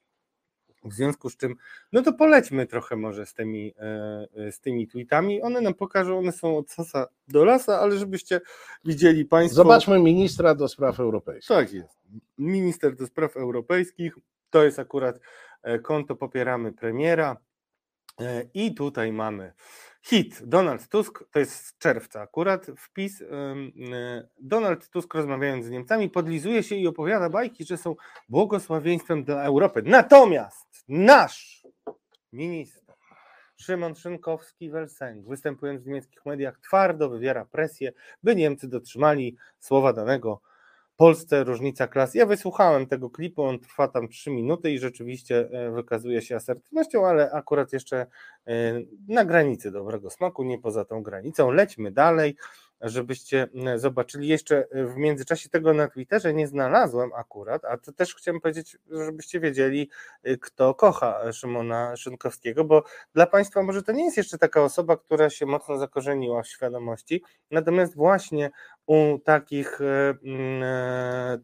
W 0.85 0.93
związku 0.93 1.30
z 1.30 1.38
czym, 1.38 1.55
no 1.93 2.01
to 2.01 2.13
polećmy 2.13 2.67
trochę 2.67 2.95
może 2.95 3.25
z 3.25 3.34
tymi, 3.34 3.73
e, 4.38 4.51
z 4.51 4.59
tymi 4.59 4.88
tweetami. 4.88 5.41
One 5.41 5.61
nam 5.61 5.73
pokażą, 5.73 6.19
one 6.19 6.31
są 6.31 6.57
od 6.57 6.71
sasa 6.71 7.07
do 7.27 7.45
lasa, 7.45 7.80
ale 7.80 7.97
żebyście 7.97 8.41
widzieli 8.85 9.25
Państwo. 9.25 9.55
Zobaczmy 9.55 9.99
ministra 9.99 10.55
do 10.55 10.67
spraw 10.67 10.99
europejskich. 10.99 11.57
Tak 11.57 11.73
jest. 11.73 11.97
Minister 12.38 12.95
do 12.95 13.07
spraw 13.07 13.38
europejskich. 13.38 14.15
To 14.49 14.64
jest 14.64 14.80
akurat 14.80 15.19
e, 15.64 15.80
konto 15.80 16.15
Popieramy 16.15 16.73
Premiera. 16.73 17.38
E, 18.19 18.43
I 18.53 18.73
tutaj 18.73 19.11
mamy 19.11 19.53
hit. 20.01 20.41
Donald 20.43 20.88
Tusk, 20.88 21.23
to 21.31 21.39
jest 21.39 21.65
z 21.65 21.77
czerwca 21.77 22.22
akurat, 22.22 22.65
wpis. 22.77 23.23
Donald 24.39 24.89
Tusk 24.89 25.14
rozmawiając 25.14 25.65
z 25.65 25.69
Niemcami 25.69 26.10
podlizuje 26.10 26.64
się 26.64 26.76
i 26.76 26.88
opowiada 26.88 27.30
bajki, 27.30 27.65
że 27.65 27.77
są 27.77 27.95
błogosławieństwem 28.30 29.23
dla 29.23 29.43
Europy. 29.43 29.84
Natomiast 29.85 30.84
nasz 30.88 31.68
minister 32.34 32.84
Szymon 33.55 33.93
Szynkowski-Welsenk, 33.93 35.27
występując 35.27 35.84
w 35.84 35.88
niemieckich 35.88 36.26
mediach, 36.26 36.60
twardo 36.60 37.10
wywiera 37.10 37.45
presję, 37.45 37.91
by 38.23 38.35
Niemcy 38.35 38.68
dotrzymali 38.68 39.38
słowa 39.60 39.93
danego 39.93 40.41
Polsce 41.03 41.43
różnica 41.43 41.88
klas. 41.88 42.15
Ja 42.15 42.25
wysłuchałem 42.25 42.88
tego 42.88 43.09
klipu, 43.09 43.43
on 43.43 43.59
trwa 43.59 43.88
tam 43.88 44.07
3 44.07 44.31
minuty 44.31 44.71
i 44.71 44.80
rzeczywiście 44.80 45.49
e, 45.51 45.71
wykazuje 45.71 46.21
się 46.21 46.35
asertywnością, 46.35 47.07
ale 47.07 47.31
akurat 47.31 47.73
jeszcze 47.73 48.05
e, 48.47 48.53
na 49.07 49.25
granicy 49.25 49.71
dobrego 49.71 50.09
smaku, 50.09 50.43
nie 50.43 50.59
poza 50.59 50.85
tą 50.85 51.03
granicą. 51.03 51.51
Lećmy 51.51 51.91
dalej 51.91 52.35
żebyście 52.84 53.47
mm, 53.55 53.80
zobaczyli. 53.80 54.27
Jeszcze 54.27 54.68
y, 54.76 54.85
w 54.88 54.97
międzyczasie 54.97 55.49
tego 55.49 55.73
na 55.73 55.88
Twitterze 55.88 56.34
nie 56.34 56.47
znalazłem 56.47 57.14
akurat, 57.14 57.65
a 57.65 57.77
to 57.77 57.91
też 57.91 58.15
chciałem 58.15 58.41
powiedzieć, 58.41 58.77
żebyście 58.91 59.39
wiedzieli, 59.39 59.89
y, 60.27 60.38
kto 60.38 60.73
kocha 60.73 61.31
Szymona 61.31 61.95
Szynkowskiego, 61.95 62.64
bo 62.64 62.84
dla 63.14 63.26
Państwa 63.27 63.64
może 63.64 63.84
to 63.84 63.91
nie 63.91 64.05
jest 64.05 64.18
jeszcze 64.18 64.38
taka 64.38 64.64
osoba, 64.64 64.97
która 64.97 65.30
się 65.30 65.45
mocno 65.45 65.77
zakorzeniła 65.77 66.43
w 66.43 66.47
świadomości, 66.47 67.23
natomiast 67.51 67.95
właśnie 67.95 68.51
u 68.85 69.19
takich. 69.26 69.80
Yy, 70.23 71.39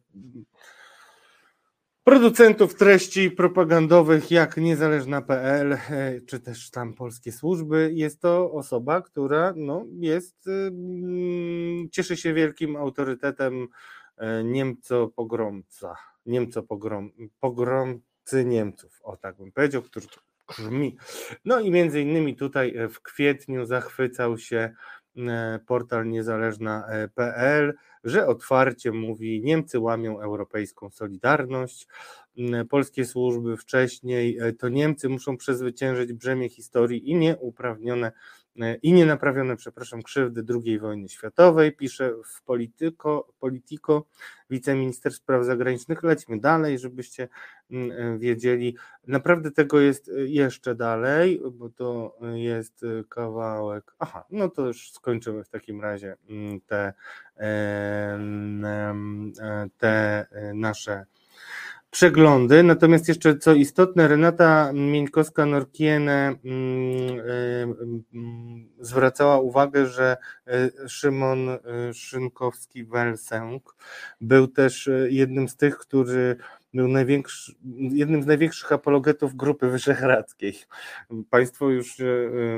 producentów 2.10 2.76
treści 2.76 3.32
propagandowych 3.32 4.32
jak 4.32 4.58
niezależna.pl 4.58 5.74
e, 5.74 6.22
czy 6.28 6.40
też 6.40 6.72
tam 6.72 6.94
polskie 6.94 7.32
służby 7.32 7.92
jest 7.94 8.22
to 8.22 8.52
osoba, 8.52 9.02
która 9.02 9.54
no, 9.56 9.86
jest 10.00 10.48
mm, 10.48 11.90
cieszy 11.92 12.18
się 12.18 12.34
wielkim 12.34 12.76
autorytetem 12.76 13.68
e, 14.18 14.44
Niemco-pogromca, 14.44 15.96
Niemco-pogrom, 16.26 17.10
pogromcy 17.40 18.46
Niemców, 18.46 19.00
o 19.04 19.18
tak 19.18 19.38
bym 19.38 19.52
powiedział, 19.52 19.82
który 19.82 20.06
brzmi. 20.50 20.98
No 21.46 21.60
i 21.60 21.72
między 21.72 22.02
innymi 22.02 22.36
tutaj 22.36 22.78
e, 22.78 22.90
w 22.90 23.02
kwietniu 23.02 23.66
zachwycał 23.66 24.38
się 24.38 24.74
portal 25.68 26.08
niezależna.pl 26.10 27.74
że 28.04 28.28
otwarcie 28.28 28.92
mówi, 28.92 29.42
Niemcy 29.44 29.80
łamią 29.80 30.20
europejską 30.20 30.90
solidarność, 30.90 31.88
polskie 32.70 33.06
służby 33.06 33.58
wcześniej, 33.58 34.38
e, 34.40 34.54
to 34.54 34.70
Niemcy 34.70 35.10
muszą 35.10 35.38
przezwyciężyć 35.38 36.14
brzemię 36.14 36.50
historii 36.50 37.10
i 37.12 37.16
nieuprawnione 37.16 38.08
e, 38.08 38.12
i 38.82 38.94
nienaprawione, 38.94 39.56
przepraszam, 39.56 40.02
krzywdy 40.02 40.44
II 40.66 40.80
wojny 40.80 41.10
światowej, 41.10 41.76
pisze 41.76 42.14
w 42.26 42.44
Politico, 42.44 43.28
Politico 43.40 44.06
wiceminister 44.50 45.14
spraw 45.14 45.46
zagranicznych. 45.46 46.04
Lećmy 46.04 46.40
dalej, 46.40 46.80
żebyście 46.80 47.28
mm, 47.72 47.92
e, 47.92 48.20
wiedzieli. 48.20 48.78
Naprawdę 49.08 49.52
tego 49.52 49.80
jest 49.80 50.12
jeszcze 50.16 50.76
dalej, 50.76 51.42
bo 51.52 51.70
to 51.70 52.18
jest 52.34 52.86
kawałek. 53.10 53.96
Aha, 54.00 54.26
no 54.30 54.50
to 54.50 54.68
już 54.68 54.92
skończymy 54.92 55.44
w 55.44 55.50
takim 55.50 55.82
razie 55.82 56.16
mm, 56.30 56.62
te 56.62 56.94
te 59.78 60.26
e, 60.32 60.54
nasze 60.54 61.06
przeglądy. 61.92 62.64
Natomiast 62.64 63.08
jeszcze 63.08 63.38
co 63.38 63.54
istotne, 63.54 64.08
Renata 64.08 64.72
Mieńkowska-Norkiene 64.74 66.36
mm, 66.46 67.74
mm, 68.14 68.70
zwracała 68.80 69.40
uwagę, 69.40 69.86
że 69.88 70.18
e, 70.48 70.90
Szymon 70.90 71.50
e, 71.50 71.60
Szynkowski-Welsenk 71.94 73.60
był 74.22 74.48
też 74.48 74.90
jednym 75.10 75.50
z 75.50 75.56
tych, 75.56 75.78
który 75.78 76.36
był 76.74 76.88
jednym 77.92 78.24
z 78.24 78.26
największych 78.26 78.72
apologetów 78.72 79.36
Grupy 79.36 79.70
Wyszehradzkiej. 79.70 80.60
Państwo 81.30 81.70
już, 81.70 81.98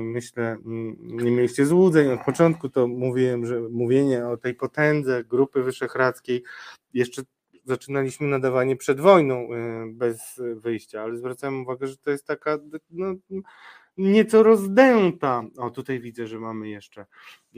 myślę, 0.02 0.58
nie 1.02 1.32
mieliście 1.32 1.66
złudzeń. 1.66 2.12
Od 2.12 2.24
początku 2.26 2.70
to 2.70 2.88
mówiłem, 2.88 3.46
że 3.46 3.60
mówienie 3.60 4.28
o 4.28 4.38
tej 4.38 4.56
potędze 4.56 5.24
Grupy 5.24 5.64
Wyszehradzkiej 5.64 6.44
jeszcze 6.94 7.22
zaczynaliśmy 7.64 8.28
nadawanie 8.28 8.76
przed 8.76 9.00
wojną 9.00 9.36
e, 9.36 9.86
bez 9.92 10.42
wyjścia, 10.56 11.02
ale 11.02 11.18
zwracam 11.18 11.62
uwagę, 11.62 11.88
że 11.88 11.98
to 11.98 12.12
jest 12.12 12.28
taka 12.28 12.58
no, 12.92 13.14
nieco 13.98 14.44
rozdęta. 14.44 15.44
O, 15.58 15.70
tutaj 15.70 16.00
widzę, 16.00 16.28
że 16.28 16.40
mamy 16.40 16.70
jeszcze 16.70 17.06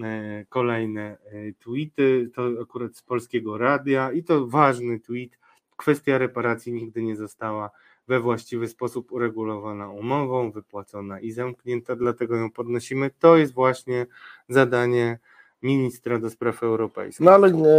e, 0.04 0.46
kolejne 0.50 1.18
tweety, 1.60 2.32
to 2.36 2.50
akurat 2.62 2.96
z 2.96 3.02
Polskiego 3.02 3.58
Radia 3.58 4.12
i 4.12 4.24
to 4.24 4.48
ważny 4.48 5.00
tweet 5.00 5.44
Kwestia 5.76 6.18
reparacji 6.18 6.74
nigdy 6.74 7.04
nie 7.04 7.16
została 7.16 7.72
we 8.08 8.20
właściwy 8.20 8.68
sposób 8.68 9.12
uregulowana 9.12 9.90
umową, 9.90 10.52
wypłacona 10.52 11.20
i 11.20 11.32
zamknięta, 11.32 11.96
dlatego 11.96 12.36
ją 12.36 12.52
podnosimy. 12.52 13.12
To 13.20 13.38
jest 13.38 13.54
właśnie 13.54 14.06
zadanie 14.50 15.20
ministra 15.64 16.20
do 16.20 16.30
spraw 16.30 16.64
europejskich. 16.64 17.26
No 17.26 17.32
ale 17.32 17.52
nie, 17.52 17.76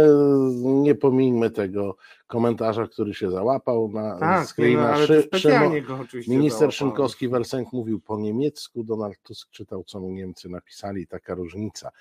nie 0.63 0.95
pomijmy 0.95 1.51
tego 1.51 1.97
komentarza, 2.27 2.87
który 2.87 3.13
się 3.13 3.31
załapał 3.31 3.91
na 3.91 4.19
tak, 4.19 4.47
screena. 4.47 4.91
No, 4.91 5.05
Szy, 5.05 5.29
Szymo, 5.33 5.71
go 5.87 5.95
oczywiście 6.01 6.31
minister 6.31 6.69
Szynkowski-Welsenk 6.69 7.65
mówił 7.73 7.99
po 7.99 8.17
niemiecku, 8.17 8.83
Donald 8.83 9.21
Tusk 9.23 9.49
czytał, 9.49 9.83
co 9.83 9.99
mu 9.99 10.11
Niemcy 10.11 10.49
napisali, 10.49 11.07
taka 11.07 11.35
różnica. 11.35 11.91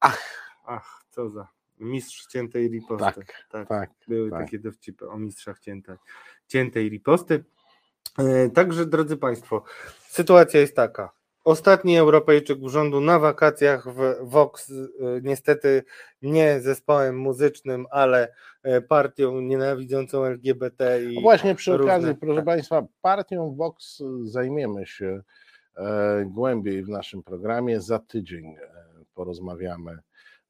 Ach, 0.00 0.20
ach, 0.64 1.04
co 1.10 1.30
za 1.30 1.48
mistrz 1.80 2.26
ciętej 2.26 2.68
riposty. 2.68 3.04
Tak, 3.04 3.44
tak, 3.50 3.68
tak 3.68 3.90
Były 4.08 4.30
tak. 4.30 4.40
takie 4.40 4.58
dowcipy 4.58 5.08
o 5.08 5.18
mistrzach 5.18 5.58
ciętej, 5.58 5.96
ciętej 6.46 6.88
riposty. 6.88 7.44
E, 8.18 8.50
także, 8.50 8.86
drodzy 8.86 9.16
Państwo, 9.16 9.62
sytuacja 10.08 10.60
jest 10.60 10.76
taka. 10.76 11.15
Ostatni 11.46 11.98
Europejczyk 11.98 12.62
urzędu 12.62 13.00
na 13.00 13.18
wakacjach 13.18 13.88
w 13.94 14.30
Vox, 14.30 14.70
e, 14.70 14.74
niestety 15.22 15.82
nie 16.22 16.60
zespołem 16.60 17.18
muzycznym, 17.18 17.86
ale 17.90 18.32
e, 18.62 18.80
partią 18.80 19.40
nienawidzącą 19.40 20.24
LGBT. 20.24 21.04
I 21.04 21.14
no 21.14 21.20
właśnie 21.20 21.54
przy 21.54 21.76
różne, 21.76 21.94
okazji, 21.94 22.14
proszę 22.14 22.36
tak. 22.36 22.44
Państwa, 22.44 22.86
partią 23.02 23.54
Vox 23.54 24.02
zajmiemy 24.22 24.86
się 24.86 25.22
głębiej 26.26 26.82
w 26.82 26.88
naszym 26.88 27.22
programie. 27.22 27.80
Za 27.80 27.98
tydzień 27.98 28.56
porozmawiamy 29.14 29.98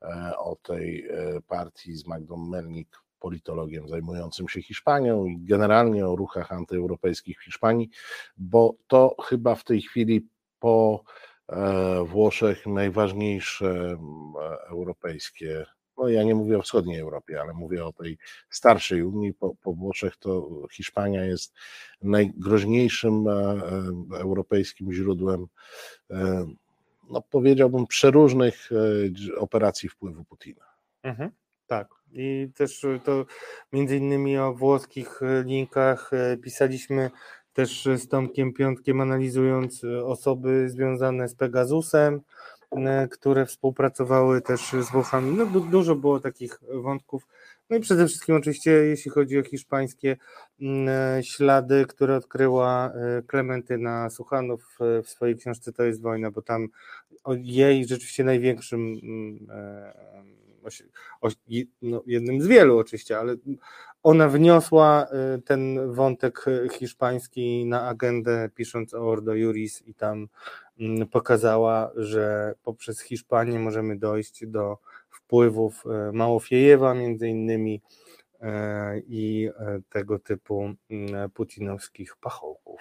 E, 0.03 0.37
o 0.37 0.57
tej 0.57 1.07
e, 1.11 1.41
partii 1.49 1.97
z 1.97 2.07
Magdą 2.07 2.37
Melnik, 2.37 3.03
politologiem 3.21 3.89
zajmującym 3.89 4.49
się 4.49 4.63
Hiszpanią 4.63 5.27
i 5.27 5.39
generalnie 5.39 6.07
o 6.07 6.17
ruchach 6.17 6.53
antyeuropejskich 6.53 7.41
w 7.41 7.45
Hiszpanii, 7.45 7.91
bo 8.37 8.75
to 8.87 9.17
chyba 9.25 9.55
w 9.55 9.65
tej 9.65 9.83
chwili 9.83 10.29
po 10.61 11.03
e, 11.49 12.05
Włoszech 12.05 12.67
najważniejsze 12.67 13.97
europejskie, 14.69 15.67
no 15.99 16.09
ja 16.09 16.23
nie 16.23 16.35
mówię 16.35 16.59
o 16.59 16.63
wschodniej 16.63 16.99
Europie, 16.99 17.41
ale 17.41 17.53
mówię 17.55 17.85
o 17.85 17.93
tej 17.93 18.19
starszej 18.51 19.03
Unii, 19.03 19.35
po, 19.35 19.55
po 19.55 19.73
Włoszech 19.73 20.17
to 20.17 20.49
Hiszpania 20.73 21.25
jest 21.25 21.55
najgroźniejszym 22.03 23.25
europejskim 24.13 24.93
źródłem 24.93 25.47
no 27.11 27.23
powiedziałbym, 27.23 27.87
przeróżnych 27.87 28.71
e, 28.73 29.37
operacji 29.39 29.89
wpływu 29.89 30.25
Putina. 30.25 30.65
Mhm, 31.03 31.31
tak. 31.67 31.89
I 32.13 32.49
też 32.55 32.87
to 33.05 33.27
między 33.73 33.97
innymi 33.97 34.39
o 34.39 34.55
włoskich 34.55 35.23
e, 35.23 35.43
linkach 35.43 36.11
e, 36.13 36.37
pisaliśmy 36.37 37.11
też 37.57 37.89
z 37.97 38.09
Tomkiem 38.09 38.53
Piątkiem, 38.53 39.01
analizując 39.01 39.83
osoby 40.05 40.71
związane 40.71 41.29
z 41.29 41.35
Pegasusem, 41.35 42.21
które 43.11 43.47
współpracowały 43.47 44.41
też 44.41 44.61
z 44.61 44.91
Włochami. 44.91 45.37
No, 45.37 45.47
du 45.47 45.61
dużo 45.61 45.95
było 45.95 46.21
takich 46.21 46.61
wątków. 46.83 47.27
No 47.71 47.77
i 47.77 47.81
przede 47.81 48.07
wszystkim 48.07 48.37
oczywiście, 48.37 48.71
jeśli 48.71 49.11
chodzi 49.11 49.39
o 49.39 49.43
hiszpańskie 49.43 50.17
mm, 50.61 51.23
ślady, 51.23 51.87
które 51.89 52.17
odkryła 52.17 52.93
Klementyna 53.27 54.11
Suchanów 54.11 54.79
w 55.05 55.09
swojej 55.09 55.37
książce 55.37 55.73
To 55.73 55.85
jest 55.85 56.03
wojna, 56.03 56.31
bo 56.31 56.43
tam 56.43 56.69
jej 57.37 57.87
rzeczywiście 57.87 58.25
największym 58.25 59.01
no, 61.83 62.03
jednym 62.07 62.41
z 62.41 62.47
wielu 62.47 62.79
oczywiście, 62.79 63.19
ale 63.19 63.37
ona 64.03 64.29
wniosła 64.29 65.07
y, 65.37 65.43
ten 65.43 65.93
wątek 65.93 66.45
hiszpański 66.73 67.67
na 67.67 67.89
agendę, 67.89 68.51
pisząc 68.55 68.95
o 68.95 69.09
Ordo 69.09 69.35
Juris 69.35 69.83
i 69.83 69.95
tam 69.95 70.29
mm, 70.81 71.09
pokazała, 71.09 71.91
że 71.97 72.55
poprzez 72.63 73.01
Hiszpanię 73.01 73.59
możemy 73.59 73.99
dojść 73.99 74.47
do 74.47 74.79
wpływów 75.11 75.85
Małofiejewa 76.13 76.95
między 76.95 77.29
innymi 77.29 77.83
i 79.09 79.51
tego 79.89 80.19
typu 80.19 80.75
putinowskich 81.35 82.17
pachołków. 82.17 82.81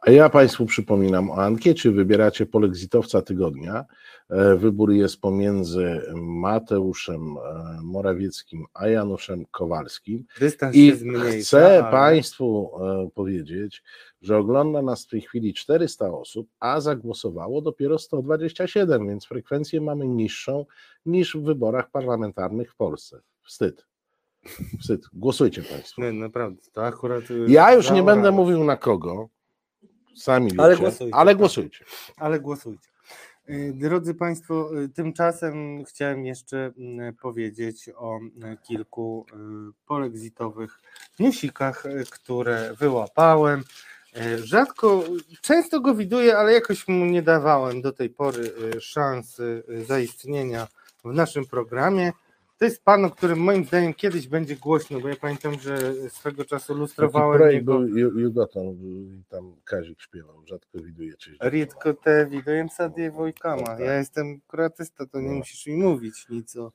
A 0.00 0.10
ja 0.10 0.28
Państwu 0.30 0.66
przypominam 0.66 1.30
o 1.30 1.34
ankiecie. 1.36 1.90
Wybieracie 1.90 2.46
polexitowca 2.46 3.22
tygodnia. 3.22 3.84
E, 4.30 4.56
wybór 4.56 4.92
jest 4.92 5.20
pomiędzy 5.20 6.00
Mateuszem 6.14 7.20
e, 7.36 7.80
Morawieckim 7.82 8.64
a 8.74 8.88
Januszem 8.88 9.44
Kowalskim. 9.50 10.24
Dystans 10.38 10.76
I 10.76 10.92
zmniejsza, 10.92 11.40
chcę 11.58 11.82
ale- 11.84 11.90
Państwu 11.90 12.70
e, 12.80 13.08
powiedzieć, 13.14 13.82
że 14.22 14.38
ogląda 14.38 14.82
nas 14.82 15.04
w 15.04 15.08
tej 15.08 15.20
chwili 15.20 15.54
400 15.54 16.12
osób, 16.12 16.48
a 16.60 16.80
zagłosowało 16.80 17.62
dopiero 17.62 17.98
127, 17.98 19.08
więc 19.08 19.26
frekwencję 19.26 19.80
mamy 19.80 20.08
niższą 20.08 20.66
niż 21.06 21.36
w 21.36 21.42
wyborach 21.42 21.90
parlamentarnych 21.90 22.72
w 22.72 22.76
Polsce. 22.76 23.20
Wstyd. 23.42 23.86
Wstyd. 24.80 25.00
Głosujcie 25.12 25.62
Państwo. 25.62 26.02
Nie, 26.02 26.12
naprawdę, 26.12 26.62
to 26.72 26.84
akurat. 26.86 27.30
y, 27.30 27.44
Ja 27.48 27.74
już 27.74 27.90
nie 27.90 28.02
będę 28.02 28.30
mówił 28.32 28.64
na 28.64 28.76
kogo. 28.76 29.28
Sami 30.20 30.50
Ale 30.58 30.70
wiecie, 30.70 30.82
głosujcie. 30.82 31.14
ale 31.14 31.30
tak. 31.30 31.38
głosujcie. 31.38 31.84
Ale 32.16 32.40
głosujcie. 32.40 32.88
Y, 33.50 33.72
Drodzy 33.74 34.14
Państwo, 34.14 34.80
y, 34.82 34.88
tymczasem 34.88 35.84
chciałem 35.84 36.26
jeszcze 36.26 36.72
mm, 36.78 37.14
powiedzieć 37.14 37.90
o 37.96 38.18
y, 38.18 38.56
kilku 38.62 39.26
polexitowych 39.86 40.80
newsikach, 41.18 41.84
które 42.10 42.74
wyłapałem. 42.78 43.64
Rzadko, 44.36 45.04
często 45.40 45.80
go 45.80 45.94
widuję, 45.94 46.38
ale 46.38 46.52
jakoś 46.52 46.88
mu 46.88 47.04
nie 47.04 47.22
dawałem 47.22 47.82
do 47.82 47.92
tej 47.92 48.10
pory 48.10 48.52
szansy 48.80 49.62
zaistnienia 49.86 50.68
w 51.04 51.12
naszym 51.12 51.46
programie. 51.46 52.12
To 52.60 52.64
jest 52.64 52.84
pan, 52.84 53.04
o 53.04 53.10
którym 53.10 53.38
moim 53.38 53.64
zdaniem 53.64 53.94
kiedyś 53.94 54.28
będzie 54.28 54.56
głośno, 54.56 55.00
bo 55.00 55.08
ja 55.08 55.16
pamiętam, 55.16 55.60
że 55.60 55.94
swego 56.08 56.44
czasu 56.44 56.74
lustrowałem 56.74 57.40
Taki 57.40 57.54
jego... 57.54 57.78
był 57.78 58.18
Jugoton, 58.18 58.76
tam 59.28 59.56
Kazik 59.64 60.00
śpiewał, 60.00 60.46
rzadko 60.46 60.78
widuję 60.78 61.16
czyś. 61.16 61.38
Rzadko 61.52 61.94
te 61.94 62.26
widuję 62.26 62.66
sadie 62.68 63.10
wojkama. 63.10 63.62
No, 63.62 63.66
tak. 63.66 63.80
Ja 63.80 63.94
jestem 63.94 64.40
kroatysta, 64.46 65.06
to 65.06 65.20
nie 65.20 65.28
no. 65.28 65.34
musisz 65.34 65.66
mi 65.66 65.76
mówić 65.76 66.28
nic 66.28 66.56
o 66.56 66.72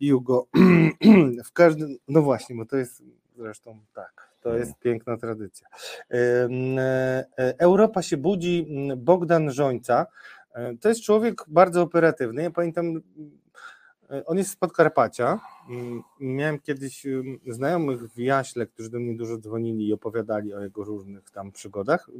Jugo. 0.00 0.46
w 1.46 1.52
każdym... 1.52 1.96
No 2.08 2.22
właśnie, 2.22 2.56
bo 2.56 2.66
to 2.66 2.76
jest 2.76 3.02
zresztą 3.36 3.80
tak. 3.94 4.30
To 4.40 4.48
mm. 4.48 4.60
jest 4.60 4.78
piękna 4.78 5.16
tradycja. 5.16 5.68
E, 6.10 6.48
e, 7.38 7.54
Europa 7.58 8.02
się 8.02 8.16
budzi. 8.16 8.66
Mm, 8.68 9.04
Bogdan 9.04 9.50
Żońca. 9.50 10.06
E, 10.54 10.76
to 10.76 10.88
jest 10.88 11.02
człowiek 11.02 11.44
bardzo 11.48 11.82
operatywny. 11.82 12.42
Ja 12.42 12.50
pamiętam 12.50 13.00
on 14.26 14.38
jest 14.38 14.50
z 14.50 14.56
Podkarpacia. 14.56 15.40
Miałem 16.20 16.58
kiedyś 16.58 17.06
znajomych 17.46 18.12
w 18.12 18.18
Jaśle, 18.18 18.66
którzy 18.66 18.90
do 18.90 19.00
mnie 19.00 19.16
dużo 19.16 19.38
dzwonili 19.38 19.88
i 19.88 19.92
opowiadali 19.92 20.54
o 20.54 20.60
jego 20.60 20.84
różnych 20.84 21.30
tam 21.30 21.52
przygodach. 21.52 22.10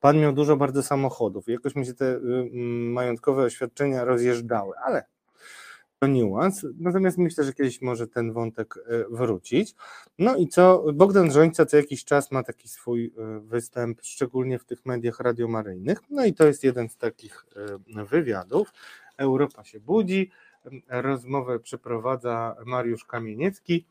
Pan 0.00 0.18
miał 0.20 0.32
dużo 0.32 0.56
bardzo 0.56 0.82
samochodów 0.82 1.48
jakoś 1.54 1.76
mi 1.76 1.86
się 1.86 1.94
te 1.94 2.16
y, 2.16 2.20
majątkowe 2.92 3.42
oświadczenia 3.42 4.04
rozjeżdżały, 4.04 4.74
ale 4.84 5.04
to 5.98 6.06
niuans. 6.06 6.66
Natomiast 6.78 7.18
myślę, 7.18 7.44
że 7.44 7.52
kiedyś 7.52 7.82
może 7.82 8.08
ten 8.08 8.32
wątek 8.32 8.76
y, 8.76 9.04
wrócić. 9.10 9.74
No 10.18 10.36
i 10.36 10.48
co? 10.48 10.84
Bogdan 10.94 11.32
Żońca 11.32 11.66
co 11.66 11.76
jakiś 11.76 12.04
czas 12.04 12.30
ma 12.30 12.42
taki 12.42 12.68
swój 12.68 13.06
y, 13.06 13.40
występ, 13.40 13.98
szczególnie 14.02 14.58
w 14.58 14.64
tych 14.64 14.86
mediach 14.86 15.20
radiomaryjnych. 15.20 15.98
No 16.10 16.24
i 16.24 16.34
to 16.34 16.46
jest 16.46 16.64
jeden 16.64 16.88
z 16.88 16.96
takich 16.96 17.46
wywiadów. 18.10 18.72
Europa 19.18 19.64
się 19.64 19.80
budzi. 19.80 20.30
Rozmowę 20.88 21.60
przeprowadza 21.60 22.56
Mariusz 22.66 23.04
Kamieniecki. 23.04 23.86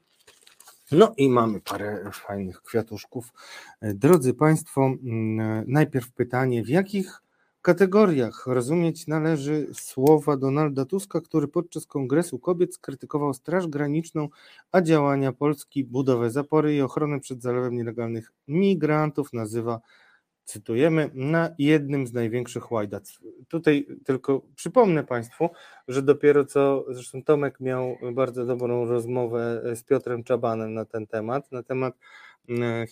No 0.91 1.13
i 1.17 1.29
mamy 1.29 1.61
parę 1.61 2.11
fajnych 2.13 2.61
kwiatuszków. 2.61 3.33
Drodzy 3.81 4.33
Państwo, 4.33 4.81
mm, 5.03 5.63
najpierw 5.67 6.11
pytanie, 6.11 6.63
w 6.63 6.69
jakich 6.69 7.21
kategoriach 7.61 8.47
rozumieć 8.47 9.07
należy 9.07 9.67
słowa 9.73 10.37
Donalda 10.37 10.85
Tuska, 10.85 11.21
który 11.21 11.47
podczas 11.47 11.85
Kongresu 11.85 12.39
Kobiet 12.39 12.73
skrytykował 12.75 13.33
Straż 13.33 13.67
Graniczną, 13.67 14.29
a 14.71 14.81
działania 14.81 15.31
Polski, 15.31 15.83
budowę 15.83 16.31
zapory 16.31 16.75
i 16.75 16.81
ochronę 16.81 17.19
przed 17.19 17.41
zalewem 17.41 17.75
nielegalnych 17.75 18.31
migrantów 18.47 19.33
nazywa, 19.33 19.79
cytujemy, 20.45 21.09
na 21.13 21.49
jednym 21.57 22.07
z 22.07 22.13
największych 22.13 22.71
łajdactw. 22.71 23.19
Tutaj 23.47 23.87
tylko 24.05 24.41
przypomnę 24.55 25.03
Państwu, 25.03 25.49
że 25.87 26.01
dopiero 26.01 26.45
co, 26.45 26.85
zresztą 26.89 27.23
Tomek 27.23 27.59
miał 27.59 27.97
bardzo 28.13 28.45
dobrą 28.45 28.85
rozmowę 28.85 29.61
z 29.75 29.83
Piotrem 29.83 30.23
Czabanem 30.23 30.73
na 30.73 30.85
ten 30.85 31.07
temat, 31.07 31.51
na 31.51 31.63
temat 31.63 31.93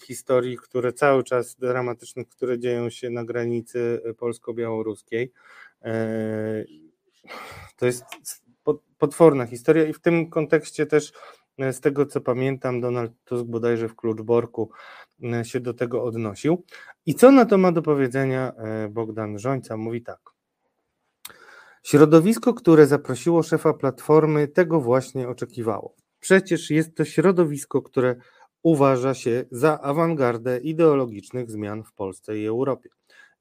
historii, 0.06 0.58
które 0.58 0.94
cały 0.94 1.24
czas 1.24 1.56
dramatycznych, 1.56 2.28
które 2.28 2.60
dzieją 2.60 2.90
się 2.90 3.10
na 3.10 3.26
granicy 3.26 4.02
polsko-białoruskiej. 4.18 5.32
E, 5.82 6.64
To 7.78 7.86
jest 7.86 8.04
pot- 8.64 8.84
potworna 8.98 9.46
historia 9.46 9.86
i 9.86 9.94
w 9.94 10.00
tym 10.00 10.30
kontekście 10.30 10.86
też 10.86 11.14
z 11.72 11.80
tego 11.80 12.06
co 12.06 12.22
pamiętam 12.22 12.82
Donald 12.82 13.12
Tusk 13.26 13.46
bodajże 13.46 13.90
w 13.90 13.96
Kluczborku 13.96 14.72
e, 15.24 15.46
się 15.46 15.60
do 15.60 15.74
tego 15.74 16.04
odnosił. 16.04 16.64
I 17.06 17.16
co 17.16 17.32
na 17.32 17.46
to 17.46 17.58
ma 17.58 17.72
do 17.72 17.82
powiedzenia 17.82 18.52
e, 18.58 18.90
Bogdan 18.90 19.40
Żońca? 19.40 19.78
Mówi 19.78 20.02
tak. 20.02 20.20
Środowisko, 21.84 22.54
które 22.54 22.88
zaprosiło 22.88 23.44
szefa 23.44 23.74
Platformy, 23.74 24.48
tego 24.48 24.82
właśnie 24.82 25.30
oczekiwało. 25.30 25.96
Przecież 26.20 26.70
jest 26.70 26.98
to 26.98 27.06
środowisko, 27.06 27.82
które 27.82 28.16
uważa 28.64 29.14
się 29.14 29.46
za 29.52 29.82
awangardę 29.82 30.60
ideologicznych 30.60 31.52
zmian 31.52 31.84
w 31.84 31.94
Polsce 31.94 32.38
i 32.38 32.46
Europie. 32.46 32.90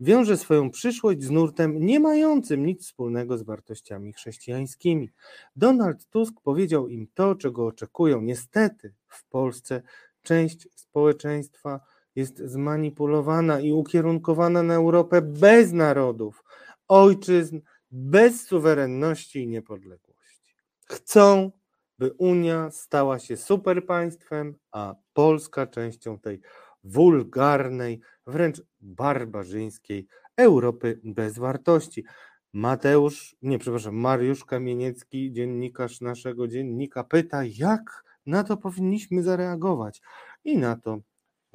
Wiąże 0.01 0.37
swoją 0.37 0.71
przyszłość 0.71 1.23
z 1.23 1.31
nurtem 1.31 1.87
nie 1.87 2.01
mającym 2.01 2.67
nic 2.67 2.87
wspólnego 2.87 3.39
z 3.39 3.43
wartościami 3.43 4.13
chrześcijańskimi. 4.13 5.11
Donald 5.57 6.07
Tusk 6.07 6.35
powiedział 6.43 6.89
im 6.89 7.07
to, 7.15 7.35
czego 7.35 7.67
oczekują. 7.67 8.21
Niestety 8.21 8.95
w 9.09 9.25
Polsce 9.25 9.83
część 10.23 10.69
społeczeństwa 10.75 11.81
jest 12.17 12.39
zmanipulowana 12.39 13.61
i 13.61 13.73
ukierunkowana 13.73 14.63
na 14.63 14.75
Europę 14.75 15.23
bez 15.23 15.73
narodów, 15.73 16.45
ojczyzn, 16.89 17.61
bez 17.91 18.47
suwerenności 18.47 19.43
i 19.43 19.49
niepodległości. 19.49 20.55
Chcą, 20.87 21.51
by 21.99 22.13
Unia 22.13 22.71
stała 22.71 23.19
się 23.19 23.37
superpaństwem, 23.37 24.55
a 24.73 24.95
Polska 25.13 25.67
częścią 25.67 26.19
tej 26.19 26.41
wulgarnej, 26.85 28.01
wręcz 28.31 28.63
barbarzyńskiej 28.81 30.07
Europy 30.37 31.01
bez 31.05 31.39
wartości. 31.39 32.05
Mateusz, 32.53 33.37
nie 33.43 33.59
przepraszam, 33.59 33.95
Mariusz 33.95 34.45
Kamieniecki, 34.45 35.33
dziennikarz 35.33 36.01
naszego 36.01 36.49
dziennika, 36.49 37.05
pyta, 37.05 37.43
jak 37.45 38.05
na 38.27 38.45
to 38.45 38.57
powinniśmy 38.57 39.23
zareagować. 39.23 40.01
I 40.45 40.59
na 40.59 40.77
to 40.77 40.99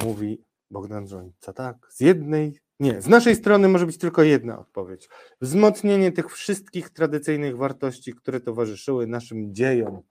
mówi 0.03 0.41
Bogdan 0.71 1.07
Żońca, 1.07 1.53
tak, 1.53 1.77
z 1.89 1.99
jednej, 1.99 2.59
nie, 2.79 3.01
z 3.01 3.07
naszej 3.07 3.35
strony 3.35 3.67
może 3.67 3.85
być 3.85 3.97
tylko 3.97 4.23
jedna 4.23 4.59
odpowiedź. 4.59 5.09
Wzmocnienie 5.41 6.11
tych 6.11 6.31
wszystkich 6.31 6.89
tradycyjnych 6.89 7.57
wartości, 7.57 8.13
które 8.13 8.39
towarzyszyły 8.39 9.07
naszym 9.07 9.53
dziejom, 9.55 10.01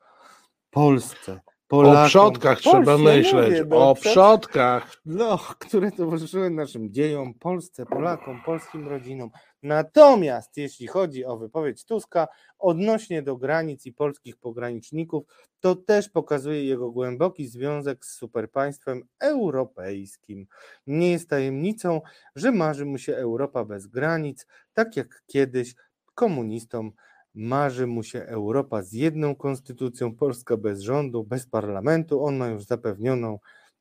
Polsce, 0.70 1.40
Polakom. 1.68 2.04
O 2.04 2.08
przodkach 2.08 2.60
trzeba 2.60 2.98
myśleć, 2.98 3.50
mówię, 3.50 3.64
no, 3.68 3.90
o 3.90 3.94
przodkach. 3.94 4.96
No, 5.06 5.38
które 5.58 5.92
towarzyszyły 5.92 6.50
naszym 6.50 6.92
dziejom, 6.92 7.34
Polsce, 7.34 7.86
Polakom, 7.86 8.42
polskim 8.46 8.88
rodzinom. 8.88 9.30
Natomiast 9.62 10.56
jeśli 10.56 10.86
chodzi 10.86 11.24
o 11.24 11.36
wypowiedź 11.36 11.84
Tuska 11.84 12.28
odnośnie 12.58 13.22
do 13.22 13.36
granic 13.36 13.86
i 13.86 13.92
polskich 13.92 14.36
pograniczników, 14.36 15.24
to 15.60 15.76
też 15.76 16.08
pokazuje 16.08 16.64
jego 16.64 16.90
głęboki 16.90 17.46
związek 17.46 18.04
z 18.04 18.16
superpaństwem 18.16 19.02
europejskim. 19.20 20.46
Nie 20.86 21.10
jest 21.10 21.30
tajemnicą, 21.30 22.00
że 22.36 22.52
marzy 22.52 22.84
mu 22.84 22.98
się 22.98 23.16
Europa 23.16 23.64
bez 23.64 23.86
granic, 23.86 24.46
tak 24.74 24.96
jak 24.96 25.22
kiedyś 25.26 25.74
komunistom 26.14 26.92
marzy 27.34 27.86
mu 27.86 28.02
się 28.02 28.22
Europa 28.22 28.82
z 28.82 28.92
jedną 28.92 29.34
konstytucją, 29.34 30.14
Polska 30.14 30.56
bez 30.56 30.80
rządu, 30.80 31.24
bez 31.24 31.46
parlamentu. 31.46 32.24
On 32.24 32.36
ma 32.36 32.48
już 32.48 32.64
zapewnioną 32.64 33.38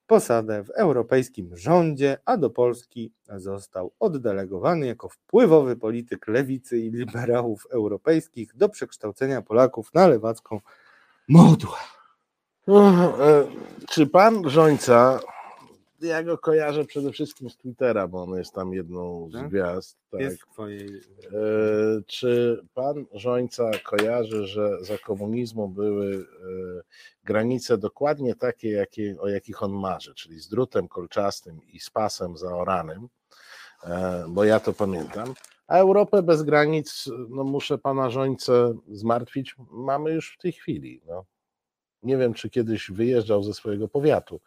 posadę 0.08 0.64
w 0.64 0.70
europejskim 0.70 1.58
rządzie, 1.58 2.18
a 2.26 2.38
do 2.38 2.50
Polski 2.50 3.12
został 3.36 3.92
oddelegowany 4.00 4.88
jako 4.88 5.10
wpływowy 5.10 5.76
polityk 5.76 6.28
lewicy 6.28 6.80
i 6.80 6.92
liberałów 6.92 7.68
europejskich 7.72 8.56
do 8.56 8.70
przekształcenia 8.70 9.42
Polaków 9.42 9.94
na 9.94 10.08
lewacką 10.08 10.60
Modła. 11.30 11.78
No, 12.68 12.90
e, 13.28 13.46
Czy 13.90 14.08
pan 14.08 14.50
Żońca, 14.50 15.20
ja 16.04 16.24
go 16.24 16.38
kojarzę 16.38 16.86
przede 16.86 17.12
wszystkim 17.12 17.50
z 17.50 17.58
Twittera, 17.58 18.08
bo 18.08 18.24
on 18.24 18.38
jest 18.38 18.54
tam 18.54 18.74
jedną 18.74 19.30
z 19.30 19.34
Tak? 19.34 19.50
gwiazd. 19.50 19.98
Tak. 20.12 20.22
Jest 20.22 20.40
twojej... 20.54 20.88
E, 20.88 22.02
Czy 22.08 22.62
pan 22.74 23.06
Żońca 23.14 23.72
kojarzy, 23.84 24.48
że 24.48 24.84
za 24.84 24.98
komunizmu 24.98 25.68
były 25.70 26.16
e, 26.16 26.84
granice 27.24 27.78
dokładnie 27.78 28.36
takie, 28.36 28.72
jakie, 28.72 29.16
o 29.20 29.28
jakich 29.28 29.64
on 29.64 29.72
marzy, 29.72 30.14
czyli 30.16 30.40
z 30.40 30.50
drutem 30.50 30.88
kolczastym 30.88 31.60
i 31.68 31.80
z 31.80 31.90
pasem 31.90 32.38
zaoranym, 32.38 33.08
e, 33.84 34.26
bo 34.30 34.44
ja 34.44 34.60
to 34.60 34.74
pamiętam. 34.74 35.34
A 35.68 35.78
Europę 35.78 36.24
bez 36.24 36.44
granic, 36.44 37.10
no 37.30 37.44
muszę 37.44 37.78
pana 37.78 38.10
Żońcę 38.10 38.74
zmartwić, 38.92 39.56
mamy 39.72 40.12
już 40.12 40.34
w 40.34 40.42
tej 40.42 40.52
chwili. 40.52 41.02
No. 41.08 41.26
Nie 42.04 42.18
wiem, 42.18 42.34
czy 42.34 42.50
kiedyś 42.50 42.92
wyjeżdżał 42.92 43.44
ze 43.44 43.54
swojego 43.54 43.88
powiatu, 43.88 44.42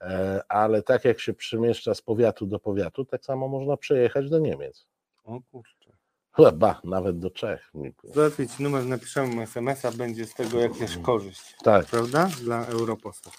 e, 0.00 0.42
ale 0.48 0.82
tak 0.82 1.04
jak 1.04 1.20
się 1.20 1.34
przemieszcza 1.34 1.94
z 1.94 2.02
powiatu 2.02 2.46
do 2.46 2.58
powiatu, 2.58 3.04
tak 3.04 3.24
samo 3.24 3.48
można 3.48 3.76
przejechać 3.76 4.30
do 4.30 4.38
Niemiec. 4.38 4.86
O 5.24 5.40
kurczę. 5.50 5.92
Chyba, 6.36 6.80
nawet 6.84 7.18
do 7.18 7.30
Czech. 7.30 7.72
Załatwić 8.04 8.58
numer, 8.58 8.84
napiszemy 8.84 9.42
SMS-a, 9.42 9.92
będzie 9.92 10.26
z 10.26 10.34
tego 10.34 10.60
jakaś 10.60 10.98
korzyść. 10.98 11.56
Tak. 11.64 11.86
Prawda? 11.86 12.28
Dla 12.42 12.66
europosła. 12.66 13.32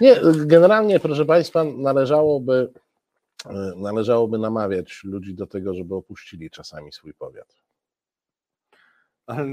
Nie, 0.00 0.20
generalnie, 0.46 1.00
proszę 1.00 1.24
Państwa, 1.24 1.64
należałoby, 1.64 2.72
e, 3.46 3.72
należałoby 3.76 4.38
namawiać 4.38 5.00
ludzi 5.04 5.34
do 5.34 5.46
tego, 5.46 5.74
żeby 5.74 5.94
opuścili 5.94 6.50
czasami 6.50 6.92
swój 6.92 7.14
powiat. 7.14 7.54
Ale 9.26 9.46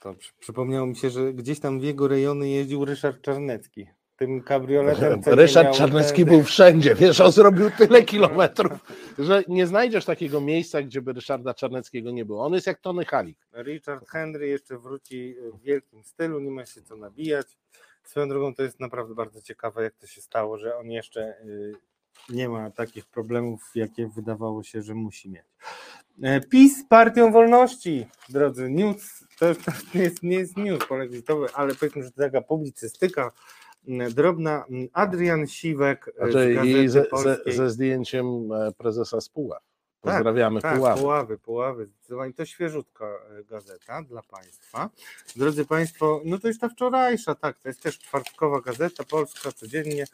to 0.00 0.14
przy- 0.14 0.32
przypomniało 0.38 0.86
mi 0.86 0.96
się, 0.96 1.10
że 1.10 1.32
gdzieś 1.32 1.60
tam 1.60 1.80
w 1.80 1.82
jego 1.82 2.08
rejony 2.08 2.48
jeździł 2.48 2.84
Ryszard 2.84 3.22
Czarnecki. 3.22 3.86
Tym 4.16 4.42
kabrioletem. 4.42 5.20
Ryszard 5.26 5.76
Czarnecki 5.76 6.24
ten- 6.24 6.34
był 6.34 6.42
wszędzie, 6.42 6.94
wiesz, 6.94 7.20
on 7.20 7.32
zrobił 7.32 7.70
tyle 7.78 8.02
kilometrów, 8.02 8.72
że 9.18 9.42
nie 9.48 9.66
znajdziesz 9.66 10.04
takiego 10.04 10.40
miejsca, 10.40 10.82
gdzie 10.82 11.02
by 11.02 11.12
Ryszarda 11.12 11.54
Czarneckiego 11.54 12.10
nie 12.10 12.24
było. 12.24 12.44
On 12.46 12.54
jest 12.54 12.66
jak 12.66 12.80
Tony 12.80 13.04
Halik. 13.04 13.38
Richard 13.64 14.08
Henry 14.08 14.48
jeszcze 14.48 14.78
wróci 14.78 15.36
w 15.54 15.62
wielkim 15.62 16.04
stylu, 16.04 16.40
nie 16.40 16.50
ma 16.50 16.66
się 16.66 16.82
co 16.82 16.96
nabijać. 16.96 17.58
Swoją 18.04 18.28
drogą 18.28 18.54
to 18.54 18.62
jest 18.62 18.80
naprawdę 18.80 19.14
bardzo 19.14 19.42
ciekawe, 19.42 19.82
jak 19.82 19.94
to 19.96 20.06
się 20.06 20.20
stało, 20.20 20.58
że 20.58 20.76
on 20.76 20.90
jeszcze 20.90 21.34
y, 21.44 21.72
nie 22.28 22.48
ma 22.48 22.70
takich 22.70 23.06
problemów, 23.06 23.70
jakie 23.74 24.08
wydawało 24.08 24.62
się, 24.62 24.82
że 24.82 24.94
musi 24.94 25.30
mieć. 25.30 25.44
E, 26.22 26.40
PiS 26.40 26.78
z 26.78 26.84
Partią 26.88 27.32
Wolności, 27.32 28.06
drodzy, 28.28 28.70
news, 28.70 29.24
to, 29.38 29.54
to 29.54 29.72
nie, 29.94 30.02
jest, 30.02 30.22
nie 30.22 30.36
jest 30.36 30.56
news 30.56 30.86
polexitowy, 30.86 31.46
ale 31.54 31.74
powiedzmy, 31.74 32.02
że 32.02 32.10
to 32.10 32.22
taka 32.22 32.40
publicystyka 32.40 33.30
drobna. 34.14 34.64
Adrian 34.92 35.46
Siwek 35.46 36.08
e, 36.08 36.12
z 36.12 36.32
Znaczy, 36.32 36.54
Gazety 36.54 36.84
I 36.84 36.88
ze, 36.88 37.06
ze, 37.22 37.52
ze 37.52 37.70
zdjęciem 37.70 38.52
e, 38.52 38.72
prezesa 38.72 39.20
z 39.20 39.28
Tak, 40.02 40.14
Pozdrawiamy 40.14 40.60
tak, 40.60 40.76
Puławy. 40.76 41.00
Puławy, 41.00 41.38
Puławy, 41.38 41.86
zdecydowanie. 41.86 42.32
To 42.32 42.44
świeżutka 42.46 43.04
e, 43.06 43.44
gazeta 43.44 44.02
dla 44.02 44.22
Państwa. 44.22 44.90
Drodzy 45.36 45.64
Państwo, 45.66 46.20
no 46.24 46.38
to 46.38 46.48
jest 46.48 46.60
ta 46.60 46.68
wczorajsza, 46.68 47.34
tak, 47.34 47.58
to 47.58 47.68
jest 47.68 47.82
też 47.82 47.98
czwartkowa 47.98 48.60
gazeta 48.60 49.04
polska, 49.04 49.52
codziennie, 49.52 50.04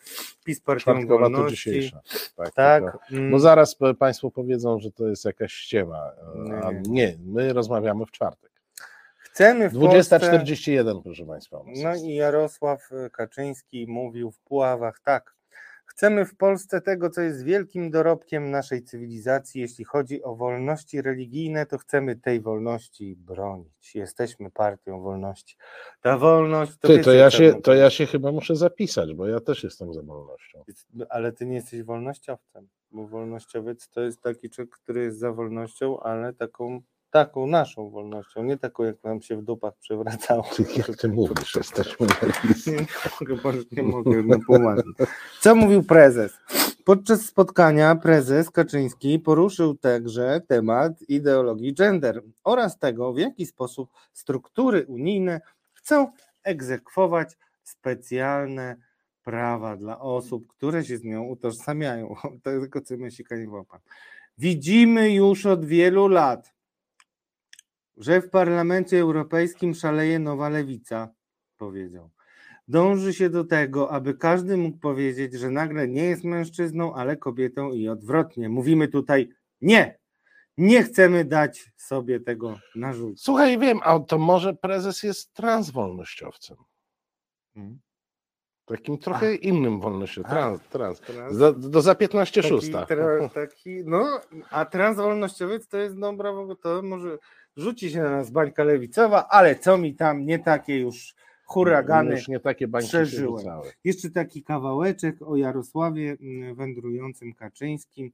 PiS 0.44 0.60
Partią 0.60 0.82
Czwartkowa 0.82 1.26
to 1.26 1.30
Wolności. 1.32 1.56
dzisiejsza. 1.56 2.00
Tak, 2.36 2.54
Tak. 2.54 2.98
Bo 3.30 3.38
zaraz 3.40 3.76
Państwo 3.98 4.30
powiedzą, 4.30 4.78
że 4.80 4.90
to 4.90 5.08
jest 5.08 5.24
jakaś 5.24 5.52
ściema. 5.52 6.12
e, 6.50 6.60
A 6.64 6.70
Nie. 6.72 7.16
my 7.26 7.52
rozmawiamy 7.52 8.06
w 8.06 8.10
czwartek. 8.10 8.50
Chcemy 9.18 9.70
w 9.70 9.78
Polsce... 9.80 10.18
20.41, 10.18 11.02
proszę 11.02 11.26
Państwa. 11.26 11.60
No 11.76 11.94
i 11.96 12.14
Jarosław 12.14 12.90
Kaczyński 13.12 13.86
mówił 13.88 14.30
w 14.30 14.38
Puławach 14.38 15.00
tak. 15.00 15.35
Chcemy 15.96 16.24
w 16.24 16.36
Polsce 16.36 16.80
tego, 16.80 17.10
co 17.10 17.20
jest 17.20 17.44
wielkim 17.44 17.90
dorobkiem 17.90 18.50
naszej 18.50 18.82
cywilizacji. 18.82 19.60
Jeśli 19.60 19.84
chodzi 19.84 20.22
o 20.22 20.34
wolności 20.34 21.02
religijne, 21.02 21.66
to 21.66 21.78
chcemy 21.78 22.16
tej 22.16 22.40
wolności 22.40 23.16
bronić. 23.16 23.94
Jesteśmy 23.94 24.50
partią 24.50 25.00
wolności. 25.00 25.56
Ta 26.00 26.18
wolność 26.18 26.72
to, 26.80 26.88
Ty, 26.88 26.98
to, 26.98 27.12
ja 27.12 27.30
się, 27.30 27.54
to 27.62 27.74
ja 27.74 27.90
się 27.90 28.06
chyba 28.06 28.32
muszę 28.32 28.56
zapisać, 28.56 29.14
bo 29.14 29.26
ja 29.26 29.40
też 29.40 29.64
jestem 29.64 29.94
za 29.94 30.02
wolnością. 30.02 30.64
Ale 31.08 31.32
ty 31.32 31.46
nie 31.46 31.54
jesteś 31.54 31.82
wolnościowcem, 31.82 32.68
bo 32.90 33.06
wolnościowiec 33.06 33.88
to 33.88 34.00
jest 34.00 34.20
taki 34.20 34.50
człowiek, 34.50 34.74
który 34.74 35.02
jest 35.02 35.18
za 35.18 35.32
wolnością, 35.32 36.00
ale 36.00 36.32
taką, 36.32 36.80
taką 37.16 37.46
naszą 37.46 37.90
wolnością, 37.90 38.42
nie 38.42 38.56
taką, 38.56 38.82
jak 38.82 39.04
nam 39.04 39.22
się 39.22 39.36
w 39.36 39.42
dupach 39.42 39.74
przewracało. 39.80 40.44
Jak 40.76 40.96
ty 40.96 41.08
mówisz, 41.08 41.54
jesteśmy 41.54 42.06
na 42.06 42.14
Nie 43.72 43.82
mogę, 43.82 44.10
nie 44.10 44.22
mogę 44.22 44.38
poważnie. 44.46 44.92
Co 45.40 45.54
mówił 45.54 45.82
prezes? 45.82 46.32
Podczas 46.84 47.20
spotkania 47.20 47.94
prezes 47.94 48.50
Kaczyński 48.50 49.18
poruszył 49.18 49.74
także 49.74 50.40
temat 50.48 51.02
ideologii 51.08 51.74
gender 51.74 52.22
oraz 52.44 52.78
tego, 52.78 53.12
w 53.12 53.18
jaki 53.18 53.46
sposób 53.46 53.90
struktury 54.12 54.86
unijne 54.86 55.40
chcą 55.72 56.12
egzekwować 56.42 57.36
specjalne 57.62 58.76
prawa 59.22 59.76
dla 59.76 60.00
osób, 60.00 60.46
które 60.46 60.84
się 60.84 60.98
z 60.98 61.04
nią 61.04 61.22
utożsamiają. 61.22 62.14
Tego, 62.42 62.80
co 62.80 62.96
myśli. 62.96 63.24
Widzimy 64.38 65.10
już 65.10 65.46
od 65.46 65.64
wielu 65.64 66.08
lat, 66.08 66.55
że 67.96 68.20
w 68.20 68.30
Parlamencie 68.30 69.00
Europejskim 69.00 69.74
szaleje 69.74 70.18
nowa 70.18 70.48
lewica, 70.48 71.08
powiedział. 71.56 72.10
Dąży 72.68 73.14
się 73.14 73.30
do 73.30 73.44
tego, 73.44 73.90
aby 73.90 74.14
każdy 74.14 74.56
mógł 74.56 74.78
powiedzieć, 74.78 75.34
że 75.34 75.50
nagle 75.50 75.88
nie 75.88 76.04
jest 76.04 76.24
mężczyzną, 76.24 76.94
ale 76.94 77.16
kobietą 77.16 77.72
i 77.72 77.88
odwrotnie. 77.88 78.48
Mówimy 78.48 78.88
tutaj 78.88 79.28
nie. 79.60 79.98
Nie 80.58 80.82
chcemy 80.82 81.24
dać 81.24 81.72
sobie 81.76 82.20
tego 82.20 82.58
narzucić. 82.74 83.22
Słuchaj, 83.22 83.58
wiem, 83.58 83.80
a 83.82 84.00
to 84.00 84.18
może 84.18 84.54
prezes 84.54 85.02
jest 85.02 85.34
transwolnościowcem. 85.34 86.56
Hmm. 87.54 87.78
Takim 88.66 88.98
trochę 88.98 89.34
innym 89.34 89.80
wolnościowcem. 89.80 90.30
Trans, 90.30 90.60
trans. 90.68 91.00
Trans. 91.00 91.38
Do, 91.38 91.52
do 91.52 91.82
za 91.82 91.94
15 91.94 92.42
Taki, 92.42 92.54
szósta. 92.54 92.86
tra, 92.86 93.28
taki, 93.28 93.84
no, 93.84 94.20
a 94.50 94.64
transwolnościowiec 94.64 95.68
to 95.68 95.76
jest 95.76 95.98
dobra, 95.98 96.32
bo 96.32 96.56
to 96.56 96.82
może 96.82 97.18
rzuci 97.56 97.90
się 97.90 98.02
na 98.02 98.10
nas 98.10 98.30
bańka 98.30 98.64
lewicowa, 98.64 99.28
ale 99.28 99.56
co 99.56 99.78
mi 99.78 99.94
tam, 99.94 100.26
nie 100.26 100.38
takie 100.38 100.78
już 100.78 101.14
huragany 101.44 102.10
Już 102.10 102.28
nie 102.28 102.40
takie 102.40 102.68
bańki 102.68 102.88
przeżyłem. 102.88 103.46
Jeszcze 103.84 104.10
taki 104.10 104.42
kawałeczek 104.42 105.22
o 105.22 105.36
Jarosławie 105.36 106.16
mm, 106.20 106.54
wędrującym 106.54 107.34
Kaczyńskim. 107.34 108.12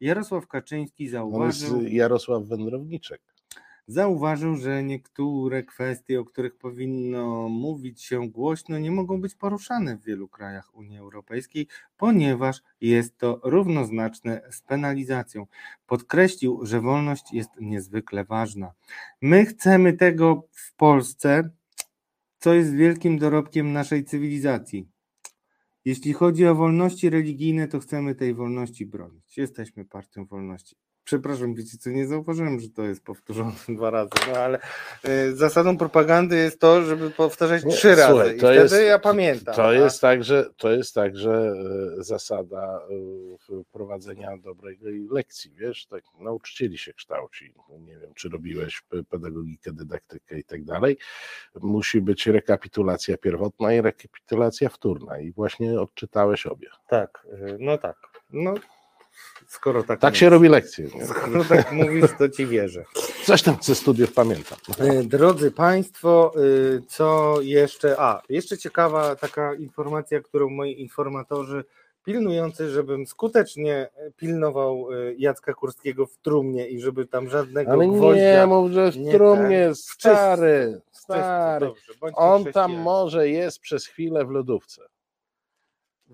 Jarosław 0.00 0.46
Kaczyński 0.46 1.02
On 1.02 1.06
jest 1.06 1.12
zauważył, 1.12 1.82
Jarosław 1.82 2.44
Wędrowniczek. 2.44 3.20
Zauważył, 3.86 4.56
że 4.56 4.82
niektóre 4.82 5.62
kwestie, 5.62 6.20
o 6.20 6.24
których 6.24 6.56
powinno 6.56 7.48
mówić 7.48 8.02
się 8.02 8.28
głośno, 8.28 8.78
nie 8.78 8.90
mogą 8.90 9.20
być 9.20 9.34
poruszane 9.34 9.96
w 9.96 10.04
wielu 10.04 10.28
krajach 10.28 10.74
Unii 10.74 10.98
Europejskiej, 10.98 11.66
ponieważ 11.96 12.62
jest 12.80 13.18
to 13.18 13.40
równoznaczne 13.44 14.42
z 14.50 14.62
penalizacją. 14.62 15.46
Podkreślił, 15.86 16.66
że 16.66 16.80
wolność 16.80 17.32
jest 17.32 17.50
niezwykle 17.60 18.24
ważna. 18.24 18.72
My 19.20 19.46
chcemy 19.46 19.92
tego 19.92 20.48
w 20.52 20.74
Polsce, 20.74 21.50
co 22.38 22.54
jest 22.54 22.74
wielkim 22.74 23.18
dorobkiem 23.18 23.72
naszej 23.72 24.04
cywilizacji. 24.04 24.88
Jeśli 25.84 26.12
chodzi 26.12 26.46
o 26.46 26.54
wolności 26.54 27.10
religijne, 27.10 27.68
to 27.68 27.80
chcemy 27.80 28.14
tej 28.14 28.34
wolności 28.34 28.86
bronić. 28.86 29.36
Jesteśmy 29.36 29.84
partią 29.84 30.24
wolności. 30.24 30.76
Przepraszam, 31.04 31.54
wiecie 31.54 31.78
co, 31.78 31.90
nie 31.90 32.06
zauważyłem, 32.06 32.60
że 32.60 32.68
to 32.68 32.82
jest 32.82 33.04
powtórzone 33.04 33.52
dwa 33.68 33.90
razy, 33.90 34.10
no 34.32 34.38
ale 34.38 34.58
y, 35.08 35.36
zasadą 35.36 35.78
propagandy 35.78 36.36
jest 36.36 36.60
to, 36.60 36.82
żeby 36.82 37.10
powtarzać 37.10 37.64
Nie, 37.64 37.72
trzy 37.72 37.94
razy 37.94 38.10
słuchaj, 38.12 38.36
i 38.36 38.40
to 38.40 38.46
wtedy 38.46 38.60
jest- 38.62 38.74
ja 38.88 38.98
pamiętam. 38.98 39.54
To 39.54 39.72
jest 39.72 40.00
także, 40.00 40.46
to 40.56 40.70
jest 40.72 40.94
także 40.94 41.52
e, 41.98 42.02
zasada 42.04 42.80
e, 43.50 43.62
prowadzenia 43.72 44.36
dobrej 44.36 44.78
lekcji, 45.10 45.50
wiesz, 45.54 45.86
tak 45.86 46.02
nauczycieli 46.20 46.78
się 46.78 46.92
kształci. 46.92 47.54
Nie 47.80 47.96
wiem, 47.98 48.14
czy 48.14 48.28
robiłeś 48.28 48.82
pe- 48.92 49.04
pedagogikę, 49.04 49.72
dydaktykę 49.72 50.38
i 50.38 50.44
tak 50.44 50.64
dalej. 50.64 50.96
Musi 51.60 52.00
być 52.00 52.26
rekapitulacja 52.26 53.16
pierwotna 53.18 53.72
i 53.74 53.80
rekapitulacja 53.80 54.68
wtórna 54.68 55.18
i 55.18 55.32
właśnie 55.32 55.80
odczytałeś 55.80 56.46
obie. 56.46 56.68
Tak, 56.88 57.26
y, 57.32 57.56
no 57.60 57.78
tak. 57.78 57.96
No, 58.30 58.54
skoro 59.48 59.82
tak 59.82 60.00
Tak 60.00 60.16
się 60.16 60.28
robi 60.28 60.48
lekcje. 60.48 60.88
nie? 60.94 61.06
Skoro 61.06 61.44
tak 61.44 61.72
mówisz, 61.82 62.10
to 62.18 62.28
ci 62.28 62.46
wierzę. 62.46 62.84
Coś 63.24 63.42
tam 63.42 63.56
ze 63.60 63.74
studiów 63.74 64.12
pamiętam. 64.12 64.58
E, 64.78 65.02
Drodzy 65.02 65.50
Państwo, 65.50 66.32
y, 66.36 66.82
co 66.88 67.36
jeszcze? 67.40 68.00
A, 68.00 68.22
jeszcze 68.28 68.58
ciekawa 68.58 69.16
taka 69.16 69.54
informacja, 69.54 70.20
którą 70.20 70.48
moi 70.50 70.80
informatorzy 70.80 71.64
pilnujący, 72.04 72.70
żebym 72.70 73.06
skutecznie 73.06 73.74
e, 73.96 74.10
pilnował 74.16 74.92
y, 74.92 75.14
Jacka 75.18 75.54
Kurskiego 75.54 76.06
w 76.06 76.16
trumnie 76.16 76.68
i 76.68 76.80
żeby 76.80 77.06
tam 77.06 77.28
żadnego 77.30 77.72
Ale 77.72 77.86
gwoździa 77.88 78.40
nie 78.40 78.46
mów, 78.46 78.70
że 78.72 78.90
w 78.92 78.96
nie 78.96 79.12
trumnie 79.12 79.64
ten- 79.64 79.74
stary, 79.74 80.80
Stary, 80.92 81.66
dobrze, 81.66 81.92
on 82.14 82.44
tam 82.44 82.72
może 82.72 83.28
jest 83.28 83.58
przez 83.60 83.86
chwilę 83.86 84.24
w 84.24 84.30
lodówce 84.30 84.82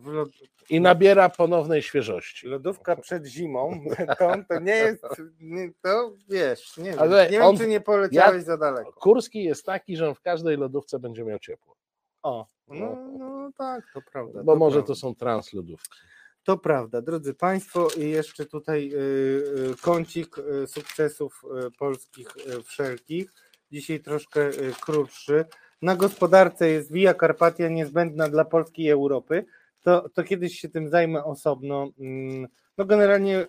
lod... 0.06 0.28
i 0.70 0.80
nabiera 0.80 1.28
ponownej 1.28 1.82
świeżości. 1.82 2.46
Lodówka 2.46 2.96
przed 2.96 3.26
zimą, 3.26 3.84
to, 4.18 4.32
to 4.48 4.60
nie 4.60 4.76
jest, 4.76 5.02
nie, 5.40 5.70
to 5.82 6.12
wiesz, 6.28 6.76
nie 6.76 6.90
wiem, 6.90 6.98
Ale 6.98 7.30
nie 7.30 7.42
on- 7.44 7.56
wiem, 7.56 7.64
czy 7.64 7.70
nie 7.70 7.80
poleciałeś 7.80 8.36
ja- 8.36 8.42
za 8.44 8.56
daleko. 8.56 8.92
Kurski 8.92 9.44
jest 9.44 9.64
taki, 9.66 9.96
że 9.96 10.08
on 10.08 10.14
w 10.14 10.20
każdej 10.20 10.56
lodówce 10.56 10.98
będzie 10.98 11.24
miał 11.24 11.38
ciepło, 11.38 11.76
O, 12.22 12.46
no, 12.68 12.96
no 13.18 13.50
tak, 13.58 13.84
to 13.94 14.00
prawda. 14.12 14.42
bo 14.44 14.56
może 14.56 14.74
prawda. 14.76 14.86
to 14.86 14.94
są 14.94 15.14
translodówki. 15.14 15.98
To 16.44 16.56
prawda, 16.58 17.02
drodzy 17.02 17.34
Państwo, 17.34 17.88
i 17.96 18.10
jeszcze 18.10 18.46
tutaj 18.46 18.90
y, 18.94 18.96
y, 18.96 19.76
kącik 19.82 20.38
y, 20.38 20.66
sukcesów 20.66 21.42
y, 21.66 21.70
polskich 21.78 22.28
wszelkich. 22.64 23.30
Dzisiaj 23.72 24.00
troszkę 24.00 24.50
krótszy. 24.80 25.44
Na 25.82 25.96
gospodarce 25.96 26.68
jest 26.68 26.92
Via 26.92 27.14
Carpatia 27.14 27.68
niezbędna 27.68 28.28
dla 28.28 28.44
Polski 28.44 28.82
i 28.82 28.90
Europy. 28.90 29.44
To, 29.82 30.08
to 30.08 30.24
kiedyś 30.24 30.60
się 30.60 30.68
tym 30.68 30.88
zajmę 30.88 31.24
osobno. 31.24 31.88
Mm, 32.00 32.48
No 32.78 32.84
generalnie 32.84 33.46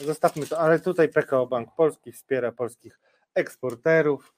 y, 0.00 0.04
zostawmy 0.04 0.46
to, 0.46 0.58
ale 0.58 0.78
tutaj 0.80 1.08
PKO 1.08 1.46
Bank 1.46 1.68
Polski 1.76 2.12
wspiera 2.12 2.52
polskich 2.52 3.00
eksporterów. 3.34 4.34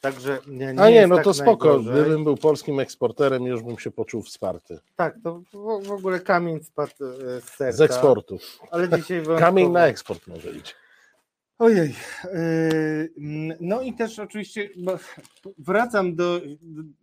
Także 0.00 0.38
nie, 0.46 0.74
A 0.78 0.90
nie, 0.90 1.06
no 1.06 1.14
tak 1.16 1.24
to 1.24 1.34
spoko. 1.34 1.68
najgorzej. 1.68 2.02
Gdybym 2.02 2.24
był 2.24 2.36
polskim 2.36 2.80
eksporterem, 2.80 3.42
już 3.46 3.62
bym 3.62 3.78
się 3.78 3.90
poczuł 3.90 4.22
wsparty. 4.22 4.78
Tak, 4.96 5.14
to 5.24 5.42
w, 5.52 5.86
w 5.86 5.90
ogóle 5.92 6.20
kamień 6.20 6.62
spadł 6.64 6.92
e, 7.04 7.40
z 7.40 7.44
serca. 7.44 7.76
Z 7.76 7.80
eksportu. 7.80 8.38
Ale 8.70 8.88
dzisiaj 8.88 9.22
Kamień 9.38 9.70
na 9.70 9.86
eksport 9.86 10.26
może 10.26 10.50
iść. 10.50 10.74
Ojej. 11.58 11.94
yy, 12.34 13.56
No 13.60 13.82
i 13.82 13.92
też 13.92 14.18
oczywiście 14.18 14.68
wracam 15.58 16.14
do 16.16 16.40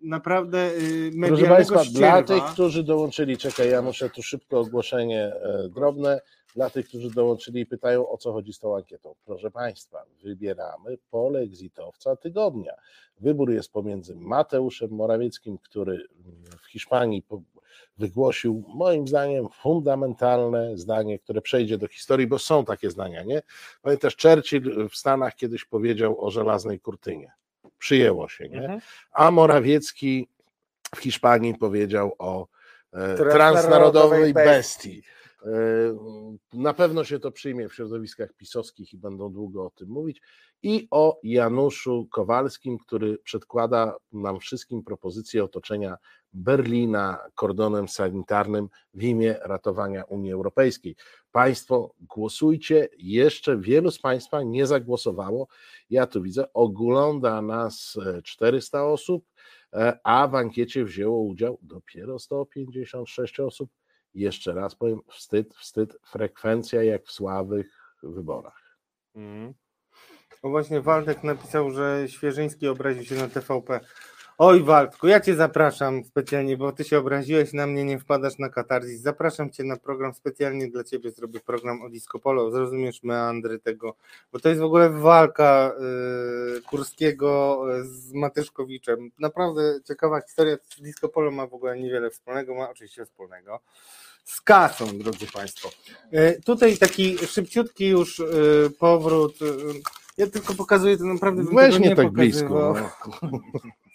naprawdę 0.01 0.69
Proszę 0.71 1.11
medialnego 1.17 1.75
Państwa, 1.75 1.99
dla 1.99 2.23
ścierwa. 2.23 2.23
tych, 2.23 2.53
którzy 2.53 2.83
dołączyli, 2.83 3.37
czekaj, 3.37 3.69
ja 3.69 3.81
muszę 3.81 4.09
tu 4.09 4.23
szybko 4.23 4.59
ogłoszenie 4.59 5.33
e, 5.35 5.69
drobne. 5.69 6.21
Dla 6.55 6.69
tych, 6.69 6.87
którzy 6.87 7.11
dołączyli 7.11 7.61
i 7.61 7.65
pytają, 7.65 8.09
o 8.09 8.17
co 8.17 8.33
chodzi 8.33 8.53
z 8.53 8.59
tą 8.59 8.75
ankietą. 8.75 9.15
Proszę 9.25 9.51
Państwa, 9.51 10.05
wybieramy 10.23 10.97
polexitowca 11.11 12.15
tygodnia. 12.15 12.73
Wybór 13.19 13.51
jest 13.51 13.71
pomiędzy 13.71 14.15
Mateuszem 14.15 14.91
Morawieckim, 14.91 15.57
który 15.57 16.07
w 16.63 16.65
Hiszpanii 16.71 17.23
wygłosił, 17.99 18.63
moim 18.67 19.07
zdaniem, 19.07 19.47
fundamentalne 19.61 20.77
zdanie, 20.77 21.19
które 21.19 21.41
przejdzie 21.41 21.77
do 21.77 21.87
historii, 21.87 22.27
bo 22.27 22.39
są 22.39 22.65
takie 22.65 22.89
zdania, 22.89 23.23
nie? 23.23 23.41
Pamiętasz, 23.81 24.17
Churchill 24.21 24.89
w 24.89 24.95
Stanach 24.95 25.35
kiedyś 25.35 25.65
powiedział 25.65 26.25
o 26.25 26.31
żelaznej 26.31 26.79
kurtynie. 26.79 27.31
Przyjęło 27.77 28.29
się, 28.29 28.49
nie? 28.49 28.61
Mhm. 28.61 28.79
A 29.11 29.31
Morawiecki 29.31 30.27
w 30.95 30.99
Hiszpanii 30.99 31.55
powiedział 31.55 32.15
o 32.19 32.47
e, 32.93 33.15
transnarodowej 33.15 34.33
bestii. 34.33 35.03
E, 35.45 35.49
Na 36.53 36.73
pewno 36.73 37.03
się 37.03 37.19
to 37.19 37.31
przyjmie 37.31 37.69
w 37.69 37.73
środowiskach 37.73 38.33
pisowskich 38.33 38.93
i 38.93 38.97
będą 38.97 39.33
długo 39.33 39.65
o 39.65 39.69
tym 39.69 39.89
mówić. 39.89 40.21
I 40.63 40.87
o 40.91 41.19
Januszu 41.23 42.07
Kowalskim, 42.11 42.77
który 42.77 43.17
przedkłada 43.17 43.95
nam 44.11 44.39
wszystkim 44.39 44.83
propozycję 44.83 45.43
otoczenia 45.43 45.97
Berlina 46.33 47.17
kordonem 47.35 47.87
sanitarnym 47.87 48.69
w 48.93 49.03
imię 49.03 49.35
ratowania 49.41 50.03
Unii 50.03 50.31
Europejskiej. 50.31 50.95
Państwo 51.31 51.93
głosujcie. 51.99 52.89
Jeszcze 52.97 53.57
wielu 53.57 53.91
z 53.91 53.99
Państwa 53.99 54.43
nie 54.43 54.67
zagłosowało. 54.67 55.47
Ja 55.89 56.07
tu 56.07 56.21
widzę, 56.21 56.53
ogląda 56.53 57.41
nas 57.41 57.97
e, 58.05 58.21
400 58.21 58.85
osób, 58.85 59.25
e, 59.73 59.99
a 60.03 60.27
w 60.27 60.35
ankiecie 60.35 60.85
wzięło 60.85 61.21
udział 61.21 61.57
dopiero 61.61 62.19
156 62.19 63.39
osób. 63.39 63.69
Jeszcze 64.13 64.53
raz 64.53 64.75
powiem, 64.75 64.99
wstyd, 65.07 65.55
wstyd, 65.55 65.97
frekwencja 66.05 66.83
jak 66.83 67.05
w 67.05 67.11
słabych 67.11 67.95
wyborach. 68.03 68.77
Mhm. 69.15 69.53
O 70.41 70.49
właśnie 70.49 70.81
Waldek 70.81 71.23
napisał, 71.23 71.71
że 71.71 72.03
Świeżyński 72.07 72.67
obraził 72.67 73.03
się 73.03 73.15
na 73.15 73.27
TVP. 73.27 73.79
Oj 74.41 74.63
Waldku, 74.63 75.07
ja 75.07 75.19
Cię 75.19 75.35
zapraszam 75.35 76.03
specjalnie, 76.03 76.57
bo 76.57 76.71
Ty 76.71 76.83
się 76.83 76.99
obraziłeś 76.99 77.53
na 77.53 77.67
mnie, 77.67 77.83
nie 77.83 77.99
wpadasz 77.99 78.37
na 78.37 78.49
katarzis. 78.49 79.01
Zapraszam 79.01 79.49
Cię 79.49 79.63
na 79.63 79.77
program 79.77 80.13
specjalnie 80.13 80.67
dla 80.67 80.83
Ciebie, 80.83 81.11
zrobię 81.11 81.39
program 81.39 81.81
o 81.81 81.89
Disco 81.89 82.19
Polo, 82.19 82.51
zrozumiesz 82.51 83.03
meandry 83.03 83.59
tego, 83.59 83.95
bo 84.31 84.39
to 84.39 84.49
jest 84.49 84.61
w 84.61 84.63
ogóle 84.63 84.89
walka 84.89 85.71
y, 86.57 86.61
Kurskiego 86.61 87.59
y, 87.79 87.83
z 87.83 88.13
Matyszkowiczem. 88.13 89.11
Naprawdę 89.19 89.79
ciekawa 89.87 90.21
historia, 90.21 90.57
Disco 90.81 91.09
Polo 91.09 91.31
ma 91.31 91.47
w 91.47 91.53
ogóle 91.53 91.79
niewiele 91.79 92.09
wspólnego, 92.09 92.55
ma 92.55 92.69
oczywiście 92.69 93.05
wspólnego 93.05 93.59
z 94.23 94.41
kasą, 94.41 94.97
drodzy 94.97 95.27
Państwo. 95.33 95.69
E, 96.11 96.41
Tutaj 96.41 96.77
taki 96.77 97.17
szybciutki 97.17 97.87
już 97.87 98.19
e, 98.19 98.23
powrót. 98.79 99.41
e, 99.41 99.45
Ja 100.17 100.27
tylko 100.27 100.53
pokazuję 100.53 100.97
to 100.97 101.03
naprawdę. 101.03 101.43
Weź 101.53 101.79
nie 101.79 101.95
tak 101.95 102.09
blisko, 102.09 102.47
pokazywał. 102.49 102.89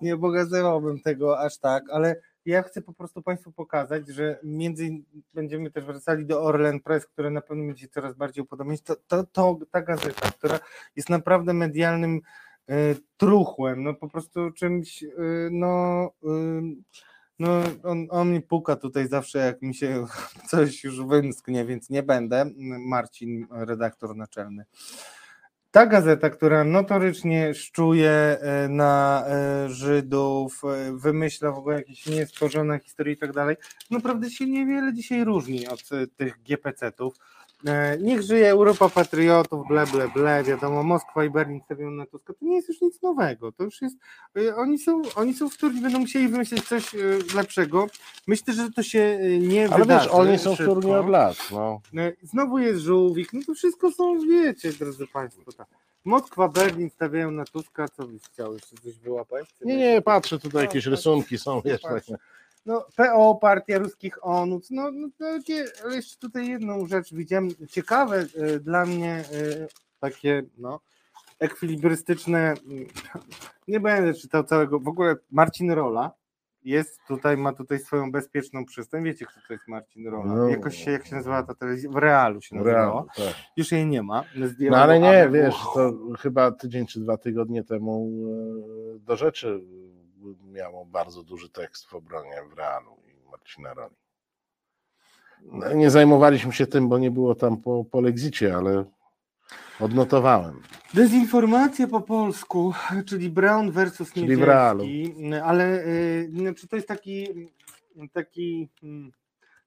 Nie 0.00 0.16
pokazywałbym 0.16 1.00
tego 1.00 1.40
aż 1.40 1.58
tak, 1.58 1.84
ale 1.90 2.16
ja 2.44 2.62
chcę 2.62 2.82
po 2.82 2.92
prostu 2.92 3.22
Państwu 3.22 3.52
pokazać, 3.52 4.08
że 4.08 4.38
między 4.42 4.90
będziemy 5.34 5.70
też 5.70 5.84
wracali 5.84 6.26
do 6.26 6.42
Orlen 6.42 6.80
Press, 6.80 7.06
które 7.06 7.30
na 7.30 7.40
pewno 7.40 7.66
będzie 7.66 7.88
coraz 7.88 8.14
bardziej 8.14 8.44
upodobniać. 8.44 8.82
To, 8.82 8.96
to, 8.96 9.24
to 9.24 9.58
ta 9.70 9.82
gazeta, 9.82 10.30
która 10.30 10.60
jest 10.96 11.10
naprawdę 11.10 11.52
medialnym 11.52 12.20
e, 12.68 12.74
truchłem, 13.16 13.82
no 13.82 13.94
po 13.94 14.08
prostu 14.08 14.50
czymś, 14.50 15.02
e, 15.02 15.08
no. 15.50 16.04
e, 16.24 16.62
no, 17.38 17.62
on, 17.82 18.06
on 18.10 18.32
mi 18.32 18.40
puka 18.40 18.76
tutaj 18.76 19.08
zawsze, 19.08 19.38
jak 19.38 19.62
mi 19.62 19.74
się 19.74 20.06
coś 20.50 20.84
już 20.84 21.04
wymsknie, 21.04 21.64
więc 21.64 21.90
nie 21.90 22.02
będę. 22.02 22.50
Marcin, 22.86 23.46
redaktor 23.50 24.16
naczelny. 24.16 24.64
Ta 25.78 25.86
gazeta, 25.86 26.30
która 26.30 26.64
notorycznie 26.64 27.54
szczuje 27.54 28.10
e, 28.10 28.68
na 28.68 29.24
e, 29.26 29.68
Żydów, 29.68 30.62
e, 30.64 30.92
wymyśla 30.92 31.52
w 31.52 31.58
ogóle 31.58 31.76
jakieś 31.76 32.06
niestworzone 32.06 32.78
historie 32.78 33.14
i 33.14 33.16
tak 33.16 33.32
dalej, 33.32 33.56
naprawdę 33.90 34.30
się 34.30 34.46
niewiele 34.46 34.94
dzisiaj 34.94 35.24
różni 35.24 35.68
od 35.68 35.88
tych 36.16 36.42
GPC-ów. 36.42 37.14
E, 37.66 37.98
Niech 38.00 38.22
żyje 38.22 38.50
Europa 38.50 38.88
patriotów, 38.88 39.68
ble, 39.68 39.86
ble, 39.86 40.08
ble, 40.08 40.44
wiadomo, 40.44 40.82
Moskwa 40.82 41.24
i 41.24 41.30
Berlin 41.30 41.60
stawią 41.64 41.90
na 41.90 42.06
Tuska, 42.06 42.32
to 42.32 42.44
nie 42.44 42.56
jest 42.56 42.68
już 42.68 42.80
nic 42.80 43.02
nowego, 43.02 43.52
to 43.52 43.64
już 43.64 43.82
jest, 43.82 43.96
e, 44.36 44.56
oni 44.56 44.78
są, 44.78 45.02
oni 45.16 45.34
są 45.34 45.48
w 45.48 45.56
turni, 45.56 45.80
będą 45.80 45.98
musieli 45.98 46.28
wymyślić 46.28 46.68
coś 46.68 46.94
e, 46.94 46.98
lepszego. 47.34 47.86
Myślę, 48.26 48.54
że 48.54 48.70
to 48.70 48.82
się 48.82 49.18
nie 49.40 49.68
Ale 49.68 49.78
wydarzy. 49.78 50.04
wiesz, 50.06 50.14
oni 50.14 50.38
są 50.38 50.54
w 50.54 50.56
szybko. 50.56 50.74
turnie 50.74 50.96
od 50.98 51.08
lat. 51.08 51.36
No. 51.52 51.80
Znowu 52.22 52.58
jest 52.58 52.80
żółwik, 52.80 53.32
no 53.32 53.40
to 53.46 53.54
wszystko 53.54 53.90
są, 53.92 54.18
wiecie, 54.20 54.72
drodzy 54.72 55.06
Państwo. 55.06 55.52
Tak. 55.52 55.66
Moskwa, 56.04 56.48
Berlin 56.48 56.90
stawiają 56.90 57.30
na 57.30 57.44
Tuska, 57.44 57.88
co 57.88 58.06
byś 58.06 58.22
chciał 58.22 58.54
jeszcze 58.54 58.76
coś 58.76 58.98
wyłapać? 58.98 59.46
Nie, 59.64 59.76
nie, 59.76 60.02
patrzę, 60.02 60.38
tutaj 60.38 60.62
jakieś 60.64 60.86
rysunki 60.86 61.38
są 61.38 61.62
jeszcze. 61.64 61.88
Patrzę. 61.88 62.16
No, 62.66 62.86
PO, 62.96 63.34
Partia 63.34 63.78
Ruskich 63.78 64.26
Onów, 64.26 64.62
no, 64.70 64.90
no 64.92 65.08
takie, 65.18 65.64
ale 65.84 65.96
jeszcze 65.96 66.16
tutaj 66.18 66.48
jedną 66.48 66.86
rzecz 66.86 67.14
widziałem, 67.14 67.48
ciekawe 67.70 68.26
e, 68.36 68.60
dla 68.60 68.86
mnie 68.86 69.12
e, 69.14 69.66
takie, 70.00 70.42
no, 70.58 70.80
ekwilibrystyczne, 71.38 72.38
mm, 72.38 72.86
nie 73.68 73.80
będę 73.80 74.14
czytał 74.14 74.44
całego, 74.44 74.80
w 74.80 74.88
ogóle 74.88 75.16
Marcin 75.30 75.70
Rola 75.70 76.12
jest 76.62 77.00
tutaj, 77.08 77.36
ma 77.36 77.52
tutaj 77.52 77.78
swoją 77.78 78.12
bezpieczną 78.12 78.64
przystań, 78.64 79.04
wiecie 79.04 79.26
kto 79.26 79.40
to 79.48 79.52
jest 79.52 79.68
Marcin 79.68 80.08
Rola, 80.08 80.34
No. 80.34 80.48
jakoś 80.48 80.84
się, 80.84 80.90
jak 80.90 81.06
się 81.06 81.16
nazywała 81.16 81.42
ta 81.42 81.54
telewizja, 81.54 81.90
w 81.90 81.96
Realu 81.96 82.40
się 82.40 82.56
nazywała, 82.56 83.04
tak. 83.16 83.34
już 83.56 83.72
jej 83.72 83.86
nie 83.86 84.02
ma. 84.02 84.24
No 84.60 84.76
ale 84.76 85.00
nie, 85.00 85.28
wiesz, 85.32 85.54
to 85.74 85.92
chyba 86.18 86.50
tydzień 86.52 86.86
czy 86.86 87.00
dwa 87.00 87.16
tygodnie 87.16 87.64
temu 87.64 88.10
e, 88.96 88.98
do 88.98 89.16
rzeczy 89.16 89.60
miało 90.44 90.84
bardzo 90.84 91.22
duży 91.22 91.50
tekst 91.50 91.86
w 91.86 91.94
obronie 91.94 92.42
w 92.50 92.58
Realu 92.58 92.96
i 93.06 93.30
Marcina 93.30 93.74
Roli. 93.74 93.96
No, 95.42 95.72
nie 95.72 95.90
zajmowaliśmy 95.90 96.52
się 96.52 96.66
tym, 96.66 96.88
bo 96.88 96.98
nie 96.98 97.10
było 97.10 97.34
tam 97.34 97.56
po, 97.56 97.84
po 97.84 98.00
Lexicie, 98.00 98.56
ale 98.56 98.84
odnotowałem. 99.80 100.62
Dezinformacja 100.94 101.88
po 101.88 102.00
polsku, 102.00 102.74
czyli 103.06 103.30
Brown 103.30 103.70
versus 103.70 104.12
Czyli 104.12 104.36
w 104.36 104.42
realu. 104.42 104.84
Ale 105.44 105.86
y, 105.86 106.30
znaczy 106.34 106.68
to 106.68 106.76
jest 106.76 106.88
taki, 106.88 107.26
taki, 108.12 108.68
mm, 108.82 109.12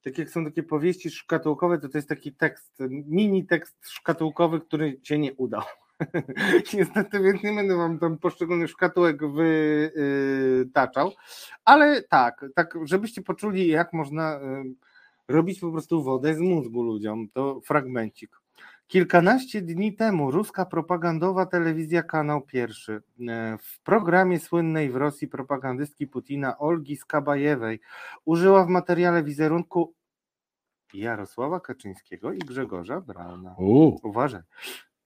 tak 0.04 0.18
jak 0.18 0.30
są 0.30 0.46
takie 0.46 0.64
powieści 0.64 1.10
szkatułkowe, 1.10 1.80
to 1.80 1.90
to 1.90 1.98
jest 1.98 2.10
taki 2.10 2.34
tekst, 2.34 2.80
mini 2.90 3.46
tekst 3.46 3.78
szkatułkowy, 3.82 4.62
który 4.62 5.00
się 5.04 5.20
nie 5.20 5.34
udał. 5.34 5.64
Niestety, 6.74 7.20
więc 7.20 7.44
nie 7.44 7.54
będę 7.54 7.78
wam 7.78 8.00
tam 8.00 8.18
poszczególnych 8.18 8.70
szkatułek 8.70 9.18
wytaczał, 9.28 11.12
ale 11.66 12.02
tak, 12.02 12.46
tak, 12.56 12.78
żebyście 12.84 13.22
poczuli, 13.22 13.68
jak 13.68 13.94
można 13.94 14.36
y, 14.36 14.42
robić 15.28 15.60
po 15.60 15.72
prostu 15.72 16.04
wodę 16.04 16.36
z 16.36 16.40
mózgu 16.40 16.84
ludziom, 16.84 17.30
to 17.34 17.62
fragmencik. 17.62 18.42
Kilkanaście 18.92 19.62
dni 19.62 19.96
temu 19.96 20.32
ruska 20.32 20.66
propagandowa 20.66 21.46
telewizja 21.46 22.04
Kanał 22.04 22.42
Pierwszy 22.42 23.02
e, 23.28 23.58
w 23.62 23.80
programie 23.80 24.40
słynnej 24.40 24.90
w 24.90 24.96
Rosji 24.96 25.28
propagandystki 25.28 26.08
Putina 26.08 26.58
Olgi 26.58 26.98
Skabajewej 26.98 27.80
użyła 28.26 28.66
w 28.66 28.68
materiale 28.68 29.24
wizerunku 29.24 29.94
Jarosława 30.94 31.60
Kaczyńskiego 31.60 32.34
i 32.34 32.40
Grzegorza 32.40 33.02
Brauna. 33.02 33.56
U. 33.58 34.00
Uważaj. 34.04 34.42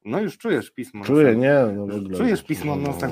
No 0.05 0.21
już 0.21 0.37
czujesz 0.37 0.71
pismo. 0.71 1.03
Czuję, 1.03 1.35
nie, 1.35 1.65
no. 1.75 2.17
Czujesz 2.17 2.43
pismo 2.43 2.75
nosem. 2.75 3.11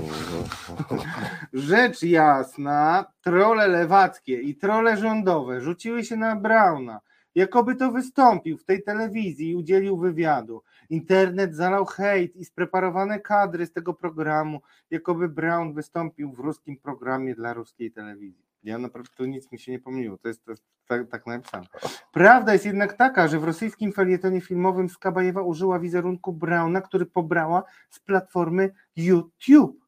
Rzecz 1.53 2.03
jasna, 2.03 3.05
trole 3.21 3.67
lewackie 3.67 4.41
i 4.41 4.55
trole 4.55 4.97
rządowe 4.97 5.61
rzuciły 5.61 6.03
się 6.03 6.15
na 6.15 6.35
Brauna. 6.35 6.99
Jakoby 7.35 7.75
to 7.75 7.91
wystąpił 7.91 8.57
w 8.57 8.65
tej 8.65 8.83
telewizji 8.83 9.49
i 9.49 9.55
udzielił 9.55 9.97
wywiadu. 9.97 10.63
Internet 10.89 11.55
zalał 11.55 11.85
hejt 11.85 12.35
i 12.35 12.45
spreparowane 12.45 13.19
kadry 13.19 13.65
z 13.65 13.71
tego 13.71 13.93
programu, 13.93 14.61
jakoby 14.89 15.29
Brown 15.29 15.73
wystąpił 15.73 16.31
w 16.31 16.39
ruskim 16.39 16.77
programie 16.77 17.35
dla 17.35 17.53
ruskiej 17.53 17.91
telewizji. 17.91 18.52
Ja 18.63 18.77
naprawdę 18.77 19.09
tu 19.15 19.25
nic 19.25 19.51
mi 19.51 19.59
się 19.59 19.71
nie 19.71 19.79
pomyliło, 19.79 20.17
to 20.17 20.27
jest, 20.27 20.45
to 20.45 20.51
jest 20.51 20.63
tak, 20.87 21.07
tak 21.09 21.27
napisane. 21.27 21.65
Prawda 22.11 22.53
jest 22.53 22.65
jednak 22.65 22.93
taka, 22.93 23.27
że 23.27 23.39
w 23.39 23.43
rosyjskim 23.43 23.91
felietonie 23.93 24.41
filmowym 24.41 24.89
Skabajewa 24.89 25.41
użyła 25.41 25.79
wizerunku 25.79 26.33
Brauna, 26.33 26.81
który 26.81 27.05
pobrała 27.05 27.63
z 27.89 27.99
platformy 27.99 28.71
YouTube. 28.95 29.83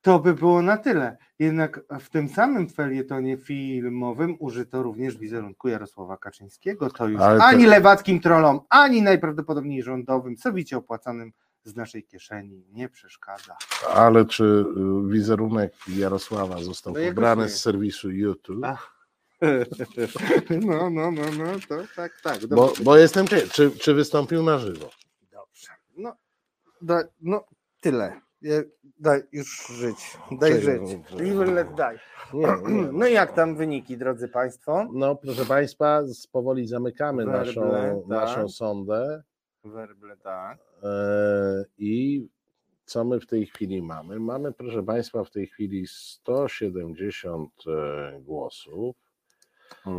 To 0.00 0.18
by 0.18 0.34
było 0.34 0.62
na 0.62 0.76
tyle. 0.76 1.16
Jednak 1.38 1.80
w 2.00 2.10
tym 2.10 2.28
samym 2.28 2.68
felietonie 2.68 3.36
filmowym 3.36 4.36
użyto 4.38 4.82
również 4.82 5.18
wizerunku 5.18 5.68
Jarosława 5.68 6.16
Kaczyńskiego. 6.16 6.90
To 6.90 7.08
już 7.08 7.20
Ale 7.20 7.38
to- 7.38 7.44
ani 7.44 7.66
lewackim 7.66 8.20
trollom, 8.20 8.60
ani 8.68 9.02
najprawdopodobniej 9.02 9.82
rządowym, 9.82 10.36
sowicie 10.36 10.76
opłacanym 10.76 11.32
z 11.64 11.76
naszej 11.76 12.04
kieszeni 12.04 12.64
nie 12.72 12.88
przeszkadza. 12.88 13.56
Ale 13.94 14.24
czy 14.24 14.44
y, 14.44 14.64
wizerunek 15.12 15.72
Jarosława 15.88 16.62
został 16.62 16.94
No, 16.94 17.00
pobrany 17.08 17.48
z 17.48 17.60
serwisu 17.60 18.10
YouTube? 18.10 18.66
No, 20.50 20.90
no, 20.90 21.10
no, 21.10 21.22
no, 21.38 21.44
to 21.68 21.76
tak, 21.96 22.12
tak. 22.22 22.46
Bo, 22.46 22.56
dobrze. 22.66 22.84
bo 22.84 22.96
jestem 22.96 23.26
ciekaw, 23.28 23.50
czy, 23.52 23.70
czy 23.70 23.94
wystąpił 23.94 24.42
na 24.42 24.58
żywo? 24.58 24.90
No, 25.96 26.16
da, 26.82 27.02
no 27.20 27.44
tyle. 27.80 28.20
Daj 28.98 29.22
już 29.32 29.66
żyć. 29.66 29.96
Daj 30.40 30.50
Czekaj, 30.50 30.62
żyć. 30.62 30.80
no, 31.10 31.18
Live 31.18 31.48
let 31.54 31.68
die. 31.74 31.98
Nie, 32.34 32.46
nie. 32.74 32.92
No 32.92 33.06
i 33.06 33.12
jak 33.12 33.32
tam 33.34 33.56
wyniki, 33.56 33.96
drodzy 33.98 34.28
Państwo? 34.28 34.86
No, 34.92 35.16
proszę 35.16 35.44
Państwa, 35.46 36.02
z- 36.06 36.26
powoli 36.26 36.68
zamykamy 36.68 37.24
Werble, 37.26 37.38
naszą, 37.46 37.70
tak. 37.70 38.08
naszą 38.08 38.48
sondę. 38.48 39.22
Werble, 39.64 40.16
tak. 40.16 40.58
E, 40.82 41.64
I 41.78 42.26
co 42.84 43.04
my 43.04 43.20
w 43.20 43.26
tej 43.26 43.46
chwili 43.46 43.82
mamy? 43.82 44.20
Mamy, 44.20 44.52
proszę 44.52 44.82
Państwa, 44.82 45.24
w 45.24 45.30
tej 45.30 45.46
chwili 45.46 45.86
170 45.86 47.50
e, 47.66 48.20
głosów. 48.20 48.96
E, 49.86 49.90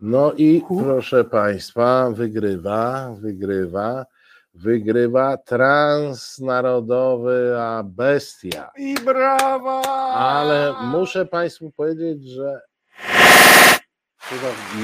No 0.00 0.32
i 0.32 0.62
proszę 0.68 1.24
Państwa, 1.24 2.10
wygrywa, 2.10 3.14
wygrywa, 3.20 4.06
wygrywa 4.54 5.36
transnarodowa 5.36 7.82
bestia. 7.82 8.70
I 8.76 8.94
brawa! 9.04 9.82
Ale 10.14 10.74
muszę 10.82 11.26
Państwu 11.26 11.70
powiedzieć, 11.70 12.28
że 12.28 12.60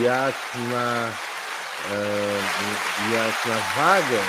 jak 0.04 0.34
na, 0.70 1.08
jak 3.12 3.46
na 3.46 3.82
wagę, 3.82 4.22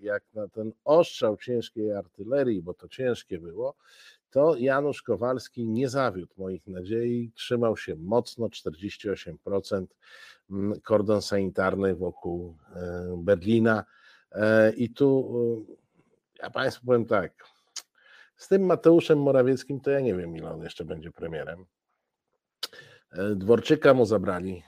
jak 0.00 0.22
na 0.34 0.48
ten 0.48 0.72
ostrzał 0.84 1.36
ciężkiej 1.36 1.92
artylerii, 1.92 2.62
bo 2.62 2.74
to 2.74 2.88
ciężkie 2.88 3.38
było, 3.38 3.74
to 4.30 4.56
Janusz 4.56 5.02
Kowalski 5.02 5.68
nie 5.68 5.88
zawiódł 5.88 6.34
moich 6.36 6.66
nadziei, 6.66 7.32
trzymał 7.34 7.76
się 7.76 7.96
mocno, 7.96 8.46
48% 8.46 9.86
mm, 10.50 10.80
kordon 10.80 11.22
sanitarny 11.22 11.94
wokół 11.94 12.56
Berlina. 13.16 13.84
E, 14.32 14.72
I 14.72 14.90
tu 14.90 15.34
ja 16.42 16.50
Państwu 16.50 16.86
powiem 16.86 17.06
tak, 17.06 17.44
z 18.36 18.48
tym 18.48 18.62
Mateuszem 18.62 19.18
Morawieckim 19.18 19.80
to 19.80 19.90
ja 19.90 20.00
nie 20.00 20.14
wiem, 20.14 20.36
ile 20.36 20.50
on 20.50 20.62
jeszcze 20.62 20.84
będzie 20.84 21.12
premierem. 21.12 21.66
E, 23.12 23.34
Dworczyka 23.34 23.94
mu 23.94 24.06
zabrali, 24.06 24.62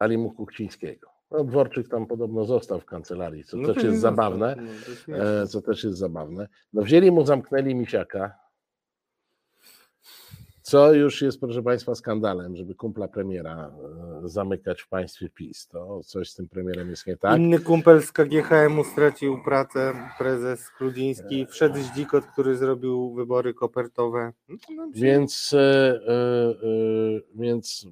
dali 0.00 0.18
mu 0.18 0.30
Kuchcińskiego. 0.30 1.10
No, 1.30 1.44
Dworczyk 1.44 1.88
tam 1.88 2.06
podobno 2.06 2.44
został 2.44 2.80
w 2.80 2.84
kancelarii, 2.84 3.44
co 3.44 3.56
No 3.56 3.74
też 3.74 3.76
jest 3.76 4.00
został, 4.00 4.10
zabawne. 4.16 4.56
no, 5.08 5.16
e, 5.42 5.46
co 5.46 5.62
też 5.62 5.84
jest 5.84 5.98
zabawne. 5.98 6.48
No 6.72 6.82
wzięli 6.82 7.10
mu, 7.10 7.26
zamknęli 7.26 7.74
Misiaka, 7.74 8.34
co 10.62 10.92
już 10.94 11.22
jest, 11.22 11.40
proszę 11.40 11.62
Państwa, 11.62 11.94
skandalem, 11.94 12.56
żeby 12.56 12.74
kumpla 12.74 13.08
premiera 13.08 13.70
e, 14.24 14.28
zamykać 14.28 14.82
w 14.82 14.88
państwie 14.88 15.28
PiS. 15.30 15.66
To 15.68 16.00
coś 16.04 16.30
z 16.30 16.34
tym 16.34 16.48
premierem 16.48 16.90
jest 16.90 17.06
nie 17.06 17.16
tak. 17.16 17.38
Inny 17.38 17.58
kumpel 17.58 18.02
z 18.02 18.12
KGHM-u 18.12 18.84
stracił 18.84 19.42
pracę, 19.44 19.94
prezes 20.18 20.68
Chrudziński, 20.68 21.46
wszedł 21.46 21.78
Zdzikot, 21.78 22.24
który 22.26 22.56
zrobił 22.56 23.14
wybory 23.14 23.54
kopertowe. 23.54 24.32
No 24.48 24.88
Więc, 24.94 25.52
e, 25.52 25.58
e, 25.58 26.12
e, 26.12 26.56
więc 27.34 27.86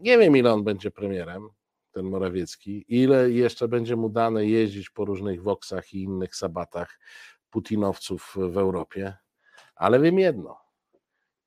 nie 0.00 0.18
wiem, 0.18 0.36
ile 0.36 0.52
on 0.52 0.64
będzie 0.64 0.90
premierem, 0.90 1.48
ten 1.92 2.04
Morawiecki, 2.04 2.84
ile 2.88 3.30
jeszcze 3.30 3.68
będzie 3.68 3.96
mu 3.96 4.08
dane 4.08 4.46
jeździć 4.46 4.90
po 4.90 5.04
różnych 5.04 5.42
Voxach 5.42 5.94
i 5.94 6.02
innych 6.02 6.36
sabatach 6.36 6.98
putinowców 7.50 8.34
w 8.36 8.58
Europie, 8.58 9.16
ale 9.74 10.00
wiem 10.00 10.18
jedno. 10.18 10.56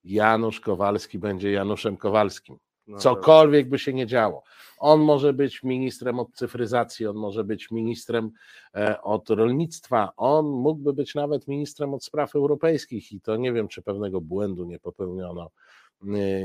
Janusz 0.04 0.60
Kowalski 0.60 1.18
będzie 1.18 1.50
Januszem 1.50 1.96
Kowalskim. 1.96 2.58
No 2.86 2.98
Cokolwiek 2.98 3.68
by 3.68 3.78
się 3.78 3.92
nie 3.92 4.06
działo. 4.06 4.42
On 4.78 5.00
może 5.00 5.32
być 5.32 5.62
ministrem 5.62 6.18
od 6.18 6.32
cyfryzacji, 6.32 7.06
on 7.06 7.16
może 7.16 7.44
być 7.44 7.70
ministrem 7.70 8.30
e, 8.74 9.02
od 9.02 9.30
rolnictwa, 9.30 10.12
on 10.16 10.46
mógłby 10.46 10.92
być 10.92 11.14
nawet 11.14 11.48
ministrem 11.48 11.94
od 11.94 12.04
spraw 12.04 12.34
europejskich 12.34 13.12
i 13.12 13.20
to 13.20 13.36
nie 13.36 13.52
wiem, 13.52 13.68
czy 13.68 13.82
pewnego 13.82 14.20
błędu 14.20 14.64
nie 14.64 14.78
popełniono, 14.78 15.50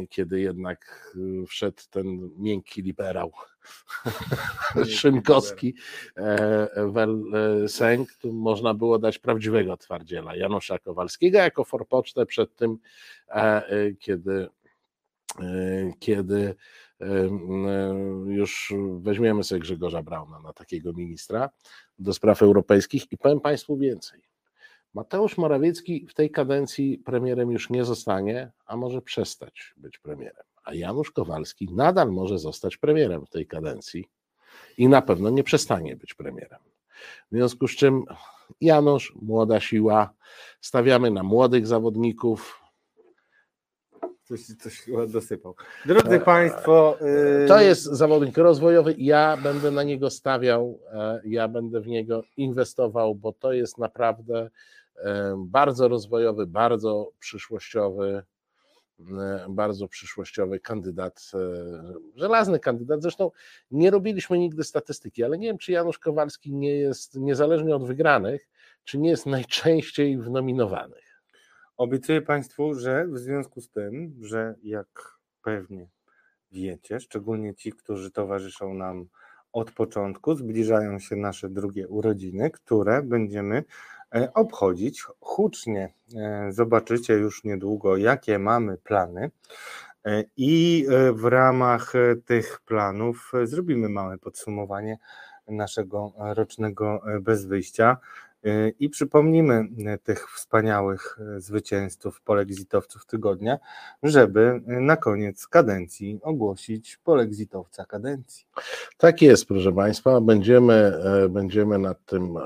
kiedy 0.09 0.41
jednak 0.41 1.11
e, 1.15 1.45
wszedł 1.45 1.81
ten 1.89 2.29
miękki 2.37 2.81
liberał 2.81 3.31
Szynkowski, 4.97 5.75
e, 6.17 6.69
Welsenk, 6.93 8.13
tu 8.13 8.33
można 8.33 8.73
było 8.73 8.99
dać 8.99 9.19
prawdziwego 9.19 9.77
twardziela 9.77 10.35
Janusza 10.35 10.79
Kowalskiego 10.79 11.37
jako 11.37 11.63
forpocztę 11.63 12.25
przed 12.25 12.55
tym, 12.55 12.77
e, 13.29 13.33
e, 13.33 13.93
kiedy 13.99 14.47
e, 15.39 15.93
kiedy 15.99 16.55
e, 17.01 17.05
e, 17.05 17.29
już 18.27 18.73
weźmiemy 18.99 19.43
sobie 19.43 19.61
Grzegorza 19.61 20.03
Brauna 20.03 20.39
na 20.39 20.53
takiego 20.53 20.93
ministra 20.93 21.49
do 21.99 22.13
spraw 22.13 22.41
europejskich 22.41 23.11
i 23.11 23.17
powiem 23.17 23.39
Państwu 23.39 23.77
więcej. 23.77 24.29
Mateusz 24.93 25.37
Morawiecki 25.37 26.07
w 26.09 26.13
tej 26.13 26.31
kadencji 26.31 26.97
premierem 26.97 27.51
już 27.51 27.69
nie 27.69 27.85
zostanie, 27.85 28.51
a 28.65 28.77
może 28.77 29.01
przestać 29.01 29.73
być 29.77 29.97
premierem. 29.97 30.43
A 30.63 30.73
Janusz 30.73 31.11
Kowalski 31.11 31.67
nadal 31.73 32.11
może 32.11 32.39
zostać 32.39 32.77
premierem 32.77 33.25
w 33.25 33.29
tej 33.29 33.47
kadencji 33.47 34.09
i 34.77 34.87
na 34.87 35.01
pewno 35.01 35.29
nie 35.29 35.43
przestanie 35.43 35.95
być 35.95 36.13
premierem. 36.13 36.59
W 37.31 37.35
związku 37.35 37.67
z 37.67 37.71
czym 37.71 38.03
Janusz, 38.61 39.13
młoda 39.21 39.59
siła, 39.59 40.13
stawiamy 40.61 41.11
na 41.11 41.23
młodych 41.23 41.67
zawodników, 41.67 42.59
Coś, 44.29 44.45
coś 44.45 44.79
chyba 44.81 45.07
dosypał. 45.07 45.55
Drodzy 45.85 46.19
Państwo, 46.19 46.97
yy, 47.41 47.47
To 47.47 47.61
jest 47.61 47.83
zawodnik 47.83 48.37
rozwojowy. 48.37 48.95
Ja 48.97 49.37
będę 49.37 49.71
na 49.71 49.83
niego 49.83 50.09
stawiał, 50.09 50.79
e, 50.93 51.21
ja 51.25 51.47
będę 51.47 51.81
w 51.81 51.87
niego 51.87 52.23
inwestował, 52.37 53.15
bo 53.15 53.33
to 53.33 53.53
jest 53.53 53.77
naprawdę 53.77 54.39
e, 54.39 54.49
bardzo 55.37 55.87
rozwojowy, 55.87 56.47
bardzo 56.47 57.11
przyszłościowy, 57.19 58.23
bardzo 59.49 59.87
przyszłościowy 59.87 60.59
kandydat, 60.59 61.31
e, 61.33 61.39
żelazny 62.15 62.59
kandydat. 62.59 63.01
Zresztą 63.01 63.31
nie 63.71 63.91
robiliśmy 63.91 64.39
nigdy 64.39 64.63
statystyki, 64.63 65.23
ale 65.23 65.37
nie 65.37 65.47
wiem, 65.47 65.57
czy 65.57 65.71
Janusz 65.71 65.99
Kowalski 65.99 66.53
nie 66.53 66.75
jest, 66.75 67.15
niezależnie 67.15 67.75
od 67.75 67.87
wygranych, 67.87 68.49
czy 68.83 68.97
nie 68.97 69.09
jest 69.09 69.25
najczęściej 69.25 70.17
w 70.17 70.29
nominowanych. 70.29 71.21
Obiecuję 71.77 72.21
Państwu, 72.21 72.73
że 72.73 73.07
w 73.07 73.17
związku 73.17 73.61
z 73.61 73.69
tym, 73.69 74.15
że 74.21 74.55
jak 74.63 75.19
pewnie 75.43 75.89
wiecie, 76.51 76.99
szczególnie 76.99 77.55
ci, 77.55 77.71
którzy 77.71 78.11
towarzyszą 78.11 78.73
nam 78.73 79.05
od 79.51 79.71
początku, 79.71 80.35
zbliżają 80.35 80.99
się 80.99 81.15
nasze 81.15 81.49
drugie 81.49 81.87
urodziny, 81.87 82.51
które 82.51 83.03
będziemy 83.03 83.63
obchodzić 84.33 85.03
hucznie. 85.19 85.93
E, 86.15 86.51
Zobaczycie 86.51 87.13
już 87.13 87.43
niedługo, 87.43 87.97
jakie 87.97 88.39
mamy 88.39 88.77
plany. 88.77 89.31
E, 90.05 90.23
I 90.37 90.85
e, 90.89 91.13
w 91.13 91.25
ramach 91.25 91.95
e, 91.95 92.15
tych 92.15 92.61
planów 92.65 93.31
e, 93.33 93.47
zrobimy 93.47 93.89
małe 93.89 94.17
podsumowanie 94.17 94.97
naszego 95.47 96.13
rocznego 96.17 97.01
bez 97.21 97.45
wyjścia. 97.45 97.97
I 98.79 98.89
przypomnimy 98.89 99.67
tych 100.03 100.31
wspaniałych 100.31 101.19
zwycięzców, 101.37 102.21
polexitowców 102.21 103.05
tygodnia, 103.05 103.57
żeby 104.03 104.61
na 104.65 104.97
koniec 104.97 105.47
kadencji 105.47 106.19
ogłosić 106.23 106.97
polexitowca 106.97 107.85
kadencji. 107.85 108.45
Tak 108.97 109.21
jest, 109.21 109.45
proszę 109.45 109.71
Państwa. 109.71 110.21
Będziemy, 110.21 110.73
e, 110.73 111.29
będziemy 111.29 111.79
nad 111.79 112.05
tym 112.05 112.37
e, 112.37 112.41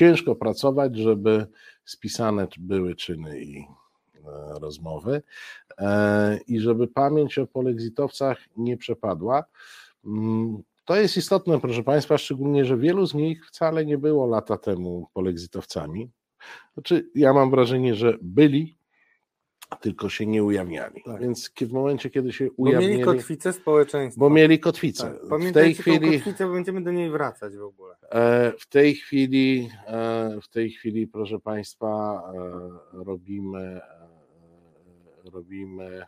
ciężko 0.00 0.34
pracować, 0.34 0.96
żeby 0.96 1.46
spisane 1.84 2.48
były 2.58 2.94
czyny 2.94 3.40
i 3.40 3.58
e, 3.58 3.64
rozmowy 4.60 5.22
i 6.46 6.60
żeby 6.60 6.88
pamięć 6.88 7.38
o 7.38 7.46
polexitowcach 7.46 8.38
nie 8.56 8.76
przepadła. 8.76 9.44
Mm, 10.04 10.62
to 10.84 10.96
jest 10.96 11.16
istotne, 11.16 11.60
proszę 11.60 11.82
Państwa, 11.82 12.18
szczególnie, 12.18 12.64
że 12.64 12.76
wielu 12.76 13.06
z 13.06 13.14
nich 13.14 13.46
wcale 13.46 13.86
nie 13.86 13.98
było 13.98 14.26
lata 14.26 14.58
temu 14.58 15.08
polexitowcami. 15.12 16.10
Znaczy, 16.74 17.10
ja 17.14 17.32
mam 17.32 17.50
wrażenie, 17.50 17.94
że 17.94 18.18
byli, 18.22 18.78
tylko 19.80 20.08
się 20.08 20.26
nie 20.26 20.44
ujawniali. 20.44 21.02
Tak. 21.04 21.20
Więc 21.20 21.50
w 21.60 21.72
momencie, 21.72 22.10
kiedy 22.10 22.32
się 22.32 22.50
ujawnili... 22.56 22.92
Bo 22.92 22.98
mieli 22.98 23.04
kotwicę 23.04 23.52
społeczeństwa. 23.52 24.20
Bo 24.20 24.30
mieli 24.30 24.60
kotwicę. 24.60 25.18
Tak. 25.30 25.40
W 25.40 25.52
tej 25.52 25.74
chwili... 25.74 26.12
kotwicę, 26.12 26.46
bo 26.46 26.52
będziemy 26.52 26.82
do 26.82 26.92
niej 26.92 27.10
wracać 27.10 27.56
w 27.56 27.62
ogóle. 27.62 27.96
E, 28.10 28.52
w 28.58 28.66
tej 28.66 28.94
chwili, 28.94 29.70
e, 29.86 30.38
w 30.42 30.48
tej 30.48 30.70
chwili, 30.70 31.06
proszę 31.06 31.38
Państwa, 31.38 32.22
e, 32.34 33.04
robimy, 33.04 33.80
robimy 35.24 36.04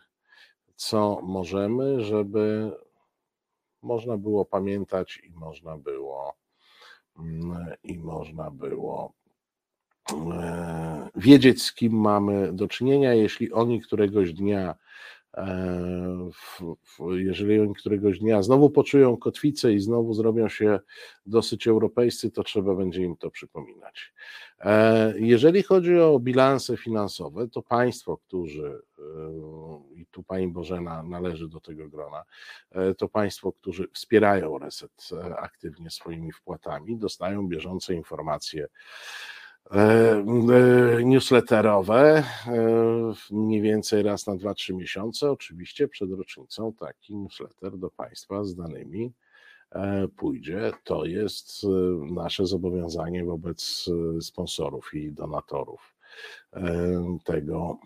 co 0.76 1.20
możemy, 1.22 2.04
żeby 2.04 2.72
można 3.82 4.16
było 4.16 4.44
pamiętać 4.44 5.22
i 5.24 5.30
można 5.30 5.76
było 5.78 6.36
mm, 7.18 7.66
i 7.82 7.98
można 7.98 8.50
było 8.50 9.12
wiedzieć, 11.16 11.62
z 11.62 11.74
kim 11.74 11.92
mamy 11.92 12.52
do 12.52 12.68
czynienia, 12.68 13.14
jeśli 13.14 13.52
oni 13.52 13.80
któregoś 13.80 14.32
dnia 14.32 14.74
E, 15.36 16.30
jeżeli 17.08 17.60
oni 17.60 17.74
któregoś 17.74 18.18
dnia 18.18 18.42
znowu 18.42 18.70
poczują 18.70 19.16
kotwicę 19.16 19.72
i 19.72 19.80
znowu 19.80 20.14
zrobią 20.14 20.48
się 20.48 20.80
dosyć 21.26 21.68
europejscy, 21.68 22.30
to 22.30 22.42
trzeba 22.42 22.74
będzie 22.74 23.02
im 23.02 23.16
to 23.16 23.30
przypominać. 23.30 24.12
E, 24.60 25.14
jeżeli 25.18 25.62
chodzi 25.62 25.98
o 25.98 26.18
bilanse 26.18 26.76
finansowe, 26.76 27.48
to 27.48 27.62
państwo, 27.62 28.16
którzy, 28.16 28.82
e, 28.98 29.02
i 29.94 30.06
tu 30.06 30.22
pani 30.22 30.48
Bożena 30.48 31.02
należy 31.02 31.48
do 31.48 31.60
tego 31.60 31.88
grona, 31.88 32.24
to 32.98 33.08
państwo, 33.08 33.52
którzy 33.52 33.88
wspierają 33.92 34.58
reset 34.58 35.08
aktywnie 35.36 35.90
swoimi 35.90 36.32
wpłatami, 36.32 36.98
dostają 36.98 37.48
bieżące 37.48 37.94
informacje 37.94 38.68
E, 38.68 38.68
e, 38.68 39.41
newsletterowe, 41.04 42.24
e, 42.46 43.12
mniej 43.30 43.60
więcej 43.60 44.02
raz 44.02 44.26
na 44.26 44.36
2-3 44.36 44.74
miesiące. 44.74 45.30
Oczywiście 45.30 45.88
przed 45.88 46.10
rocznicą 46.10 46.72
taki 46.72 47.16
newsletter 47.16 47.78
do 47.78 47.90
Państwa 47.90 48.44
z 48.44 48.54
danymi 48.54 49.12
pójdzie. 50.16 50.72
To 50.84 51.04
jest 51.04 51.66
nasze 52.10 52.46
zobowiązanie 52.46 53.24
wobec 53.24 53.90
sponsorów 54.20 54.94
i 54.94 55.12
donatorów 55.12 55.96
tego, 57.24 57.78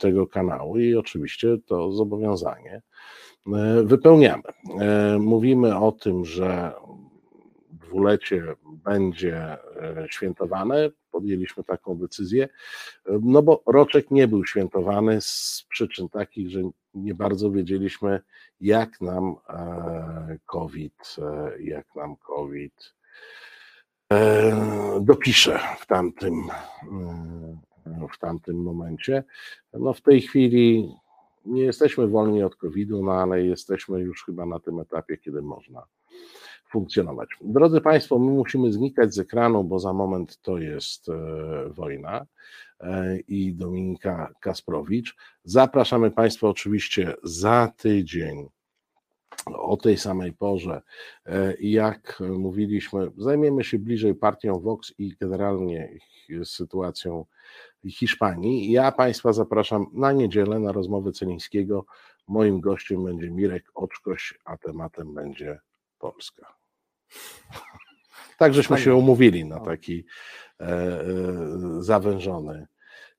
tego 0.00 0.26
kanału 0.26 0.78
i 0.78 0.96
oczywiście 0.96 1.58
to 1.66 1.92
zobowiązanie 1.92 2.82
wypełniamy. 3.84 4.42
Mówimy 5.18 5.78
o 5.78 5.92
tym, 5.92 6.24
że 6.24 6.72
dwulecie 7.90 8.54
będzie 8.84 9.36
e, 9.36 10.06
świętowane. 10.10 10.90
Podjęliśmy 11.10 11.64
taką 11.64 11.98
decyzję, 11.98 12.44
e, 12.44 13.18
no 13.22 13.42
bo 13.42 13.62
roczek 13.66 14.10
nie 14.10 14.28
był 14.28 14.46
świętowany 14.46 15.20
z 15.20 15.64
przyczyn 15.68 16.08
takich, 16.08 16.50
że 16.50 16.60
nie 16.94 17.14
bardzo 17.14 17.50
wiedzieliśmy, 17.50 18.20
jak 18.60 19.00
nam 19.00 19.36
e, 19.48 20.38
COVID, 20.46 21.16
jak 21.60 21.94
nam 21.94 22.16
COVID 22.16 22.94
dopisze 25.00 25.60
w 25.78 25.86
tamtym, 25.86 26.34
w 28.12 28.18
tamtym 28.18 28.62
momencie. 28.62 29.24
No 29.72 29.92
w 29.92 30.00
tej 30.00 30.20
chwili 30.20 30.94
nie 31.44 31.62
jesteśmy 31.62 32.08
wolni 32.08 32.42
od 32.42 32.56
COVID-u, 32.56 33.04
no 33.04 33.12
ale 33.12 33.42
jesteśmy 33.42 34.00
już 34.00 34.24
chyba 34.24 34.46
na 34.46 34.60
tym 34.60 34.80
etapie, 34.80 35.16
kiedy 35.16 35.42
można 35.42 35.86
funkcjonować. 36.70 37.28
Drodzy 37.40 37.80
Państwo, 37.80 38.18
my 38.18 38.32
musimy 38.32 38.72
znikać 38.72 39.14
z 39.14 39.18
ekranu, 39.18 39.64
bo 39.64 39.78
za 39.78 39.92
moment 39.92 40.38
to 40.42 40.58
jest 40.58 41.08
e, 41.08 41.14
wojna 41.68 42.26
e, 42.80 43.18
i 43.18 43.54
Dominika 43.54 44.32
Kasprowicz. 44.40 45.16
Zapraszamy 45.44 46.10
Państwa 46.10 46.48
oczywiście 46.48 47.14
za 47.22 47.72
tydzień 47.76 48.48
o 49.46 49.76
tej 49.76 49.96
samej 49.96 50.32
porze. 50.32 50.82
E, 51.26 51.54
jak 51.60 52.22
mówiliśmy, 52.38 53.10
zajmiemy 53.16 53.64
się 53.64 53.78
bliżej 53.78 54.14
partią 54.14 54.60
Vox 54.60 54.94
i 54.98 55.16
generalnie 55.20 55.98
sytuacją 56.44 57.24
Hiszpanii. 57.88 58.72
Ja 58.72 58.92
Państwa 58.92 59.32
zapraszam 59.32 59.86
na 59.92 60.12
niedzielę 60.12 60.58
na 60.58 60.72
rozmowę 60.72 61.12
Celińskiego. 61.12 61.84
Moim 62.28 62.60
gościem 62.60 63.04
będzie 63.04 63.30
Mirek 63.30 63.70
Oczkoś, 63.74 64.38
a 64.44 64.56
tematem 64.56 65.14
będzie 65.14 65.58
Polska. 65.98 66.59
Tak, 68.38 68.54
żeśmy 68.54 68.78
się 68.78 68.94
umówili 68.94 69.44
na 69.44 69.60
taki 69.60 70.04
e, 70.60 70.64
e, 70.64 71.04
zawężony 71.78 72.66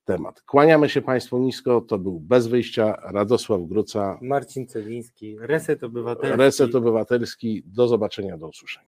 temat. 0.06 0.42
Kłaniamy 0.42 0.90
się 0.90 1.02
Państwu 1.02 1.40
nisko. 1.40 1.82
To 1.82 1.98
był 1.98 2.20
bez 2.20 2.48
wyjścia 2.48 2.98
Radosław 3.04 3.62
Gruca. 3.62 4.20
Marcin 4.22 4.68
Celiński, 4.68 5.38
Reset 5.40 5.84
Obywatelski. 5.84 6.38
Reset 6.38 6.76
Obywatelski. 6.76 7.64
Do 7.66 7.88
zobaczenia, 7.88 8.38
do 8.38 8.48
usłyszenia. 8.48 8.80